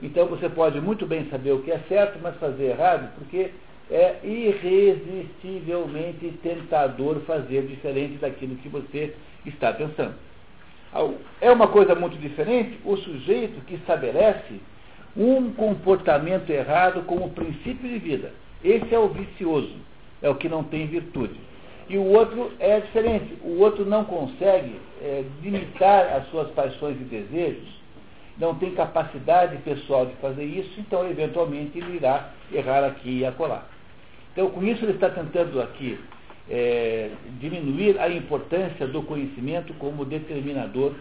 Então 0.01 0.25
você 0.25 0.49
pode 0.49 0.81
muito 0.81 1.05
bem 1.05 1.29
saber 1.29 1.51
o 1.51 1.61
que 1.61 1.71
é 1.71 1.77
certo, 1.87 2.17
mas 2.21 2.35
fazer 2.37 2.71
errado, 2.71 3.13
porque 3.15 3.51
é 3.91 4.15
irresistivelmente 4.23 6.31
tentador 6.41 7.19
fazer 7.27 7.67
diferente 7.67 8.17
daquilo 8.17 8.55
que 8.55 8.69
você 8.69 9.13
está 9.45 9.71
pensando. 9.71 10.15
É 11.39 11.51
uma 11.51 11.67
coisa 11.67 11.93
muito 11.93 12.17
diferente 12.17 12.79
o 12.83 12.97
sujeito 12.97 13.63
que 13.65 13.75
estabelece 13.75 14.59
um 15.15 15.53
comportamento 15.53 16.49
errado 16.49 17.03
como 17.05 17.29
princípio 17.29 17.87
de 17.87 17.99
vida. 17.99 18.33
Esse 18.63 18.95
é 18.95 18.99
o 18.99 19.09
vicioso, 19.09 19.75
é 20.23 20.29
o 20.29 20.35
que 20.35 20.49
não 20.49 20.63
tem 20.63 20.87
virtude. 20.87 21.48
E 21.89 21.97
o 21.97 22.03
outro 22.03 22.51
é 22.59 22.79
diferente. 22.79 23.35
O 23.43 23.59
outro 23.59 23.83
não 23.83 24.05
consegue 24.05 24.79
é, 25.01 25.23
limitar 25.41 26.13
as 26.13 26.29
suas 26.29 26.49
paixões 26.51 26.95
e 27.01 27.03
desejos, 27.03 27.67
não 28.37 28.55
tem 28.55 28.71
capacidade 28.75 29.57
pessoal 29.63 30.05
de 30.05 30.13
fazer 30.17 30.45
isso, 30.45 30.79
então 30.79 31.09
eventualmente 31.09 31.77
ele 31.77 31.97
irá 31.97 32.29
errar 32.53 32.85
aqui 32.85 33.19
e 33.19 33.25
acolá. 33.25 33.65
Então, 34.31 34.49
com 34.51 34.63
isso, 34.63 34.85
ele 34.85 34.93
está 34.93 35.09
tentando 35.09 35.59
aqui 35.61 35.99
é, 36.49 37.09
diminuir 37.39 37.99
a 37.99 38.07
importância 38.07 38.87
do 38.87 39.01
conhecimento 39.03 39.73
como 39.73 40.05
determinador 40.05 40.93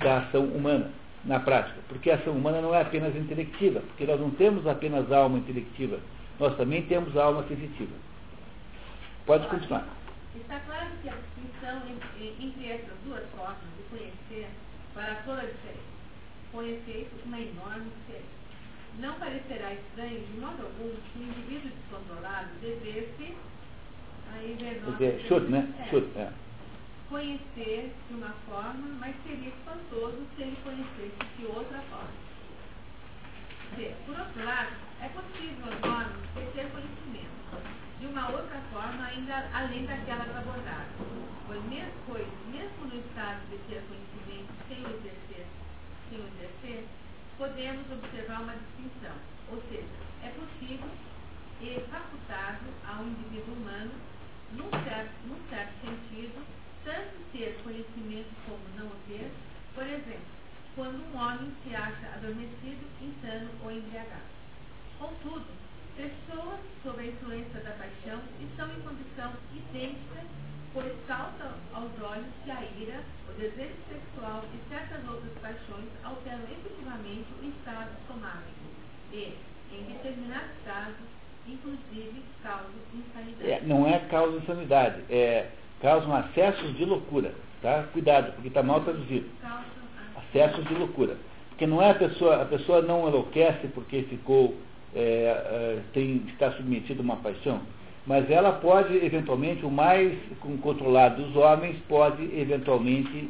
da 0.00 0.18
ação 0.18 0.44
humana 0.44 0.90
na 1.24 1.40
prática, 1.40 1.78
porque 1.88 2.10
a 2.10 2.16
ação 2.16 2.34
humana 2.34 2.60
não 2.60 2.74
é 2.74 2.82
apenas 2.82 3.16
intelectiva, 3.16 3.80
porque 3.80 4.04
nós 4.04 4.20
não 4.20 4.30
temos 4.30 4.66
apenas 4.66 5.10
alma 5.10 5.38
intelectiva, 5.38 5.98
nós 6.38 6.54
também 6.56 6.82
temos 6.82 7.16
alma 7.16 7.44
sensitiva. 7.48 7.92
Pode 9.24 9.46
continuar. 9.46 10.03
Está 10.44 10.60
claro 10.60 10.90
que 11.00 11.08
a 11.08 11.14
distinção 11.14 11.82
entre, 11.88 12.68
essas 12.68 12.98
duas 13.06 13.24
formas 13.30 13.64
de 13.78 13.82
conhecer 13.88 14.50
para 14.92 15.14
toda 15.24 15.40
a 15.40 15.46
diferença. 15.46 15.94
Com 16.52 16.62
efeito, 16.62 17.10
uma 17.24 17.40
enorme 17.40 17.90
diferença. 17.98 18.44
Não 18.98 19.14
parecerá 19.14 19.72
estranho 19.72 20.20
de 20.20 20.38
modo 20.38 20.62
algum 20.62 20.94
que 20.94 21.18
o 21.18 21.22
indivíduo 21.22 21.70
descontrolado 21.70 22.50
devesse 22.60 23.34
aí 24.34 24.56
should, 25.26 25.50
né? 25.50 25.74
É, 25.80 25.88
should, 25.88 26.10
é. 26.14 26.30
conhecer 27.08 27.92
de 28.08 28.14
uma 28.14 28.34
forma, 28.46 28.86
mas 29.00 29.16
seria 29.26 29.48
espantoso 29.48 30.26
se 30.36 30.42
ele 30.42 30.58
conhecesse 30.62 31.36
de 31.38 31.46
outra 31.46 31.80
forma. 31.88 32.24
Por 34.06 34.20
outro 34.20 34.44
lado, 34.44 34.72
é 35.00 35.08
possível 35.08 35.72
aos 35.72 35.82
homens 35.82 36.54
ter 36.54 36.70
conhecimento 36.70 37.33
outra 38.30 38.60
forma 38.72 39.04
ainda 39.04 39.48
além 39.52 39.86
daquelas 39.86 40.34
abordadas. 40.36 40.88
Pois 41.46 41.62
mesmo, 41.64 41.92
pois, 42.06 42.26
mesmo 42.50 42.86
no 42.86 42.96
estado 42.96 43.40
de 43.50 43.58
ter 43.68 43.82
conhecimento 43.88 44.52
sem 44.68 44.78
o 44.82 44.88
exercer, 44.88 45.46
sem 46.08 46.18
o 46.18 46.26
exercer 46.26 46.84
podemos 47.36 47.90
observar 47.90 48.42
uma 48.42 48.54
distinção. 48.54 49.16
Ou 49.50 49.62
seja, 49.68 49.88
é 50.22 50.28
possível 50.30 50.88
e 51.60 51.80
facultado 51.90 52.64
ao 52.86 53.04
indivíduo 53.04 53.54
humano, 53.54 53.92
num 54.52 54.70
certo, 54.70 55.12
num 55.26 55.38
certo 55.48 55.72
sentido, 55.80 56.44
tanto 56.84 57.32
ter 57.32 57.58
conhecimento 57.62 58.30
como 58.46 58.60
não 58.76 58.86
o 58.86 58.96
ter, 59.08 59.30
por 59.74 59.84
exemplo, 59.86 60.34
quando 60.74 61.02
um 61.02 61.16
homem 61.16 61.52
se 61.62 61.74
acha 61.74 62.06
adormecido, 62.14 62.84
insano 63.00 63.50
ou 63.62 63.70
embriagado. 63.70 64.34
Contudo, 64.98 65.46
pessoas 65.96 66.60
sob 66.82 67.00
a 67.00 67.06
influência 67.06 67.60
da 67.60 67.70
paixão 67.72 68.20
estão 68.40 68.68
em 68.68 68.80
condição 68.82 69.32
idêntica, 69.54 70.20
pois 70.72 70.92
salta 71.06 71.54
aos 71.72 71.90
olhos 72.02 72.26
que 72.44 72.50
a 72.50 72.62
ira, 72.78 73.00
o 73.28 73.32
desejo 73.38 73.74
sexual 73.88 74.44
e 74.52 74.68
certas 74.68 75.08
outras 75.08 75.32
paixões 75.40 75.88
alteram 76.02 76.42
efetivamente 76.50 77.26
o 77.40 77.48
estado 77.48 77.90
somático 78.06 78.66
e, 79.12 79.34
em 79.72 79.84
determinados 79.84 80.50
casos, 80.64 81.06
inclusive 81.46 82.22
causam 82.42 82.70
insanidade. 82.92 83.50
É, 83.50 83.60
não 83.62 83.86
é 83.86 83.98
causa 84.10 84.32
de 84.32 84.38
insanidade, 84.38 85.04
é, 85.10 85.50
causam 85.80 86.14
acessos 86.14 86.76
de 86.76 86.84
loucura. 86.84 87.34
Tá? 87.64 87.84
Cuidado, 87.94 88.32
porque 88.32 88.48
está 88.48 88.62
mal 88.62 88.82
traduzido. 88.82 89.26
Acessos 90.16 90.64
de 90.66 90.74
loucura. 90.74 91.16
Porque 91.48 91.66
não 91.66 91.80
é 91.80 91.90
a 91.90 91.94
pessoa, 91.94 92.42
a 92.42 92.44
pessoa 92.44 92.82
não 92.82 93.08
enlouquece 93.08 93.68
porque 93.68 94.02
ficou, 94.02 94.54
é, 94.94 95.00
é, 95.00 95.78
tem, 95.92 96.22
está 96.28 96.52
submetida 96.52 97.00
a 97.00 97.04
uma 97.04 97.16
paixão, 97.16 97.60
mas 98.06 98.30
ela 98.30 98.52
pode, 98.52 98.94
eventualmente, 99.04 99.64
o 99.64 99.70
mais 99.70 100.16
controlado 100.62 101.22
dos 101.22 101.36
homens 101.36 101.76
pode, 101.88 102.22
eventualmente, 102.38 103.28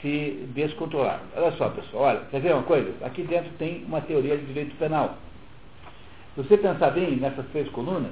se 0.00 0.48
descontrolar. 0.54 1.20
Olha 1.36 1.52
só, 1.52 1.68
pessoal, 1.70 2.04
olha, 2.04 2.20
quer 2.30 2.40
ver 2.40 2.54
uma 2.54 2.62
coisa? 2.62 2.92
Aqui 3.04 3.22
dentro 3.22 3.50
tem 3.58 3.84
uma 3.84 4.00
teoria 4.00 4.36
de 4.36 4.46
direito 4.46 4.76
penal. 4.76 5.16
Se 6.34 6.42
você 6.42 6.56
pensar 6.56 6.90
bem 6.90 7.16
nessas 7.16 7.46
três 7.48 7.68
colunas, 7.70 8.10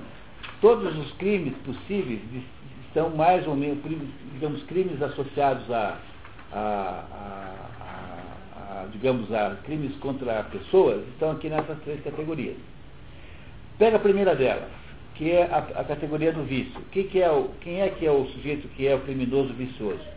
todos 0.60 0.96
os 0.96 1.12
crimes 1.12 1.54
possíveis 1.64 2.20
são 2.92 3.10
mais 3.10 3.46
ou 3.46 3.56
menos, 3.56 3.78
digamos, 4.32 4.62
crimes 4.64 5.02
associados 5.02 5.70
a, 5.70 5.98
a, 6.52 7.04
a, 7.10 8.82
a, 8.82 8.86
digamos, 8.92 9.32
a 9.32 9.56
crimes 9.64 9.94
contra 9.96 10.44
pessoas, 10.44 11.06
estão 11.08 11.32
aqui 11.32 11.48
nessas 11.48 11.78
três 11.80 12.02
categorias. 12.02 12.56
Pega 13.78 13.96
a 13.96 14.00
primeira 14.00 14.34
delas, 14.34 14.70
que 15.14 15.30
é 15.30 15.44
a, 15.44 15.58
a 15.80 15.84
categoria 15.84 16.32
do 16.32 16.44
vício. 16.44 16.80
Que 16.92 17.04
que 17.04 17.20
é 17.20 17.30
o, 17.30 17.50
quem 17.60 17.80
é 17.80 17.88
que 17.88 18.06
é 18.06 18.10
o 18.10 18.26
sujeito 18.26 18.68
que 18.68 18.86
é 18.86 18.94
o 18.94 19.00
criminoso 19.00 19.52
vicioso? 19.54 20.14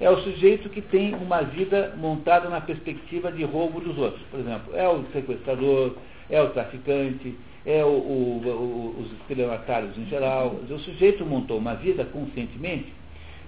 É 0.00 0.10
o 0.10 0.16
sujeito 0.22 0.68
que 0.68 0.80
tem 0.80 1.14
uma 1.14 1.42
vida 1.42 1.94
montada 1.96 2.48
na 2.48 2.60
perspectiva 2.60 3.30
de 3.30 3.44
roubo 3.44 3.80
dos 3.80 3.96
outros. 3.96 4.22
Por 4.30 4.40
exemplo, 4.40 4.74
é 4.74 4.88
o 4.88 5.04
sequestrador, 5.12 5.94
é 6.28 6.40
o 6.42 6.50
traficante, 6.50 7.34
é 7.64 7.84
o, 7.84 7.88
o, 7.88 8.42
o, 8.44 9.00
os 9.00 9.12
estelionatários 9.20 9.96
em 9.96 10.06
geral. 10.06 10.56
O 10.68 10.78
sujeito 10.80 11.24
montou 11.24 11.58
uma 11.58 11.74
vida 11.74 12.04
conscientemente 12.04 12.92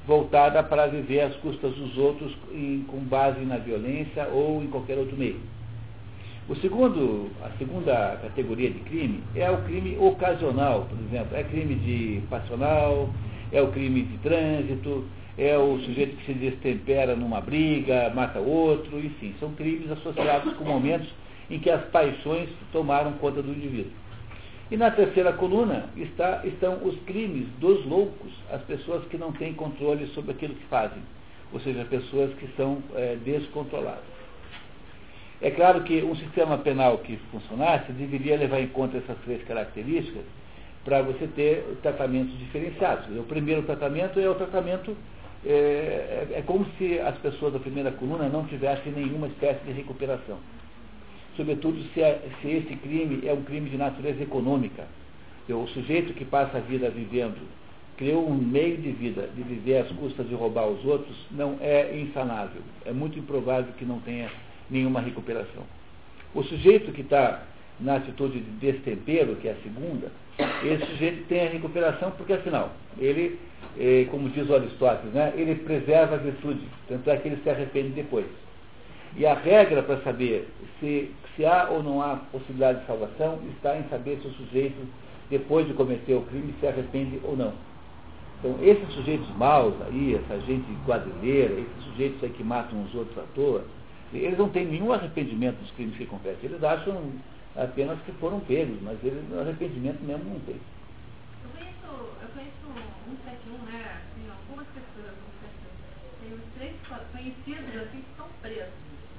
voltada 0.06 0.62
para 0.62 0.86
viver 0.86 1.22
às 1.22 1.34
custas 1.36 1.74
dos 1.74 1.98
outros 1.98 2.32
em, 2.52 2.84
com 2.86 2.98
base 2.98 3.40
na 3.40 3.56
violência 3.56 4.28
ou 4.28 4.62
em 4.62 4.68
qualquer 4.68 4.96
outro 4.96 5.16
meio. 5.16 5.40
O 6.48 6.54
segundo, 6.54 7.28
a 7.42 7.50
segunda 7.58 8.18
categoria 8.22 8.70
de 8.70 8.78
crime 8.78 9.20
é 9.34 9.50
o 9.50 9.62
crime 9.64 9.98
ocasional, 9.98 10.86
por 10.88 10.96
exemplo, 11.04 11.36
é 11.36 11.42
crime 11.42 11.74
de 11.74 12.22
passional, 12.30 13.10
é 13.50 13.60
o 13.60 13.72
crime 13.72 14.02
de 14.02 14.16
trânsito, 14.18 15.04
é 15.36 15.58
o 15.58 15.76
sujeito 15.80 16.16
que 16.18 16.26
se 16.26 16.34
destempera 16.34 17.16
numa 17.16 17.40
briga, 17.40 18.12
mata 18.14 18.38
outro, 18.38 18.96
enfim, 19.00 19.34
são 19.40 19.54
crimes 19.54 19.90
associados 19.90 20.52
com 20.54 20.64
momentos 20.64 21.08
em 21.50 21.58
que 21.58 21.68
as 21.68 21.84
paixões 21.86 22.48
tomaram 22.70 23.14
conta 23.14 23.42
do 23.42 23.50
indivíduo. 23.50 23.90
E 24.70 24.76
na 24.76 24.92
terceira 24.92 25.32
coluna 25.32 25.86
está, 25.96 26.42
estão 26.44 26.78
os 26.84 26.96
crimes 27.06 27.48
dos 27.58 27.84
loucos, 27.86 28.32
as 28.52 28.62
pessoas 28.62 29.04
que 29.06 29.18
não 29.18 29.32
têm 29.32 29.52
controle 29.52 30.06
sobre 30.14 30.30
aquilo 30.30 30.54
que 30.54 30.66
fazem, 30.66 31.02
ou 31.52 31.58
seja, 31.58 31.84
pessoas 31.86 32.32
que 32.34 32.48
são 32.56 32.78
é, 32.94 33.16
descontroladas. 33.24 34.15
É 35.46 35.50
claro 35.52 35.84
que 35.84 36.02
um 36.02 36.16
sistema 36.16 36.58
penal 36.58 36.98
que 36.98 37.16
funcionasse 37.30 37.92
deveria 37.92 38.36
levar 38.36 38.58
em 38.58 38.66
conta 38.66 38.96
essas 38.96 39.16
três 39.18 39.44
características 39.44 40.24
para 40.84 41.02
você 41.02 41.28
ter 41.28 41.62
tratamentos 41.82 42.36
diferenciados. 42.36 43.16
O 43.16 43.22
primeiro 43.22 43.62
tratamento 43.62 44.18
é 44.18 44.28
o 44.28 44.34
tratamento, 44.34 44.96
é, 45.46 46.26
é, 46.32 46.42
como 46.44 46.66
se 46.76 46.98
as 46.98 47.16
pessoas 47.18 47.52
da 47.52 47.60
primeira 47.60 47.92
coluna 47.92 48.28
não 48.28 48.44
tivessem 48.46 48.90
nenhuma 48.90 49.28
espécie 49.28 49.64
de 49.64 49.70
recuperação. 49.70 50.36
Sobretudo 51.36 51.80
se, 51.94 52.02
é, 52.02 52.20
se 52.42 52.48
esse 52.48 52.74
crime 52.78 53.24
é 53.24 53.32
um 53.32 53.44
crime 53.44 53.70
de 53.70 53.76
natureza 53.76 54.20
econômica. 54.20 54.82
O 55.48 55.68
sujeito 55.68 56.12
que 56.14 56.24
passa 56.24 56.58
a 56.58 56.60
vida 56.60 56.90
vivendo, 56.90 57.38
criou 57.96 58.28
um 58.28 58.34
meio 58.34 58.78
de 58.78 58.90
vida 58.90 59.30
de 59.32 59.44
viver 59.44 59.78
às 59.78 59.92
custas 59.92 60.28
de 60.28 60.34
roubar 60.34 60.66
os 60.66 60.84
outros, 60.84 61.16
não 61.30 61.56
é 61.60 61.96
insanável. 61.96 62.62
É 62.84 62.92
muito 62.92 63.16
improvável 63.16 63.72
que 63.78 63.84
não 63.84 64.00
tenha 64.00 64.28
nenhuma 64.70 65.00
recuperação. 65.00 65.62
O 66.34 66.42
sujeito 66.42 66.92
que 66.92 67.02
está 67.02 67.42
na 67.78 67.96
atitude 67.96 68.40
de 68.40 68.50
destempero, 68.72 69.36
que 69.36 69.48
é 69.48 69.52
a 69.52 69.62
segunda, 69.62 70.10
esse 70.64 70.86
sujeito 70.86 71.26
tem 71.28 71.46
a 71.46 71.50
recuperação 71.50 72.10
porque, 72.12 72.32
afinal, 72.32 72.72
ele, 72.98 73.38
eh, 73.78 74.06
como 74.10 74.28
diz 74.30 74.48
o 74.48 74.54
Aristóteles, 74.54 75.12
né, 75.12 75.32
ele 75.36 75.54
preserva 75.56 76.14
a 76.14 76.18
virtude, 76.18 76.60
tanto 76.88 77.08
é 77.10 77.16
que 77.16 77.28
ele 77.28 77.40
se 77.42 77.50
arrepende 77.50 77.90
depois. 77.90 78.26
E 79.16 79.24
a 79.24 79.34
regra 79.34 79.82
para 79.82 79.98
saber 80.02 80.48
se, 80.78 81.10
se 81.34 81.46
há 81.46 81.68
ou 81.70 81.82
não 81.82 82.02
há 82.02 82.16
possibilidade 82.16 82.80
de 82.80 82.86
salvação 82.86 83.38
está 83.54 83.76
em 83.78 83.84
saber 83.88 84.18
se 84.20 84.28
o 84.28 84.32
sujeito, 84.32 84.76
depois 85.30 85.66
de 85.66 85.72
cometer 85.72 86.14
o 86.14 86.22
crime, 86.22 86.54
se 86.60 86.66
arrepende 86.66 87.18
ou 87.24 87.36
não. 87.36 87.52
Então, 88.38 88.58
esses 88.62 88.86
sujeitos 88.94 89.28
maus 89.36 89.74
aí, 89.86 90.14
essa 90.14 90.38
gente 90.40 90.66
quadrilheira, 90.84 91.54
esses 91.54 91.84
sujeitos 91.84 92.22
aí 92.22 92.30
que 92.30 92.44
matam 92.44 92.82
os 92.82 92.94
outros 92.94 93.16
à 93.18 93.22
toa, 93.34 93.64
eles 94.12 94.38
não 94.38 94.48
têm 94.48 94.66
nenhum 94.66 94.92
arrependimento 94.92 95.56
dos 95.58 95.70
crimes 95.72 95.96
que 95.96 96.06
cometem. 96.06 96.38
Eles 96.42 96.62
acham 96.62 97.12
apenas 97.56 97.98
que 98.02 98.12
foram 98.12 98.40
pegos, 98.40 98.80
mas 98.82 99.02
eles 99.02 99.24
arrependimento 99.32 100.00
mesmo 100.02 100.24
não 100.24 100.40
têm. 100.40 100.60
Eu 101.42 101.50
conheço, 101.50 101.86
eu 102.22 102.28
conheço 102.34 102.56
171, 103.06 103.58
né? 103.64 104.00
Assim, 104.02 104.30
algumas 104.30 104.66
pessoas, 104.68 105.14
171. 105.42 105.66
Tem 106.20 106.34
uns 106.34 106.44
três 106.54 106.74
conhecidos 107.12 107.82
assim 107.82 108.00
que 108.02 108.10
estão 108.10 108.28
presos. 108.42 108.72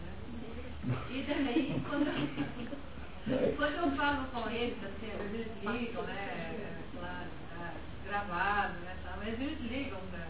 Né? 0.04 0.98
E 1.10 1.26
daí, 1.28 1.82
quando, 1.90 3.58
quando 3.58 3.76
eu 3.76 3.92
falo 3.98 4.28
com 4.28 4.50
eles, 4.50 4.78
assim, 4.84 5.12
eles 5.20 5.48
ligam, 5.64 6.04
né? 6.04 6.78
Lá, 7.02 7.26
tá 7.50 7.74
gravado, 8.06 8.74
né? 8.80 8.96
Mas 9.18 9.42
eles 9.42 9.60
ligam, 9.60 10.00
né? 10.14 10.28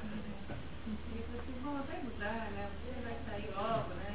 E 0.88 1.20
eu 1.20 1.39
assim, 1.39 1.53
bom, 1.64 1.80
vai 1.88 2.01
mudar, 2.01 2.49
né? 2.51 2.70
Você 2.86 3.01
vai 3.01 3.18
sair 3.28 3.49
logo, 3.53 3.93
né? 3.95 4.08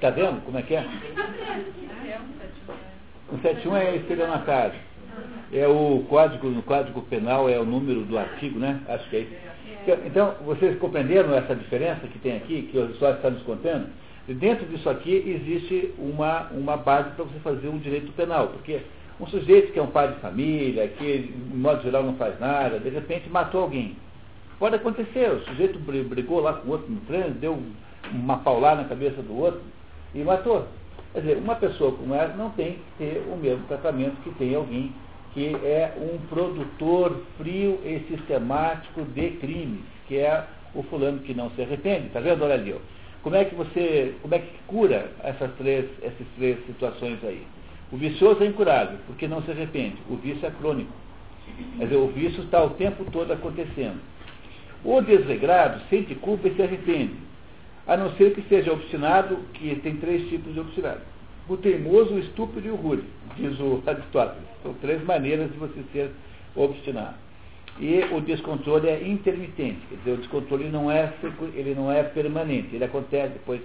Está 0.00 0.08
vendo 0.08 0.42
como 0.46 0.56
é 0.56 0.62
que 0.62 0.74
é? 0.74 0.82
171 3.28 3.76
é 3.76 3.96
estelionatário. 3.96 4.72
É 5.52 5.68
o 5.68 6.06
código, 6.08 6.48
no 6.48 6.62
código 6.62 7.02
penal 7.02 7.50
é 7.50 7.60
o 7.60 7.66
número 7.66 8.00
do 8.00 8.16
artigo, 8.16 8.58
né? 8.58 8.80
Acho 8.88 9.06
que 9.10 9.16
é 9.16 9.20
isso. 9.20 9.32
Então, 10.06 10.36
vocês 10.46 10.78
compreenderam 10.78 11.34
essa 11.34 11.54
diferença 11.54 12.06
que 12.06 12.18
tem 12.18 12.38
aqui, 12.38 12.70
que 12.72 12.78
o 12.78 12.94
só 12.94 13.10
está 13.10 13.28
nos 13.28 13.42
contando? 13.42 13.90
Dentro 14.26 14.64
disso 14.68 14.88
aqui 14.88 15.12
existe 15.12 15.92
uma, 15.98 16.48
uma 16.52 16.78
base 16.78 17.10
para 17.10 17.26
você 17.26 17.38
fazer 17.40 17.68
um 17.68 17.76
direito 17.76 18.10
penal, 18.12 18.48
porque 18.48 18.80
um 19.20 19.26
sujeito 19.26 19.70
que 19.70 19.78
é 19.78 19.82
um 19.82 19.88
pai 19.88 20.14
de 20.14 20.20
família, 20.20 20.88
que 20.88 21.18
de 21.18 21.56
modo 21.58 21.82
geral 21.82 22.04
não 22.04 22.14
faz 22.14 22.40
nada, 22.40 22.80
de 22.80 22.88
repente 22.88 23.28
matou 23.28 23.64
alguém. 23.64 23.94
Pode 24.58 24.76
acontecer, 24.76 25.30
o 25.30 25.44
sujeito 25.44 25.78
brigou 25.78 26.40
lá 26.40 26.54
com 26.54 26.68
o 26.68 26.70
outro 26.70 26.90
no 26.90 27.00
trânsito, 27.00 27.38
deu 27.38 27.62
uma 28.10 28.38
paulada 28.38 28.80
na 28.80 28.88
cabeça 28.88 29.20
do 29.20 29.38
outro 29.38 29.60
e 30.14 30.18
matou. 30.20 30.66
Quer 31.12 31.20
dizer, 31.20 31.38
uma 31.38 31.56
pessoa 31.56 31.92
como 31.92 32.14
essa 32.14 32.36
não 32.36 32.50
tem 32.50 32.74
que 32.74 32.78
ter 32.98 33.24
o 33.32 33.36
mesmo 33.36 33.64
tratamento 33.66 34.16
que 34.22 34.30
tem 34.34 34.54
alguém 34.54 34.92
que 35.34 35.54
é 35.64 35.92
um 35.96 36.18
produtor 36.26 37.22
frio 37.38 37.80
e 37.84 38.00
sistemático 38.08 39.02
de 39.02 39.30
crimes, 39.32 39.80
que 40.08 40.18
é 40.18 40.44
o 40.74 40.82
fulano 40.84 41.20
que 41.20 41.34
não 41.34 41.50
se 41.50 41.62
arrepende. 41.62 42.06
Está 42.06 42.20
vendo? 42.20 42.44
Olha 42.44 42.54
ali. 42.54 42.72
Ó. 42.72 42.78
Como 43.22 43.36
é 43.36 43.44
que 43.44 43.54
você, 43.54 44.14
como 44.22 44.34
é 44.34 44.38
que 44.38 44.52
cura 44.66 45.10
essas 45.22 45.52
três, 45.56 45.86
essas 46.02 46.26
três 46.36 46.64
situações 46.66 47.18
aí? 47.22 47.46
O 47.92 47.96
vicioso 47.96 48.42
é 48.42 48.46
incurável, 48.46 48.98
porque 49.06 49.28
não 49.28 49.42
se 49.42 49.50
arrepende. 49.50 49.96
O 50.08 50.16
vício 50.16 50.46
é 50.46 50.50
crônico. 50.50 50.92
Quer 51.76 51.84
dizer, 51.84 51.96
o 51.96 52.08
vício 52.08 52.44
está 52.44 52.62
o 52.62 52.70
tempo 52.70 53.04
todo 53.10 53.32
acontecendo. 53.32 54.00
O 54.84 55.00
desregrado 55.00 55.80
sente 55.90 56.14
culpa 56.14 56.48
e 56.48 56.54
se 56.54 56.62
arrepende, 56.62 57.14
a 57.86 57.96
não 57.96 58.12
ser 58.12 58.34
que 58.34 58.42
seja 58.48 58.72
obstinado, 58.72 59.36
que 59.54 59.74
tem 59.76 59.96
três 59.96 60.28
tipos 60.28 60.52
de 60.52 60.60
obstinado. 60.60 61.00
O 61.48 61.56
teimoso, 61.56 62.14
o 62.14 62.18
estúpido 62.18 62.68
e 62.68 62.70
o 62.70 62.76
rude, 62.76 63.04
diz 63.36 63.58
o 63.58 63.82
Aristóteles. 63.86 64.48
São 64.62 64.74
três 64.74 65.02
maneiras 65.04 65.50
de 65.50 65.58
você 65.58 65.82
ser 65.92 66.10
obstinado. 66.54 67.14
E 67.78 68.04
o 68.12 68.20
descontrole 68.20 68.88
é 68.88 69.08
intermitente, 69.08 69.80
quer 69.88 69.96
dizer, 69.96 70.12
o 70.12 70.16
descontrole 70.18 70.68
não 70.68 70.90
é, 70.90 71.12
ele 71.54 71.74
não 71.74 71.90
é 71.90 72.02
permanente, 72.02 72.74
ele 72.74 72.84
acontece 72.84 73.32
depois, 73.32 73.60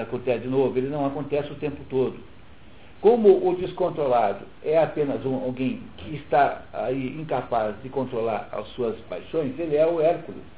acontece 0.00 0.40
de 0.40 0.48
novo, 0.48 0.76
ele 0.78 0.88
não 0.88 1.04
acontece 1.04 1.52
o 1.52 1.56
tempo 1.56 1.82
todo. 1.90 2.16
Como 3.00 3.46
o 3.46 3.54
descontrolado 3.56 4.46
é 4.62 4.78
apenas 4.78 5.26
um, 5.26 5.34
alguém 5.44 5.82
que 5.98 6.16
está 6.16 6.62
aí 6.72 7.20
incapaz 7.20 7.74
de 7.82 7.90
controlar 7.90 8.48
as 8.50 8.66
suas 8.68 8.96
paixões, 9.10 9.58
ele 9.58 9.76
é 9.76 9.86
o 9.86 10.00
Hércules. 10.00 10.53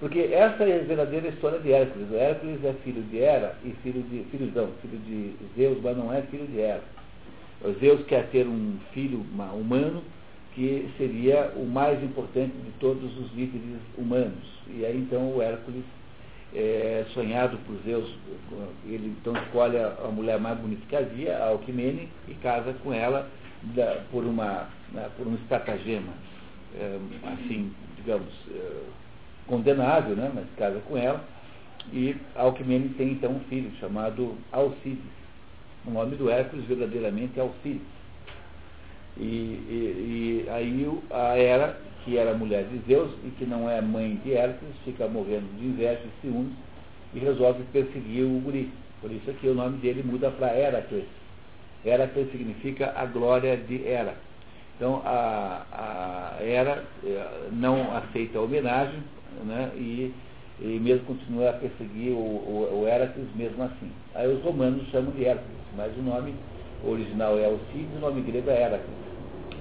Porque 0.00 0.20
essa 0.32 0.64
é 0.64 0.80
a 0.80 0.84
verdadeira 0.84 1.28
história 1.28 1.58
de 1.60 1.72
Hércules. 1.72 2.10
O 2.10 2.16
Hércules 2.16 2.64
é 2.64 2.72
filho 2.84 3.02
de 3.02 3.18
Hera 3.18 3.56
e 3.64 3.70
filho 3.82 4.02
de. 4.02 4.24
filho, 4.30 4.50
filho 4.82 4.98
de 5.06 5.34
Zeus, 5.56 5.78
mas 5.82 5.96
não 5.96 6.12
é 6.12 6.22
filho 6.22 6.46
de 6.46 6.60
Hera. 6.60 6.82
O 7.62 7.72
Zeus 7.80 8.04
quer 8.06 8.28
ter 8.30 8.46
um 8.46 8.76
filho 8.92 9.24
humano 9.54 10.02
que 10.54 10.88
seria 10.96 11.52
o 11.56 11.64
mais 11.64 12.02
importante 12.02 12.52
de 12.52 12.70
todos 12.78 13.16
os 13.18 13.32
líderes 13.34 13.80
humanos. 13.96 14.44
E 14.68 14.84
aí 14.84 14.96
então 14.98 15.34
o 15.34 15.42
Hércules 15.42 15.84
é, 16.54 17.04
sonhado 17.12 17.58
por 17.66 17.76
Zeus, 17.84 18.08
ele 18.86 19.16
então 19.20 19.34
escolhe 19.42 19.76
a, 19.76 19.96
a, 20.04 20.08
mulher 20.08 20.38
mais 20.38 20.56
bonita 20.58 20.82
que 20.88 20.94
havia, 20.94 21.36
a 21.36 21.48
Alquimene, 21.48 22.08
e 22.28 22.34
casa 22.34 22.72
com 22.82 22.92
ela 22.92 23.28
da, 23.74 24.02
por, 24.12 24.24
uma, 24.24 24.68
né, 24.92 25.08
por 25.16 25.26
um 25.26 25.34
estratagema, 25.34 26.12
é, 26.78 26.98
assim, 27.24 27.72
digamos, 27.96 28.32
é, 28.52 28.82
condenável, 29.46 30.16
né, 30.16 30.30
mas 30.34 30.44
casa 30.56 30.80
com 30.88 30.96
ela, 30.96 31.22
e 31.92 32.16
a 32.34 32.42
Alquimene 32.42 32.90
tem 32.90 33.12
então 33.12 33.32
um 33.32 33.40
filho 33.40 33.70
chamado 33.78 34.36
Alcides. 34.52 35.04
O 35.86 35.90
nome 35.90 36.16
do 36.16 36.30
Hércules 36.30 36.64
verdadeiramente 36.66 37.38
é 37.38 37.42
Alcides. 37.42 37.82
E, 39.16 39.22
e, 39.22 40.44
e 40.46 40.50
aí 40.50 41.00
a 41.10 41.38
Hera 41.38 41.78
que 42.04 42.18
era 42.18 42.34
mulher 42.34 42.64
de 42.64 42.78
Zeus 42.86 43.10
e 43.24 43.30
que 43.30 43.46
não 43.46 43.68
é 43.68 43.80
mãe 43.80 44.16
de 44.22 44.34
Hércules, 44.34 44.74
fica 44.84 45.08
morrendo 45.08 45.46
de 45.58 45.64
inveja 45.64 46.02
e 46.04 46.20
ciúmes 46.20 46.52
e 47.14 47.18
resolve 47.18 47.62
perseguir 47.72 48.24
o 48.24 48.40
guri. 48.40 48.70
Por 49.00 49.10
isso 49.10 49.30
aqui 49.30 49.48
o 49.48 49.54
nome 49.54 49.78
dele 49.78 50.02
muda 50.02 50.30
para 50.30 50.56
Heracles. 50.56 51.06
Heracles 51.84 52.30
significa 52.30 52.92
a 52.96 53.06
glória 53.06 53.56
de 53.56 53.86
Hera. 53.86 54.14
Então 54.76 55.00
a, 55.04 56.36
a 56.38 56.44
Hera 56.44 56.84
eh, 57.04 57.48
não 57.52 57.96
aceita 57.96 58.38
a 58.38 58.42
homenagem 58.42 59.00
né, 59.44 59.70
e, 59.74 60.12
e 60.60 60.78
mesmo 60.80 61.06
continua 61.06 61.50
a 61.50 61.52
perseguir 61.54 62.12
o, 62.12 62.16
o, 62.16 62.82
o 62.82 63.36
mesmo 63.36 63.62
assim. 63.62 63.90
Aí 64.14 64.32
os 64.32 64.42
romanos 64.42 64.86
chamam 64.90 65.10
de 65.12 65.24
Hércules, 65.24 65.58
mas 65.76 65.96
o 65.96 66.02
nome 66.02 66.34
original 66.84 67.38
é 67.38 67.46
Alcides, 67.46 67.96
o 67.96 68.00
nome 68.00 68.20
grego 68.22 68.50
é 68.50 68.62
Heracles. 68.62 68.96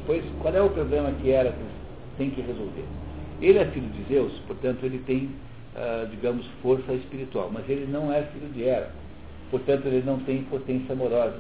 Pois 0.06 0.24
qual 0.42 0.54
é 0.54 0.62
o 0.62 0.70
problema 0.70 1.12
que 1.22 1.30
Heracles 1.30 1.72
tem 2.18 2.30
que 2.30 2.42
resolver? 2.42 2.86
Ele 3.42 3.60
é 3.60 3.66
filho 3.66 3.90
de 3.90 4.04
Zeus, 4.14 4.34
portanto 4.48 4.84
ele 4.86 5.00
tem, 5.00 5.30
ah, 5.76 6.08
digamos, 6.10 6.46
força 6.62 6.94
espiritual, 6.94 7.50
mas 7.52 7.68
ele 7.70 7.86
não 7.92 8.14
é 8.14 8.22
filho 8.24 8.48
de 8.54 8.64
Hera, 8.64 8.92
portanto 9.50 9.86
ele 9.86 10.04
não 10.06 10.20
tem 10.20 10.44
potência 10.44 10.94
amorosa 10.94 11.40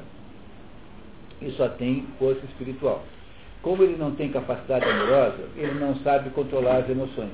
e 1.41 1.51
só 1.51 1.67
tem 1.69 2.05
força 2.19 2.43
espiritual. 2.45 3.03
Como 3.61 3.83
ele 3.83 3.95
não 3.97 4.11
tem 4.15 4.29
capacidade 4.29 4.85
amorosa, 4.85 5.47
ele 5.55 5.79
não 5.79 5.95
sabe 5.97 6.29
controlar 6.31 6.79
as 6.79 6.89
emoções. 6.89 7.31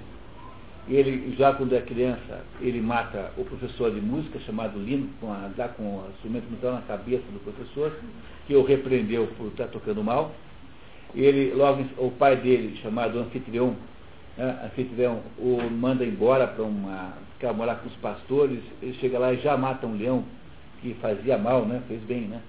Ele, 0.90 1.36
já 1.38 1.54
quando 1.54 1.76
é 1.76 1.82
criança, 1.82 2.44
ele 2.60 2.82
mata 2.82 3.32
o 3.38 3.46
professor 3.46 3.94
de 3.94 4.02
música, 4.02 4.40
chamado 4.40 4.80
Lino, 4.80 5.08
com 5.22 5.32
a, 5.32 5.48
dá 5.56 5.68
com 5.68 5.84
o 5.84 6.10
instrumento 6.16 6.50
musical 6.50 6.74
na 6.74 6.82
cabeça 6.82 7.24
do 7.32 7.40
professor, 7.44 7.96
que 8.48 8.56
o 8.56 8.64
repreendeu 8.64 9.28
por 9.38 9.50
estar 9.50 9.68
tocando 9.68 10.04
mal. 10.04 10.32
Ele, 11.14 11.54
logo, 11.54 11.86
o 12.00 12.10
pai 12.10 12.38
dele, 12.38 12.76
chamado 12.82 13.20
Anfitrião, 13.20 13.76
né, 14.36 14.62
Anfitrião 14.66 15.22
o 15.38 15.62
manda 15.70 16.04
embora 16.04 16.48
para 16.48 16.64
uma. 16.64 17.14
ficar 17.34 17.54
morar 17.54 17.76
com 17.76 17.88
os 17.88 17.96
pastores, 17.98 18.60
ele 18.82 18.94
chega 18.96 19.20
lá 19.20 19.32
e 19.32 19.38
já 19.42 19.56
mata 19.56 19.86
um 19.86 19.96
leão 19.96 20.24
que 20.82 20.96
fazia 20.96 21.38
mal, 21.38 21.66
né? 21.66 21.84
Fez 21.88 22.02
bem, 22.02 22.22
né? 22.22 22.42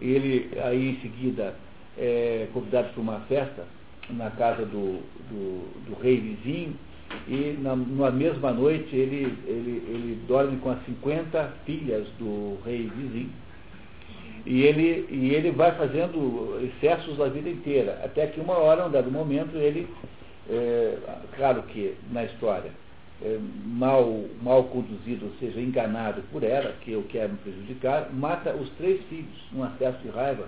Ele 0.00 0.50
aí 0.62 0.90
em 0.90 1.00
seguida 1.00 1.54
é 1.98 2.48
convidado 2.54 2.88
para 2.94 3.02
uma 3.02 3.20
festa 3.20 3.66
na 4.10 4.30
casa 4.30 4.64
do, 4.64 5.02
do, 5.28 5.90
do 5.90 6.00
rei 6.00 6.20
vizinho 6.20 6.74
e 7.28 7.58
na, 7.60 7.74
na, 7.74 8.10
mesma 8.10 8.52
noite 8.52 8.94
ele, 8.94 9.36
ele, 9.46 9.82
ele 9.88 10.24
dorme 10.28 10.56
com 10.58 10.70
as 10.70 10.84
50 10.84 11.52
filhas 11.64 12.06
do 12.18 12.58
rei 12.64 12.90
vizinho. 12.94 13.32
E 14.44 14.62
ele, 14.62 15.06
e 15.10 15.34
ele 15.34 15.50
vai 15.50 15.72
fazendo 15.72 16.60
excessos 16.62 17.20
a 17.20 17.28
vida 17.28 17.48
inteira, 17.48 18.00
até 18.04 18.28
que 18.28 18.40
uma 18.40 18.56
hora, 18.56 18.86
um 18.86 18.90
dado 18.90 19.10
momento, 19.10 19.56
ele, 19.56 19.88
é, 20.48 20.96
claro 21.36 21.62
que 21.64 21.96
na 22.12 22.24
história, 22.24 22.70
é, 23.22 23.38
mal, 23.64 24.24
mal 24.40 24.62
conduzido, 24.64 25.26
ou 25.26 25.32
seja, 25.40 25.60
enganado 25.60 26.22
por 26.30 26.44
ela, 26.44 26.72
que 26.82 26.92
é 26.92 26.96
o 26.96 27.02
que 27.02 27.18
é 27.18 27.26
me 27.26 27.36
prejudicar, 27.38 28.08
mata 28.12 28.52
os 28.54 28.70
três 28.76 29.02
filhos, 29.06 29.34
num 29.50 29.64
acesso 29.64 29.98
de 29.98 30.10
raiva, 30.10 30.46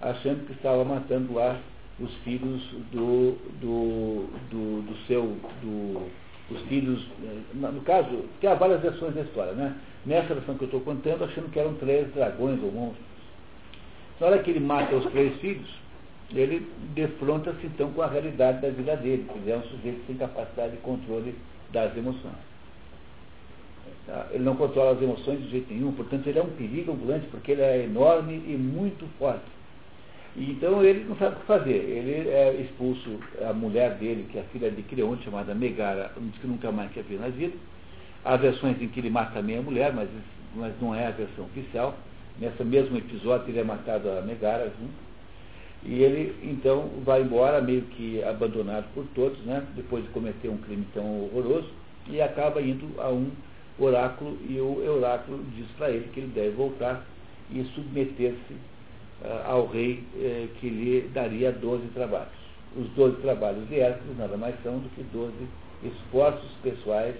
achando 0.00 0.46
que 0.46 0.52
estava 0.52 0.82
matando 0.82 1.34
lá 1.34 1.58
os 2.00 2.12
filhos 2.24 2.60
do, 2.92 3.36
do, 3.60 4.26
do, 4.50 4.82
do 4.82 4.96
seu, 5.06 5.22
do, 5.62 6.10
os 6.50 6.60
filhos, 6.62 7.06
eh, 7.22 7.40
no 7.54 7.80
caso, 7.82 8.24
que 8.40 8.46
há 8.46 8.54
várias 8.54 8.80
versões 8.80 9.14
da 9.14 9.22
história, 9.22 9.52
né? 9.52 9.76
Nessa 10.04 10.34
versão 10.34 10.56
que 10.56 10.64
eu 10.64 10.66
estou 10.66 10.80
contando, 10.80 11.24
achando 11.24 11.50
que 11.50 11.58
eram 11.58 11.74
três 11.74 12.12
dragões 12.12 12.62
ou 12.62 12.72
monstros. 12.72 13.04
Na 14.20 14.26
hora 14.26 14.38
que 14.42 14.50
ele 14.50 14.60
mata 14.60 14.94
os 14.94 15.06
três 15.06 15.34
filhos, 15.40 15.68
ele 16.32 16.66
defronta-se 16.94 17.66
então 17.66 17.90
com 17.92 18.02
a 18.02 18.06
realidade 18.06 18.60
da 18.60 18.68
vida 18.68 18.96
dele, 18.96 19.26
que 19.30 19.38
ele 19.38 19.50
é 19.50 19.56
um 19.56 19.62
sujeito 19.62 20.04
sem 20.06 20.16
capacidade 20.16 20.72
de 20.72 20.78
controle 20.78 21.34
das 21.72 21.96
emoções. 21.96 22.34
Tá? 24.06 24.28
Ele 24.32 24.44
não 24.44 24.56
controla 24.56 24.92
as 24.92 25.02
emoções 25.02 25.40
de 25.42 25.50
jeito 25.50 25.72
nenhum, 25.72 25.92
portanto 25.92 26.26
ele 26.26 26.38
é 26.38 26.42
um 26.42 26.50
perigo 26.50 26.92
ambulante, 26.92 27.26
porque 27.28 27.52
ele 27.52 27.62
é 27.62 27.84
enorme 27.84 28.34
e 28.34 28.56
muito 28.56 29.06
forte. 29.18 29.53
Então 30.36 30.82
ele 30.82 31.04
não 31.04 31.16
sabe 31.16 31.36
o 31.36 31.40
que 31.40 31.46
fazer. 31.46 31.70
Ele 31.70 32.28
é 32.28 32.54
expulso, 32.60 33.20
a 33.48 33.52
mulher 33.52 33.96
dele, 33.98 34.26
que 34.30 34.38
é 34.38 34.40
a 34.40 34.44
filha 34.44 34.70
de 34.70 34.82
Creonte, 34.82 35.24
chamada 35.24 35.54
Megara, 35.54 36.10
diz 36.16 36.40
que 36.40 36.46
nunca 36.46 36.72
mais 36.72 36.90
quer 36.92 37.04
ver 37.04 37.20
na 37.20 37.28
vida. 37.28 37.56
Há 38.24 38.36
versões 38.36 38.80
em 38.80 38.88
que 38.88 39.00
ele 39.00 39.10
mata 39.10 39.34
também 39.34 39.58
a 39.58 39.62
mulher, 39.62 39.92
mas, 39.92 40.08
mas 40.56 40.72
não 40.80 40.94
é 40.94 41.06
a 41.06 41.10
versão 41.10 41.44
oficial. 41.44 41.94
Nesse 42.40 42.64
mesmo 42.64 42.96
episódio 42.96 43.48
ele 43.48 43.60
é 43.60 43.64
matado 43.64 44.10
a 44.10 44.22
Megara 44.22 44.72
junto. 44.80 45.04
E 45.84 46.02
ele 46.02 46.34
então 46.42 46.88
vai 47.04 47.22
embora, 47.22 47.60
meio 47.60 47.82
que 47.82 48.22
abandonado 48.24 48.86
por 48.94 49.04
todos, 49.14 49.38
né? 49.44 49.62
depois 49.76 50.02
de 50.02 50.10
cometer 50.10 50.48
um 50.48 50.56
crime 50.56 50.86
tão 50.94 51.24
horroroso, 51.24 51.68
e 52.08 52.20
acaba 52.20 52.60
indo 52.60 52.88
a 52.98 53.08
um 53.10 53.30
oráculo, 53.78 54.36
e 54.48 54.58
o 54.58 54.96
oráculo 54.96 55.44
diz 55.54 55.66
para 55.76 55.90
ele 55.90 56.08
que 56.12 56.20
ele 56.20 56.32
deve 56.34 56.50
voltar 56.50 57.04
e 57.50 57.62
submeter-se 57.74 58.54
ao 59.46 59.66
rei 59.66 60.02
uh, 60.16 60.48
que 60.58 60.68
lhe 60.68 61.08
daria 61.12 61.52
12 61.52 61.86
trabalhos. 61.88 62.32
Os 62.76 62.88
12 62.90 63.20
trabalhos 63.22 63.68
de 63.68 63.78
Hércules 63.78 64.18
nada 64.18 64.36
mais 64.36 64.54
são 64.62 64.78
do 64.78 64.88
que 64.90 65.02
12 65.04 65.32
esforços 65.84 66.50
pessoais 66.62 67.14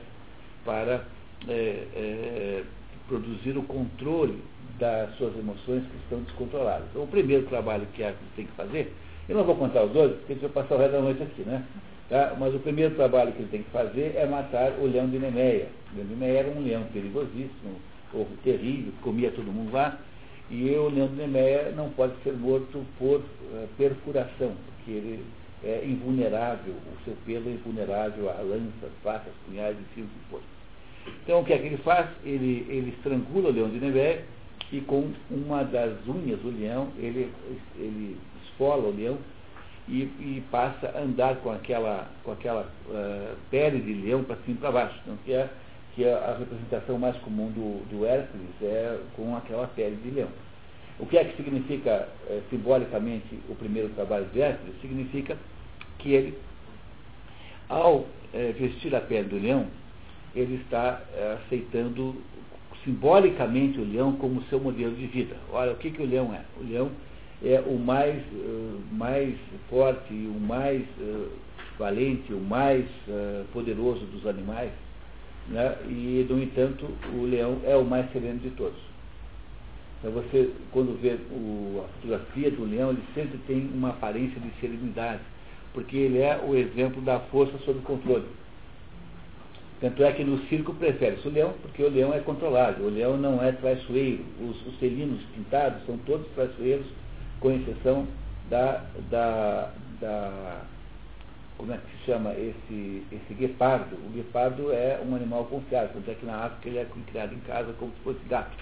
para 0.65 1.05
uh, 1.45 2.65
produzir 3.09 3.57
o 3.57 3.63
controle 3.63 4.43
das 4.79 5.15
suas 5.17 5.37
emoções 5.39 5.85
que 5.85 5.97
estão 6.03 6.21
descontroladas. 6.21 6.87
Então, 6.91 7.05
o 7.05 7.07
primeiro 7.07 7.47
trabalho 7.47 7.87
que 7.95 8.03
Hércules 8.03 8.31
tem 8.35 8.47
que 8.47 8.53
fazer, 8.53 8.93
eu 9.29 9.37
não 9.37 9.45
vou 9.45 9.55
contar 9.57 9.85
os 9.85 9.93
12, 9.93 10.15
porque 10.15 10.33
a 10.33 10.37
gente 10.37 10.53
vai 10.53 10.63
passar 10.63 10.75
o 10.75 10.79
resto 10.79 10.93
da 10.93 11.01
noite 11.01 11.23
aqui, 11.23 11.43
né? 11.43 11.65
Tá? 12.09 12.37
Mas 12.39 12.55
o 12.55 12.59
primeiro 12.59 12.95
trabalho 12.95 13.33
que 13.33 13.39
ele 13.39 13.49
tem 13.51 13.63
que 13.63 13.71
fazer 13.71 14.15
é 14.17 14.27
matar 14.27 14.73
o 14.79 14.87
leão 14.87 15.09
de 15.09 15.19
Nemeia. 15.19 15.69
O 15.93 15.97
leão 15.97 16.09
de 16.09 16.15
Nemeia 16.15 16.39
era 16.41 16.51
um 16.51 16.63
leão 16.63 16.83
perigosíssimo, 16.93 17.77
ou 18.13 18.27
terrível, 18.43 18.93
comia 19.03 19.31
todo 19.31 19.47
mundo 19.47 19.73
lá. 19.73 19.99
E 20.51 20.71
o 20.77 20.91
de 20.91 21.01
Nemeia 21.17 21.73
não 21.75 21.91
pode 21.91 22.15
ser 22.23 22.35
morto 22.35 22.85
por 22.99 23.21
uh, 23.21 23.69
perfuração, 23.77 24.53
porque 24.67 24.91
ele 24.91 25.25
é 25.65 25.83
invulnerável, 25.85 26.75
o 26.75 27.05
seu 27.05 27.17
pelo 27.25 27.49
é 27.49 27.53
invulnerável 27.53 28.29
a 28.29 28.35
lanças, 28.43 28.93
facas, 29.03 29.33
punhais 29.47 29.77
e 29.79 29.95
fios 29.95 30.07
de 30.07 30.31
fogo. 30.31 30.43
Então 31.23 31.41
o 31.41 31.45
que 31.45 31.53
é 31.53 31.59
que 31.59 31.67
ele 31.67 31.79
faz? 31.79 32.09
Ele, 32.25 32.67
ele 32.69 32.91
estrangula 32.91 33.49
o 33.49 33.53
leão 33.53 33.71
de 33.71 33.79
Nemeia 33.79 34.25
e 34.71 34.81
com 34.83 35.11
uma 35.31 35.63
das 35.65 35.93
unhas 36.07 36.41
do 36.41 36.51
leão, 36.51 36.89
ele, 36.99 37.31
ele 37.79 38.19
esfola 38.45 38.89
o 38.89 38.97
leão 38.97 39.19
e, 39.89 40.03
e 40.03 40.43
passa 40.51 40.89
a 40.89 41.01
andar 41.01 41.37
com 41.37 41.51
aquela, 41.51 42.11
com 42.23 42.33
aquela 42.33 42.71
uh, 42.89 43.37
pele 43.51 43.81
de 43.81 43.95
leão 43.95 44.25
para 44.25 44.37
cima 44.45 44.57
e 44.57 44.61
para 44.61 44.73
baixo. 44.73 44.99
Então, 45.05 45.17
que 45.25 45.33
é 45.33 45.49
que 45.95 46.05
a 46.05 46.37
representação 46.39 46.99
mais 46.99 47.17
comum 47.19 47.51
do, 47.51 47.89
do 47.89 48.05
Hércules 48.05 48.51
é 48.61 48.99
com 49.15 49.37
aquela 49.37 49.67
pele 49.69 49.97
de 49.97 50.11
leão. 50.11 50.29
O 50.99 51.07
que 51.07 51.17
é 51.17 51.25
que 51.25 51.37
significa 51.37 52.09
é, 52.29 52.41
simbolicamente 52.51 53.39
o 53.49 53.55
primeiro 53.55 53.89
trabalho 53.91 54.27
de 54.27 54.41
Hércules? 54.41 54.75
Significa 54.81 55.37
que 55.99 56.13
ele, 56.13 56.39
ao 57.69 58.07
é, 58.33 58.53
vestir 58.53 58.95
a 58.95 59.01
pele 59.01 59.29
do 59.29 59.39
leão, 59.39 59.67
ele 60.35 60.57
está 60.57 61.01
é, 61.15 61.39
aceitando 61.45 62.17
simbolicamente 62.85 63.79
o 63.81 63.85
leão 63.85 64.13
como 64.17 64.43
seu 64.45 64.59
modelo 64.61 64.95
de 64.95 65.07
vida. 65.07 65.37
Olha, 65.53 65.73
o 65.73 65.77
que, 65.77 65.91
que 65.91 66.03
o 66.03 66.07
leão 66.07 66.35
é? 66.35 66.43
O 66.61 66.65
leão 66.65 66.91
é 67.43 67.61
o 67.61 67.79
mais, 67.79 68.23
uh, 68.33 68.81
mais 68.93 69.35
forte, 69.69 70.13
o 70.13 70.41
mais 70.41 70.83
uh, 70.99 71.31
valente, 71.79 72.33
o 72.33 72.41
mais 72.41 72.85
uh, 73.09 73.45
poderoso 73.53 74.05
dos 74.07 74.27
animais 74.27 74.71
né? 75.49 75.77
e, 75.89 76.27
no 76.29 76.43
entanto, 76.43 76.87
o 77.15 77.23
leão 77.25 77.61
é 77.65 77.77
o 77.77 77.85
mais 77.85 78.11
sereno 78.13 78.39
de 78.39 78.51
todos. 78.51 78.79
Então 79.99 80.13
você, 80.13 80.51
quando 80.71 81.01
vê 81.01 81.17
o, 81.31 81.83
a 81.83 81.89
fotografia 81.95 82.51
do 82.51 82.65
leão, 82.65 82.91
ele 82.91 83.03
sempre 83.15 83.39
tem 83.47 83.71
uma 83.73 83.91
aparência 83.91 84.39
de 84.41 84.51
serenidade, 84.61 85.23
porque 85.73 85.97
ele 85.97 86.19
é 86.19 86.41
o 86.47 86.55
exemplo 86.55 87.01
da 87.03 87.21
força 87.21 87.57
sob 87.65 87.81
controle. 87.81 88.27
Tanto 89.81 90.03
é 90.05 90.13
que 90.13 90.25
no 90.25 90.39
circo 90.47 90.73
prefere-se 90.75 91.27
o 91.27 91.31
leão, 91.31 91.55
porque 91.61 91.83
o 91.83 91.91
leão 91.91 92.15
é 92.15 92.21
controlado, 92.21 92.85
o 92.85 92.91
leão 92.91 93.17
não 93.17 93.43
é 93.43 93.53
traiçoeiro. 93.53 94.25
Os, 94.41 94.67
os 94.67 94.77
felinos 94.77 95.21
pintados 95.35 95.85
são 95.85 95.99
todos 95.99 96.27
traiçoeiros, 96.35 96.87
com 97.41 97.51
exceção 97.51 98.07
da, 98.49 98.85
da, 99.11 99.71
da 100.01 100.63
como 101.57 101.73
é 101.73 101.77
que 101.77 101.99
se 101.99 102.05
chama 102.07 102.33
esse, 102.35 103.03
esse 103.13 103.35
guepardo? 103.35 103.97
O 103.97 104.11
guepardo 104.11 104.73
é 104.73 105.01
um 105.07 105.15
animal 105.15 105.45
confiável, 105.45 105.91
tanto 105.95 106.11
é 106.11 106.15
que 106.15 106.27
na 106.27 106.45
África 106.45 106.69
ele 106.69 106.79
é 106.79 106.87
criado 107.07 107.35
em 107.35 107.41
casa 107.41 107.73
como 107.79 107.93
se 107.93 108.01
fosse 108.01 108.21
gato. 108.29 108.57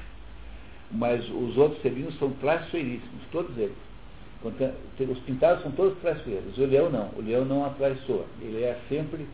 Mas 0.90 1.26
os 1.30 1.56
outros 1.56 1.80
felinos 1.80 2.18
são 2.18 2.30
traiçoeiríssimos, 2.32 3.22
todos 3.30 3.56
eles. 3.56 3.76
Os 4.44 5.18
pintados 5.20 5.62
são 5.62 5.72
todos 5.72 5.98
traiçoeiros. 6.00 6.58
O 6.58 6.66
leão 6.66 6.90
não. 6.90 7.08
O 7.16 7.22
leão 7.22 7.44
não 7.44 7.64
atraiçoa. 7.64 8.26
Ele 8.40 8.62
é 8.62 8.76
sempre 8.88 9.26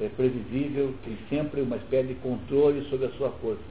é, 0.00 0.08
previsível, 0.08 0.92
tem 1.04 1.16
sempre 1.30 1.60
uma 1.62 1.76
espécie 1.76 2.08
de 2.08 2.14
controle 2.16 2.82
sobre 2.90 3.06
a 3.06 3.10
sua 3.10 3.30
força. 3.40 3.62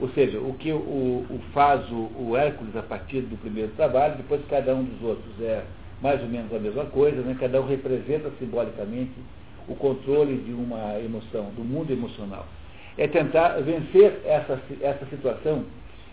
Ou 0.00 0.08
seja, 0.10 0.38
o 0.40 0.54
que 0.54 0.72
o, 0.72 0.76
o 0.76 1.40
faz 1.52 1.88
o, 1.90 2.10
o 2.16 2.36
Hércules 2.36 2.74
a 2.76 2.82
partir 2.82 3.20
do 3.22 3.36
primeiro 3.36 3.72
trabalho, 3.72 4.16
depois 4.16 4.40
cada 4.48 4.74
um 4.74 4.84
dos 4.84 5.02
outros 5.02 5.40
é 5.40 5.64
mais 6.00 6.20
ou 6.22 6.28
menos 6.28 6.52
a 6.54 6.58
mesma 6.58 6.84
coisa, 6.86 7.20
né? 7.22 7.36
cada 7.38 7.60
um 7.60 7.66
representa 7.66 8.30
simbolicamente 8.38 9.12
o 9.68 9.74
controle 9.74 10.36
de 10.38 10.52
uma 10.52 10.98
emoção, 11.00 11.50
do 11.56 11.62
mundo 11.62 11.92
emocional. 11.92 12.46
É 12.96 13.06
tentar 13.06 13.60
vencer 13.60 14.20
essa, 14.24 14.60
essa 14.80 15.06
situação 15.06 15.64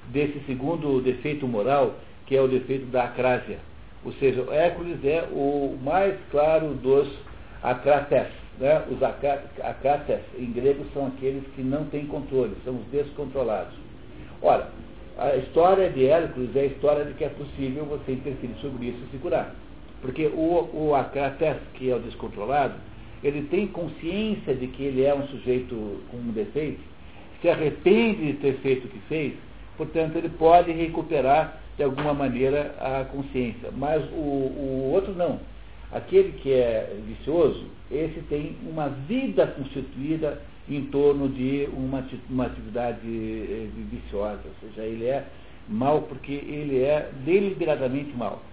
desse 0.10 0.40
segundo 0.46 1.02
defeito 1.02 1.48
moral, 1.48 1.96
que 2.26 2.36
é 2.36 2.42
o 2.42 2.48
defeito 2.48 2.86
da 2.88 3.06
acrásia. 3.06 3.60
Ou 4.04 4.12
seja, 4.14 4.46
Hércules 4.52 5.04
é 5.04 5.28
o 5.32 5.78
mais 5.82 6.16
claro 6.30 6.74
dos 6.76 7.08
acrates. 7.64 8.34
Né? 8.60 8.84
Os 8.92 9.02
acrates, 9.02 10.22
em 10.38 10.52
grego, 10.52 10.86
são 10.94 11.08
aqueles 11.08 11.44
que 11.56 11.62
não 11.62 11.86
têm 11.86 12.06
controle, 12.06 12.56
são 12.64 12.76
os 12.76 12.86
descontrolados. 12.88 13.74
Ora, 14.42 14.70
A 15.18 15.36
história 15.38 15.90
de 15.90 16.06
Hércules 16.06 16.54
é 16.56 16.60
a 16.60 16.66
história 16.66 17.06
de 17.06 17.14
que 17.14 17.24
é 17.24 17.30
possível 17.30 17.86
você 17.86 18.12
interferir 18.12 18.56
sobre 18.60 18.88
isso 18.88 19.00
e 19.08 19.12
se 19.12 19.18
curar. 19.18 19.56
Porque 20.06 20.28
o, 20.28 20.70
o 20.72 20.94
Acrates, 20.94 21.58
que 21.74 21.90
é 21.90 21.96
o 21.96 22.00
descontrolado, 22.00 22.76
ele 23.24 23.42
tem 23.50 23.66
consciência 23.66 24.54
de 24.54 24.68
que 24.68 24.84
ele 24.84 25.04
é 25.04 25.16
um 25.16 25.26
sujeito 25.30 25.76
com 26.12 26.18
um 26.18 26.32
defeito, 26.32 26.80
se 27.42 27.50
arrepende 27.50 28.28
de 28.28 28.34
ter 28.34 28.54
feito 28.58 28.86
o 28.86 28.88
que 28.88 29.00
fez, 29.10 29.34
portanto 29.76 30.16
ele 30.16 30.30
pode 30.30 30.72
recuperar 30.72 31.60
de 31.76 31.84
alguma 31.84 32.14
maneira 32.14 32.76
a 32.80 33.04
consciência. 33.06 33.72
Mas 33.76 34.04
o, 34.12 34.16
o 34.16 34.92
outro 34.94 35.12
não. 35.16 35.40
Aquele 35.92 36.34
que 36.34 36.54
é 36.54 36.96
vicioso, 37.08 37.66
esse 37.90 38.20
tem 38.30 38.56
uma 38.62 38.90
vida 38.90 39.48
constituída 39.48 40.40
em 40.70 40.86
torno 40.86 41.30
de 41.30 41.68
uma, 41.74 42.06
uma 42.30 42.46
atividade 42.46 43.08
eh, 43.08 43.68
viciosa, 43.90 44.42
ou 44.46 44.70
seja, 44.70 44.84
ele 44.84 45.06
é 45.06 45.26
mal 45.68 46.04
porque 46.04 46.32
ele 46.32 46.84
é 46.84 47.10
deliberadamente 47.26 48.16
mal. 48.16 48.44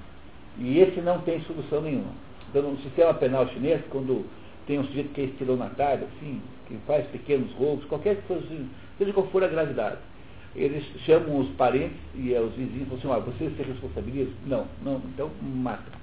E 0.59 0.78
esse 0.78 1.00
não 1.00 1.20
tem 1.20 1.40
solução 1.42 1.82
nenhuma. 1.82 2.12
Então, 2.50 2.62
no 2.62 2.78
sistema 2.82 3.14
penal 3.14 3.48
chinês, 3.48 3.80
quando 3.90 4.26
tem 4.66 4.78
um 4.78 4.84
sujeito 4.84 5.12
que 5.14 5.22
é 5.22 5.24
estilionatário, 5.24 6.07
assim, 6.16 6.40
que 6.66 6.76
faz 6.86 7.07
pequenos 7.07 7.53
roubos, 7.53 7.84
qualquer 7.86 8.20
coisa, 8.22 8.44
seja 8.98 9.12
qual 9.12 9.26
for 9.28 9.42
a 9.42 9.48
gravidade, 9.48 9.98
eles 10.55 10.84
chamam 11.07 11.38
os 11.38 11.48
parentes 11.57 11.96
e 12.14 12.34
os 12.34 12.53
vizinhos 12.53 12.82
e 12.82 12.98
falam 12.98 13.16
assim, 13.16 13.28
ah, 13.28 13.32
você 13.32 13.50
se 13.57 13.62
responsabiliza? 13.62 14.30
Não, 14.46 14.66
não, 14.84 15.00
então 15.14 15.30
mata 15.40 16.03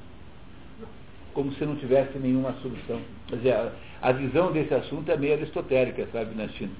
como 1.34 1.54
se 1.54 1.66
não 1.66 1.76
tivesse 1.76 2.18
nenhuma 2.18 2.54
solução. 2.62 3.00
Quer 3.28 3.36
dizer, 3.38 3.54
a, 3.54 3.72
a 4.02 4.12
visão 4.12 4.52
desse 4.52 4.74
assunto 4.74 5.10
é 5.12 5.18
meio 5.18 5.34
aristotélica, 5.34 6.08
sabe, 6.12 6.36
na 6.36 6.48
China. 6.50 6.72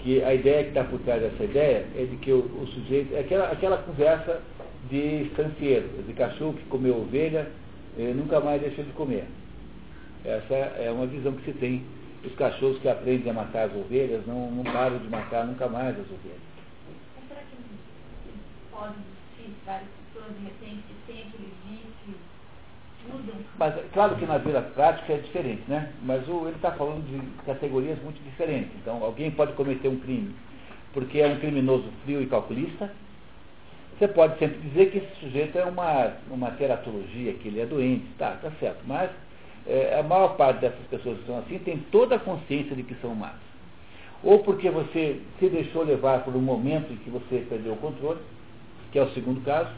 Que 0.00 0.22
a 0.22 0.34
ideia 0.34 0.64
que 0.64 0.68
está 0.68 0.84
por 0.84 1.00
trás 1.00 1.22
dessa 1.22 1.44
ideia 1.44 1.86
é 1.96 2.04
de 2.04 2.16
que 2.16 2.30
o, 2.30 2.40
o 2.40 2.66
sujeito, 2.66 3.14
é 3.14 3.20
aquela, 3.20 3.50
aquela 3.50 3.78
conversa 3.78 4.42
de 4.88 5.22
estancieiro, 5.24 5.88
de 6.06 6.12
cachorro 6.12 6.54
que 6.54 6.64
comeu 6.66 6.96
ovelha, 6.96 7.50
eh, 7.98 8.12
nunca 8.14 8.40
mais 8.40 8.60
deixa 8.60 8.82
de 8.82 8.92
comer. 8.92 9.24
Essa 10.24 10.54
é 10.54 10.90
uma 10.90 11.06
visão 11.06 11.32
que 11.32 11.44
se 11.44 11.58
tem. 11.58 11.84
Os 12.24 12.34
cachorros 12.34 12.78
que 12.78 12.88
aprendem 12.88 13.30
a 13.30 13.34
matar 13.34 13.66
as 13.66 13.76
ovelhas 13.76 14.26
não, 14.26 14.50
não 14.50 14.64
param 14.64 14.98
de 14.98 15.08
matar 15.08 15.46
nunca 15.46 15.68
mais 15.68 15.94
as 15.94 16.06
ovelhas. 16.06 16.40
Mas 17.14 17.28
será 17.28 17.40
que 17.42 17.56
podem 18.72 18.96
existir 18.98 19.54
várias 19.64 19.88
pessoas, 20.12 20.34
de 20.36 20.44
repente, 20.44 20.82
aquele 21.04 21.52
vício, 21.68 22.14
mas 23.56 23.72
claro 23.92 24.16
que 24.16 24.26
na 24.26 24.38
vida 24.38 24.60
prática 24.60 25.12
é 25.12 25.18
diferente, 25.18 25.62
né? 25.68 25.92
Mas 26.02 26.26
o, 26.26 26.48
ele 26.48 26.56
está 26.56 26.72
falando 26.72 27.04
de 27.06 27.44
categorias 27.44 28.02
muito 28.02 28.20
diferentes. 28.24 28.72
Então, 28.82 29.04
alguém 29.04 29.30
pode 29.30 29.52
cometer 29.52 29.86
um 29.86 30.00
crime 30.00 30.34
porque 30.96 31.20
é 31.20 31.28
um 31.28 31.38
criminoso 31.38 31.84
frio 32.04 32.22
e 32.22 32.26
calculista. 32.26 32.90
Você 33.98 34.08
pode 34.08 34.38
sempre 34.38 34.58
dizer 34.58 34.90
que 34.90 34.98
esse 34.98 35.20
sujeito 35.20 35.56
é 35.56 35.64
uma, 35.64 36.12
uma 36.30 36.50
teratologia, 36.52 37.32
que 37.34 37.48
ele 37.48 37.60
é 37.60 37.66
doente. 37.66 38.04
Tá, 38.18 38.38
tá 38.42 38.50
certo. 38.60 38.80
Mas 38.86 39.10
é, 39.66 39.98
a 39.98 40.02
maior 40.02 40.36
parte 40.36 40.60
dessas 40.60 40.86
pessoas 40.90 41.18
que 41.18 41.26
são 41.26 41.38
assim 41.38 41.58
tem 41.58 41.78
toda 41.90 42.16
a 42.16 42.18
consciência 42.18 42.76
de 42.76 42.82
que 42.82 42.94
são 42.96 43.14
más. 43.14 43.34
Ou 44.22 44.40
porque 44.40 44.70
você 44.70 45.20
se 45.38 45.48
deixou 45.48 45.82
levar 45.82 46.24
por 46.24 46.34
um 46.34 46.40
momento 46.40 46.92
em 46.92 46.96
que 46.96 47.10
você 47.10 47.44
perdeu 47.48 47.72
o 47.72 47.76
controle, 47.76 48.20
que 48.92 48.98
é 48.98 49.02
o 49.02 49.10
segundo 49.10 49.40
caso, 49.44 49.70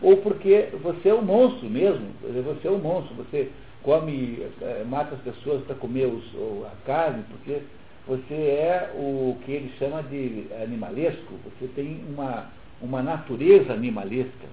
ou 0.00 0.16
porque 0.18 0.68
você 0.82 1.10
é 1.10 1.14
um 1.14 1.22
monstro 1.22 1.68
mesmo, 1.68 2.06
você 2.22 2.68
é 2.68 2.70
um 2.70 2.78
monstro, 2.78 3.14
você 3.14 3.50
come, 3.82 4.44
é, 4.60 4.84
mata 4.84 5.14
as 5.14 5.20
pessoas 5.20 5.62
para 5.64 5.76
comer 5.76 6.06
os, 6.06 6.24
a 6.66 6.74
carne, 6.84 7.24
porque 7.30 7.62
você 8.06 8.34
é 8.34 8.92
o 8.96 9.36
que 9.44 9.52
ele 9.52 9.72
chama 9.78 10.02
de 10.02 10.46
animalesco, 10.62 11.34
você 11.44 11.68
tem 11.74 12.04
uma, 12.08 12.50
uma 12.82 13.02
natureza 13.02 13.72
animalesca. 13.72 14.48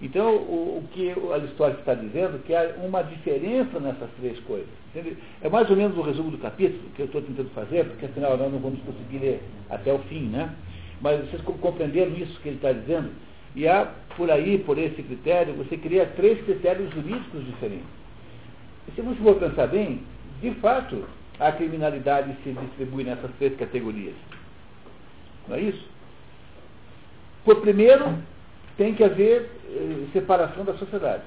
Então, 0.00 0.36
o, 0.36 0.78
o 0.78 0.88
que 0.92 1.10
Aristóteles 1.32 1.80
está 1.80 1.94
dizendo 1.94 2.36
é 2.36 2.46
que 2.46 2.54
há 2.54 2.74
uma 2.84 3.02
diferença 3.02 3.80
nessas 3.80 4.10
três 4.20 4.38
coisas. 4.40 4.68
Entende? 4.94 5.16
É 5.40 5.48
mais 5.48 5.68
ou 5.70 5.76
menos 5.76 5.96
o 5.96 6.02
resumo 6.02 6.30
do 6.30 6.38
capítulo 6.38 6.82
que 6.94 7.00
eu 7.00 7.06
estou 7.06 7.22
tentando 7.22 7.50
fazer, 7.50 7.86
porque 7.86 8.06
afinal 8.06 8.36
nós 8.36 8.52
não 8.52 8.58
vamos 8.58 8.80
conseguir 8.80 9.18
ler 9.18 9.42
até 9.70 9.92
o 9.92 9.98
fim, 10.00 10.28
né? 10.28 10.54
Mas 11.00 11.20
vocês 11.20 11.42
compreenderam 11.42 12.12
isso 12.14 12.38
que 12.40 12.48
ele 12.48 12.56
está 12.56 12.72
dizendo? 12.72 13.10
E 13.54 13.66
há, 13.66 13.90
por 14.16 14.30
aí, 14.30 14.58
por 14.58 14.78
esse 14.78 15.02
critério, 15.02 15.54
você 15.54 15.76
cria 15.78 16.06
três 16.14 16.42
critérios 16.44 16.92
jurídicos 16.92 17.44
diferentes. 17.46 17.86
E 18.88 18.92
se 18.92 19.00
você 19.00 19.18
for 19.22 19.36
pensar 19.36 19.66
bem, 19.68 20.02
de 20.42 20.50
fato, 20.56 21.04
a 21.40 21.52
criminalidade 21.52 22.36
se 22.44 22.52
distribui 22.52 23.04
nessas 23.04 23.30
três 23.38 23.56
categorias. 23.56 24.14
Não 25.48 25.56
é 25.56 25.60
isso? 25.60 25.95
Por 27.46 27.60
primeiro, 27.60 28.12
tem 28.76 28.92
que 28.92 29.04
haver 29.04 29.48
eh, 29.70 30.06
separação 30.12 30.64
da 30.64 30.74
sociedade, 30.74 31.22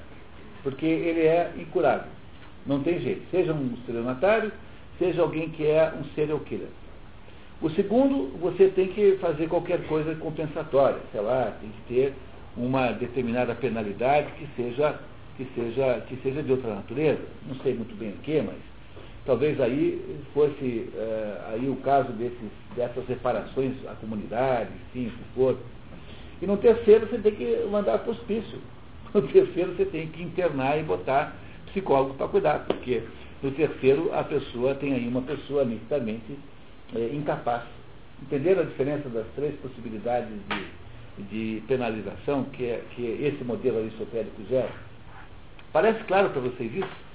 porque 0.61 0.85
ele 0.85 1.21
é 1.21 1.53
incurável. 1.57 2.11
Não 2.67 2.83
tem 2.83 2.99
jeito. 2.99 3.21
Seja 3.31 3.53
um 3.53 3.73
estelionatário, 3.75 4.51
seja 4.99 5.21
alguém 5.21 5.49
que 5.49 5.65
é 5.65 5.93
um 5.97 6.03
serial 6.15 6.41
killer. 6.41 6.67
O 7.61 7.69
segundo, 7.69 8.37
você 8.37 8.67
tem 8.67 8.89
que 8.89 9.17
fazer 9.21 9.47
qualquer 9.47 9.87
coisa 9.87 10.13
compensatória, 10.15 10.99
sei 11.13 11.21
lá, 11.21 11.53
tem 11.61 11.69
que 11.69 11.93
ter 11.93 12.13
uma 12.57 12.91
determinada 12.91 13.55
penalidade 13.55 14.29
que 14.33 14.47
seja, 14.57 14.99
que 15.37 15.47
seja, 15.55 16.03
que 16.09 16.17
seja 16.17 16.43
de 16.43 16.51
outra 16.51 16.75
natureza. 16.75 17.21
Não 17.47 17.55
sei 17.63 17.73
muito 17.73 17.97
bem 17.97 18.09
o 18.09 18.17
que, 18.17 18.41
mas 18.41 18.57
talvez 19.25 19.59
aí 19.61 20.19
fosse 20.33 20.89
é, 20.97 21.41
aí 21.53 21.69
o 21.69 21.77
caso 21.77 22.11
desses, 22.11 22.51
dessas 22.75 23.07
reparações 23.07 23.73
à 23.87 23.95
comunidade, 23.95 24.69
enfim, 24.89 25.07
o 25.07 25.11
que 25.11 25.23
for. 25.33 25.57
E 26.41 26.45
no 26.45 26.57
terceiro 26.57 27.07
você 27.07 27.17
tem 27.17 27.35
que 27.35 27.67
mandar 27.69 27.99
para 27.99 28.09
o 28.09 28.11
hospício. 28.11 28.59
No 29.11 29.23
terceiro 29.23 29.75
você 29.75 29.85
tem 29.85 30.07
que 30.09 30.21
internar 30.21 30.77
e 30.77 30.83
botar 30.83 31.35
psicólogo 31.65 32.13
para 32.13 32.27
cuidar, 32.27 32.65
porque 32.67 33.01
no 33.41 33.49
terceiro 33.49 34.13
a 34.13 34.23
pessoa 34.23 34.75
tem 34.75 34.93
aí 34.93 35.07
uma 35.07 35.23
pessoa 35.23 35.65
nitidamente 35.65 36.37
é, 36.95 37.09
incapaz. 37.11 37.63
Entenderam 38.21 38.61
a 38.61 38.65
diferença 38.65 39.09
das 39.09 39.25
três 39.35 39.55
possibilidades 39.61 40.29
de, 41.17 41.23
de 41.23 41.61
penalização 41.61 42.43
que, 42.43 42.65
é, 42.65 42.83
que 42.91 43.01
esse 43.01 43.43
modelo 43.43 43.79
aristotélico 43.79 44.43
gera? 44.47 44.69
Parece 45.73 46.03
claro 46.03 46.29
para 46.29 46.41
vocês 46.41 46.71
isso? 46.71 47.08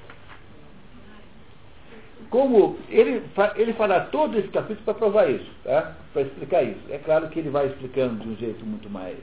Como 2.31 2.77
ele, 2.89 3.23
ele 3.57 3.73
fará 3.75 4.01
todo 4.07 4.37
esse 4.39 4.49
capítulo 4.49 4.85
para 4.85 4.95
provar 4.95 5.31
isso, 5.31 5.51
tá? 5.63 5.95
para 6.13 6.23
explicar 6.23 6.63
isso. 6.63 6.81
É 6.91 6.99
claro 6.99 7.29
que 7.29 7.39
ele 7.39 7.51
vai 7.51 7.67
explicando 7.67 8.25
de 8.25 8.29
um 8.29 8.37
jeito 8.37 8.65
muito 8.67 8.91
mais, 8.91 9.17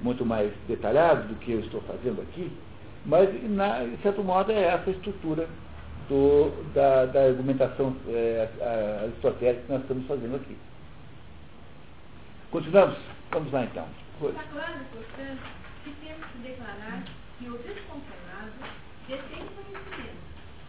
muito 0.00 0.24
mais 0.24 0.52
detalhado 0.68 1.28
do 1.28 1.34
que 1.36 1.52
eu 1.52 1.60
estou 1.60 1.80
fazendo 1.82 2.22
aqui, 2.22 2.52
mas, 3.06 3.28
na, 3.50 3.84
de 3.84 3.96
certo 4.02 4.22
modo, 4.22 4.50
é 4.50 4.64
essa 4.64 4.90
a 4.90 4.92
estrutura 4.92 5.48
do, 6.08 6.50
da, 6.72 7.06
da, 7.06 7.22
argumentação 7.22 7.96
é, 8.08 8.48
aristotélica 9.02 9.62
que 9.62 9.72
nós 9.72 9.82
estamos 9.82 10.06
fazendo 10.06 10.36
aqui. 10.36 10.56
Continuamos? 12.50 12.98
Vamos 13.30 13.52
lá 13.52 13.64
então. 13.64 13.86
Está 14.22 14.42
claro, 14.44 14.80
portanto, 14.92 15.42
que 15.84 15.90
temos 16.04 16.26
que 16.32 16.38
declarar 16.38 17.04
que 17.38 17.48
o 17.48 17.58
desconsolado 17.58 18.52
detém 19.08 19.45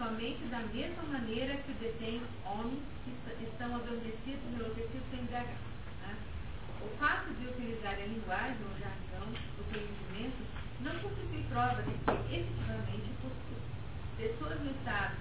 somente 0.08 0.40
da 0.48 0.60
mesma 0.60 1.04
maneira 1.04 1.58
que 1.58 1.72
o 1.72 1.76
detém 1.76 2.22
homens 2.46 2.80
que 3.04 3.44
estão 3.44 3.76
adormecidos 3.76 4.40
enlouquecidos 4.56 5.04
sem 5.12 5.20
embriagados. 5.20 5.60
Né? 6.02 6.16
O 6.82 6.88
fato 6.98 7.34
de 7.34 7.48
utilizar 7.48 7.94
a 7.94 8.06
linguagem 8.06 8.56
ou 8.64 8.80
jargão 8.80 9.28
do 9.28 9.64
conhecimento 9.68 10.40
não 10.80 10.96
constitui 11.00 11.44
prova 11.50 11.84
de 11.84 11.92
que 11.92 12.36
efetivamente 12.36 13.12
possui. 13.20 13.60
Pessoas 14.16 14.60
no 14.62 14.72
estado 14.72 15.16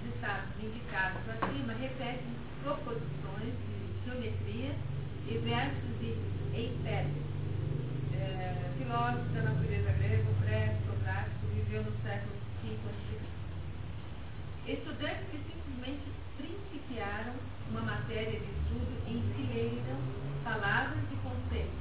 os 0.00 0.14
estados 0.14 0.48
indicados 0.62 1.20
acima 1.28 1.72
repetem 1.74 2.32
proposições 2.62 3.52
de 3.66 4.04
geometria 4.06 4.72
e 5.26 5.38
versos 5.38 5.98
de 5.98 6.14
Eipedes. 6.54 7.30
É, 8.14 8.70
filósofo 8.78 9.28
da 9.34 9.42
natureza 9.42 9.92
grego, 9.92 10.32
pré-socrático, 10.44 11.46
viveu 11.54 11.82
no 11.82 11.92
século 12.02 12.36
V 12.62 12.70
a.C. 12.70 13.29
Estudantes 14.66 15.26
que 15.30 15.38
simplesmente 15.38 16.04
principiaram 16.36 17.34
uma 17.70 17.80
matéria 17.80 18.38
de 18.38 18.46
estudo 18.46 18.92
e 19.08 19.20
palavras 20.44 20.98
e 21.10 21.16
conceitos, 21.16 21.72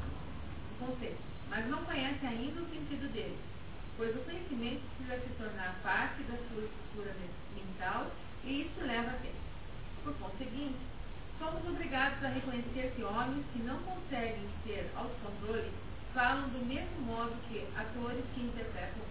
conceitos, 0.80 1.20
mas 1.50 1.68
não 1.68 1.84
conhecem 1.86 2.30
ainda 2.30 2.62
o 2.62 2.70
sentido 2.70 3.12
deles, 3.12 3.38
pois 3.98 4.16
o 4.16 4.20
conhecimento 4.20 4.82
precisa 4.98 5.28
se 5.28 5.34
tornar 5.36 5.80
parte 5.84 6.24
da 6.24 6.38
sua 6.48 6.64
estrutura 6.64 7.16
mental 7.54 8.12
e 8.44 8.62
isso 8.62 8.86
leva 8.86 9.12
tempo. 9.22 9.36
Por 10.04 10.14
conseguinte, 10.16 10.80
somos 11.38 11.66
obrigados 11.66 12.24
a 12.24 12.30
reconhecer 12.30 12.94
que 12.96 13.04
homens 13.04 13.46
que 13.54 13.60
não 13.60 13.78
conseguem 13.80 14.48
ter 14.64 14.90
autocontrole 14.96 15.72
falam 16.14 16.50
do 16.50 16.66
mesmo 16.66 17.02
modo 17.02 17.36
que 17.50 17.66
atores 17.76 18.24
que 18.34 18.42
interpretam 18.42 19.04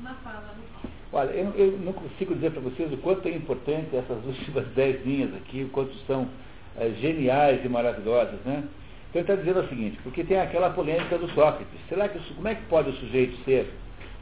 uma 0.00 0.14
fala 0.14 0.40
palco. 0.40 0.94
Olha, 1.12 1.30
eu, 1.30 1.52
eu, 1.56 1.78
não 1.78 1.92
consigo 1.92 2.34
dizer 2.34 2.50
para 2.50 2.60
vocês 2.60 2.92
o 2.92 2.96
quanto 2.96 3.28
é 3.28 3.30
importante 3.30 3.94
essas 3.94 4.22
últimas 4.26 4.66
dez 4.74 5.04
linhas 5.04 5.34
aqui, 5.34 5.62
o 5.62 5.68
quanto 5.68 5.94
são 6.06 6.28
é, 6.76 6.90
geniais 7.00 7.64
e 7.64 7.68
maravilhosas, 7.68 8.40
né? 8.44 8.64
Então 9.10 9.22
ele 9.22 9.30
está 9.30 9.34
dizendo 9.36 9.60
o 9.60 9.68
seguinte, 9.68 9.98
porque 10.02 10.24
tem 10.24 10.40
aquela 10.40 10.70
polêmica 10.70 11.16
do 11.16 11.28
Sócrates. 11.30 11.68
Será 11.88 12.08
que, 12.08 12.18
como 12.34 12.48
é 12.48 12.56
que 12.56 12.62
pode 12.62 12.90
o 12.90 12.94
sujeito 12.94 13.36
ser, 13.44 13.72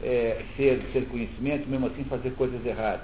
é, 0.03 0.43
ser, 0.55 0.83
ser 0.93 1.07
conhecimento, 1.07 1.67
mesmo 1.67 1.87
assim 1.87 2.03
fazer 2.03 2.29
coisas 2.35 2.63
erradas? 2.63 3.01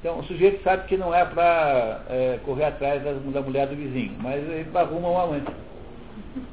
Então 0.00 0.18
o 0.18 0.24
sujeito 0.24 0.60
sabe 0.64 0.88
que 0.88 0.96
não 0.96 1.14
é 1.14 1.24
para 1.24 2.02
é, 2.08 2.40
correr 2.44 2.64
atrás 2.64 3.04
da, 3.04 3.12
da, 3.12 3.40
mulher 3.40 3.68
do 3.68 3.76
vizinho, 3.76 4.16
mas 4.20 4.42
ele 4.42 4.68
arruma 4.74 5.08
um 5.08 5.20
amante. 5.20 5.52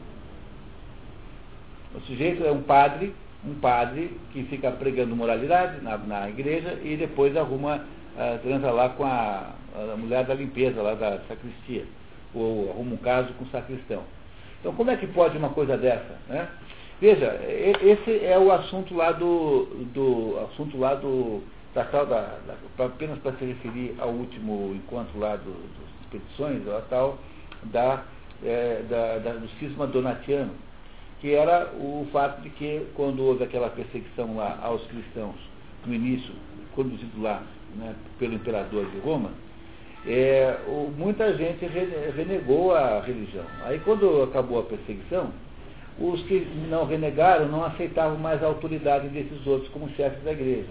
O 1.91 1.99
sujeito 2.01 2.45
é 2.45 2.51
um 2.51 2.61
padre, 2.61 3.15
um 3.45 3.53
padre 3.55 4.17
que 4.31 4.43
fica 4.43 4.71
pregando 4.71 5.15
moralidade 5.15 5.81
na, 5.81 5.97
na 5.97 6.29
igreja 6.29 6.77
e 6.83 6.97
depois 6.97 7.35
arruma, 7.37 7.77
uh, 8.15 8.39
transa 8.39 8.71
lá 8.71 8.89
com 8.89 9.05
a, 9.05 9.53
a 9.75 9.97
mulher 9.97 10.25
da 10.25 10.33
limpeza 10.33 10.81
lá 10.81 10.93
da 10.93 11.19
sacristia, 11.27 11.85
ou 12.33 12.69
arruma 12.71 12.93
um 12.93 12.97
caso 12.97 13.33
com 13.33 13.45
o 13.45 13.49
sacristão. 13.49 14.03
Então, 14.59 14.73
como 14.75 14.91
é 14.91 14.97
que 14.97 15.07
pode 15.07 15.37
uma 15.37 15.49
coisa 15.49 15.77
dessa? 15.77 16.17
Né? 16.27 16.47
Veja, 16.99 17.39
esse 17.81 18.25
é 18.25 18.37
o 18.37 18.51
assunto 18.51 18.93
lá 18.93 19.13
do, 19.13 19.65
do 19.93 20.37
assunto 20.51 20.77
lá 20.77 20.95
do 20.95 21.41
da 21.73 21.85
tal 21.85 22.05
da, 22.05 22.39
da 22.77 22.85
apenas 22.85 23.19
para 23.19 23.33
se 23.33 23.45
referir 23.45 23.95
ao 23.99 24.09
último 24.09 24.73
encontro 24.75 25.19
lá 25.19 25.35
do, 25.35 25.51
dos 25.51 26.01
expedições, 26.01 26.67
a 26.67 26.81
tal 26.89 27.19
da, 27.65 28.03
é, 28.43 28.83
da, 28.89 29.19
da, 29.19 29.33
do 29.33 29.47
cisma 29.59 29.85
donatiano, 29.85 30.51
que 31.19 31.33
era 31.33 31.71
o 31.75 32.07
fato 32.11 32.41
de 32.41 32.49
que 32.49 32.87
quando 32.95 33.23
houve 33.23 33.43
aquela 33.43 33.69
perseguição 33.69 34.35
lá 34.35 34.57
aos 34.61 34.81
cristãos 34.87 35.35
no 35.85 35.93
início, 35.93 36.33
conduzido 36.75 37.21
lá 37.21 37.43
né, 37.75 37.93
pelo 38.17 38.33
imperador 38.33 38.85
de 38.85 38.99
Roma, 38.99 39.31
é, 40.07 40.57
o, 40.67 40.91
muita 40.97 41.35
gente 41.35 41.65
renegou 42.15 42.73
a 42.73 43.01
religião. 43.01 43.45
Aí 43.65 43.79
quando 43.79 44.23
acabou 44.23 44.59
a 44.59 44.63
perseguição, 44.63 45.31
os 45.99 46.21
que 46.23 46.47
não 46.69 46.85
renegaram 46.85 47.47
não 47.49 47.65
aceitavam 47.65 48.17
mais 48.17 48.41
a 48.41 48.47
autoridade 48.47 49.09
desses 49.09 49.45
outros 49.45 49.69
como 49.71 49.89
chefes 49.91 50.23
da 50.23 50.31
igreja. 50.31 50.69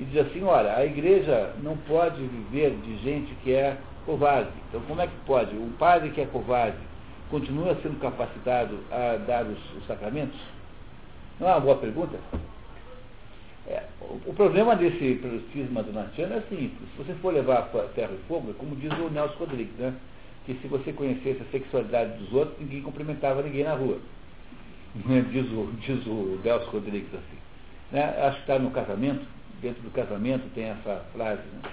E 0.00 0.04
diz 0.04 0.26
assim, 0.26 0.42
olha, 0.42 0.76
a 0.76 0.84
igreja 0.84 1.52
não 1.62 1.76
pode 1.76 2.20
viver 2.20 2.76
de 2.82 2.96
gente 2.98 3.32
que 3.44 3.52
é 3.52 3.76
covarde. 4.04 4.50
Então 4.68 4.80
como 4.88 5.00
é 5.00 5.06
que 5.06 5.14
pode? 5.24 5.54
Um 5.54 5.70
padre 5.78 6.10
que 6.10 6.20
é 6.20 6.26
covarde 6.26 6.78
continua 7.30 7.76
sendo 7.82 7.98
capacitado 8.00 8.78
a 8.90 9.16
dar 9.16 9.44
os, 9.44 9.58
os 9.76 9.86
sacramentos? 9.86 10.38
Não 11.40 11.48
é 11.48 11.52
uma 11.52 11.60
boa 11.60 11.76
pergunta? 11.76 12.16
É, 13.66 13.82
o, 14.00 14.30
o, 14.30 14.34
problema 14.34 14.76
desse 14.76 15.20
cisma 15.52 15.82
donatiano 15.82 16.34
é 16.34 16.40
simples. 16.42 16.88
Se 16.96 17.02
você 17.02 17.14
for 17.14 17.32
levar 17.32 17.70
ferro 17.94 18.14
e 18.14 18.28
fogo, 18.28 18.50
é 18.50 18.54
como 18.54 18.76
diz 18.76 18.92
o 18.92 19.08
Nelson 19.08 19.38
Rodrigues, 19.38 19.74
né? 19.78 19.94
que 20.44 20.54
se 20.54 20.68
você 20.68 20.92
conhecesse 20.92 21.40
a 21.40 21.50
sexualidade 21.50 22.18
dos 22.18 22.32
outros, 22.32 22.58
ninguém 22.60 22.82
cumprimentava 22.82 23.42
ninguém 23.42 23.64
na 23.64 23.74
rua. 23.74 23.98
diz, 25.32 25.46
o, 25.50 25.72
diz 25.80 26.06
o 26.06 26.38
Nelson 26.44 26.70
Rodrigues 26.70 27.14
assim. 27.14 27.38
Né? 27.90 28.04
Acho 28.26 28.36
que 28.36 28.42
está 28.42 28.58
no 28.58 28.70
casamento, 28.70 29.24
dentro 29.62 29.82
do 29.82 29.90
casamento 29.90 30.42
tem 30.54 30.64
essa 30.64 31.02
frase. 31.14 31.42
Né? 31.42 31.70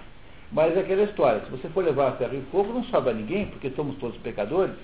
Mas 0.52 0.76
é 0.76 0.82
aquela 0.82 1.04
história, 1.04 1.42
se 1.46 1.52
você 1.52 1.70
for 1.70 1.84
levar 1.84 2.10
a 2.10 2.12
ferro 2.14 2.36
e 2.36 2.42
fogo, 2.52 2.74
não 2.74 2.84
sobra 2.86 3.14
ninguém, 3.14 3.48
porque 3.48 3.70
somos 3.72 3.98
todos 3.98 4.18
pecadores. 4.18 4.76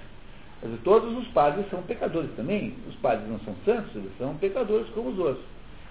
Todos 0.84 1.16
os 1.18 1.28
padres 1.30 1.70
são 1.70 1.82
pecadores 1.84 2.30
também. 2.36 2.74
Os 2.88 2.96
padres 2.96 3.28
não 3.30 3.40
são 3.40 3.56
santos, 3.64 3.96
eles 3.96 4.12
são 4.18 4.36
pecadores 4.36 4.88
como 4.90 5.10
os 5.10 5.20
outros. 5.20 5.46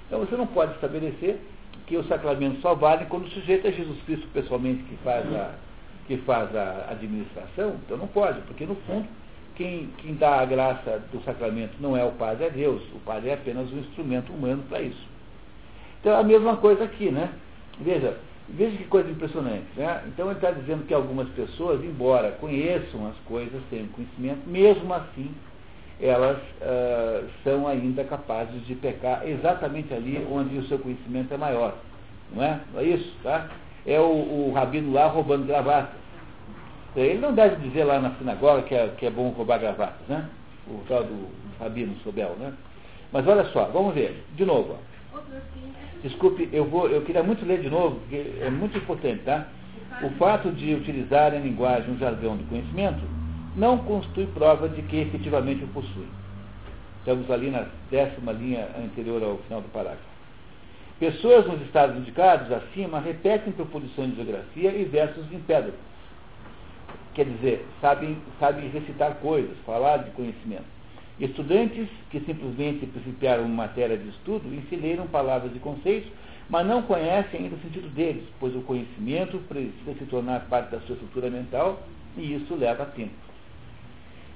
Então 0.07 0.21
você 0.21 0.37
não 0.37 0.47
pode 0.47 0.75
estabelecer 0.75 1.39
que 1.87 1.97
os 1.97 2.07
sacramentos 2.09 2.61
só 2.61 2.75
valem 2.75 3.07
quando 3.07 3.27
o 3.27 3.31
sujeito 3.31 3.67
é 3.67 3.73
Jesus 3.73 4.01
Cristo 4.03 4.27
pessoalmente 4.33 4.83
que 4.85 4.97
faz 4.99 5.25
a, 5.35 5.55
que 6.07 6.17
faz 6.19 6.55
a 6.55 6.89
administração. 6.91 7.77
Então 7.85 7.97
não 7.97 8.09
pode, 8.09 8.41
porque 8.43 8.67
no 8.67 8.75
fundo 8.87 9.07
quem, 9.55 9.89
quem 9.99 10.15
dá 10.15 10.41
a 10.41 10.45
graça 10.45 11.03
do 11.13 11.23
sacramento 11.25 11.75
não 11.81 11.97
é 11.97 12.05
o 12.05 12.13
padre, 12.13 12.47
é 12.47 12.51
Deus. 12.51 12.83
O 12.95 12.99
padre 13.01 13.31
é 13.31 13.35
apenas 13.35 13.73
um 13.73 13.79
instrumento 13.79 14.33
humano 14.33 14.63
para 14.69 14.83
isso. 14.83 15.07
Então 16.01 16.13
é 16.13 16.21
a 16.21 16.25
mesma 16.25 16.57
coisa 16.57 16.85
aqui, 16.85 17.11
né? 17.11 17.31
Veja, 17.81 18.17
veja 18.49 18.77
que 18.77 18.85
coisa 18.85 19.11
impressionante. 19.11 19.67
Né? 19.77 20.03
Então 20.07 20.27
ele 20.27 20.37
está 20.37 20.51
dizendo 20.51 20.87
que 20.87 20.95
algumas 20.95 21.29
pessoas, 21.31 21.83
embora 21.85 22.33
conheçam 22.33 23.07
as 23.09 23.17
coisas, 23.27 23.61
tenham 23.71 23.87
conhecimento, 23.89 24.49
mesmo 24.49 24.93
assim 24.93 25.35
elas 26.01 26.37
uh, 26.37 27.27
são 27.43 27.67
ainda 27.67 28.05
capazes 28.05 28.67
de 28.67 28.75
pecar 28.75 29.27
exatamente 29.27 29.95
ali 29.95 30.27
onde 30.31 30.59
o 30.59 30.69
seu 30.69 30.79
conhecimento 30.79 31.33
é 31.33 31.37
maior. 31.39 31.75
Não 32.33 32.43
é? 32.43 32.61
Não 32.73 32.81
é 32.81 32.85
isso, 32.85 33.15
tá? 33.23 33.49
É 33.87 33.99
o, 33.99 34.05
o 34.05 34.53
rabino 34.55 34.93
lá 34.93 35.07
roubando 35.07 35.47
gravatas. 35.47 35.95
Ele 36.95 37.19
não 37.19 37.35
deve 37.35 37.57
dizer 37.57 37.85
lá 37.85 37.99
na 38.01 38.15
sinagoga 38.17 38.63
que 38.63 38.75
é, 38.75 38.89
que 38.89 39.07
é 39.07 39.11
bom 39.11 39.29
roubar 39.31 39.59
gravatas, 39.59 40.07
né? 40.09 40.29
O 40.67 40.83
tal 40.89 41.05
do 41.05 41.29
rabino 41.59 41.97
Sobel, 42.03 42.37
né? 42.39 42.53
Mas 43.13 43.27
olha 43.27 43.45
só, 43.47 43.67
vamos 43.67 43.95
ver, 43.95 44.25
de 44.35 44.45
novo. 44.45 44.77
Ó. 45.15 45.19
Desculpe, 46.03 46.49
eu, 46.53 46.65
vou, 46.65 46.89
eu 46.89 47.03
queria 47.03 47.23
muito 47.23 47.45
ler 47.45 47.61
de 47.61 47.71
novo, 47.71 48.01
porque 48.01 48.35
é 48.41 48.51
muito 48.51 48.77
importante, 48.79 49.23
tá? 49.25 49.47
O 50.03 50.11
fato 50.19 50.51
de 50.51 50.75
utilizar 50.75 51.35
em 51.35 51.41
linguagem 51.41 51.91
um 51.91 51.99
jargão 51.99 52.37
do 52.37 52.45
conhecimento 52.49 53.03
não 53.57 53.79
constitui 53.79 54.27
prova 54.27 54.69
de 54.69 54.83
que 54.83 54.99
efetivamente 54.99 55.65
o 55.65 55.69
possui. 55.69 56.07
Estamos 56.99 57.31
ali 57.31 57.51
na 57.51 57.67
décima 57.91 58.33
linha 58.33 58.69
anterior 58.79 59.23
ao 59.23 59.39
final 59.39 59.63
do 59.63 59.69
parágrafo. 59.69 60.17
Pessoas 60.99 61.47
nos 61.47 61.61
estados 61.63 61.97
indicados 61.97 62.51
acima 62.51 63.01
repetem 63.01 63.53
proposições 63.53 64.11
de 64.11 64.17
geografia 64.17 64.71
e 64.73 64.85
versos 64.85 65.25
pedra. 65.47 65.73
Quer 67.15 67.27
dizer, 67.27 67.67
sabem, 67.81 68.19
sabem 68.39 68.69
recitar 68.69 69.15
coisas, 69.17 69.57
falar 69.65 69.99
de 69.99 70.11
conhecimento. 70.11 70.76
Estudantes 71.19 71.89
que 72.11 72.21
simplesmente 72.21 72.85
principiaram 72.87 73.45
uma 73.45 73.65
matéria 73.65 73.97
de 73.97 74.09
estudo 74.11 74.55
ensineiram 74.55 75.07
palavras 75.07 75.51
e 75.55 75.59
conceitos, 75.59 76.11
mas 76.49 76.67
não 76.67 76.83
conhecem 76.83 77.41
ainda 77.41 77.57
o 77.57 77.61
sentido 77.61 77.89
deles, 77.95 78.25
pois 78.39 78.55
o 78.55 78.61
conhecimento 78.61 79.39
precisa 79.49 79.95
se 79.99 80.05
tornar 80.07 80.47
parte 80.49 80.73
da 80.73 80.81
sua 80.81 80.95
estrutura 80.95 81.31
mental 81.31 81.83
e 82.19 82.35
isso 82.35 82.55
leva 82.55 82.85
tempo. 82.85 83.15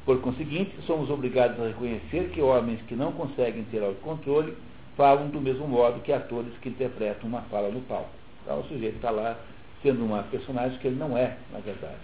Por 0.06 0.20
conseguinte, 0.22 0.74
somos 0.86 1.10
obrigados 1.10 1.60
a 1.60 1.68
reconhecer 1.68 2.30
que 2.30 2.40
homens 2.40 2.80
que 2.88 2.94
não 2.94 3.12
conseguem 3.12 3.64
ter 3.64 3.82
autocontrole 3.82 4.56
falam 4.96 5.28
do 5.28 5.40
mesmo 5.40 5.68
modo 5.68 6.00
que 6.00 6.12
atores 6.12 6.52
que 6.62 6.70
interpretam 6.70 7.28
uma 7.28 7.42
fala 7.42 7.68
no 7.68 7.80
palco. 7.82 8.10
Então 8.42 8.60
o 8.60 8.64
sujeito 8.64 8.96
está 8.96 9.10
lá 9.10 9.38
sendo 9.82 10.04
uma 10.04 10.22
personagem 10.24 10.78
que 10.78 10.86
ele 10.86 10.96
não 10.96 11.16
é, 11.16 11.36
na 11.52 11.58
verdade. 11.58 12.00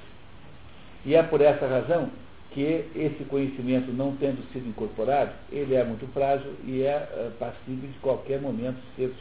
E 1.04 1.14
é 1.14 1.22
por 1.22 1.40
essa 1.40 1.66
razão 1.66 2.10
que 2.56 2.88
esse 2.96 3.22
conhecimento 3.28 3.92
não 3.92 4.16
tendo 4.16 4.42
sido 4.50 4.66
incorporado, 4.66 5.32
ele 5.52 5.74
é 5.74 5.84
muito 5.84 6.10
frágil 6.14 6.54
e 6.64 6.82
é 6.82 6.96
uh, 6.96 7.30
passível 7.38 7.88
de 7.88 7.98
qualquer 7.98 8.40
momento 8.40 8.78
ser 8.96 9.14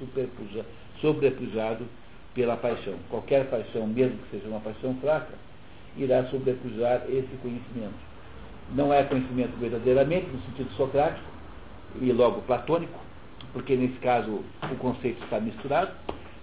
sobrepujado 1.02 1.86
pela 2.34 2.56
paixão. 2.56 2.96
Qualquer 3.10 3.50
paixão, 3.50 3.86
mesmo 3.88 4.18
que 4.20 4.38
seja 4.38 4.48
uma 4.48 4.62
paixão 4.62 4.96
fraca, 5.02 5.34
irá 5.98 6.24
sobrepujar 6.28 7.04
esse 7.10 7.36
conhecimento 7.42 8.16
não 8.74 8.94
é 8.94 9.04
conhecimento 9.04 9.56
verdadeiramente, 9.60 10.28
no 10.28 10.42
sentido 10.44 10.72
socrático, 10.76 11.26
e 12.02 12.12
logo 12.12 12.42
platônico, 12.42 13.00
porque 13.54 13.76
nesse 13.76 13.98
caso 14.00 14.44
o 14.64 14.76
conceito 14.78 15.24
está 15.24 15.40
misturado, 15.40 15.92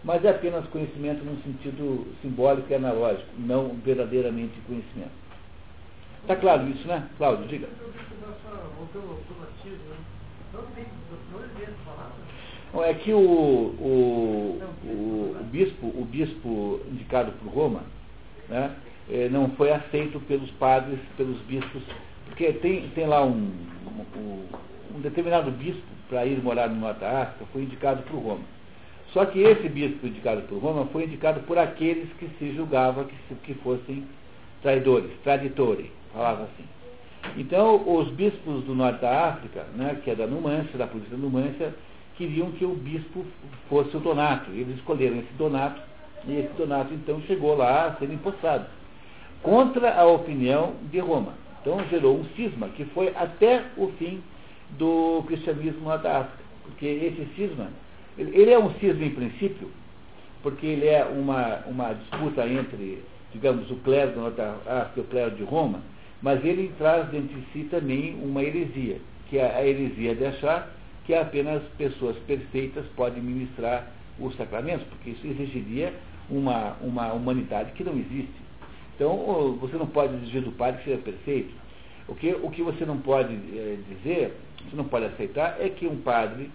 mas 0.05 0.25
é 0.25 0.31
apenas 0.31 0.67
conhecimento 0.69 1.25
num 1.25 1.37
sentido 1.43 2.07
simbólico 2.23 2.71
e 2.71 2.75
analógico, 2.75 3.29
não 3.39 3.69
verdadeiramente 3.85 4.59
conhecimento. 4.67 5.22
Está 6.23 6.37
claro 6.37 6.69
isso, 6.69 6.87
né? 6.87 7.09
Cláudio, 7.19 7.47
diga. 7.49 7.69
É 12.85 12.95
que 12.95 13.13
o, 13.13 13.19
o, 13.19 14.63
o, 14.85 15.37
o, 15.41 15.45
bispo, 15.45 15.87
o 15.87 16.05
bispo 16.11 16.81
indicado 16.91 17.33
por 17.33 17.53
Roma, 17.53 17.83
né, 18.49 18.75
eh, 19.11 19.29
não 19.31 19.51
foi 19.51 19.71
aceito 19.71 20.19
pelos 20.21 20.51
padres, 20.53 20.99
pelos 21.17 21.39
bispos 21.43 21.83
porque 22.33 22.51
tem, 22.55 22.89
tem 22.95 23.07
lá 23.07 23.23
um, 23.23 23.53
um, 24.17 24.97
um 24.97 25.01
determinado 25.01 25.51
bispo 25.51 25.83
para 26.09 26.25
ir 26.25 26.43
morar 26.43 26.69
no 26.69 26.81
da 26.95 27.23
África, 27.23 27.45
foi 27.53 27.63
indicado 27.63 28.03
por 28.05 28.19
Roma. 28.19 28.45
Só 29.13 29.27
que 29.27 29.39
esse 29.41 29.69
bispo 29.69 30.07
indicado 30.07 30.41
por 30.49 30.59
Roma 30.59 30.87
foi 30.87 31.05
indicado 31.05 31.41
por 31.41 31.59
aqueles 31.59 32.09
que 32.15 32.29
se 32.39 32.55
julgava 32.55 33.05
que, 33.05 33.35
que 33.45 33.55
fossem 33.61 34.07
traidores, 34.63 35.11
traditores, 35.23 35.87
falava 36.13 36.45
assim. 36.45 36.65
Então, 37.37 37.83
os 37.87 38.09
bispos 38.11 38.65
do 38.65 38.75
norte 38.75 39.01
da 39.01 39.29
África, 39.29 39.65
né, 39.75 40.01
que 40.03 40.11
é 40.11 40.15
da 40.15 40.27
Numância, 40.27 40.77
da 40.77 40.87
polícia 40.87 41.17
da 41.17 41.23
Numância, 41.23 41.75
queriam 42.17 42.51
que 42.53 42.65
o 42.65 42.75
bispo 42.75 43.25
fosse 43.69 43.97
o 43.97 44.01
Donato. 44.01 44.51
Eles 44.51 44.77
escolheram 44.77 45.19
esse 45.19 45.33
Donato, 45.39 45.81
e 46.27 46.33
esse 46.33 46.53
Donato 46.55 46.93
então 46.95 47.21
chegou 47.23 47.57
lá 47.57 47.87
a 47.87 47.95
ser 47.97 48.11
empossado, 48.11 48.67
contra 49.43 49.95
a 49.95 50.05
opinião 50.07 50.75
de 50.91 50.99
Roma. 50.99 51.35
Então 51.61 51.79
gerou 51.89 52.19
um 52.19 52.25
cisma 52.37 52.69
que 52.71 52.85
foi 52.87 53.15
até 53.17 53.65
o 53.77 53.89
fim 53.99 54.23
do 54.71 55.23
cristianismo 55.27 55.89
na 55.89 55.95
África. 55.95 56.43
Porque 56.65 56.87
esse 56.87 57.27
cisma, 57.37 57.69
ele 58.17 58.51
é 58.51 58.59
um 58.59 58.73
cisma 58.75 59.05
em 59.05 59.11
princípio, 59.11 59.71
porque 60.43 60.67
ele 60.67 60.87
é 60.87 61.05
uma, 61.05 61.61
uma 61.67 61.93
disputa 61.93 62.47
entre, 62.47 63.03
digamos, 63.33 63.71
o 63.71 63.77
clero 63.77 64.13
do 64.13 64.21
Norte 64.21 64.37
da 64.37 64.55
África 64.67 64.93
e 64.97 65.01
o 65.01 65.05
clero 65.05 65.31
de 65.33 65.45
Roma, 65.45 65.81
Mas 66.23 66.45
ele 66.45 66.73
traz 66.79 67.09
dentro 67.09 67.37
de 67.37 67.47
si 67.53 67.65
também 67.65 68.15
uma 68.23 68.43
heresia, 68.43 68.99
que 69.29 69.39
é 69.39 69.57
a 69.57 69.67
heresia 69.67 70.15
de 70.15 70.25
achar 70.25 70.71
que 71.05 71.15
apenas 71.15 71.63
pessoas 71.77 72.17
perfeitas 72.27 72.85
podem 72.95 73.23
ministrar 73.23 73.91
os 74.19 74.37
sacramentos, 74.37 74.87
porque 74.87 75.11
isso 75.11 75.27
exigiria 75.27 75.93
uma, 76.31 76.77
uma 76.81 77.13
humanidade 77.13 77.73
que 77.73 77.83
não 77.83 77.95
existe. 77.95 78.41
Então, 78.95 79.57
você 79.61 79.77
não 79.77 79.87
pode 79.87 80.15
exigir 80.15 80.43
do 80.43 80.53
padre 80.53 80.79
que 80.79 80.91
seja 80.91 81.03
perfeito. 81.03 81.53
O 82.07 82.15
que, 82.15 82.33
o 82.33 82.51
que 82.51 82.63
você 82.63 82.85
não 82.85 82.99
pode 82.99 83.33
é, 83.35 83.79
dizer, 83.89 84.37
você 84.69 84.77
não 84.77 84.85
pode 84.85 85.07
aceitar, 85.07 85.57
é 85.61 85.69
que 85.69 85.87
um 85.87 85.97
padre 85.97 86.51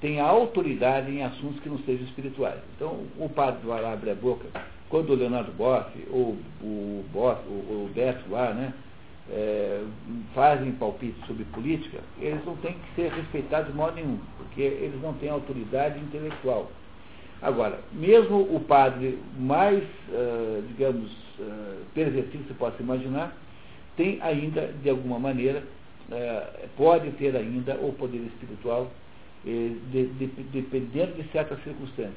tenha 0.00 0.24
autoridade 0.24 1.12
em 1.12 1.22
assuntos 1.22 1.60
que 1.60 1.68
não 1.68 1.78
sejam 1.80 2.04
espirituais. 2.06 2.58
Então, 2.74 3.04
o 3.18 3.28
padre 3.28 3.64
lá 3.66 3.92
abrir 3.92 4.10
a 4.10 4.14
boca, 4.14 4.46
quando 4.88 5.10
o 5.10 5.14
Leonardo 5.14 5.52
Boff, 5.52 5.90
ou 6.10 6.36
o, 6.60 7.04
Boff, 7.12 7.40
o, 7.46 7.52
o 7.52 7.90
Beto 7.94 8.28
lá, 8.30 8.52
né, 8.52 8.72
é, 9.30 9.84
fazem 10.34 10.72
palpites 10.72 11.24
sobre 11.26 11.44
política, 11.44 12.00
eles 12.20 12.44
não 12.44 12.56
têm 12.56 12.74
que 12.74 12.94
ser 12.94 13.12
respeitados 13.12 13.70
de 13.70 13.76
modo 13.76 13.94
nenhum, 13.94 14.18
porque 14.38 14.62
eles 14.62 15.00
não 15.00 15.14
têm 15.14 15.30
autoridade 15.30 15.98
intelectual. 16.00 16.70
Agora, 17.42 17.80
mesmo 17.92 18.42
o 18.54 18.60
padre 18.60 19.18
mais, 19.36 19.82
uh, 19.82 20.62
digamos, 20.68 21.10
uh, 21.40 21.84
pervertido 21.92 22.44
que 22.44 22.48
você 22.48 22.54
possa 22.54 22.80
imaginar, 22.80 23.36
tem 23.96 24.22
ainda, 24.22 24.72
de 24.80 24.88
alguma 24.88 25.18
maneira, 25.18 25.64
uh, 26.08 26.68
pode 26.76 27.10
ter 27.12 27.34
ainda 27.36 27.74
o 27.74 27.92
poder 27.94 28.18
espiritual, 28.18 28.90
de, 29.44 30.06
de, 30.06 30.26
dependendo 30.52 31.14
de 31.14 31.28
certas 31.32 31.60
circunstâncias. 31.64 32.14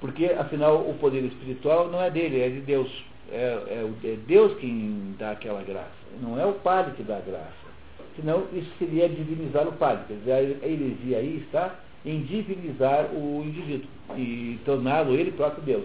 Porque, 0.00 0.26
afinal, 0.26 0.88
o 0.88 0.94
poder 1.00 1.24
espiritual 1.24 1.88
não 1.88 2.00
é 2.00 2.12
dele, 2.12 2.40
é 2.40 2.48
de 2.48 2.60
Deus. 2.60 2.88
É, 3.30 3.36
é, 3.36 3.90
é 4.04 4.16
Deus 4.26 4.56
quem 4.58 5.14
dá 5.18 5.32
aquela 5.32 5.62
graça, 5.62 5.90
não 6.22 6.40
é 6.40 6.46
o 6.46 6.54
padre 6.54 6.94
que 6.94 7.02
dá 7.02 7.18
a 7.18 7.20
graça. 7.20 7.68
Senão, 8.16 8.44
isso 8.52 8.70
seria 8.78 9.08
divinizar 9.08 9.68
o 9.68 9.72
padre. 9.72 10.04
Quer 10.08 10.14
dizer, 10.14 10.58
a 10.62 10.66
heresia 10.66 11.18
aí 11.18 11.44
está 11.46 11.78
em 12.04 12.22
divinizar 12.22 13.10
o 13.14 13.44
indivíduo 13.44 13.88
e 14.16 14.58
torná-lo 14.64 15.14
ele 15.14 15.30
próprio 15.30 15.62
Deus. 15.62 15.84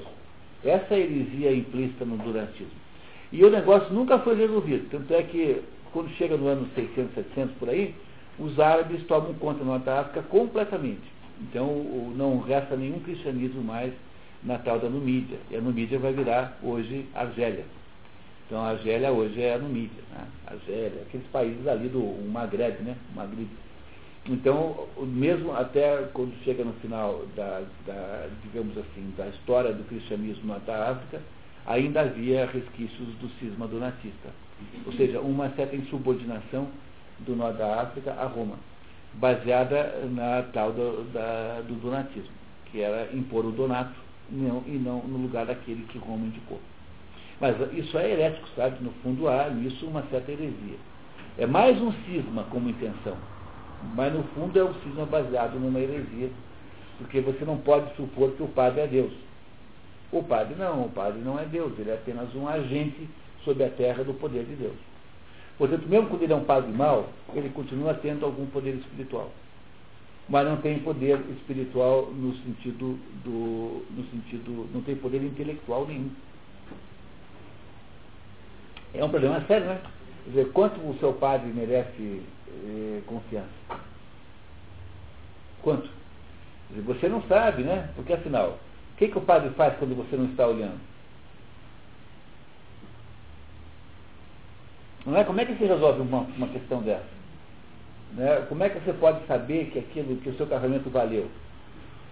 Essa 0.63 0.95
é 0.95 0.99
heresia 0.99 1.53
implícita 1.53 2.05
no 2.05 2.17
durantismo. 2.17 2.71
E 3.31 3.43
o 3.43 3.49
negócio 3.49 3.93
nunca 3.93 4.17
foi 4.19 4.35
resolvido. 4.35 4.89
Tanto 4.89 5.13
é 5.13 5.21
que, 5.23 5.61
quando 5.91 6.09
chega 6.11 6.37
no 6.37 6.47
ano 6.47 6.67
600, 6.73 7.13
700 7.13 7.55
por 7.57 7.69
aí, 7.69 7.93
os 8.39 8.59
árabes 8.59 9.03
tomam 9.05 9.33
conta 9.35 9.63
da 9.79 10.01
África 10.01 10.23
completamente. 10.23 11.01
Então, 11.41 11.67
não 12.15 12.39
resta 12.39 12.75
nenhum 12.75 12.99
cristianismo 12.99 13.61
mais 13.61 13.93
na 14.45 14.57
tal 14.57 14.79
da 14.79 14.89
Numídia. 14.89 15.37
E 15.49 15.55
a 15.55 15.61
Numídia 15.61 15.99
vai 15.99 16.13
virar 16.13 16.57
hoje 16.61 17.05
Argélia. 17.13 17.65
Então, 18.45 18.61
a 18.61 18.69
Argélia 18.69 19.11
hoje 19.11 19.41
é 19.41 19.55
a 19.55 19.57
Numídia. 19.57 20.03
Né? 20.11 20.25
Argélia, 20.47 21.01
aqueles 21.01 21.27
países 21.27 21.67
ali 21.67 21.89
do 21.89 22.01
Maghreb, 22.29 22.81
né? 22.83 22.95
Maghreb. 23.15 23.47
Então, 24.25 24.87
mesmo 24.99 25.53
até 25.53 26.09
quando 26.13 26.33
chega 26.43 26.63
no 26.63 26.73
final 26.73 27.25
da, 27.35 27.61
da, 27.85 28.29
digamos 28.43 28.77
assim, 28.77 29.13
da 29.17 29.27
história 29.27 29.73
do 29.73 29.83
cristianismo 29.83 30.55
na 30.65 30.75
África, 30.75 31.21
ainda 31.65 32.01
havia 32.01 32.45
resquícios 32.45 33.07
do 33.15 33.29
cisma 33.39 33.67
donatista. 33.67 34.29
Ou 34.85 34.93
seja, 34.93 35.19
uma 35.19 35.49
certa 35.55 35.75
insubordinação 35.75 36.67
do 37.19 37.35
norte 37.35 37.57
da 37.57 37.81
África 37.81 38.13
a 38.13 38.25
Roma, 38.25 38.55
baseada 39.15 40.05
na 40.09 40.43
tal 40.53 40.71
do, 40.71 41.03
da, 41.11 41.61
do 41.67 41.75
donatismo, 41.81 42.31
que 42.71 42.79
era 42.79 43.13
impor 43.13 43.45
o 43.45 43.51
donato 43.51 44.02
não, 44.29 44.63
e 44.65 44.71
não 44.71 44.99
no 45.01 45.17
lugar 45.17 45.45
daquele 45.45 45.85
que 45.85 45.97
Roma 45.97 46.25
indicou. 46.25 46.59
Mas 47.39 47.55
isso 47.73 47.97
é 47.97 48.11
herético, 48.11 48.47
sabe? 48.55 48.83
No 48.83 48.91
fundo 49.03 49.27
há 49.27 49.49
nisso 49.49 49.85
uma 49.85 50.03
certa 50.03 50.31
heresia. 50.31 50.77
É 51.37 51.45
mais 51.45 51.81
um 51.81 51.91
cisma 52.05 52.43
como 52.49 52.69
intenção 52.69 53.17
mas 53.95 54.13
no 54.13 54.23
fundo 54.35 54.57
é 54.57 54.63
um 54.63 54.73
cisma 54.75 55.05
baseado 55.05 55.59
numa 55.59 55.79
heresia, 55.79 56.29
porque 56.97 57.19
você 57.19 57.43
não 57.43 57.57
pode 57.57 57.93
supor 57.95 58.31
que 58.31 58.41
o 58.43 58.47
padre 58.47 58.81
é 58.81 58.87
Deus. 58.87 59.11
O 60.11 60.23
padre 60.23 60.55
não, 60.55 60.85
o 60.85 60.89
padre 60.89 61.19
não 61.21 61.37
é 61.37 61.45
Deus, 61.45 61.77
ele 61.77 61.89
é 61.89 61.95
apenas 61.95 62.33
um 62.33 62.47
agente 62.47 63.09
sobre 63.43 63.63
a 63.63 63.69
terra 63.69 64.03
do 64.03 64.13
poder 64.13 64.45
de 64.45 64.55
Deus. 64.55 64.75
Portanto, 65.57 65.87
mesmo 65.87 66.07
quando 66.07 66.23
ele 66.23 66.33
é 66.33 66.35
um 66.35 66.45
padre 66.45 66.71
mau, 66.71 67.09
ele 67.35 67.49
continua 67.49 67.93
tendo 67.93 68.25
algum 68.25 68.45
poder 68.47 68.75
espiritual. 68.75 69.29
Mas 70.29 70.47
não 70.47 70.57
tem 70.57 70.79
poder 70.79 71.19
espiritual 71.31 72.05
no 72.07 72.33
sentido 72.37 72.97
do. 73.23 73.85
no 73.91 74.03
sentido. 74.09 74.69
não 74.73 74.81
tem 74.81 74.95
poder 74.95 75.21
intelectual 75.21 75.85
nenhum. 75.85 76.11
É 78.93 79.03
um 79.03 79.09
problema 79.09 79.41
sério, 79.47 79.67
né? 79.67 79.81
Quer 80.23 80.29
dizer, 80.29 80.51
quanto 80.51 80.79
o 80.79 80.97
seu 80.99 81.13
padre 81.13 81.51
merece 81.51 82.21
eh, 82.47 83.01
confiança? 83.05 83.49
Quanto? 85.61 85.89
Dizer, 86.69 86.81
você 86.83 87.09
não 87.09 87.21
sabe, 87.23 87.63
né? 87.63 87.89
Porque 87.95 88.13
afinal, 88.13 88.59
o 88.93 88.97
que, 88.97 89.07
que 89.09 89.17
o 89.17 89.21
padre 89.21 89.49
faz 89.51 89.77
quando 89.77 89.95
você 89.95 90.15
não 90.15 90.25
está 90.25 90.47
olhando? 90.47 90.79
Não 95.05 95.17
é? 95.17 95.23
Como 95.23 95.39
é 95.41 95.45
que 95.45 95.57
se 95.57 95.65
resolve 95.65 96.01
uma, 96.01 96.19
uma 96.19 96.47
questão 96.47 96.81
dessa? 96.81 97.22
Né? 98.15 98.45
Como 98.47 98.63
é 98.63 98.69
que 98.69 98.79
você 98.79 98.93
pode 98.93 99.25
saber 99.25 99.65
que 99.71 99.79
aquilo, 99.79 100.17
que 100.17 100.29
o 100.29 100.37
seu 100.37 100.47
casamento 100.47 100.89
valeu? 100.89 101.27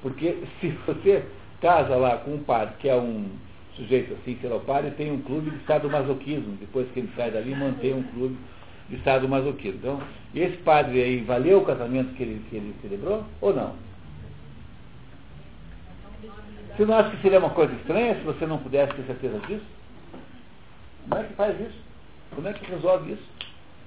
Porque 0.01 0.37
se 0.59 0.69
você 0.85 1.23
casa 1.61 1.95
lá 1.95 2.17
com 2.17 2.35
um 2.35 2.43
padre 2.43 2.75
que 2.79 2.89
é 2.89 2.95
um 2.95 3.29
sujeito 3.75 4.13
assim, 4.13 4.37
sei 4.41 4.49
lá, 4.49 4.57
o 4.57 4.61
padre 4.61 4.91
tem 4.91 5.11
um 5.11 5.21
clube 5.21 5.51
de 5.51 5.65
sadomasoquismo, 5.65 6.57
depois 6.59 6.89
que 6.91 6.99
ele 6.99 7.11
sai 7.15 7.31
dali 7.31 7.55
mantém 7.55 7.93
um 7.93 8.03
clube 8.03 8.35
de 8.89 9.01
sadomasoquismo. 9.03 9.77
Então, 9.79 10.01
esse 10.35 10.57
padre 10.57 11.01
aí 11.01 11.21
valeu 11.21 11.59
o 11.59 11.65
casamento 11.65 12.13
que 12.15 12.23
ele, 12.23 12.43
que 12.49 12.55
ele 12.57 12.75
celebrou 12.81 13.23
ou 13.39 13.53
não? 13.53 13.75
Você 16.75 16.85
não 16.85 16.95
acha 16.95 17.11
que 17.11 17.21
seria 17.21 17.39
uma 17.39 17.49
coisa 17.51 17.73
estranha 17.73 18.15
se 18.15 18.21
você 18.21 18.45
não 18.45 18.57
pudesse 18.57 18.93
ter 18.93 19.03
certeza 19.03 19.39
disso? 19.39 19.65
Como 21.07 21.21
é 21.21 21.23
que 21.25 21.33
faz 21.33 21.59
isso? 21.59 21.79
Como 22.33 22.47
é 22.47 22.53
que 22.53 22.65
resolve 22.65 23.13
isso? 23.13 23.40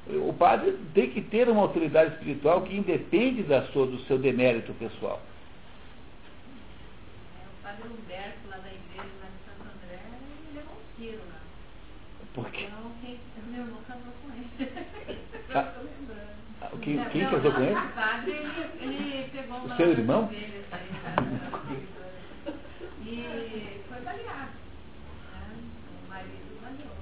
O 0.07 0.33
padre 0.35 0.79
tem 0.93 1.11
que 1.11 1.23
ter 1.23 1.49
uma 1.49 1.63
autoridade 1.63 2.15
espiritual 2.15 2.63
que 2.63 2.77
independe 2.77 3.43
da 3.43 3.63
sua, 3.69 3.87
do 3.87 3.99
seu 4.01 4.19
demérito 4.19 4.73
pessoal. 4.75 5.21
É, 7.35 7.47
o 7.47 7.63
padre 7.63 7.89
Humberto, 7.89 8.49
lá 8.51 8.57
da 8.59 8.69
igreja, 8.69 9.09
lá 9.21 9.29
de 9.29 9.39
Santo 9.47 9.63
André, 9.63 10.01
ele 10.05 10.59
levou 10.59 10.75
um 10.75 11.01
tiro 11.01 11.23
lá. 11.31 11.41
Por 12.35 12.51
quê? 12.51 12.67
Então, 12.67 12.93
quem, 13.01 13.19
meu 13.51 13.63
irmão 13.65 13.81
casou 13.89 14.13
com 14.21 14.29
ele. 14.35 14.71
Ah, 15.55 16.69
quem, 16.83 17.05
quem 17.07 17.23
não, 17.23 17.31
casou 17.31 17.53
com 17.53 17.63
ele? 17.63 17.75
Padre, 17.95 18.33
ele, 18.33 18.95
ele 18.97 19.29
pegou 19.33 19.59
o 19.59 19.77
seu 19.77 19.91
irmão? 19.91 20.27
Dele, 20.27 20.65
assim, 20.71 20.95
e 23.07 23.83
foi 23.87 24.01
baleado. 24.01 24.51
Né? 25.31 25.57
O 26.05 26.09
marido 26.09 26.61
baleou. 26.63 26.97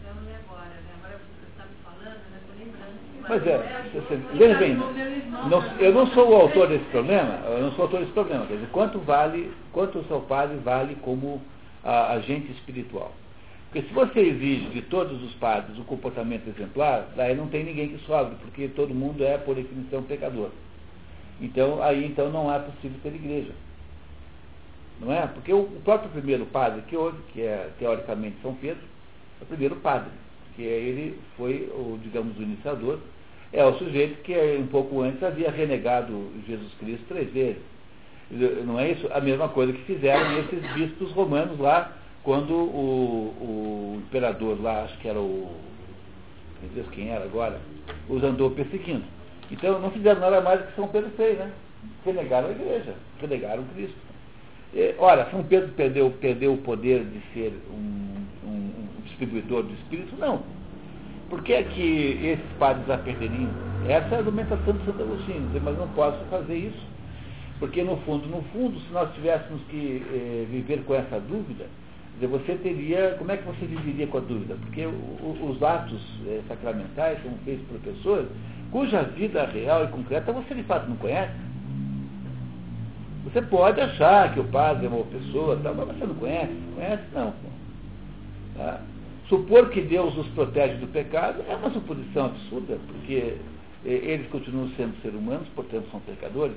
Então, 0.00 0.16
e 0.28 0.34
agora? 0.34 0.68
Né? 0.68 0.92
Agora 0.98 1.18
você 1.18 1.46
está 1.48 1.64
me 1.64 1.76
falando, 1.84 2.30
né? 2.30 2.40
Estou 2.42 2.56
lembrando. 2.58 3.06
Mas 3.28 3.44
é, 3.46 3.82
veja 4.34 4.58
bem, 4.58 4.76
não, 4.76 5.62
eu 5.78 5.92
não 5.92 6.06
sou 6.08 6.30
o 6.30 6.34
autor 6.34 6.68
desse 6.68 6.84
problema, 6.86 7.40
eu 7.46 7.62
não 7.62 7.70
sou 7.72 7.80
o 7.80 7.82
autor 7.82 8.00
desse 8.00 8.12
problema. 8.12 8.46
Quer 8.46 8.54
dizer, 8.54 8.68
quanto 8.70 8.98
vale, 9.00 9.52
quanto 9.72 9.98
o 9.98 10.04
seu 10.04 10.20
padre 10.20 10.56
vale 10.58 10.96
como 11.02 11.42
agente 11.82 12.52
espiritual? 12.52 13.12
Porque 13.68 13.88
se 13.88 13.92
você 13.92 14.20
exige 14.20 14.66
de 14.70 14.82
todos 14.82 15.22
os 15.22 15.34
padres 15.34 15.76
o 15.78 15.84
comportamento 15.84 16.48
exemplar, 16.48 17.08
daí 17.16 17.34
não 17.34 17.48
tem 17.48 17.64
ninguém 17.64 17.88
que 17.88 17.98
sobe, 18.06 18.36
porque 18.36 18.68
todo 18.68 18.94
mundo 18.94 19.24
é, 19.24 19.36
por 19.38 19.54
definição, 19.54 20.02
pecador. 20.02 20.50
Então, 21.40 21.82
aí 21.82 22.06
então 22.06 22.30
não 22.30 22.52
é 22.52 22.58
possível 22.58 22.98
ter 23.02 23.14
igreja. 23.14 23.52
Não 25.00 25.12
é? 25.12 25.26
Porque 25.26 25.52
o, 25.52 25.60
o 25.60 25.80
próprio 25.84 26.10
primeiro 26.10 26.46
padre 26.46 26.82
que 26.88 26.96
houve, 26.96 27.18
que 27.32 27.42
é 27.42 27.70
teoricamente 27.78 28.36
São 28.40 28.54
Pedro, 28.54 28.82
é 29.40 29.44
o 29.44 29.46
primeiro 29.46 29.76
padre, 29.76 30.10
que 30.54 30.62
ele 30.62 31.18
foi, 31.36 31.70
o, 31.74 31.98
digamos, 32.02 32.38
o 32.38 32.42
iniciador, 32.42 32.98
é 33.56 33.64
o 33.64 33.72
sujeito 33.78 34.22
que 34.22 34.34
um 34.60 34.66
pouco 34.66 35.00
antes 35.00 35.22
havia 35.22 35.50
renegado 35.50 36.30
Jesus 36.46 36.72
Cristo 36.78 37.06
três 37.08 37.32
vezes. 37.32 37.62
Não 38.66 38.78
é 38.78 38.90
isso? 38.90 39.08
A 39.12 39.20
mesma 39.20 39.48
coisa 39.48 39.72
que 39.72 39.82
fizeram 39.84 40.38
esses 40.40 40.60
bispos 40.74 41.10
romanos 41.12 41.58
lá, 41.58 41.92
quando 42.22 42.52
o, 42.52 43.34
o 43.40 44.02
imperador 44.04 44.60
lá, 44.60 44.82
acho 44.82 44.98
que 44.98 45.08
era 45.08 45.18
o. 45.18 45.56
Meu 46.60 46.70
Deus, 46.74 46.88
quem 46.90 47.08
era 47.08 47.24
agora? 47.24 47.58
Os 48.10 48.22
andou 48.22 48.50
perseguindo. 48.50 49.04
Então 49.50 49.80
não 49.80 49.90
fizeram 49.90 50.20
nada 50.20 50.40
mais 50.42 50.60
do 50.60 50.66
que 50.66 50.74
São 50.74 50.88
Pedro 50.88 51.10
fez, 51.16 51.38
né? 51.38 51.50
Renegaram 52.04 52.48
a 52.48 52.50
igreja, 52.50 52.94
renegaram 53.20 53.64
Cristo. 53.74 53.96
E, 54.74 54.94
ora, 54.98 55.30
São 55.30 55.42
Pedro 55.44 55.70
perdeu, 55.70 56.10
perdeu 56.20 56.52
o 56.52 56.58
poder 56.58 57.04
de 57.04 57.22
ser 57.32 57.54
um, 57.70 58.26
um, 58.44 58.50
um 58.50 59.02
distribuidor 59.04 59.62
do 59.62 59.72
Espírito? 59.72 60.14
Não. 60.18 60.55
Por 61.28 61.42
que 61.42 61.52
é 61.52 61.62
que 61.64 62.20
esses 62.22 62.52
padres 62.58 62.88
a 62.88 62.98
perderiam? 62.98 63.50
Essa 63.88 64.14
é 64.14 64.14
a 64.16 64.18
argumentação 64.18 64.72
de 64.74 64.84
Santo 64.84 65.02
Agostinho, 65.02 65.50
mas 65.62 65.78
não 65.78 65.88
posso 65.88 66.18
fazer 66.30 66.56
isso. 66.56 66.86
Porque 67.58 67.82
no 67.82 67.96
fundo, 67.98 68.26
no 68.28 68.42
fundo, 68.52 68.78
se 68.80 68.92
nós 68.92 69.12
tivéssemos 69.14 69.60
que 69.70 70.02
eh, 70.12 70.46
viver 70.50 70.84
com 70.84 70.94
essa 70.94 71.18
dúvida, 71.20 71.66
você 72.20 72.54
teria, 72.54 73.14
como 73.18 73.30
é 73.30 73.36
que 73.36 73.44
você 73.44 73.66
viveria 73.66 74.06
com 74.06 74.18
a 74.18 74.20
dúvida? 74.20 74.56
Porque 74.62 74.86
os 74.86 75.62
atos 75.62 76.00
é, 76.26 76.40
sacramentais 76.48 77.22
são 77.22 77.32
feitos 77.44 77.66
por 77.66 77.78
pessoas 77.80 78.26
cuja 78.70 79.02
vida 79.02 79.44
real 79.46 79.84
e 79.84 79.88
concreta 79.88 80.32
você 80.32 80.54
de 80.54 80.62
fato 80.62 80.88
não 80.88 80.96
conhece. 80.96 81.32
Você 83.24 83.42
pode 83.42 83.80
achar 83.80 84.32
que 84.32 84.40
o 84.40 84.44
padre 84.44 84.86
é 84.86 84.88
uma 84.88 85.04
pessoa, 85.04 85.58
tal, 85.62 85.74
mas 85.74 85.88
você 85.88 86.06
não 86.06 86.14
conhece. 86.14 86.52
Conhece? 86.74 87.02
Não. 87.12 87.34
Tá? 88.56 88.80
Supor 89.28 89.70
que 89.70 89.80
Deus 89.80 90.16
os 90.16 90.26
protege 90.28 90.74
do 90.76 90.86
pecado 90.86 91.42
é 91.48 91.56
uma 91.56 91.70
suposição 91.70 92.26
absurda, 92.26 92.78
porque 92.86 93.36
é, 93.84 93.88
eles 93.88 94.28
continuam 94.28 94.68
sendo 94.76 95.00
seres 95.02 95.16
humanos, 95.16 95.48
portanto 95.54 95.88
são 95.90 96.00
pecadores. 96.00 96.56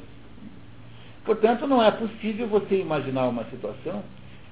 Portanto, 1.25 1.67
não 1.67 1.81
é 1.83 1.91
possível 1.91 2.47
você 2.47 2.79
imaginar 2.79 3.27
uma 3.27 3.43
situação 3.45 4.03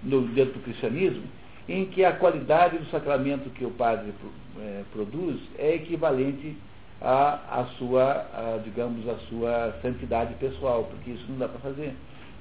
no, 0.04 0.22
dentro 0.30 0.54
do 0.54 0.64
cristianismo, 0.64 1.24
em 1.70 1.86
que 1.86 2.04
a 2.04 2.14
qualidade 2.14 2.78
do 2.78 2.86
sacramento 2.90 3.50
que 3.52 3.66
o 3.66 3.72
padre 3.72 4.14
é, 4.60 4.84
produz 4.92 5.40
é 5.58 5.76
equivalente 5.76 6.56
à, 7.02 7.68
sua, 7.78 8.26
digamos, 8.64 9.08
à 9.08 9.16
sua 9.30 9.78
santidade 9.82 10.34
pessoal, 10.36 10.86
porque 10.86 11.12
isso 11.12 11.26
não 11.30 11.38
dá 11.38 11.48
para 11.48 11.60
fazer, 11.60 11.94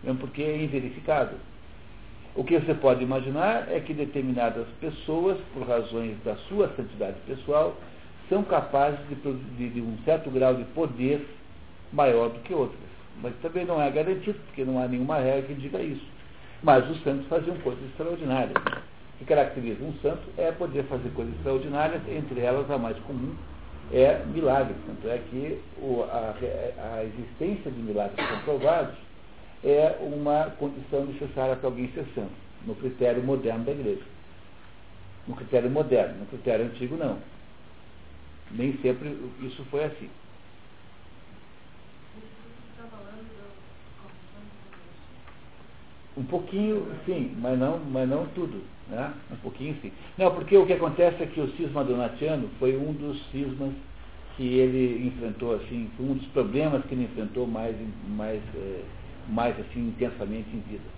mesmo 0.02 0.18
porque 0.20 0.42
é 0.42 0.62
inverificável. 0.62 1.38
O 2.36 2.44
que 2.44 2.58
você 2.58 2.74
pode 2.74 3.02
imaginar 3.02 3.66
é 3.72 3.80
que 3.80 3.94
determinadas 3.94 4.66
pessoas, 4.78 5.38
por 5.54 5.66
razões 5.66 6.16
da 6.22 6.36
sua 6.48 6.68
santidade 6.76 7.16
pessoal, 7.26 7.74
são 8.28 8.42
capazes 8.42 9.00
de, 9.08 9.14
de, 9.56 9.70
de 9.70 9.80
um 9.80 9.96
certo 10.04 10.30
grau 10.30 10.54
de 10.54 10.64
poder 10.64 11.26
maior 11.92 12.28
do 12.28 12.40
que 12.40 12.52
outras. 12.52 12.78
Mas 13.22 13.32
também 13.40 13.64
não 13.64 13.80
é 13.80 13.90
garantido, 13.90 14.38
porque 14.46 14.64
não 14.64 14.78
há 14.78 14.86
nenhuma 14.86 15.16
regra 15.16 15.42
que 15.42 15.54
diga 15.54 15.80
isso. 15.80 16.04
Mas 16.62 16.88
os 16.90 17.02
santos 17.02 17.26
faziam 17.28 17.56
coisas 17.58 17.82
extraordinárias. 17.86 18.56
O 18.56 19.18
que 19.18 19.24
caracteriza 19.24 19.82
um 19.82 19.94
santo 20.02 20.28
é 20.36 20.52
poder 20.52 20.82
fazer 20.84 21.08
coisas 21.14 21.34
extraordinárias, 21.36 22.02
entre 22.06 22.40
elas 22.40 22.70
a 22.70 22.76
mais 22.76 22.98
comum 22.98 23.34
é 23.92 24.22
milagres. 24.26 24.76
Tanto 24.86 25.08
é 25.08 25.18
que 25.30 25.60
o, 25.78 26.02
a, 26.02 26.34
a, 26.96 27.04
existência 27.04 27.70
de 27.70 27.80
milagres 27.80 28.28
comprovados 28.28 28.94
é 29.66 29.98
uma 30.00 30.50
condição 30.58 31.04
necessária 31.06 31.56
para 31.56 31.68
alguém 31.68 31.90
ser 31.92 32.06
santo, 32.14 32.30
no 32.64 32.74
critério 32.76 33.22
moderno 33.22 33.64
da 33.64 33.72
igreja. 33.72 34.02
No 35.26 35.34
critério 35.34 35.68
moderno, 35.68 36.20
no 36.20 36.26
critério 36.26 36.66
antigo 36.66 36.96
não. 36.96 37.18
Nem 38.52 38.78
sempre 38.78 39.08
isso 39.40 39.64
foi 39.70 39.84
assim. 39.84 40.08
Um 46.16 46.24
pouquinho, 46.24 46.86
sim, 47.04 47.36
mas 47.38 47.58
não, 47.58 47.78
mas 47.78 48.08
não 48.08 48.26
tudo. 48.28 48.62
Né? 48.88 49.12
Um 49.32 49.36
pouquinho, 49.36 49.76
sim. 49.82 49.92
Não, 50.16 50.32
porque 50.32 50.56
o 50.56 50.64
que 50.64 50.72
acontece 50.72 51.22
é 51.22 51.26
que 51.26 51.40
o 51.40 51.50
cisma 51.56 51.84
donatiano 51.84 52.48
foi 52.58 52.76
um 52.76 52.92
dos 52.92 53.20
cismas 53.30 53.72
que 54.36 54.58
ele 54.58 55.06
enfrentou, 55.06 55.56
assim, 55.56 55.90
foi 55.96 56.06
um 56.06 56.14
dos 56.14 56.26
problemas 56.28 56.84
que 56.84 56.94
ele 56.94 57.04
enfrentou 57.04 57.46
mais, 57.46 57.74
mais, 58.08 58.40
é, 58.54 58.82
mais 59.28 59.58
assim, 59.58 59.88
intensamente 59.88 60.48
em 60.54 60.60
vida. 60.60 60.88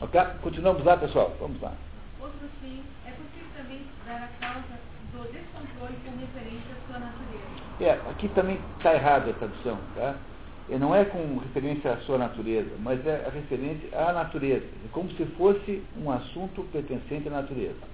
Ok? 0.00 0.20
Continuamos 0.42 0.84
lá, 0.84 0.96
pessoal. 0.96 1.36
Vamos 1.40 1.60
lá. 1.60 1.74
Outro 2.20 2.48
sim, 2.62 2.82
é 3.06 3.10
possível 3.10 3.48
também 3.56 3.82
dar 4.06 4.24
a 4.24 4.46
causa 4.46 4.80
do 5.12 5.32
descontrole 5.32 5.94
com 6.04 6.16
referência 6.18 6.74
à 6.74 6.86
sua 6.86 6.98
natureza. 6.98 7.60
É, 7.80 8.10
aqui 8.10 8.28
também 8.28 8.58
está 8.78 8.94
errada 8.94 9.30
a 9.30 9.34
tradução, 9.34 9.78
tá? 9.94 10.16
não 10.78 10.94
é 10.94 11.04
com 11.04 11.38
referência 11.38 11.92
à 11.92 11.96
sua 12.02 12.16
natureza, 12.16 12.70
mas 12.78 13.04
é 13.04 13.28
referente 13.34 13.92
à 13.94 14.12
natureza, 14.12 14.64
é 14.64 14.88
como 14.92 15.10
se 15.10 15.24
fosse 15.36 15.82
um 15.96 16.10
assunto 16.10 16.62
pertencente 16.64 17.28
à 17.28 17.32
natureza. 17.32 17.90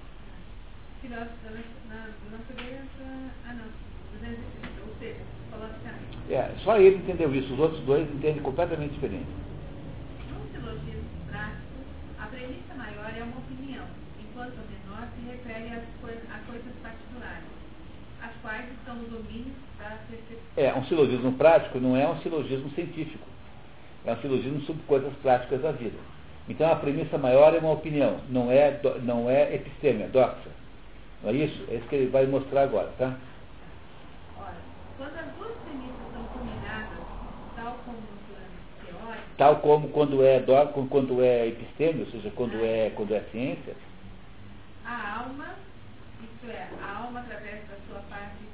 É, 6.29 6.51
só 6.63 6.77
ele 6.77 6.97
entendeu 6.97 7.33
isso, 7.33 7.53
os 7.53 7.59
outros 7.59 7.81
dois 7.85 8.09
entendem 8.13 8.41
completamente 8.41 8.93
diferente. 8.93 9.27
No 10.29 10.45
silogismo 10.51 11.07
prático, 11.29 11.79
a 12.19 12.25
premissa 12.27 12.73
maior 12.75 13.13
é 13.15 13.23
uma 13.23 13.37
opinião, 13.37 13.85
enquanto 14.19 14.53
a 14.59 14.65
menor 14.67 15.07
se 15.15 15.31
refere 15.31 15.73
a 15.73 16.39
coisas 16.51 16.73
particulares, 16.83 17.47
as 18.21 18.31
quais 18.41 18.65
estão 18.73 18.95
no 18.95 19.07
domínio 19.09 19.53
é, 20.55 20.73
um 20.73 20.83
silogismo 20.85 21.33
prático 21.33 21.79
não 21.79 21.95
é 21.95 22.07
um 22.07 22.19
silogismo 22.21 22.69
científico. 22.71 23.25
É 24.05 24.13
um 24.13 24.17
silogismo 24.17 24.61
sobre 24.61 24.81
coisas 24.83 25.13
práticas 25.21 25.61
da 25.61 25.71
vida. 25.71 25.97
Então 26.49 26.71
a 26.71 26.75
premissa 26.75 27.17
maior 27.17 27.53
é 27.53 27.59
uma 27.59 27.73
opinião, 27.73 28.19
não 28.29 28.51
é, 28.51 28.79
não 29.03 29.29
é 29.29 29.53
episteme, 29.53 30.03
é 30.03 30.07
doxa. 30.07 30.49
Não 31.21 31.29
é 31.29 31.33
isso? 31.33 31.63
É 31.69 31.75
isso 31.75 31.87
que 31.87 31.95
ele 31.95 32.09
vai 32.09 32.25
mostrar 32.25 32.63
agora, 32.63 32.89
tá? 32.97 33.17
Ora, 34.39 34.55
quando 34.97 35.17
as 35.17 35.25
duas 35.37 35.53
premissas 35.63 36.13
são 36.13 36.23
combinadas, 36.23 36.99
tal 37.55 37.77
como 37.85 37.97
no 37.97 38.17
plano 38.27 38.57
teórico. 38.85 39.26
Tal 39.37 39.57
como 39.57 39.89
quando 39.89 40.23
é, 40.23 40.39
do, 40.39 40.53
quando 40.89 41.23
é 41.23 41.47
episteme, 41.47 42.01
ou 42.01 42.11
seja, 42.11 42.31
quando 42.31 42.55
é, 42.63 42.91
quando 42.95 43.13
é 43.13 43.21
ciência. 43.31 43.75
A 44.83 45.19
alma, 45.19 45.55
isto 46.21 46.49
é, 46.49 46.67
a 46.81 46.97
alma 47.03 47.19
através 47.19 47.61
da 47.67 47.75
sua 47.87 48.01
parte 48.09 48.47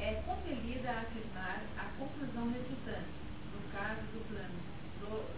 é 0.00 0.14
compelida 0.24 0.88
a 0.88 1.00
afirmar 1.00 1.62
a 1.76 1.84
conclusão 1.98 2.50
resultante, 2.50 3.12
no 3.52 3.60
caso 3.70 4.00
do 4.00 4.24
plano 4.32 4.58
do, 5.00 5.28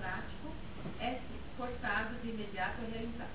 prático, 0.00 0.48
é 1.00 1.20
forçado 1.56 2.14
de 2.22 2.30
imediato 2.30 2.80
a 2.80 2.90
realizar. 2.90 3.28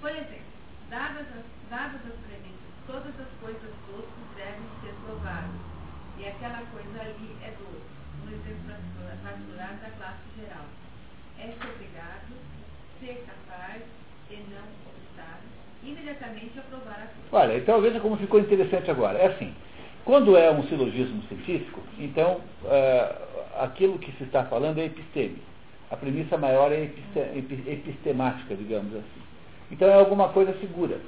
Por 0.00 0.10
exemplo, 0.10 0.52
dadas 0.90 1.26
as, 1.32 2.20
premissas, 2.28 2.74
todas 2.86 3.18
as 3.18 3.32
coisas 3.40 3.72
doces 3.88 4.28
devem 4.36 4.68
ser 4.82 4.94
provadas, 5.06 5.56
e 6.18 6.28
aquela 6.28 6.62
coisa 6.66 7.00
ali 7.00 7.36
é 7.42 7.50
doce, 7.58 7.93
exemplo 8.34 8.74
particular 9.22 9.78
da 9.80 9.90
classe 9.96 10.22
geral. 10.38 10.66
É 11.38 11.46
ser 11.46 11.70
obrigado, 11.74 12.32
ser 13.00 13.24
capaz 13.26 13.82
e 14.30 14.36
não 14.52 14.84
imediatamente 15.84 16.58
aprovar 16.58 16.94
a 16.94 17.06
coisa. 17.06 17.28
Olha, 17.32 17.58
então 17.58 17.80
veja 17.80 18.00
como 18.00 18.16
ficou 18.16 18.40
interessante 18.40 18.90
agora. 18.90 19.18
É 19.18 19.26
assim, 19.26 19.54
quando 20.04 20.36
é 20.36 20.50
um 20.50 20.62
silogismo 20.64 21.22
científico, 21.28 21.80
então 21.98 22.40
uh, 22.64 23.62
aquilo 23.62 23.98
que 23.98 24.12
se 24.12 24.24
está 24.24 24.44
falando 24.44 24.78
é 24.78 24.86
episteme. 24.86 25.38
A 25.90 25.96
premissa 25.96 26.36
maior 26.36 26.72
é 26.72 26.90
epistemática, 27.66 28.54
digamos 28.56 28.94
assim. 28.94 29.22
Então 29.70 29.88
é 29.88 29.94
alguma 29.94 30.30
coisa 30.30 30.58
segura, 30.58 30.98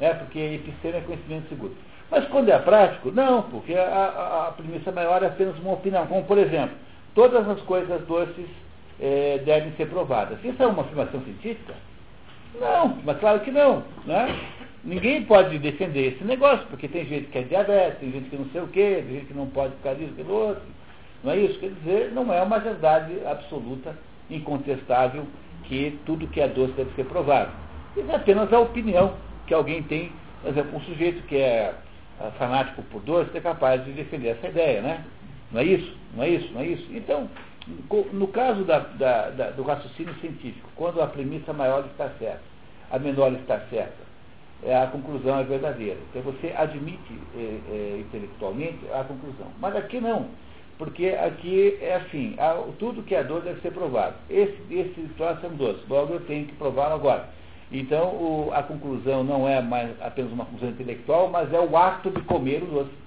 né? 0.00 0.14
porque 0.14 0.38
episteme 0.38 0.98
é 0.98 1.00
conhecimento 1.02 1.48
seguro. 1.48 1.76
Mas 2.12 2.26
quando 2.26 2.50
é 2.50 2.58
prático, 2.58 3.10
não, 3.10 3.40
porque 3.44 3.72
a, 3.74 3.86
a, 3.86 4.48
a 4.48 4.52
premissa 4.52 4.92
maior 4.92 5.22
é 5.22 5.28
apenas 5.28 5.58
uma 5.60 5.72
opinião. 5.72 6.06
Como, 6.06 6.22
por 6.24 6.36
exemplo, 6.36 6.76
todas 7.14 7.48
as 7.48 7.58
coisas 7.62 8.02
doces 8.02 8.46
eh, 9.00 9.40
devem 9.46 9.72
ser 9.78 9.88
provadas. 9.88 10.38
Isso 10.44 10.62
é 10.62 10.66
uma 10.66 10.82
afirmação 10.82 11.22
científica? 11.22 11.72
Não, 12.60 12.98
mas 13.02 13.18
claro 13.18 13.40
que 13.40 13.50
não. 13.50 13.82
Né? 14.04 14.38
Ninguém 14.84 15.24
pode 15.24 15.58
defender 15.58 16.12
esse 16.12 16.24
negócio, 16.24 16.66
porque 16.66 16.86
tem 16.86 17.06
gente 17.06 17.28
que 17.28 17.38
é 17.38 17.42
diabetes, 17.42 18.00
tem 18.00 18.12
gente 18.12 18.28
que 18.28 18.36
não 18.36 18.46
sei 18.52 18.60
o 18.60 18.68
quê, 18.68 19.02
tem 19.06 19.14
gente 19.14 19.26
que 19.28 19.34
não 19.34 19.46
pode 19.46 19.74
ficar 19.76 19.94
disso, 19.94 20.12
pelo 20.12 20.34
outro. 20.34 20.62
Não 21.24 21.32
é 21.32 21.38
isso? 21.38 21.58
Quer 21.60 21.70
dizer, 21.70 22.12
não 22.12 22.30
é 22.30 22.42
uma 22.42 22.58
verdade 22.58 23.14
absoluta, 23.24 23.96
incontestável, 24.28 25.24
que 25.64 25.98
tudo 26.04 26.26
que 26.26 26.42
é 26.42 26.48
doce 26.48 26.74
deve 26.74 26.92
ser 26.94 27.04
provado. 27.04 27.52
Isso 27.96 28.10
é 28.10 28.16
apenas 28.16 28.52
a 28.52 28.60
opinião 28.60 29.14
que 29.46 29.54
alguém 29.54 29.82
tem, 29.84 30.12
por 30.42 30.50
exemplo, 30.50 30.76
um 30.76 30.80
sujeito 30.82 31.22
que 31.26 31.36
é 31.36 31.72
fanático 32.38 32.82
por 32.84 33.00
doce 33.02 33.36
é 33.36 33.40
capaz 33.40 33.84
de 33.84 33.92
defender 33.92 34.28
essa 34.30 34.48
ideia, 34.48 34.80
né? 34.80 35.04
Não 35.50 35.60
é 35.60 35.64
isso? 35.64 35.96
Não 36.14 36.24
é 36.24 36.28
isso? 36.28 36.52
Não 36.52 36.60
é 36.60 36.66
isso? 36.66 36.88
Então, 36.92 37.28
no 38.12 38.28
caso 38.28 38.64
da, 38.64 38.78
da, 38.78 39.30
da, 39.30 39.50
do 39.50 39.62
raciocínio 39.62 40.14
científico, 40.20 40.68
quando 40.74 41.00
a 41.00 41.06
premissa 41.06 41.52
maior 41.52 41.84
está 41.86 42.08
certa, 42.18 42.42
a 42.90 42.98
menor 42.98 43.32
está 43.32 43.60
certa, 43.70 44.02
é, 44.62 44.76
a 44.76 44.86
conclusão 44.86 45.38
é 45.38 45.44
verdadeira. 45.44 45.98
Então 46.10 46.22
você 46.22 46.52
admite 46.56 47.18
é, 47.36 47.38
é, 47.38 47.98
intelectualmente 48.00 48.78
a 48.92 49.04
conclusão. 49.04 49.48
Mas 49.60 49.76
aqui 49.76 50.00
não, 50.00 50.28
porque 50.78 51.08
aqui 51.08 51.78
é 51.80 51.96
assim, 51.96 52.36
tudo 52.78 53.02
que 53.02 53.14
é 53.14 53.24
doce 53.24 53.44
deve 53.44 53.60
ser 53.60 53.72
provado. 53.72 54.14
Esse, 54.30 54.56
esse 54.70 55.08
troço 55.16 55.44
é 55.44 55.48
um 55.48 55.56
doce, 55.56 55.80
logo 55.88 56.14
eu 56.14 56.20
tenho 56.20 56.46
que 56.46 56.54
prová-lo 56.54 56.94
agora. 56.94 57.28
Então 57.72 58.08
o, 58.08 58.50
a 58.52 58.62
conclusão 58.62 59.24
não 59.24 59.48
é 59.48 59.62
mais 59.62 59.90
apenas 60.02 60.30
uma 60.30 60.44
conclusão 60.44 60.68
intelectual, 60.68 61.28
mas 61.30 61.52
é 61.52 61.58
o 61.58 61.76
ato 61.76 62.10
de 62.10 62.20
comer 62.22 62.62
o 62.62 62.66
doce. 62.66 63.02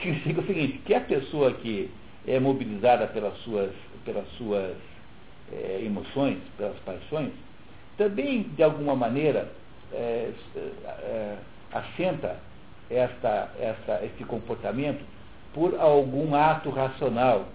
Significa 0.00 0.40
o 0.40 0.46
seguinte, 0.46 0.78
que 0.84 0.94
a 0.94 1.00
pessoa 1.00 1.52
que 1.52 1.90
é 2.26 2.40
mobilizada 2.40 3.06
pelas 3.08 3.36
suas, 3.38 3.72
pelas 4.04 4.26
suas 4.38 4.74
é, 5.52 5.82
emoções, 5.84 6.38
pelas 6.56 6.78
paixões, 6.80 7.32
também, 7.98 8.42
de 8.42 8.62
alguma 8.62 8.96
maneira, 8.96 9.52
é, 9.92 10.30
é, 10.56 11.36
assenta 11.72 12.36
esta, 12.88 13.50
esta, 13.58 14.04
esse 14.04 14.24
comportamento 14.24 15.04
por 15.52 15.78
algum 15.78 16.34
ato 16.34 16.70
racional, 16.70 17.46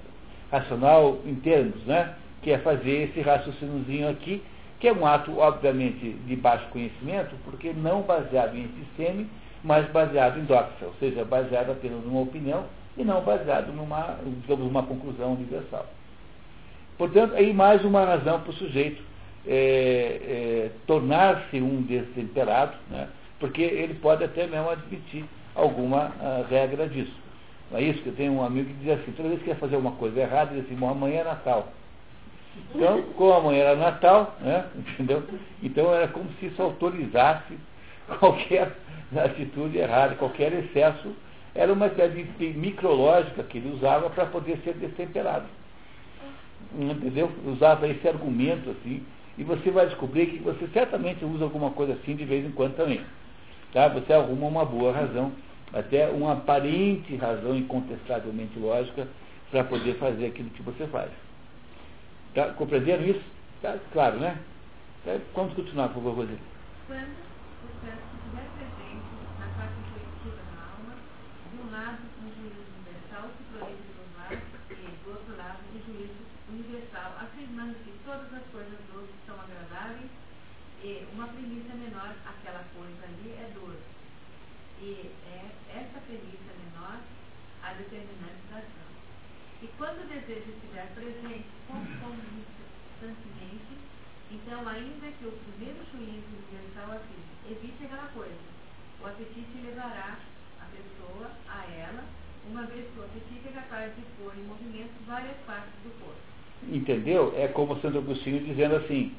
racional 0.52 1.20
em 1.26 1.36
termos, 1.36 1.84
né? 1.86 2.14
que 2.42 2.52
é 2.52 2.60
fazer 2.60 3.10
esse 3.10 3.22
raciocíniozinho 3.22 4.10
aqui, 4.10 4.44
que 4.80 4.88
é 4.88 4.94
um 4.94 5.06
ato, 5.06 5.38
obviamente, 5.38 6.10
de 6.26 6.36
baixo 6.36 6.68
conhecimento, 6.70 7.36
porque 7.44 7.74
não 7.74 8.02
baseado 8.02 8.56
em 8.56 8.66
episteme, 8.66 9.28
mas 9.64 9.90
baseado 9.92 10.40
em 10.40 10.44
doxa, 10.44 10.86
ou 10.86 10.94
seja, 11.00 11.26
baseado 11.26 11.72
apenas 11.72 12.04
numa 12.04 12.22
opinião 12.22 12.66
e 12.96 13.04
não 13.04 13.22
baseado 13.22 13.72
numa, 13.74 14.18
digamos, 14.42 14.66
uma 14.70 14.84
conclusão 14.84 15.34
universal. 15.34 15.86
Portanto, 16.98 17.36
aí 17.36 17.54
mais 17.54 17.84
uma 17.84 18.04
razão 18.06 18.42
para 18.42 18.50
o 18.50 18.54
sujeito 18.54 19.02
é, 19.46 19.54
é, 19.54 20.72
tornar-se 20.86 21.62
um 21.62 21.82
destemperado, 21.82 22.74
né? 22.90 23.08
porque 23.40 23.62
ele 23.62 23.94
pode 23.96 24.24
até 24.24 24.48
mesmo 24.48 24.70
admitir 24.70 25.26
alguma 25.56 26.08
uh, 26.08 26.46
regra 26.50 26.88
disso. 26.88 27.14
É 27.74 27.82
isso 27.82 28.02
que 28.02 28.10
eu 28.10 28.16
tenho 28.16 28.34
um 28.34 28.44
amigo 28.44 28.70
que 28.70 28.86
diz 28.86 29.00
assim, 29.00 29.12
toda 29.12 29.30
vez 29.30 29.40
que 29.42 29.48
quer 29.48 29.58
fazer 29.58 29.76
uma 29.76 29.92
coisa 29.92 30.20
errada, 30.20 30.52
ele 30.52 30.62
diz 30.62 30.72
assim, 30.72 30.86
amanhã 30.86 31.22
é 31.22 31.24
Natal. 31.24 31.68
Então, 32.76 33.02
como 33.16 33.34
amanhã 33.34 33.64
era 33.64 33.76
Natal, 33.76 34.36
né? 34.42 34.66
entendeu? 34.76 35.24
Então 35.64 35.94
era 35.94 36.08
como 36.08 36.30
se 36.40 36.48
isso 36.48 36.62
autorizasse 36.62 37.58
qualquer 38.20 38.72
atitude 39.16 39.78
errada, 39.78 40.16
qualquer 40.16 40.54
excesso. 40.54 41.16
Era 41.56 41.74
uma 41.74 41.88
espécie 41.88 42.24
de 42.24 42.48
micrológica 42.54 43.42
que 43.44 43.58
ele 43.58 43.74
usava 43.74 44.10
para 44.10 44.28
poder 44.28 44.60
ser 44.64 44.76
destemperado. 44.76 45.46
Entendeu? 46.78 47.32
Usava 47.46 47.88
esse 47.88 48.08
argumento 48.08 48.70
assim, 48.70 49.04
e 49.38 49.44
você 49.44 49.72
vai 49.72 49.88
descobrir 49.88 50.28
que 50.28 50.38
você 50.40 50.68
certamente 50.68 51.24
usa 51.24 51.44
alguma 51.44 51.72
coisa 51.72 51.94
assim 51.94 52.16
de 52.16 52.26
vez 52.26 52.46
em 52.46 52.52
quando 52.52 52.76
também. 52.76 53.02
Tá? 53.74 53.88
Você 53.88 54.14
arruma 54.14 54.48
uma 54.48 54.66
boa 54.66 54.92
razão, 54.92 55.32
até 55.74 56.08
uma 56.10 56.34
aparente 56.34 57.16
razão 57.16 57.56
incontestavelmente 57.56 58.58
lógica 58.60 59.08
para 59.50 59.64
poder 59.64 59.96
fazer 59.96 60.28
aquilo 60.28 60.50
que 60.50 60.62
você 60.62 60.86
faz. 60.88 61.10
Tá? 62.38 62.54
Compreenderam 62.54 63.02
isso? 63.02 63.26
Tá? 63.64 63.80
Claro, 63.92 64.20
né? 64.20 64.38
Tá? 65.04 65.18
Vamos 65.34 65.56
continuar, 65.56 65.90
por 65.90 66.04
favor. 66.06 66.30
Quando 66.86 66.86
o 66.86 67.70
certo 67.82 68.06
estiver 68.14 68.46
presente 68.54 69.10
na 69.42 69.50
parte 69.58 69.74
intuitiva 69.82 70.46
da 70.54 70.70
alma, 70.70 70.94
de 71.50 71.58
um 71.58 71.66
lado, 71.74 72.06
um 72.22 72.30
juízo 72.38 72.62
universal 72.78 73.34
que 73.34 73.42
proíbe 73.58 73.90
dos 73.90 74.14
lados, 74.14 74.38
e 74.70 74.86
do 75.02 75.18
outro 75.18 75.34
lado, 75.34 75.66
um 75.66 75.82
juízo 75.82 76.22
universal, 76.54 77.18
afirmando 77.18 77.74
que 77.82 77.90
todas 78.06 78.30
as 78.30 78.46
coisas 78.54 78.78
doces 78.94 79.18
são 79.26 79.34
agradáveis, 79.42 80.14
e 80.86 81.10
uma 81.18 81.34
premissa 81.34 81.74
menor, 81.74 82.14
aquela 82.22 82.62
coisa 82.78 83.02
ali 83.02 83.34
é 83.34 83.50
doce. 83.58 83.82
E 84.78 85.10
é 85.26 85.42
essa 85.74 85.98
premissa 86.06 86.54
menor 86.54 87.02
a 87.66 87.74
determinante 87.74 88.46
da 88.54 88.62
ação. 88.62 88.86
E 89.60 89.66
quando 89.76 90.06
o 90.06 90.08
desejo 90.08 90.52
estiver 90.54 90.86
presente 90.94 91.50
concomitantemente, 91.66 93.74
então, 94.48 94.66
ainda 94.66 95.08
que 95.20 95.26
o 95.26 95.34
primeiro 95.52 95.78
juízo 95.92 96.24
universal 96.32 96.96
afirme, 96.96 97.52
evite 97.52 97.84
aquela 97.84 98.08
coisa, 98.14 98.32
o 99.04 99.06
apetite 99.06 99.62
levará 99.62 100.18
a 100.62 100.66
pessoa 100.72 101.30
a 101.50 101.66
ela, 101.70 102.06
uma 102.50 102.62
vez 102.64 102.86
que 102.94 102.98
o 102.98 103.04
apetite 103.04 103.50
é 103.50 103.52
capaz 103.52 103.94
de 103.94 104.02
pôr 104.18 104.32
em 104.38 104.48
movimento 104.48 104.94
várias 105.06 105.36
partes 105.46 105.74
do 105.84 105.90
corpo. 106.00 106.16
Entendeu? 106.64 107.34
É 107.38 107.50
como 107.50 107.78
Santo 107.82 107.98
Agostinho 107.98 108.40
dizendo 108.46 108.78
assim, 108.78 109.14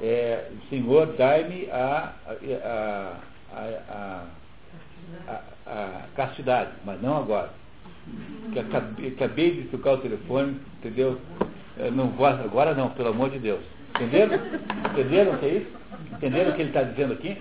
é, 0.00 0.48
Senhor, 0.70 1.06
dai-me 1.16 1.68
a, 1.72 2.14
a, 2.64 3.20
a, 3.90 4.26
a, 5.26 5.42
a 5.66 6.02
castidade, 6.14 6.70
mas 6.84 7.02
não 7.02 7.16
agora 7.16 7.52
que 8.52 8.58
acabei, 8.60 9.08
acabei 9.08 9.50
de 9.56 9.68
tocar 9.70 9.94
o 9.94 9.98
telefone, 9.98 10.60
entendeu? 10.78 11.20
Não 11.92 12.10
vou, 12.10 12.26
agora 12.26 12.74
não, 12.74 12.90
pelo 12.90 13.08
amor 13.08 13.30
de 13.30 13.40
Deus. 13.40 13.77
Entenderam? 13.94 14.38
Entenderam 14.92 15.34
o 15.34 15.38
que 15.38 15.46
é 15.46 15.54
isso? 15.54 15.70
Entenderam 16.12 16.50
o 16.50 16.54
que 16.54 16.62
ele 16.62 16.70
está 16.70 16.82
dizendo 16.82 17.12
aqui? 17.12 17.36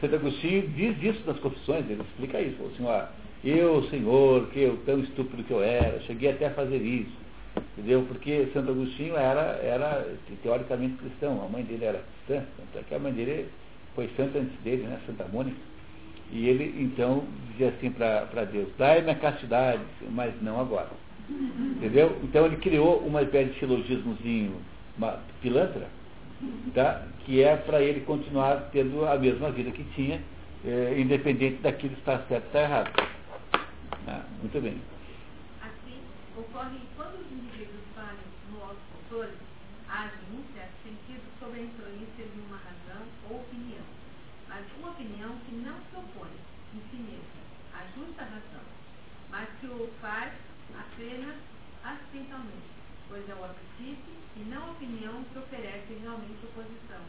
Santo 0.00 0.14
Agostinho 0.14 0.68
diz 0.68 1.02
isso 1.02 1.22
nas 1.26 1.38
confissões, 1.40 1.84
ele 1.90 2.02
explica 2.02 2.40
isso. 2.40 2.56
Falou 2.56 2.72
assim, 2.72 2.84
ó, 2.86 3.04
eu, 3.44 3.82
Senhor, 3.84 4.46
que 4.48 4.60
eu 4.60 4.76
tão 4.86 5.00
estúpido 5.00 5.42
que 5.42 5.50
eu 5.50 5.62
era, 5.62 6.00
cheguei 6.02 6.30
até 6.30 6.46
a 6.46 6.50
fazer 6.50 6.76
isso. 6.76 7.16
Entendeu? 7.76 8.04
Porque 8.06 8.48
Santo 8.52 8.70
Agostinho 8.70 9.16
era, 9.16 9.58
era 9.62 10.06
teoricamente 10.42 10.94
cristão, 10.96 11.44
a 11.44 11.48
mãe 11.48 11.64
dele 11.64 11.84
era 11.84 12.02
cristã, 12.26 12.46
tanto 12.56 12.78
é 12.78 12.82
que 12.88 12.94
a 12.94 12.98
mãe 12.98 13.12
dele 13.12 13.48
foi 13.94 14.08
santa 14.16 14.38
antes 14.38 14.56
dele, 14.60 14.84
né? 14.84 15.00
Santa 15.06 15.24
Mônica. 15.32 15.56
E 16.30 16.48
ele 16.48 16.74
então 16.82 17.24
dizia 17.50 17.68
assim 17.68 17.90
para 17.90 18.44
Deus, 18.44 18.68
dai-me 18.78 19.10
a 19.10 19.14
castidade, 19.14 19.82
mas 20.10 20.32
não 20.42 20.60
agora. 20.60 20.90
Entendeu? 21.28 22.16
Então 22.22 22.46
ele 22.46 22.56
criou 22.56 22.98
uma 22.98 23.22
espécie 23.22 23.50
de 23.50 23.58
silogismozinho 23.58 24.56
uma 24.98 25.20
pilantra, 25.40 25.88
tá? 26.74 27.06
que 27.24 27.42
é 27.42 27.56
para 27.56 27.80
ele 27.80 28.00
continuar 28.00 28.68
tendo 28.72 29.06
a 29.06 29.16
mesma 29.16 29.50
vida 29.50 29.70
que 29.70 29.84
tinha, 29.94 30.20
é, 30.64 30.98
independente 30.98 31.62
daquilo 31.62 31.94
que 31.94 32.00
está 32.00 32.18
certo 32.26 32.32
ou 32.32 32.46
está 32.48 32.62
errado. 32.62 32.90
Ah, 34.08 34.24
muito 34.40 34.60
bem. 34.60 34.80
Assim, 35.62 36.00
ocorre 36.36 36.78
quando 36.96 37.14
os 37.20 37.32
indivíduos 37.32 37.84
falham 37.94 38.26
no 38.50 38.62
autocontrole, 38.62 39.36
agem 39.88 40.18
num 40.32 40.42
certo 40.54 40.74
sentido 40.82 41.22
sob 41.38 41.56
a 41.56 41.62
influência 41.62 42.24
de 42.24 42.40
uma 42.40 42.58
razão 42.58 43.06
ou 43.30 43.36
opinião, 43.36 43.84
mas 44.48 44.64
uma 44.78 44.90
opinião 44.90 45.36
que 45.46 45.54
não 45.56 45.76
se 45.76 45.96
opõe 45.96 46.32
em 46.74 46.80
si 46.90 46.96
mesma 46.96 47.38
à 47.72 47.84
justa 47.94 48.22
razão, 48.22 48.66
mas 49.30 49.48
que 49.60 49.66
o 49.66 49.90
faz 50.00 50.32
apenas 50.74 51.36
acidentalmente, 51.84 52.68
pois 53.08 53.28
é 53.28 53.34
o 53.34 53.44
apetite 53.44 54.18
e 54.36 54.40
não 54.48 54.67
a 54.67 54.67
opinião 54.78 55.24
que 55.24 55.38
oferece 55.38 55.92
realmente 56.00 56.46
oposição. 56.46 57.02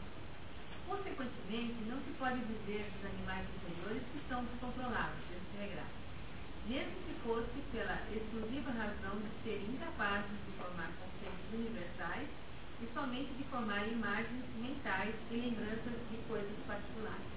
Consequentemente, 0.88 1.78
não 1.86 2.02
se 2.02 2.10
pode 2.18 2.42
dizer 2.50 2.90
dos 2.90 3.06
animais 3.06 3.46
inferiores 3.46 4.02
que 4.10 4.20
são 4.28 4.44
descontrolados, 4.44 5.22
desregrados, 5.30 6.02
mesmo 6.66 6.98
que 7.06 7.14
fosse 7.22 7.62
pela 7.70 8.02
exclusiva 8.10 8.74
razão 8.74 9.22
de 9.22 9.30
serem 9.44 9.70
incapazes 9.70 10.34
de 10.34 10.52
formar 10.58 10.90
conceitos 10.98 11.46
universais 11.54 12.28
e 12.82 12.86
somente 12.92 13.30
de 13.38 13.44
formar 13.44 13.86
imagens 13.86 14.44
mentais 14.58 15.14
e 15.30 15.34
lembranças 15.34 15.94
de 16.10 16.16
coisas 16.26 16.58
particulares. 16.66 17.30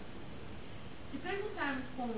Se 1.11 1.17
perguntarmos 1.19 1.85
com 1.95 2.09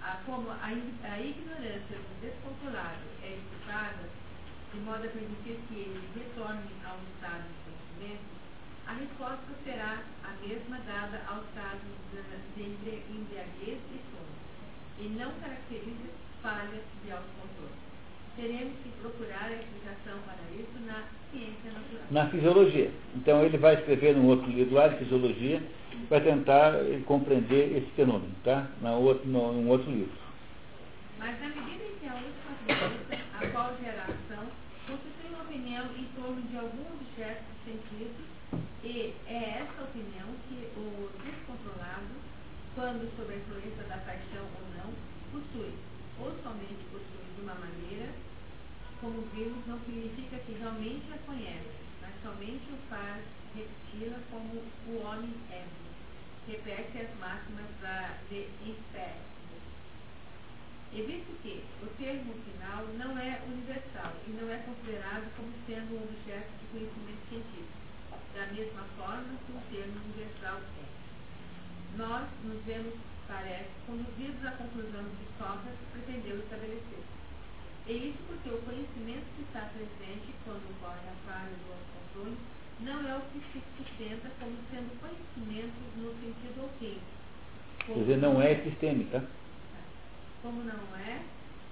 a, 0.00 0.16
como 0.24 0.48
a, 0.48 0.64
a 0.64 1.20
ignorância 1.20 1.98
do 2.00 2.20
descontrolado 2.22 3.04
é 3.22 3.36
explicadas, 3.36 4.08
de 4.72 4.80
modo 4.80 5.04
a 5.04 5.08
permitir 5.08 5.58
que 5.68 5.74
ele 5.74 6.00
retorne 6.14 6.70
ao 6.84 6.96
estado 7.14 7.44
de 7.48 7.54
conhecimento, 7.64 8.26
a 8.86 8.92
resposta 8.92 9.48
será 9.64 10.02
a 10.24 10.46
mesma 10.46 10.78
dada 10.86 11.20
aos 11.28 11.44
casos 11.54 11.92
de 12.56 12.62
embriaguez 12.62 13.78
e 13.92 14.00
sono, 14.10 14.34
e 15.00 15.08
não 15.18 15.30
caracteriza 15.40 16.08
falhas 16.42 16.82
de 17.04 17.12
autocontrole. 17.12 17.76
Teremos 18.36 18.74
que 18.82 18.90
procurar 19.00 19.46
a 19.46 19.54
explicação 19.54 20.18
para 20.24 20.42
isso 20.54 20.78
na 20.86 21.04
ciência 21.32 21.72
natural. 21.72 22.06
Na 22.10 22.30
fisiologia. 22.30 22.90
Então 23.16 23.42
ele 23.44 23.58
vai 23.58 23.74
escrever 23.74 24.14
num 24.14 24.26
outro 24.26 24.50
livro 24.50 24.74
lá 24.74 24.88
de 24.88 24.98
fisiologia, 24.98 25.60
para 26.08 26.20
tentar 26.20 26.74
compreender 27.04 27.76
esse 27.76 27.90
fenômeno, 27.96 28.32
tá? 28.44 28.68
Na 28.80 28.92
outro, 28.92 29.28
num 29.28 29.68
outro 29.68 29.90
livro. 29.90 30.16
Mas 31.18 31.40
na 31.40 31.48
medida 31.48 31.84
em 31.84 31.96
que 31.98 32.06
a 32.06 32.14
última 32.14 32.54
premissa, 32.64 33.24
a 33.34 33.46
qual 33.48 33.76
gera 33.82 34.02
a 34.02 34.04
ação, 34.04 34.46
constitui 34.86 35.34
uma 35.34 35.44
opinião 35.78 35.96
em 35.96 36.04
torno 36.14 36.42
de 36.42 36.56
algum 36.56 36.82
objeto 36.94 37.44
de 37.52 37.70
sentido, 37.70 38.24
e 38.82 39.14
é 39.26 39.62
essa 39.62 39.84
opinião 39.84 40.26
que 40.48 40.72
o 40.76 41.10
descontrolado, 41.22 42.14
quando 42.74 43.16
sob 43.16 43.32
a 43.32 43.36
influência 43.36 43.84
da 43.84 43.98
paixão 43.98 44.42
ou 44.42 44.66
não, 44.74 44.90
possui, 45.30 45.74
ou 46.18 46.32
somente 46.42 46.82
possui 46.90 47.22
de 47.34 47.42
uma 47.42 47.54
maneira, 47.54 48.12
como 49.00 49.22
vimos, 49.34 49.64
não 49.66 49.78
significa 49.80 50.38
que 50.38 50.52
realmente 50.52 51.12
a 51.12 51.18
conhece, 51.18 51.78
mas 52.02 52.12
somente 52.22 52.72
o 52.72 52.78
faz 52.88 53.22
repeti-la 53.54 54.18
como 54.30 54.62
o 54.88 55.06
homem 55.06 55.34
é. 55.52 55.64
Repete 56.48 56.98
as 56.98 57.18
máximas 57.20 57.68
da, 57.80 58.16
de 58.30 58.48
Inspect. 58.66 59.37
E 60.92 61.02
visto 61.02 61.36
que 61.42 61.62
o 61.82 61.86
termo 62.00 62.32
final 62.48 62.86
não 62.96 63.18
é 63.18 63.40
universal 63.46 64.12
e 64.26 64.30
não 64.30 64.50
é 64.50 64.56
considerado 64.64 65.28
como 65.36 65.52
sendo 65.66 65.94
um 65.94 66.04
objeto 66.04 66.48
de 66.60 66.66
conhecimento 66.72 67.22
científico, 67.28 67.76
da 68.34 68.46
mesma 68.46 68.84
forma 68.96 69.36
que 69.44 69.52
o 69.52 69.60
termo 69.68 70.00
universal 70.00 70.58
é. 70.64 70.88
Nós 71.96 72.24
nos 72.44 72.64
vemos, 72.64 72.94
parece, 73.26 73.68
conduzidos 73.86 74.44
à 74.46 74.52
conclusão 74.52 75.04
que 75.04 75.28
Sócrates 75.36 75.92
pretendeu 75.92 76.38
estabelecer. 76.40 77.04
E 77.86 77.92
isso 77.92 78.18
porque 78.26 78.48
o 78.48 78.62
conhecimento 78.62 79.24
que 79.36 79.42
está 79.42 79.68
presente 79.72 80.32
quando 80.44 80.64
ocorre 80.72 81.04
a 81.04 81.16
falha 81.24 81.52
do 81.52 81.72
autocontrole 81.72 82.36
não 82.80 83.08
é 83.08 83.16
o 83.16 83.22
que 83.32 83.40
se 83.52 83.62
sustenta 83.76 84.28
como 84.40 84.56
sendo 84.70 84.92
conhecimento 85.00 85.76
no 85.96 86.12
sentido 86.20 86.64
ok. 86.64 86.98
Quer 87.86 87.94
dizer, 87.94 88.16
não 88.18 88.40
é 88.40 88.52
epistêmica. 88.52 89.24
Como 90.42 90.62
não 90.62 90.96
é, 90.96 91.22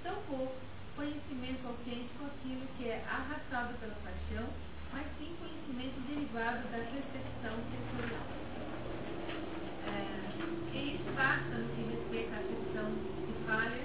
tampouco 0.03 0.55
conhecimento 0.97 1.69
autêntico 1.69 2.25
aquilo 2.25 2.67
que 2.79 2.89
é 2.89 3.05
arrastado 3.05 3.75
pela 3.79 3.95
paixão, 4.03 4.49
mas 4.93 5.07
sim 5.19 5.37
conhecimento 5.39 6.01
derivado 6.09 6.65
da 6.73 6.79
percepção 6.79 7.55
sensorial. 7.71 8.27
É, 9.87 10.77
e 10.77 10.97
isso 10.97 11.13
basta 11.15 11.55
no 11.55 11.69
que 11.77 11.83
respeita 11.95 12.35
à 12.35 12.43
questão 12.43 12.91
de 12.91 13.33
falha, 13.47 13.85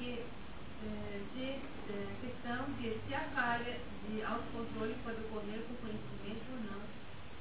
de, 0.00 0.10
é, 0.10 1.20
de, 1.36 1.60
de 1.60 1.96
questão 2.24 2.64
de 2.80 2.98
se 3.06 3.14
a 3.14 3.20
falha 3.36 3.76
de 4.08 4.22
autocontrole 4.24 4.96
pode 5.04 5.20
ocorrer 5.28 5.60
com 5.68 5.76
conhecimento 5.86 6.46
ou 6.50 6.60
não, 6.72 6.80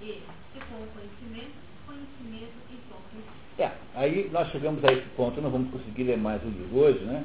e 0.01 0.21
se 0.53 0.59
com 0.67 0.83
o 0.83 0.87
conhecimento, 0.91 1.55
conhecimento 1.87 2.57
e 2.69 2.77
com 2.87 2.99
conhecimento. 3.09 3.49
É, 3.57 3.71
aí 3.99 4.29
nós 4.31 4.49
chegamos 4.51 4.83
a 4.85 4.91
esse 4.91 5.05
ponto, 5.17 5.41
não 5.41 5.49
vamos 5.49 5.71
conseguir 5.71 6.03
ler 6.03 6.17
mais 6.17 6.41
o 6.43 6.47
livro 6.47 6.79
hoje, 6.79 6.99
né? 6.99 7.23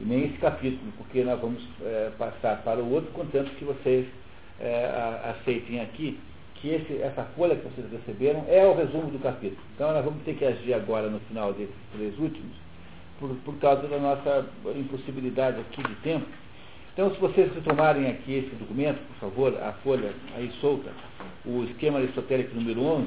E 0.00 0.04
nem 0.04 0.24
esse 0.26 0.38
capítulo, 0.38 0.92
porque 0.96 1.22
nós 1.22 1.40
vamos 1.40 1.62
é, 1.82 2.10
passar 2.18 2.62
para 2.62 2.80
o 2.80 2.92
outro, 2.92 3.10
contanto 3.12 3.50
que 3.52 3.64
vocês 3.64 4.06
é, 4.60 5.30
aceitem 5.30 5.80
aqui 5.80 6.18
que 6.56 6.70
esse, 6.70 7.00
essa 7.00 7.22
folha 7.36 7.54
que 7.54 7.68
vocês 7.68 7.86
receberam 7.92 8.44
é 8.48 8.66
o 8.66 8.74
resumo 8.74 9.10
do 9.10 9.18
capítulo. 9.20 9.60
Então 9.74 9.92
nós 9.92 10.04
vamos 10.04 10.22
ter 10.24 10.34
que 10.34 10.44
agir 10.44 10.74
agora 10.74 11.08
no 11.08 11.20
final 11.20 11.52
desses 11.52 11.74
três 11.94 12.18
últimos, 12.18 12.56
por, 13.20 13.30
por 13.44 13.54
causa 13.58 13.86
da 13.86 13.98
nossa 13.98 14.46
impossibilidade 14.76 15.60
aqui 15.60 15.82
de 15.82 15.94
tempo. 15.96 16.26
Então, 16.92 17.14
se 17.14 17.20
vocês 17.20 17.54
retomarem 17.54 18.08
aqui 18.08 18.38
esse 18.38 18.56
documento, 18.56 18.98
por 19.06 19.30
favor, 19.30 19.62
a 19.62 19.72
folha 19.84 20.12
aí 20.34 20.50
solta, 20.60 20.90
o 21.46 21.62
esquema 21.62 22.00
aristotélico 22.00 22.56
número 22.56 22.82
11, 22.82 23.06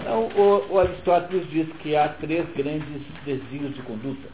então, 0.00 0.28
o, 0.28 0.72
o 0.72 0.80
Aristóteles 0.80 1.48
diz 1.50 1.68
que 1.80 1.96
há 1.96 2.08
três 2.08 2.46
grandes 2.56 3.02
desvios 3.24 3.74
de 3.74 3.82
conduta. 3.82 4.28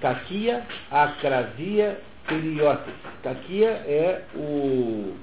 Caquia, 0.00 0.64
acrasia, 0.90 2.00
periótesis. 2.26 2.94
Caquia 3.22 3.68
é 3.68 4.24
o, 4.34 5.14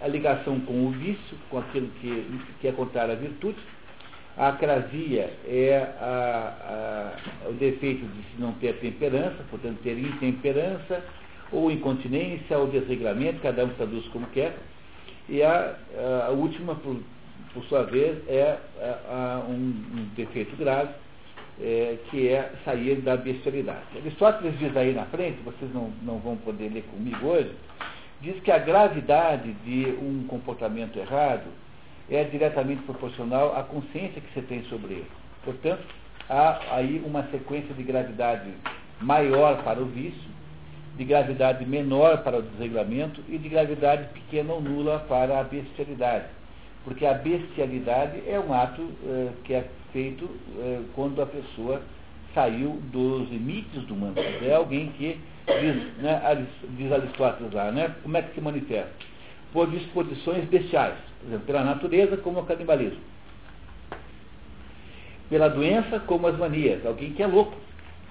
a 0.00 0.08
ligação 0.08 0.60
com 0.60 0.86
o 0.86 0.90
vício, 0.90 1.36
com 1.50 1.58
aquilo 1.58 1.88
que, 2.00 2.40
que 2.60 2.68
é 2.68 2.72
contrário 2.72 3.12
à 3.12 3.16
virtude. 3.16 3.58
A 4.36 4.48
acrasia 4.48 5.32
é 5.46 5.94
a, 6.00 7.12
a, 7.44 7.48
o 7.48 7.52
defeito 7.52 8.04
de 8.04 8.22
se 8.22 8.40
não 8.40 8.52
ter 8.54 8.74
temperança, 8.80 9.44
portanto 9.48 9.78
ter 9.82 9.96
intemperança, 9.96 11.04
ou 11.52 11.70
incontinência, 11.70 12.58
ou 12.58 12.66
desregramento, 12.66 13.40
cada 13.40 13.64
um 13.64 13.68
traduz 13.70 14.06
como 14.08 14.26
quer. 14.28 14.56
E 15.28 15.40
a, 15.40 15.76
a 16.26 16.30
última, 16.30 16.74
por, 16.74 16.96
por 17.52 17.64
sua 17.64 17.84
vez, 17.84 18.18
é, 18.28 18.58
um, 19.48 19.52
um, 19.52 20.08
defeito 20.16 20.56
grave, 20.56 20.92
é, 21.60 21.96
que 22.10 22.28
é 22.28 22.52
sair 22.64 22.96
da 22.96 23.16
bestialidade. 23.16 23.86
Aristóteles 23.96 24.58
diz 24.58 24.76
aí 24.76 24.92
na 24.92 25.04
frente, 25.06 25.38
vocês 25.44 25.72
não, 25.72 25.92
não 26.02 26.18
vão 26.18 26.36
poder 26.36 26.68
ler 26.68 26.82
comigo 26.84 27.26
hoje, 27.26 27.52
diz 28.20 28.40
que 28.42 28.50
a 28.50 28.58
gravidade 28.58 29.52
de 29.64 29.86
um 30.00 30.26
comportamento 30.26 30.98
errado 30.98 31.44
é 32.10 32.24
diretamente 32.24 32.82
proporcional 32.82 33.56
à 33.56 33.62
consciência 33.62 34.20
que 34.20 34.32
você 34.34 34.42
tem 34.42 34.64
sobre 34.64 34.94
ele. 34.94 35.10
Portanto, 35.44 35.84
há 36.28 36.60
aí 36.74 37.02
uma 37.04 37.22
sequência 37.30 37.74
de 37.74 37.82
gravidade 37.82 38.50
maior 39.00 39.62
para 39.62 39.80
o 39.80 39.86
vício, 39.86 40.34
de 40.96 41.04
gravidade 41.04 41.64
menor 41.66 42.22
para 42.22 42.38
o 42.38 42.42
desregulamento 42.42 43.22
e 43.28 43.36
de 43.38 43.48
gravidade 43.48 44.08
pequena 44.12 44.52
ou 44.52 44.60
nula 44.60 45.00
para 45.00 45.40
a 45.40 45.44
bestialidade. 45.44 46.26
Porque 46.84 47.06
a 47.06 47.14
bestialidade 47.14 48.22
é 48.28 48.38
um 48.38 48.52
ato 48.52 48.82
eh, 49.06 49.30
que 49.44 49.54
é 49.54 49.66
feito 49.92 50.28
eh, 50.58 50.80
quando 50.94 51.22
a 51.22 51.26
pessoa 51.26 51.80
saiu 52.34 52.80
dos 52.92 53.30
limites 53.30 53.82
do 53.84 53.94
humano. 53.94 54.16
É 54.42 54.54
alguém 54.54 54.88
que, 54.98 55.18
diz, 55.46 55.96
né, 56.02 56.46
diz 56.76 56.92
Aristóteles 56.92 57.52
lá, 57.52 57.70
né, 57.70 57.94
como 58.02 58.16
é 58.16 58.22
que 58.22 58.34
se 58.34 58.40
manifesta? 58.40 58.92
Por 59.52 59.70
disposições 59.70 60.44
bestiais, 60.46 60.96
por 61.20 61.28
exemplo, 61.28 61.46
pela 61.46 61.64
natureza, 61.64 62.16
como 62.18 62.40
o 62.40 62.44
canibalismo. 62.44 63.00
Pela 65.30 65.48
doença, 65.48 66.00
como 66.00 66.26
as 66.26 66.36
manias, 66.36 66.84
alguém 66.84 67.12
que 67.12 67.22
é 67.22 67.26
louco. 67.26 67.56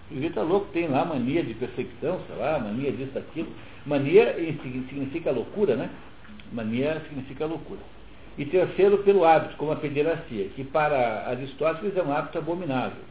O 0.10 0.16
sujeito 0.16 0.40
é 0.40 0.44
louco, 0.44 0.68
tem 0.74 0.88
lá 0.88 1.06
mania 1.06 1.44
de 1.44 1.54
perseguição, 1.54 2.20
sei 2.28 2.36
lá, 2.38 2.60
mania 2.60 2.92
disso, 2.92 3.12
daquilo. 3.12 3.50
Mania 3.86 4.36
significa 4.62 5.32
loucura, 5.32 5.76
né? 5.76 5.90
Mania 6.52 7.02
significa 7.08 7.46
loucura. 7.46 7.80
E 8.38 8.46
terceiro, 8.46 8.98
pelo 9.00 9.26
hábito, 9.26 9.56
como 9.58 9.72
a 9.72 9.76
pederastia, 9.76 10.50
que 10.56 10.64
para 10.64 11.28
Aristóteles 11.30 11.96
é 11.96 12.02
um 12.02 12.12
hábito 12.12 12.40
abominável. 12.40 13.04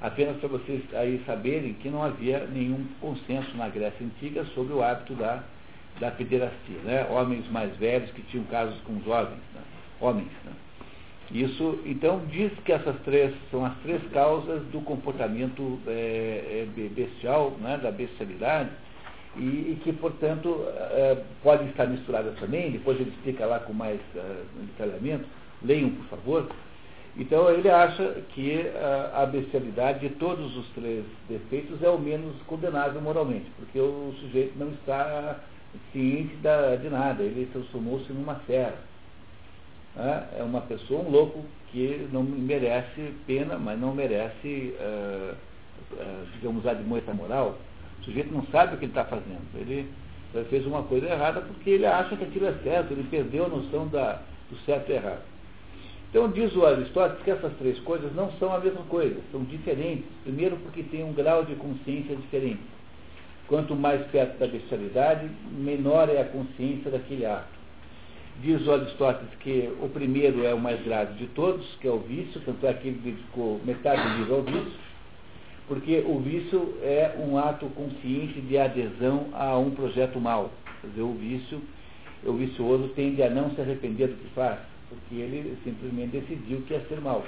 Apenas 0.00 0.36
para 0.38 0.48
vocês 0.48 0.82
aí 0.94 1.22
saberem 1.26 1.74
que 1.74 1.88
não 1.88 2.02
havia 2.02 2.46
nenhum 2.46 2.86
consenso 3.00 3.56
na 3.56 3.68
Grécia 3.68 4.04
Antiga 4.04 4.44
sobre 4.46 4.72
o 4.72 4.82
hábito 4.82 5.14
da, 5.14 5.42
da 6.00 6.10
pederastia. 6.10 6.78
Né? 6.84 7.06
Homens 7.08 7.48
mais 7.50 7.76
velhos 7.76 8.10
que 8.10 8.22
tinham 8.22 8.44
casos 8.46 8.76
com 8.82 9.00
jovens, 9.02 9.38
né? 9.54 9.60
homens. 10.00 10.30
Né? 10.44 10.52
Isso, 11.30 11.80
então, 11.86 12.20
diz 12.30 12.52
que 12.64 12.72
essas 12.72 12.96
três 13.04 13.32
são 13.50 13.64
as 13.64 13.76
três 13.78 14.02
causas 14.12 14.62
do 14.66 14.80
comportamento 14.80 15.80
é, 15.86 16.66
bestial, 16.94 17.52
né? 17.60 17.78
da 17.78 17.90
bestialidade, 17.90 18.70
e, 19.36 19.40
e 19.72 19.80
que, 19.82 19.92
portanto, 19.92 20.48
uh, 20.48 21.22
podem 21.42 21.68
estar 21.68 21.86
misturadas 21.86 22.38
também, 22.38 22.70
depois 22.70 23.00
ele 23.00 23.10
explica 23.10 23.46
lá 23.46 23.60
com 23.60 23.72
mais 23.72 24.00
uh, 24.14 24.44
detalhamento, 24.66 25.26
leiam, 25.62 25.90
por 25.90 26.04
favor. 26.06 26.48
Então, 27.16 27.50
ele 27.50 27.70
acha 27.70 28.22
que 28.34 28.56
uh, 28.56 29.16
a 29.16 29.26
bestialidade 29.26 30.00
de 30.00 30.14
todos 30.16 30.56
os 30.56 30.66
três 30.70 31.04
defeitos 31.28 31.82
é 31.82 31.88
o 31.88 31.98
menos 31.98 32.34
condenável 32.46 33.00
moralmente, 33.00 33.50
porque 33.56 33.78
o 33.78 34.14
sujeito 34.20 34.58
não 34.58 34.68
está 34.68 35.40
ciente 35.92 36.34
da, 36.36 36.76
de 36.76 36.90
nada, 36.90 37.22
ele 37.22 37.48
transformou-se 37.52 38.12
numa 38.12 38.34
fera. 38.46 38.76
Né? 39.96 40.26
É 40.38 40.42
uma 40.42 40.60
pessoa, 40.62 41.02
um 41.02 41.10
louco, 41.10 41.42
que 41.70 42.06
não 42.12 42.22
merece 42.22 43.14
pena, 43.26 43.58
mas 43.58 43.80
não 43.80 43.94
merece, 43.94 44.74
digamos, 46.34 46.66
admoeta 46.66 47.14
moral, 47.14 47.56
o 48.02 48.04
sujeito 48.04 48.34
não 48.34 48.44
sabe 48.46 48.74
o 48.74 48.78
que 48.78 48.84
ele 48.84 48.90
está 48.90 49.04
fazendo. 49.04 49.46
Ele 49.54 49.88
fez 50.50 50.66
uma 50.66 50.82
coisa 50.82 51.06
errada 51.06 51.40
porque 51.40 51.70
ele 51.70 51.86
acha 51.86 52.16
que 52.16 52.24
aquilo 52.24 52.46
é 52.46 52.54
certo, 52.64 52.92
ele 52.92 53.06
perdeu 53.08 53.46
a 53.46 53.48
noção 53.48 53.86
da, 53.86 54.20
do 54.50 54.56
certo 54.66 54.90
e 54.90 54.94
errado. 54.94 55.22
Então 56.10 56.30
diz 56.30 56.54
o 56.56 56.66
Aristóteles 56.66 57.22
que 57.22 57.30
essas 57.30 57.52
três 57.58 57.78
coisas 57.80 58.12
não 58.14 58.30
são 58.32 58.52
a 58.52 58.58
mesma 58.58 58.82
coisa, 58.82 59.18
são 59.30 59.44
diferentes. 59.44 60.04
Primeiro 60.24 60.56
porque 60.56 60.82
tem 60.82 61.04
um 61.04 61.12
grau 61.12 61.44
de 61.44 61.54
consciência 61.54 62.16
diferente. 62.16 62.60
Quanto 63.46 63.74
mais 63.76 64.04
perto 64.08 64.38
da 64.38 64.46
bestialidade, 64.46 65.30
menor 65.52 66.08
é 66.08 66.20
a 66.20 66.24
consciência 66.24 66.90
daquele 66.90 67.24
ato. 67.24 67.62
Diz 68.40 68.66
o 68.66 68.72
Aristóteles 68.72 69.30
que 69.40 69.72
o 69.80 69.88
primeiro 69.88 70.44
é 70.44 70.52
o 70.52 70.58
mais 70.58 70.82
grave 70.82 71.14
de 71.14 71.26
todos, 71.28 71.66
que 71.80 71.86
é 71.86 71.90
o 71.90 71.98
vício, 71.98 72.40
tanto 72.44 72.66
é 72.66 72.72
que 72.72 72.88
ele 72.88 72.98
dedicou 72.98 73.60
metade 73.64 74.02
do 74.02 74.18
livro 74.18 74.34
ao 74.36 74.42
vício 74.42 74.91
porque 75.68 76.04
o 76.06 76.18
vício 76.18 76.74
é 76.82 77.14
um 77.18 77.38
ato 77.38 77.66
consciente 77.66 78.40
de 78.40 78.58
adesão 78.58 79.28
a 79.32 79.56
um 79.56 79.70
projeto 79.70 80.20
mau. 80.20 80.50
Quer 80.80 80.88
dizer, 80.88 81.02
o 81.02 81.14
vício, 81.14 81.62
o 82.24 82.32
vicioso 82.32 82.88
tende 82.94 83.22
a 83.22 83.30
não 83.30 83.50
se 83.54 83.60
arrepender 83.60 84.08
do 84.08 84.16
que 84.16 84.34
faz, 84.34 84.58
porque 84.88 85.14
ele 85.14 85.56
simplesmente 85.62 86.18
decidiu 86.18 86.62
que 86.62 86.74
ia 86.74 86.80
ser 86.88 87.00
mal. 87.00 87.24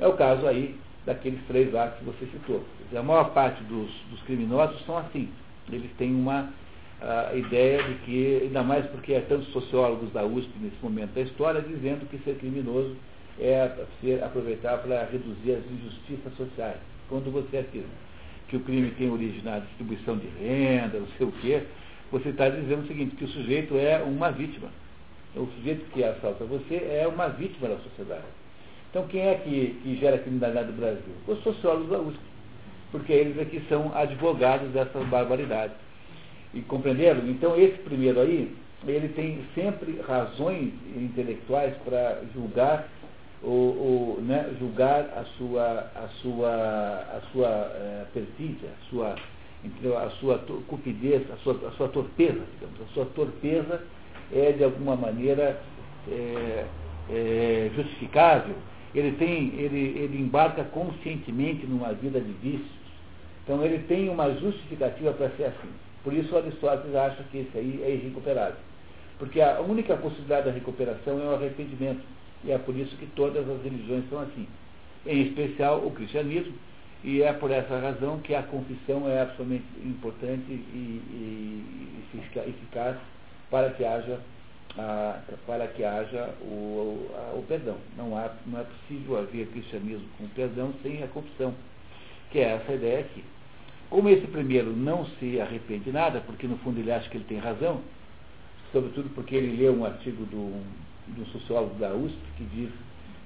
É 0.00 0.06
o 0.06 0.14
caso 0.14 0.46
aí 0.46 0.74
daqueles 1.04 1.40
três 1.46 1.74
atos 1.74 1.98
que 1.98 2.04
você 2.04 2.26
citou. 2.26 2.64
Dizer, 2.86 2.98
a 2.98 3.02
maior 3.02 3.30
parte 3.32 3.62
dos, 3.64 3.90
dos, 4.10 4.22
criminosos 4.22 4.84
são 4.84 4.96
assim. 4.98 5.28
Eles 5.70 5.90
têm 5.98 6.14
uma 6.14 6.50
ideia 7.34 7.82
de 7.82 7.94
que, 8.06 8.40
ainda 8.44 8.62
mais 8.62 8.86
porque 8.86 9.14
há 9.14 9.20
tantos 9.20 9.48
sociólogos 9.52 10.10
da 10.12 10.24
USP 10.24 10.50
nesse 10.60 10.76
momento 10.82 11.12
da 11.12 11.20
história, 11.20 11.60
dizendo 11.60 12.08
que 12.08 12.18
ser 12.18 12.36
criminoso 12.38 12.96
é 13.38 13.70
ser, 14.00 14.24
aproveitar 14.24 14.78
para 14.78 15.04
reduzir 15.04 15.52
as 15.52 15.70
injustiças 15.70 16.34
sociais 16.36 16.78
quando 17.08 17.30
você 17.32 17.58
afirma 17.58 18.06
que 18.48 18.56
o 18.56 18.60
crime 18.60 18.90
tem 18.92 19.10
origem 19.10 19.42
na 19.42 19.58
distribuição 19.58 20.16
de 20.16 20.28
renda, 20.40 20.98
não 21.00 21.08
sei 21.18 21.26
o 21.26 21.32
quê, 21.32 21.62
você 22.10 22.28
está 22.28 22.48
dizendo 22.48 22.84
o 22.84 22.86
seguinte, 22.86 23.16
que 23.16 23.24
o 23.24 23.28
sujeito 23.28 23.76
é 23.76 24.02
uma 24.02 24.30
vítima. 24.30 24.68
O 25.34 25.46
sujeito 25.56 25.84
que 25.92 26.02
assalta 26.02 26.44
você 26.44 26.76
é 26.76 27.06
uma 27.06 27.28
vítima 27.28 27.68
da 27.68 27.76
sociedade. 27.78 28.24
Então 28.90 29.06
quem 29.08 29.22
é 29.22 29.34
que, 29.34 29.78
que 29.82 29.96
gera 29.96 30.18
criminalidade 30.18 30.70
no 30.70 30.76
Brasil? 30.76 31.12
Os 31.26 31.42
sociólogos 31.42 31.90
da 31.90 31.98
USP. 31.98 32.20
Porque 32.92 33.12
eles 33.12 33.38
aqui 33.38 33.62
são 33.68 33.92
advogados 33.94 34.70
dessas 34.70 35.06
barbaridades. 35.08 35.76
E 36.54 36.60
compreenderam? 36.62 37.28
Então 37.28 37.58
esse 37.60 37.76
primeiro 37.78 38.20
aí, 38.20 38.54
ele 38.86 39.08
tem 39.08 39.40
sempre 39.54 40.00
razões 40.06 40.72
intelectuais 40.96 41.74
para 41.84 42.22
julgar 42.32 42.88
o, 43.48 44.20
né, 44.22 44.54
julgar 44.58 45.04
a 45.16 45.24
sua, 45.36 45.90
a 45.94 46.08
sua, 46.20 46.48
a 46.50 47.20
sua 47.32 47.48
é, 47.48 48.04
perfídia, 48.12 48.68
a 48.68 48.90
sua, 48.90 49.14
a 50.04 50.10
sua 50.20 50.38
cupidez, 50.66 51.22
a 51.30 51.36
sua, 51.38 51.54
a 51.68 51.70
sua 51.72 51.88
torpeza, 51.88 52.40
digamos. 52.54 52.80
A 52.90 52.94
sua 52.94 53.06
torpeza 53.06 53.82
é, 54.32 54.52
de 54.52 54.64
alguma 54.64 54.96
maneira, 54.96 55.60
é, 56.10 56.64
é, 57.10 57.70
justificável. 57.74 58.54
Ele, 58.94 59.12
tem, 59.12 59.54
ele, 59.56 59.98
ele 59.98 60.20
embarca 60.20 60.64
conscientemente 60.64 61.66
numa 61.66 61.92
vida 61.92 62.20
de 62.20 62.32
vícios. 62.32 62.76
Então 63.44 63.62
ele 63.64 63.78
tem 63.86 64.08
uma 64.08 64.32
justificativa 64.34 65.12
para 65.12 65.30
ser 65.30 65.44
assim. 65.44 65.70
Por 66.02 66.12
isso 66.12 66.36
Aristóteles 66.36 66.94
acha 66.96 67.22
que 67.30 67.38
esse 67.38 67.58
aí 67.58 67.82
é 67.84 67.90
irrecuperável. 67.90 68.56
Porque 69.18 69.40
a 69.40 69.60
única 69.60 69.96
possibilidade 69.96 70.46
da 70.46 70.52
recuperação 70.52 71.20
é 71.20 71.24
o 71.24 71.34
arrependimento. 71.34 72.02
E 72.44 72.52
é 72.52 72.58
por 72.58 72.76
isso 72.76 72.96
que 72.96 73.06
todas 73.06 73.48
as 73.48 73.62
religiões 73.62 74.08
são 74.08 74.20
assim. 74.20 74.46
Em 75.06 75.22
especial 75.22 75.84
o 75.86 75.90
cristianismo, 75.90 76.54
e 77.04 77.22
é 77.22 77.32
por 77.32 77.50
essa 77.50 77.78
razão 77.78 78.18
que 78.18 78.34
a 78.34 78.42
confissão 78.42 79.08
é 79.08 79.20
absolutamente 79.20 79.64
importante 79.84 80.44
e, 80.50 80.52
e, 80.52 82.12
e 82.14 82.48
eficaz 82.48 82.96
para 83.50 83.70
que 83.70 83.84
haja, 83.84 84.18
a, 84.76 85.20
para 85.46 85.68
que 85.68 85.84
haja 85.84 86.34
o, 86.40 87.08
a, 87.14 87.36
o 87.36 87.44
perdão. 87.46 87.76
Não, 87.96 88.16
há, 88.16 88.30
não 88.46 88.60
é 88.60 88.64
possível 88.64 89.18
haver 89.18 89.46
cristianismo 89.48 90.08
com 90.18 90.26
perdão 90.28 90.72
sem 90.82 91.02
a 91.02 91.08
confissão, 91.08 91.54
que 92.30 92.40
é 92.40 92.54
essa 92.54 92.72
ideia 92.72 93.00
aqui. 93.00 93.22
Como 93.88 94.08
esse 94.08 94.26
primeiro 94.26 94.72
não 94.72 95.06
se 95.20 95.40
arrepende 95.40 95.92
nada, 95.92 96.20
porque 96.26 96.48
no 96.48 96.58
fundo 96.58 96.80
ele 96.80 96.90
acha 96.90 97.08
que 97.08 97.16
ele 97.16 97.24
tem 97.28 97.38
razão, 97.38 97.80
sobretudo 98.72 99.08
porque 99.14 99.36
ele 99.36 99.56
leu 99.56 99.72
um 99.74 99.84
artigo 99.84 100.24
do, 100.24 100.60
do 101.08 101.24
sociólogo 101.26 101.74
da 101.78 101.92
USP 101.92 102.18
que 102.36 102.44
diz 102.44 102.70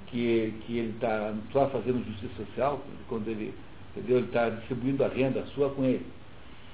que, 0.06 0.54
que 0.66 0.78
ele 0.78 0.90
está 0.90 1.32
só 1.52 1.68
fazendo 1.68 2.04
justiça 2.04 2.44
social, 2.44 2.80
quando 3.08 3.28
ele 3.28 3.54
entendeu? 3.96 4.18
Ele 4.18 4.26
está 4.26 4.48
distribuindo 4.50 5.04
a 5.04 5.08
renda 5.08 5.44
sua 5.54 5.70
com 5.70 5.84
ele. 5.84 6.06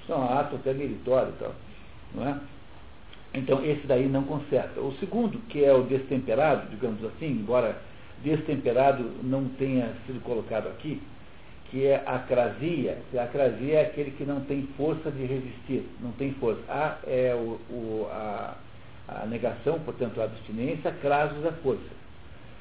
Isso 0.03 0.13
é 0.13 0.17
um 0.17 0.25
ato 0.25 0.57
até 0.57 0.73
meritório 0.73 1.33
e 1.37 1.39
tal. 1.43 1.55
Não 2.15 2.29
é? 2.29 2.41
Então, 3.35 3.65
esse 3.65 3.87
daí 3.87 4.09
não 4.09 4.25
conserta. 4.25 4.81
O 4.81 4.95
segundo, 4.99 5.39
que 5.49 5.63
é 5.63 5.73
o 5.73 5.83
destemperado, 5.83 6.71
digamos 6.71 7.05
assim, 7.05 7.27
embora 7.27 7.77
destemperado 8.23 9.05
não 9.23 9.45
tenha 9.51 9.93
sido 10.07 10.23
colocado 10.23 10.69
aqui, 10.69 11.03
que 11.71 11.85
é 11.85 12.03
a 12.07 12.19
crasia. 12.21 12.99
A 13.15 13.23
acrasia 13.25 13.75
é 13.75 13.83
aquele 13.83 14.13
que 14.13 14.25
não 14.25 14.41
tem 14.43 14.67
força 14.77 15.11
de 15.11 15.25
resistir, 15.25 15.87
não 16.01 16.13
tem 16.13 16.33
força. 16.35 16.63
A 16.69 16.99
é 17.07 17.35
o, 17.35 17.59
o 17.71 18.09
a, 18.11 18.57
a, 19.09 19.27
negação, 19.27 19.79
portanto, 19.81 20.21
a 20.21 20.25
abstinência, 20.25 20.91
crasos 21.01 21.45
é 21.45 21.53
força. 21.63 21.97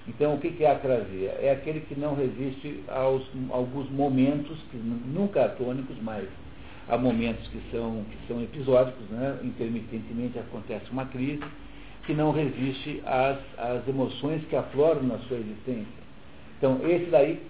Então, 0.08 0.36
o 0.36 0.40
que 0.40 0.64
é 0.64 0.70
a 0.70 0.74
acrasia? 0.74 1.32
É 1.42 1.52
aquele 1.52 1.82
que 1.82 2.00
não 2.00 2.16
resiste 2.16 2.84
aos 2.88 3.24
alguns 3.50 3.90
momentos, 3.90 4.58
que 4.70 4.78
nunca 4.78 5.46
atônicos, 5.46 5.96
mas 6.02 6.28
há 6.88 6.98
momentos 6.98 7.48
que 7.48 7.60
são, 7.72 8.04
que 8.04 8.28
são 8.28 8.42
episódicos, 8.42 9.10
né? 9.10 9.40
intermitentemente 9.44 10.38
acontece 10.38 10.92
uma 10.92 11.06
crise, 11.06 11.44
que 12.06 12.14
não 12.14 12.32
resiste 12.32 13.02
às, 13.04 13.38
às 13.58 13.88
emoções 13.88 14.44
que 14.48 14.56
afloram 14.56 15.02
na 15.02 15.18
sua 15.20 15.38
existência. 15.38 16.06
Então, 16.58 16.80
esse 16.88 17.06
daí 17.10 17.42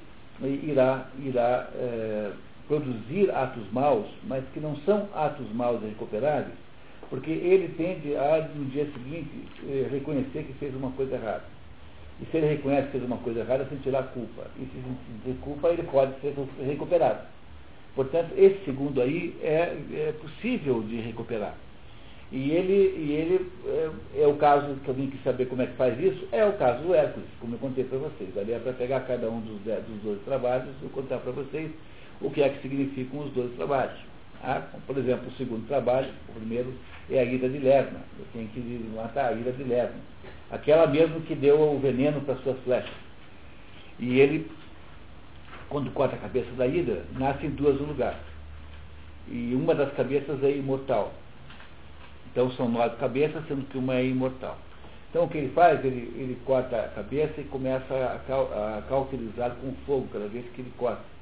irá, 0.42 1.08
irá 1.20 1.70
é, 1.76 2.32
produzir 2.68 3.30
atos 3.32 3.70
maus, 3.74 4.08
mas 4.24 4.44
que 4.54 4.62
não 4.62 4.78
são 4.78 5.10
atos 5.14 5.52
maus 5.54 5.84
irrecuperáveis, 5.84 6.65
porque 7.10 7.32
ele 7.32 7.74
tende 7.76 8.16
a, 8.16 8.48
no 8.56 8.66
dia 8.66 8.86
seguinte, 8.86 9.30
é, 9.70 9.88
reconhecer 9.92 10.44
que 10.44 10.54
fez 10.54 10.76
uma 10.76 10.92
coisa 10.92 11.16
errada. 11.16 11.44
E 12.22 12.26
se 12.26 12.38
ele 12.38 12.48
reconhece 12.48 12.86
que 12.86 12.92
fez 12.94 13.04
uma 13.04 13.18
coisa 13.18 13.42
errada, 13.42 13.66
sentirá 13.66 14.04
culpa. 14.04 14.48
E 14.58 14.66
se 14.66 15.24
sentir 15.26 15.40
culpa, 15.42 15.70
ele 15.70 15.84
pode 15.84 16.14
ser 16.22 16.34
recuperado. 16.66 17.28
Portanto, 17.94 18.34
esse 18.38 18.64
segundo 18.66 19.02
aí 19.02 19.36
é, 19.42 19.78
é 19.94 20.14
possível 20.22 20.82
de 20.82 20.98
recuperar. 20.98 21.56
E 22.32 22.52
ele, 22.52 22.74
e 22.74 23.12
ele 23.14 23.52
é, 23.68 24.24
é, 24.24 24.28
o 24.28 24.36
caso 24.36 24.76
que 24.84 24.90
alguém 24.90 25.10
quer 25.10 25.24
saber 25.24 25.46
como 25.46 25.62
é 25.62 25.68
que 25.68 25.76
faz 25.78 25.98
isso, 26.00 26.28
é 26.32 26.46
o 26.46 26.54
caso 26.54 26.84
do 26.84 26.94
Hércules, 26.94 27.30
como 27.40 27.56
eu 27.56 27.60
contei 27.60 27.84
para 27.84 27.98
vocês. 27.98 28.36
Ali 28.38 28.54
é 28.54 28.60
para 28.60 28.74
pegar 28.74 29.02
cada 29.02 29.30
um 29.30 29.40
dos, 29.42 29.62
dos 29.62 30.02
dois 30.04 30.22
trabalhos 30.24 30.74
e 30.84 30.88
contar 30.88 31.20
para 31.20 31.32
vocês 31.32 31.72
o 32.22 32.30
que 32.32 32.42
é 32.42 32.50
que 32.50 32.62
significam 32.62 33.20
os 33.20 33.32
dois 33.32 33.54
trabalhos. 33.56 34.00
Ah, 34.44 34.62
por 34.86 34.98
exemplo, 34.98 35.28
o 35.28 35.38
segundo 35.38 35.68
trabalho, 35.68 36.12
o 36.30 36.34
primeiro, 36.34 36.74
é 37.10 37.20
a 37.20 37.24
ira 37.24 37.50
de 37.50 37.58
Lerna. 37.58 38.00
Eu 38.20 38.26
tenho 38.34 38.48
que 38.50 38.60
matar 38.96 39.30
a 39.30 39.34
ira 39.34 39.52
de 39.52 39.64
Lerna. 39.64 39.96
Aquela 40.52 40.88
mesmo 40.88 41.22
que 41.22 41.36
deu 41.36 41.60
o 41.60 41.80
veneno 41.80 42.22
para 42.22 42.36
suas 42.38 42.58
flechas. 42.60 42.94
E 44.00 44.20
ele, 44.20 44.50
quando 45.70 45.92
corta 45.92 46.16
a 46.16 46.20
cabeça 46.20 46.52
da 46.52 46.68
ira, 46.68 47.06
nasce 47.14 47.46
em 47.46 47.52
duas 47.52 47.80
no 47.80 47.88
lugar. 47.88 48.20
E 49.28 49.54
uma 49.56 49.74
das 49.74 49.92
cabeças 49.94 50.44
é 50.44 50.52
imortal. 50.52 51.14
Então 52.32 52.52
são 52.52 52.70
nove 52.70 52.98
cabeças, 52.98 53.48
sendo 53.48 53.66
que 53.68 53.78
uma 53.78 53.96
é 53.96 54.06
imortal. 54.06 54.58
Então 55.10 55.24
o 55.24 55.30
que 55.30 55.38
ele 55.38 55.54
faz? 55.54 55.84
Ele, 55.84 56.14
ele 56.18 56.38
corta 56.46 56.76
a 56.78 56.90
cabeça 56.90 57.40
e 57.40 57.46
começa 57.46 57.94
a, 57.94 58.78
a 58.78 58.82
cauterizar 58.84 59.56
com 59.56 59.74
fogo 59.86 60.10
cada 60.12 60.28
vez 60.28 60.46
que 60.54 60.62
ele 60.62 60.74
corta. 60.78 61.15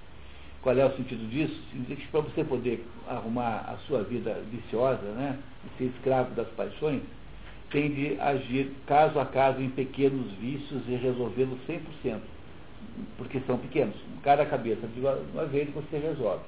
Qual 0.64 0.78
é 0.78 0.86
o 0.86 0.96
sentido 0.96 1.30
disso? 1.30 1.54
Significa 1.70 2.02
que 2.02 2.08
para 2.08 2.22
você 2.22 2.44
poder 2.46 2.86
arrumar 3.08 3.66
a 3.68 3.76
sua 3.86 4.02
vida 4.04 4.42
viciosa, 4.50 5.04
né, 5.12 5.38
e 5.66 5.78
ser 5.78 5.92
escravo 5.96 6.34
das 6.36 6.48
paixões, 6.50 7.02
tem 7.70 7.92
de 7.92 8.18
agir 8.22 8.72
caso 8.88 9.20
a 9.20 9.26
caso 9.26 9.60
em 9.60 9.70
pequenos 9.70 10.32
vícios 10.34 10.82
e 10.88 10.96
resolvê-los 10.96 11.60
100%, 11.68 12.20
porque 13.18 13.42
são 13.42 13.58
pequenos. 13.58 13.96
Cada 14.24 14.46
cabeça 14.46 14.88
de 14.88 15.02
uma 15.34 15.46
vez 15.46 15.70
você 15.74 15.98
resolve. 15.98 16.44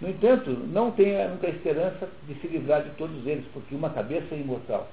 No 0.00 0.08
entanto, 0.08 0.50
não 0.50 0.92
tenha 0.92 1.26
nunca 1.26 1.48
esperança 1.48 2.08
de 2.28 2.34
se 2.34 2.46
livrar 2.46 2.84
de 2.84 2.90
todos 2.90 3.26
eles, 3.26 3.44
porque 3.52 3.74
uma 3.74 3.90
cabeça 3.90 4.36
é 4.36 4.38
imortal. 4.38 4.88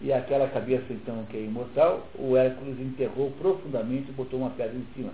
E 0.00 0.10
aquela 0.10 0.48
cabeça, 0.48 0.86
então, 0.90 1.26
que 1.28 1.36
é 1.36 1.40
imortal, 1.40 2.06
o 2.14 2.34
Hércules 2.34 2.80
enterrou 2.80 3.30
profundamente 3.32 4.08
e 4.08 4.12
botou 4.12 4.40
uma 4.40 4.48
pedra 4.48 4.74
em 4.74 4.86
cima. 4.94 5.12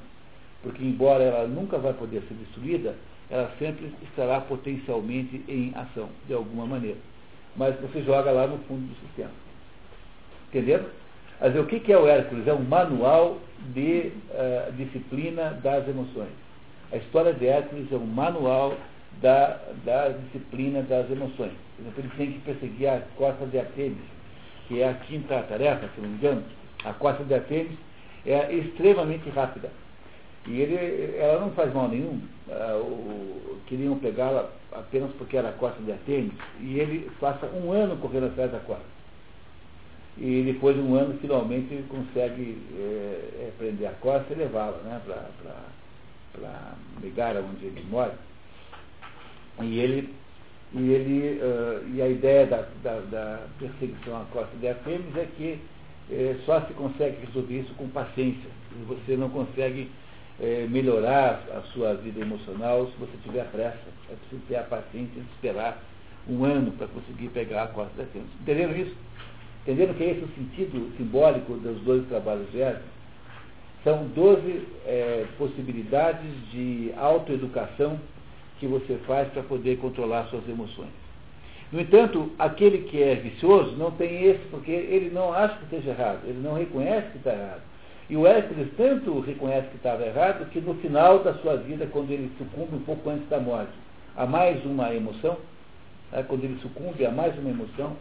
Porque, 0.63 0.83
embora 0.83 1.23
ela 1.23 1.47
nunca 1.47 1.79
vai 1.79 1.93
poder 1.93 2.23
ser 2.23 2.35
destruída, 2.35 2.95
ela 3.31 3.51
sempre 3.59 3.93
estará 4.03 4.41
potencialmente 4.41 5.43
em 5.49 5.73
ação, 5.75 6.09
de 6.27 6.35
alguma 6.35 6.67
maneira. 6.67 6.99
Mas 7.57 7.79
você 7.81 8.03
joga 8.03 8.31
lá 8.31 8.47
no 8.47 8.59
fundo 8.59 8.87
do 8.87 9.07
sistema. 9.07 9.31
Entendeu? 10.49 10.85
Mas 11.41 11.55
o 11.57 11.65
que 11.65 11.93
é 11.93 11.99
o 11.99 12.07
Hércules? 12.07 12.47
É 12.47 12.53
um 12.53 12.63
manual 12.63 13.39
de 13.75 14.13
uh, 14.31 14.73
disciplina 14.73 15.51
das 15.63 15.87
emoções. 15.89 16.31
A 16.93 16.97
história 16.97 17.33
de 17.33 17.47
Hércules 17.47 17.91
é 17.91 17.97
um 17.97 18.07
manual 18.07 18.75
da, 19.21 19.61
da 19.85 20.09
disciplina 20.09 20.83
das 20.83 21.11
emoções. 21.11 21.53
Por 21.77 21.83
exemplo, 21.83 22.03
ele 22.03 22.11
tem 22.17 22.33
que 22.33 22.39
perseguir 22.41 22.89
a 22.89 23.01
costa 23.17 23.47
de 23.47 23.59
Artemis, 23.59 23.99
que 24.69 24.81
é 24.81 24.89
a 24.89 24.95
quinta 24.95 25.43
tarefa, 25.43 25.89
se 25.95 26.01
não 26.01 26.09
me 26.09 26.17
engano. 26.17 26.45
A 26.85 26.93
costa 26.93 27.25
de 27.25 27.35
Artemis 27.35 27.77
é 28.25 28.53
extremamente 28.53 29.29
rápida. 29.31 29.71
E 30.47 30.61
ele, 30.61 31.17
ela 31.19 31.41
não 31.41 31.51
faz 31.53 31.73
mal 31.75 31.89
nenhum. 31.89 32.21
Uh, 32.49 33.59
queriam 33.67 33.99
pegá-la 33.99 34.49
apenas 34.73 35.11
porque 35.19 35.37
era 35.37 35.49
a 35.49 35.53
costa 35.53 35.83
de 35.83 35.93
Artemis. 35.93 36.33
E 36.61 36.79
ele 36.79 37.11
passa 37.21 37.47
um 37.47 37.73
ano 37.73 37.97
correndo 37.97 38.27
atrás 38.27 38.53
da 38.53 38.61
costa. 38.61 38.97
E 40.19 40.45
depois 40.45 40.75
de 40.77 40.83
um 40.83 40.95
ano, 40.95 41.19
finalmente, 41.21 41.85
consegue 41.89 42.57
é, 42.79 43.51
prender 43.59 43.89
a 43.89 43.93
costa 43.93 44.33
e 44.33 44.37
levá-la 44.37 44.79
né, 44.79 45.01
para 46.33 46.75
ligar 47.03 47.37
onde 47.37 47.67
ele 47.67 47.85
mora. 47.91 48.15
E 49.61 49.79
ele, 49.79 50.15
e, 50.73 50.91
ele, 50.91 51.41
uh, 51.41 51.89
e 51.95 52.01
a 52.01 52.09
ideia 52.09 52.47
da, 52.47 52.67
da, 52.83 53.01
da, 53.11 53.47
perseguição 53.59 54.23
à 54.23 54.25
costa 54.27 54.57
de 54.57 54.69
Artemis 54.69 55.17
é 55.17 55.27
que 55.37 55.59
eh, 56.11 56.37
só 56.45 56.61
se 56.63 56.73
consegue 56.75 57.25
resolver 57.27 57.61
isso 57.61 57.75
com 57.75 57.89
paciência. 57.89 58.51
Você 58.87 59.17
não 59.17 59.31
consegue 59.31 59.91
eh, 60.41 60.67
melhorar 60.69 61.43
a 61.55 61.61
sua 61.73 61.95
vida 61.95 62.21
emocional 62.21 62.87
se 62.87 62.93
você 62.99 63.13
tiver 63.23 63.45
pressa. 63.51 63.79
É 64.11 64.15
preciso 64.15 64.43
ter 64.49 64.57
a 64.57 64.63
paciência 64.63 65.21
de 65.21 65.29
esperar 65.35 65.83
um 66.29 66.45
ano 66.45 66.73
para 66.73 66.87
conseguir 66.89 67.29
pegar 67.29 67.65
a 67.65 67.67
costa 67.69 67.93
de 67.95 68.03
Artemis. 68.03 68.29
Entenderam 68.41 68.77
isso? 68.77 68.97
Entenderam 69.63 69.95
que 69.95 70.05
é 70.05 70.11
esse 70.11 70.25
o 70.25 70.29
sentido 70.29 70.97
simbólico 70.97 71.55
dos 71.55 71.81
dois 71.83 72.07
trabalhos 72.09 72.51
de 72.53 72.61
Hércules? 72.61 72.97
São 73.83 74.05
12 74.09 74.67
possibilidades 75.39 76.29
de 76.51 76.93
autoeducação 76.97 78.01
que 78.59 78.67
você 78.67 78.99
faz 79.07 79.29
para 79.29 79.43
poder 79.43 79.79
controlar 79.79 80.25
suas 80.25 80.49
emoções. 80.49 80.91
No 81.73 81.81
entanto, 81.81 82.31
aquele 82.39 82.79
que 82.89 83.03
é 83.03 83.17
vicioso 83.17 83.77
não 83.77 83.91
tem 83.91 84.25
esse, 84.25 84.45
porque 84.51 84.71
ele 84.71 85.11
não 85.11 85.33
acha 85.33 85.57
que 85.57 85.65
esteja 85.65 85.91
errado, 85.91 86.21
ele 86.25 86.41
não 86.41 86.55
reconhece 86.55 87.11
que 87.11 87.19
está 87.19 87.33
errado. 87.33 87.63
E 88.09 88.17
o 88.17 88.27
Hércules 88.27 88.69
tanto 88.77 89.21
reconhece 89.21 89.69
que 89.69 89.77
estava 89.77 90.07
errado 90.07 90.49
que 90.51 90.61
no 90.61 90.75
final 90.75 91.21
da 91.21 91.35
sua 91.35 91.57
vida, 91.57 91.87
quando 91.91 92.11
ele 92.11 92.31
sucumbe 92.39 92.77
um 92.77 92.81
pouco 92.81 93.11
antes 93.11 93.29
da 93.29 93.41
morte, 93.41 93.73
a 94.17 94.27
mais 94.27 94.65
uma 94.65 94.95
emoção, 94.95 95.37
né, 96.13 96.25
quando 96.27 96.45
ele 96.45 96.59
sucumbe 96.63 97.05
a 97.05 97.11
mais 97.11 97.37
uma 97.39 97.51
emoção, 97.51 97.97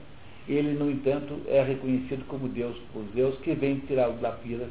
ele, 0.48 0.74
no 0.74 0.92
entanto, 0.92 1.42
é 1.48 1.64
reconhecido 1.64 2.24
como 2.28 2.48
Deus 2.48 2.78
por 2.94 3.04
Deus, 3.16 3.36
que 3.40 3.54
vem 3.54 3.80
tirá-lo 3.80 4.18
da 4.18 4.32
pira 4.32 4.68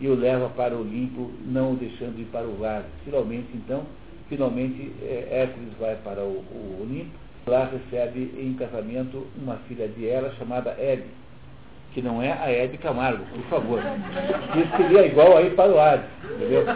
e 0.00 0.06
o 0.06 0.14
leva 0.14 0.50
para 0.50 0.74
o 0.74 0.80
Olimpo, 0.80 1.30
não 1.46 1.72
o 1.72 1.76
deixando 1.76 2.20
ir 2.20 2.26
para 2.26 2.46
o 2.46 2.56
vale. 2.56 2.84
Finalmente, 3.04 3.48
então, 3.54 3.84
Finalmente, 4.28 4.90
é, 5.02 5.28
Hércules 5.30 5.74
vai 5.78 5.96
para 5.96 6.22
o, 6.22 6.38
o 6.38 6.78
Olimpo, 6.82 7.12
lá 7.46 7.66
recebe 7.66 8.34
em 8.38 8.54
casamento 8.54 9.26
uma 9.36 9.56
filha 9.68 9.86
de 9.86 10.06
Hera 10.06 10.32
chamada 10.38 10.70
Hebe, 10.70 11.04
que 11.94 12.02
não 12.02 12.20
é 12.20 12.32
a 12.32 12.50
Hebe 12.50 12.76
Camargo, 12.78 13.24
por 13.26 13.42
favor. 13.44 13.80
Isso 14.56 14.76
seria 14.76 15.06
igual 15.06 15.36
aí 15.36 15.50
para 15.50 15.70
o 15.70 15.78
Hades, 15.78 16.04
entendeu? 16.24 16.66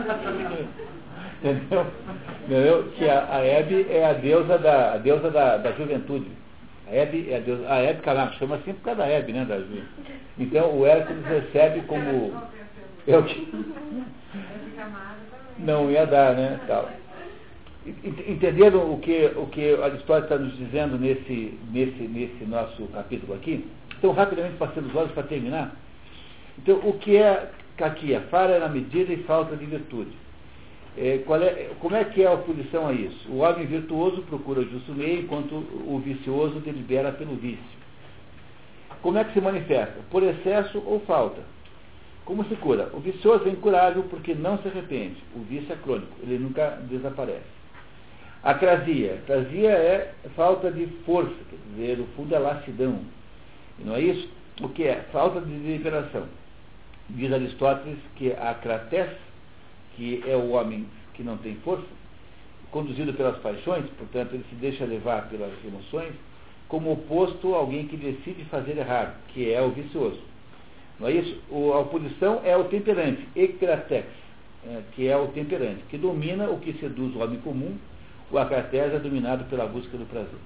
entendeu? 1.43 1.87
entendeu? 2.45 2.93
Que 2.97 3.09
a, 3.09 3.29
a 3.33 3.45
Hebe 3.45 3.87
é 3.91 4.07
a 4.07 4.13
deusa 4.13 4.57
da, 4.59 4.93
a 4.93 4.97
deusa 4.99 5.29
da, 5.31 5.57
da 5.57 5.73
juventude. 5.73 6.31
A 6.89 6.95
Hebe 6.95 7.31
é 7.31 7.37
a 7.37 7.41
deusa. 7.41 7.69
A 7.69 7.83
Hebe 7.83 8.01
Camargo 8.01 8.35
chama 8.35 8.57
assim 8.57 8.73
por 8.75 8.83
causa 8.83 9.01
da 9.03 9.09
Hebe, 9.09 9.33
né, 9.33 9.45
Davi? 9.45 9.83
Então 10.39 10.79
o 10.79 10.87
Hércules 10.87 11.27
recebe 11.27 11.81
como. 11.83 12.33
É 13.07 13.19
o 13.19 13.25
que. 13.25 13.75
Não 15.59 15.91
ia 15.91 16.07
dar, 16.07 16.35
né? 16.35 16.61
Tal. 16.69 16.89
Entenderam 18.05 18.93
o 18.93 18.99
que, 18.99 19.33
o 19.35 19.47
que 19.47 19.75
Aristóteles 19.83 20.25
está 20.25 20.39
nos 20.39 20.57
dizendo 20.59 20.99
nesse, 20.99 21.59
nesse, 21.73 22.03
nesse 22.03 22.45
nosso 22.45 22.87
capítulo 22.89 23.35
aqui? 23.35 23.67
Então, 23.99 24.13
rapidamente, 24.13 24.57
passando 24.57 24.87
os 24.87 24.95
olhos 24.95 25.13
para 25.13 25.25
terminar. 25.25 25.75
Então, 26.57 26.77
o 26.85 26.95
que 26.99 27.17
é 27.17 27.51
caquia? 27.77 28.21
Fara 28.31 28.59
na 28.61 28.69
medida 28.69 29.13
e 29.13 29.25
falta 29.25 29.57
de 29.57 29.67
virtude. 29.67 30.13
É, 30.97 31.17
é, 31.17 31.71
como 31.79 31.95
é 31.95 32.05
que 32.05 32.23
é 32.23 32.27
a 32.27 32.33
oposição 32.33 32.87
a 32.87 32.93
isso? 32.93 33.29
O 33.31 33.39
homem 33.39 33.67
virtuoso 33.67 34.23
procura 34.23 34.61
o 34.61 34.69
justo 34.69 34.93
meio, 34.93 35.21
enquanto 35.21 35.55
o 35.55 36.01
vicioso 36.05 36.61
delibera 36.61 37.13
pelo 37.13 37.37
vício. 37.37 37.79
Como 39.03 39.19
é 39.19 39.25
que 39.25 39.33
se 39.33 39.41
manifesta? 39.41 39.95
Por 40.11 40.23
excesso 40.23 40.83
ou 40.85 41.01
falta. 41.01 41.41
Como 42.25 42.45
se 42.45 42.57
cura? 42.57 42.91
O 42.93 43.01
vicioso 43.01 43.47
é 43.47 43.51
incurável 43.51 44.05
porque 44.11 44.35
não 44.35 44.59
se 44.59 44.69
arrepende. 44.69 45.17
O 45.35 45.41
vício 45.41 45.73
é 45.73 45.77
crônico, 45.77 46.17
ele 46.23 46.39
nunca 46.39 46.79
desaparece. 46.89 47.59
A 48.43 48.55
crasia. 48.55 49.23
Crasia 49.27 49.71
é 49.71 50.15
falta 50.37 50.71
de 50.71 50.87
força, 51.05 51.35
quer 51.49 51.59
dizer, 51.71 52.01
o 52.01 52.07
fundo 52.17 52.35
é 52.35 52.39
lassidão. 52.39 53.01
Não 53.85 53.95
é 53.95 54.01
isso? 54.01 54.29
O 54.61 54.69
que 54.69 54.85
é? 54.85 55.07
Falta 55.13 55.41
de 55.41 55.51
deliberação. 55.51 56.27
Diz 57.11 57.33
Aristóteles 57.33 57.99
que 58.17 58.33
a 58.33 58.55
crates, 58.55 59.17
que 59.97 60.23
é 60.27 60.37
o 60.37 60.51
homem 60.51 60.87
que 61.15 61.23
não 61.23 61.37
tem 61.39 61.55
força, 61.57 61.87
conduzido 62.71 63.15
pelas 63.15 63.39
paixões, 63.39 63.87
portanto 63.97 64.35
ele 64.35 64.45
se 64.49 64.55
deixa 64.57 64.85
levar 64.85 65.29
pelas 65.29 65.53
emoções, 65.65 66.13
como 66.69 66.93
oposto 66.93 67.55
a 67.55 67.59
alguém 67.59 67.87
que 67.87 67.97
decide 67.97 68.45
fazer 68.45 68.77
errado, 68.77 69.17
que 69.29 69.51
é 69.51 69.63
o 69.63 69.71
vicioso. 69.71 70.21
Não 71.01 71.09
é 71.09 71.13
isso? 71.13 71.41
O, 71.51 71.73
a 71.73 71.81
oposição 71.81 72.41
é 72.45 72.57
o 72.57 72.65
temperante, 72.65 73.27
ecratex, 73.35 74.07
é, 74.67 74.83
que 74.95 75.09
é 75.09 75.17
o 75.17 75.29
temperante, 75.29 75.83
que 75.89 75.97
domina 75.97 76.51
o 76.51 76.59
que 76.59 76.75
seduz 76.75 77.15
o 77.15 77.21
homem 77.21 77.39
comum, 77.41 77.77
o 78.31 78.39
acrates 78.39 78.75
é 78.75 78.99
dominado 78.99 79.45
pela 79.45 79.67
busca 79.67 79.97
do 79.97 80.05
prazer. 80.07 80.39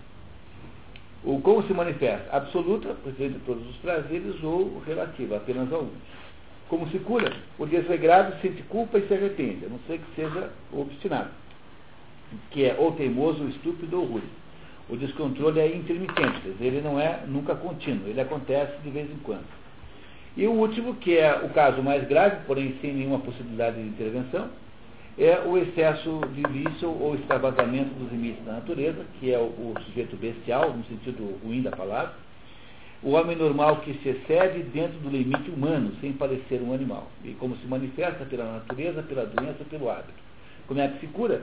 O 1.24 1.40
como 1.40 1.62
se 1.62 1.72
manifesta? 1.72 2.36
Absoluta, 2.36 2.94
presente 3.02 3.38
todos 3.46 3.64
os 3.68 3.76
prazeres, 3.76 4.42
ou 4.42 4.82
relativa, 4.84 5.36
apenas 5.36 5.72
a 5.72 5.78
um. 5.78 5.90
Como 6.68 6.88
se 6.88 6.98
cura? 7.00 7.32
O 7.58 7.66
desregrado 7.66 8.34
sente 8.40 8.62
culpa 8.62 8.98
e 8.98 9.06
se 9.06 9.14
arrepende, 9.14 9.66
a 9.66 9.68
não 9.68 9.78
ser 9.86 9.98
que 9.98 10.14
seja 10.16 10.50
obstinado, 10.72 11.30
que 12.50 12.64
é 12.64 12.74
ou 12.76 12.92
teimoso, 12.92 13.42
ou 13.42 13.48
estúpido 13.48 14.00
ou 14.00 14.06
ruim. 14.06 14.22
O 14.88 14.96
descontrole 14.96 15.60
é 15.60 15.68
intermitente, 15.68 16.54
ele 16.60 16.80
não 16.80 16.98
é 16.98 17.20
nunca 17.26 17.54
contínuo, 17.54 18.08
ele 18.08 18.20
acontece 18.20 18.80
de 18.82 18.90
vez 18.90 19.08
em 19.08 19.18
quando. 19.22 19.46
E 20.36 20.46
o 20.46 20.52
último, 20.52 20.94
que 20.96 21.16
é 21.18 21.34
o 21.44 21.50
caso 21.50 21.82
mais 21.82 22.06
grave, 22.08 22.44
porém 22.46 22.76
sem 22.80 22.94
nenhuma 22.94 23.18
possibilidade 23.18 23.76
de 23.76 23.88
intervenção, 23.88 24.48
é 25.18 25.42
o 25.46 25.58
excesso 25.58 26.20
de 26.34 26.42
vício 26.48 26.88
ou 26.88 27.14
extravasamento 27.14 27.94
dos 27.94 28.10
limites 28.10 28.44
da 28.44 28.52
natureza, 28.54 29.04
que 29.20 29.32
é 29.32 29.38
o, 29.38 29.42
o 29.42 29.74
sujeito 29.86 30.16
bestial, 30.16 30.72
no 30.72 30.84
sentido 30.84 31.38
ruim 31.44 31.62
da 31.62 31.70
palavra, 31.70 32.14
o 33.02 33.10
homem 33.10 33.36
normal 33.36 33.76
que 33.78 33.94
se 33.94 34.08
excede 34.10 34.62
dentro 34.62 34.98
do 35.00 35.10
limite 35.10 35.50
humano, 35.50 35.92
sem 36.00 36.12
parecer 36.12 36.62
um 36.62 36.72
animal. 36.72 37.08
E 37.24 37.32
como 37.34 37.56
se 37.56 37.66
manifesta 37.66 38.24
pela 38.24 38.44
natureza, 38.44 39.02
pela 39.02 39.26
doença, 39.26 39.64
pelo 39.68 39.90
hábito. 39.90 40.22
Como 40.68 40.80
é 40.80 40.88
que 40.88 41.00
se 41.00 41.06
cura? 41.08 41.42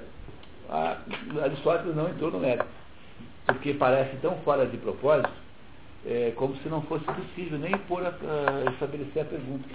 A, 0.69 0.97
Aristóteles 1.43 1.95
não 1.95 2.09
entrou 2.09 2.31
no 2.31 2.39
mérito, 2.39 2.65
porque 3.45 3.73
parece 3.73 4.15
tão 4.17 4.37
fora 4.37 4.65
de 4.65 4.77
propósito, 4.77 5.33
é, 6.05 6.31
como 6.35 6.55
se 6.57 6.69
não 6.69 6.81
fosse 6.83 7.03
possível 7.03 7.59
nem 7.59 7.73
pôr 7.89 8.05
a, 8.05 8.09
a 8.09 8.71
estabelecer 8.71 9.23
a 9.23 9.25
pergunta. 9.25 9.67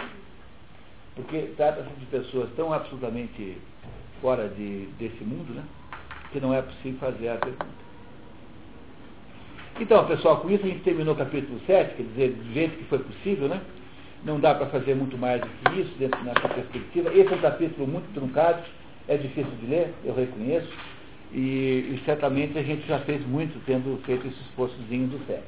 Porque 1.15 1.53
trata-se 1.57 1.91
de 1.91 2.07
pessoas 2.07 2.49
tão 2.57 2.73
absolutamente 2.73 3.57
fora 4.21 4.49
de, 4.49 4.87
desse 4.99 5.23
mundo, 5.23 5.55
né, 5.55 5.63
que 6.33 6.41
não 6.41 6.53
é 6.53 6.63
possível 6.63 6.99
fazer 6.99 7.29
a 7.29 7.37
pergunta. 7.37 7.85
Então, 9.81 10.07
pessoal, 10.07 10.41
com 10.41 10.51
isso 10.51 10.65
a 10.65 10.69
gente 10.69 10.83
terminou 10.83 11.15
o 11.15 11.17
capítulo 11.17 11.61
7, 11.67 11.97
quer 11.97 12.03
dizer, 12.05 12.33
do 12.33 12.53
jeito 12.53 12.79
que 12.79 12.85
foi 12.85 13.01
possível, 13.01 13.49
né? 13.49 13.61
Não 14.25 14.39
dá 14.39 14.55
para 14.55 14.67
fazer 14.67 14.95
muito 14.95 15.19
mais 15.19 15.41
do 15.41 15.49
que 15.49 15.81
isso 15.81 15.93
dentro 15.99 16.23
dessa 16.25 16.49
perspectiva. 16.49 17.13
Esse 17.13 17.33
é 17.33 17.37
um 17.37 17.41
capítulo 17.41 17.87
muito 17.87 18.13
truncado, 18.15 18.63
é 19.09 19.17
difícil 19.17 19.51
de 19.61 19.67
ler, 19.67 19.93
eu 20.05 20.15
reconheço, 20.15 20.73
e, 21.33 21.93
e 21.93 22.03
certamente 22.05 22.57
a 22.57 22.63
gente 22.63 22.87
já 22.87 23.01
fez 23.01 23.27
muito 23.27 23.61
tendo 23.67 24.01
feito 24.05 24.27
esse 24.27 24.41
esforçozinho 24.43 25.09
do 25.09 25.19
7. 25.27 25.43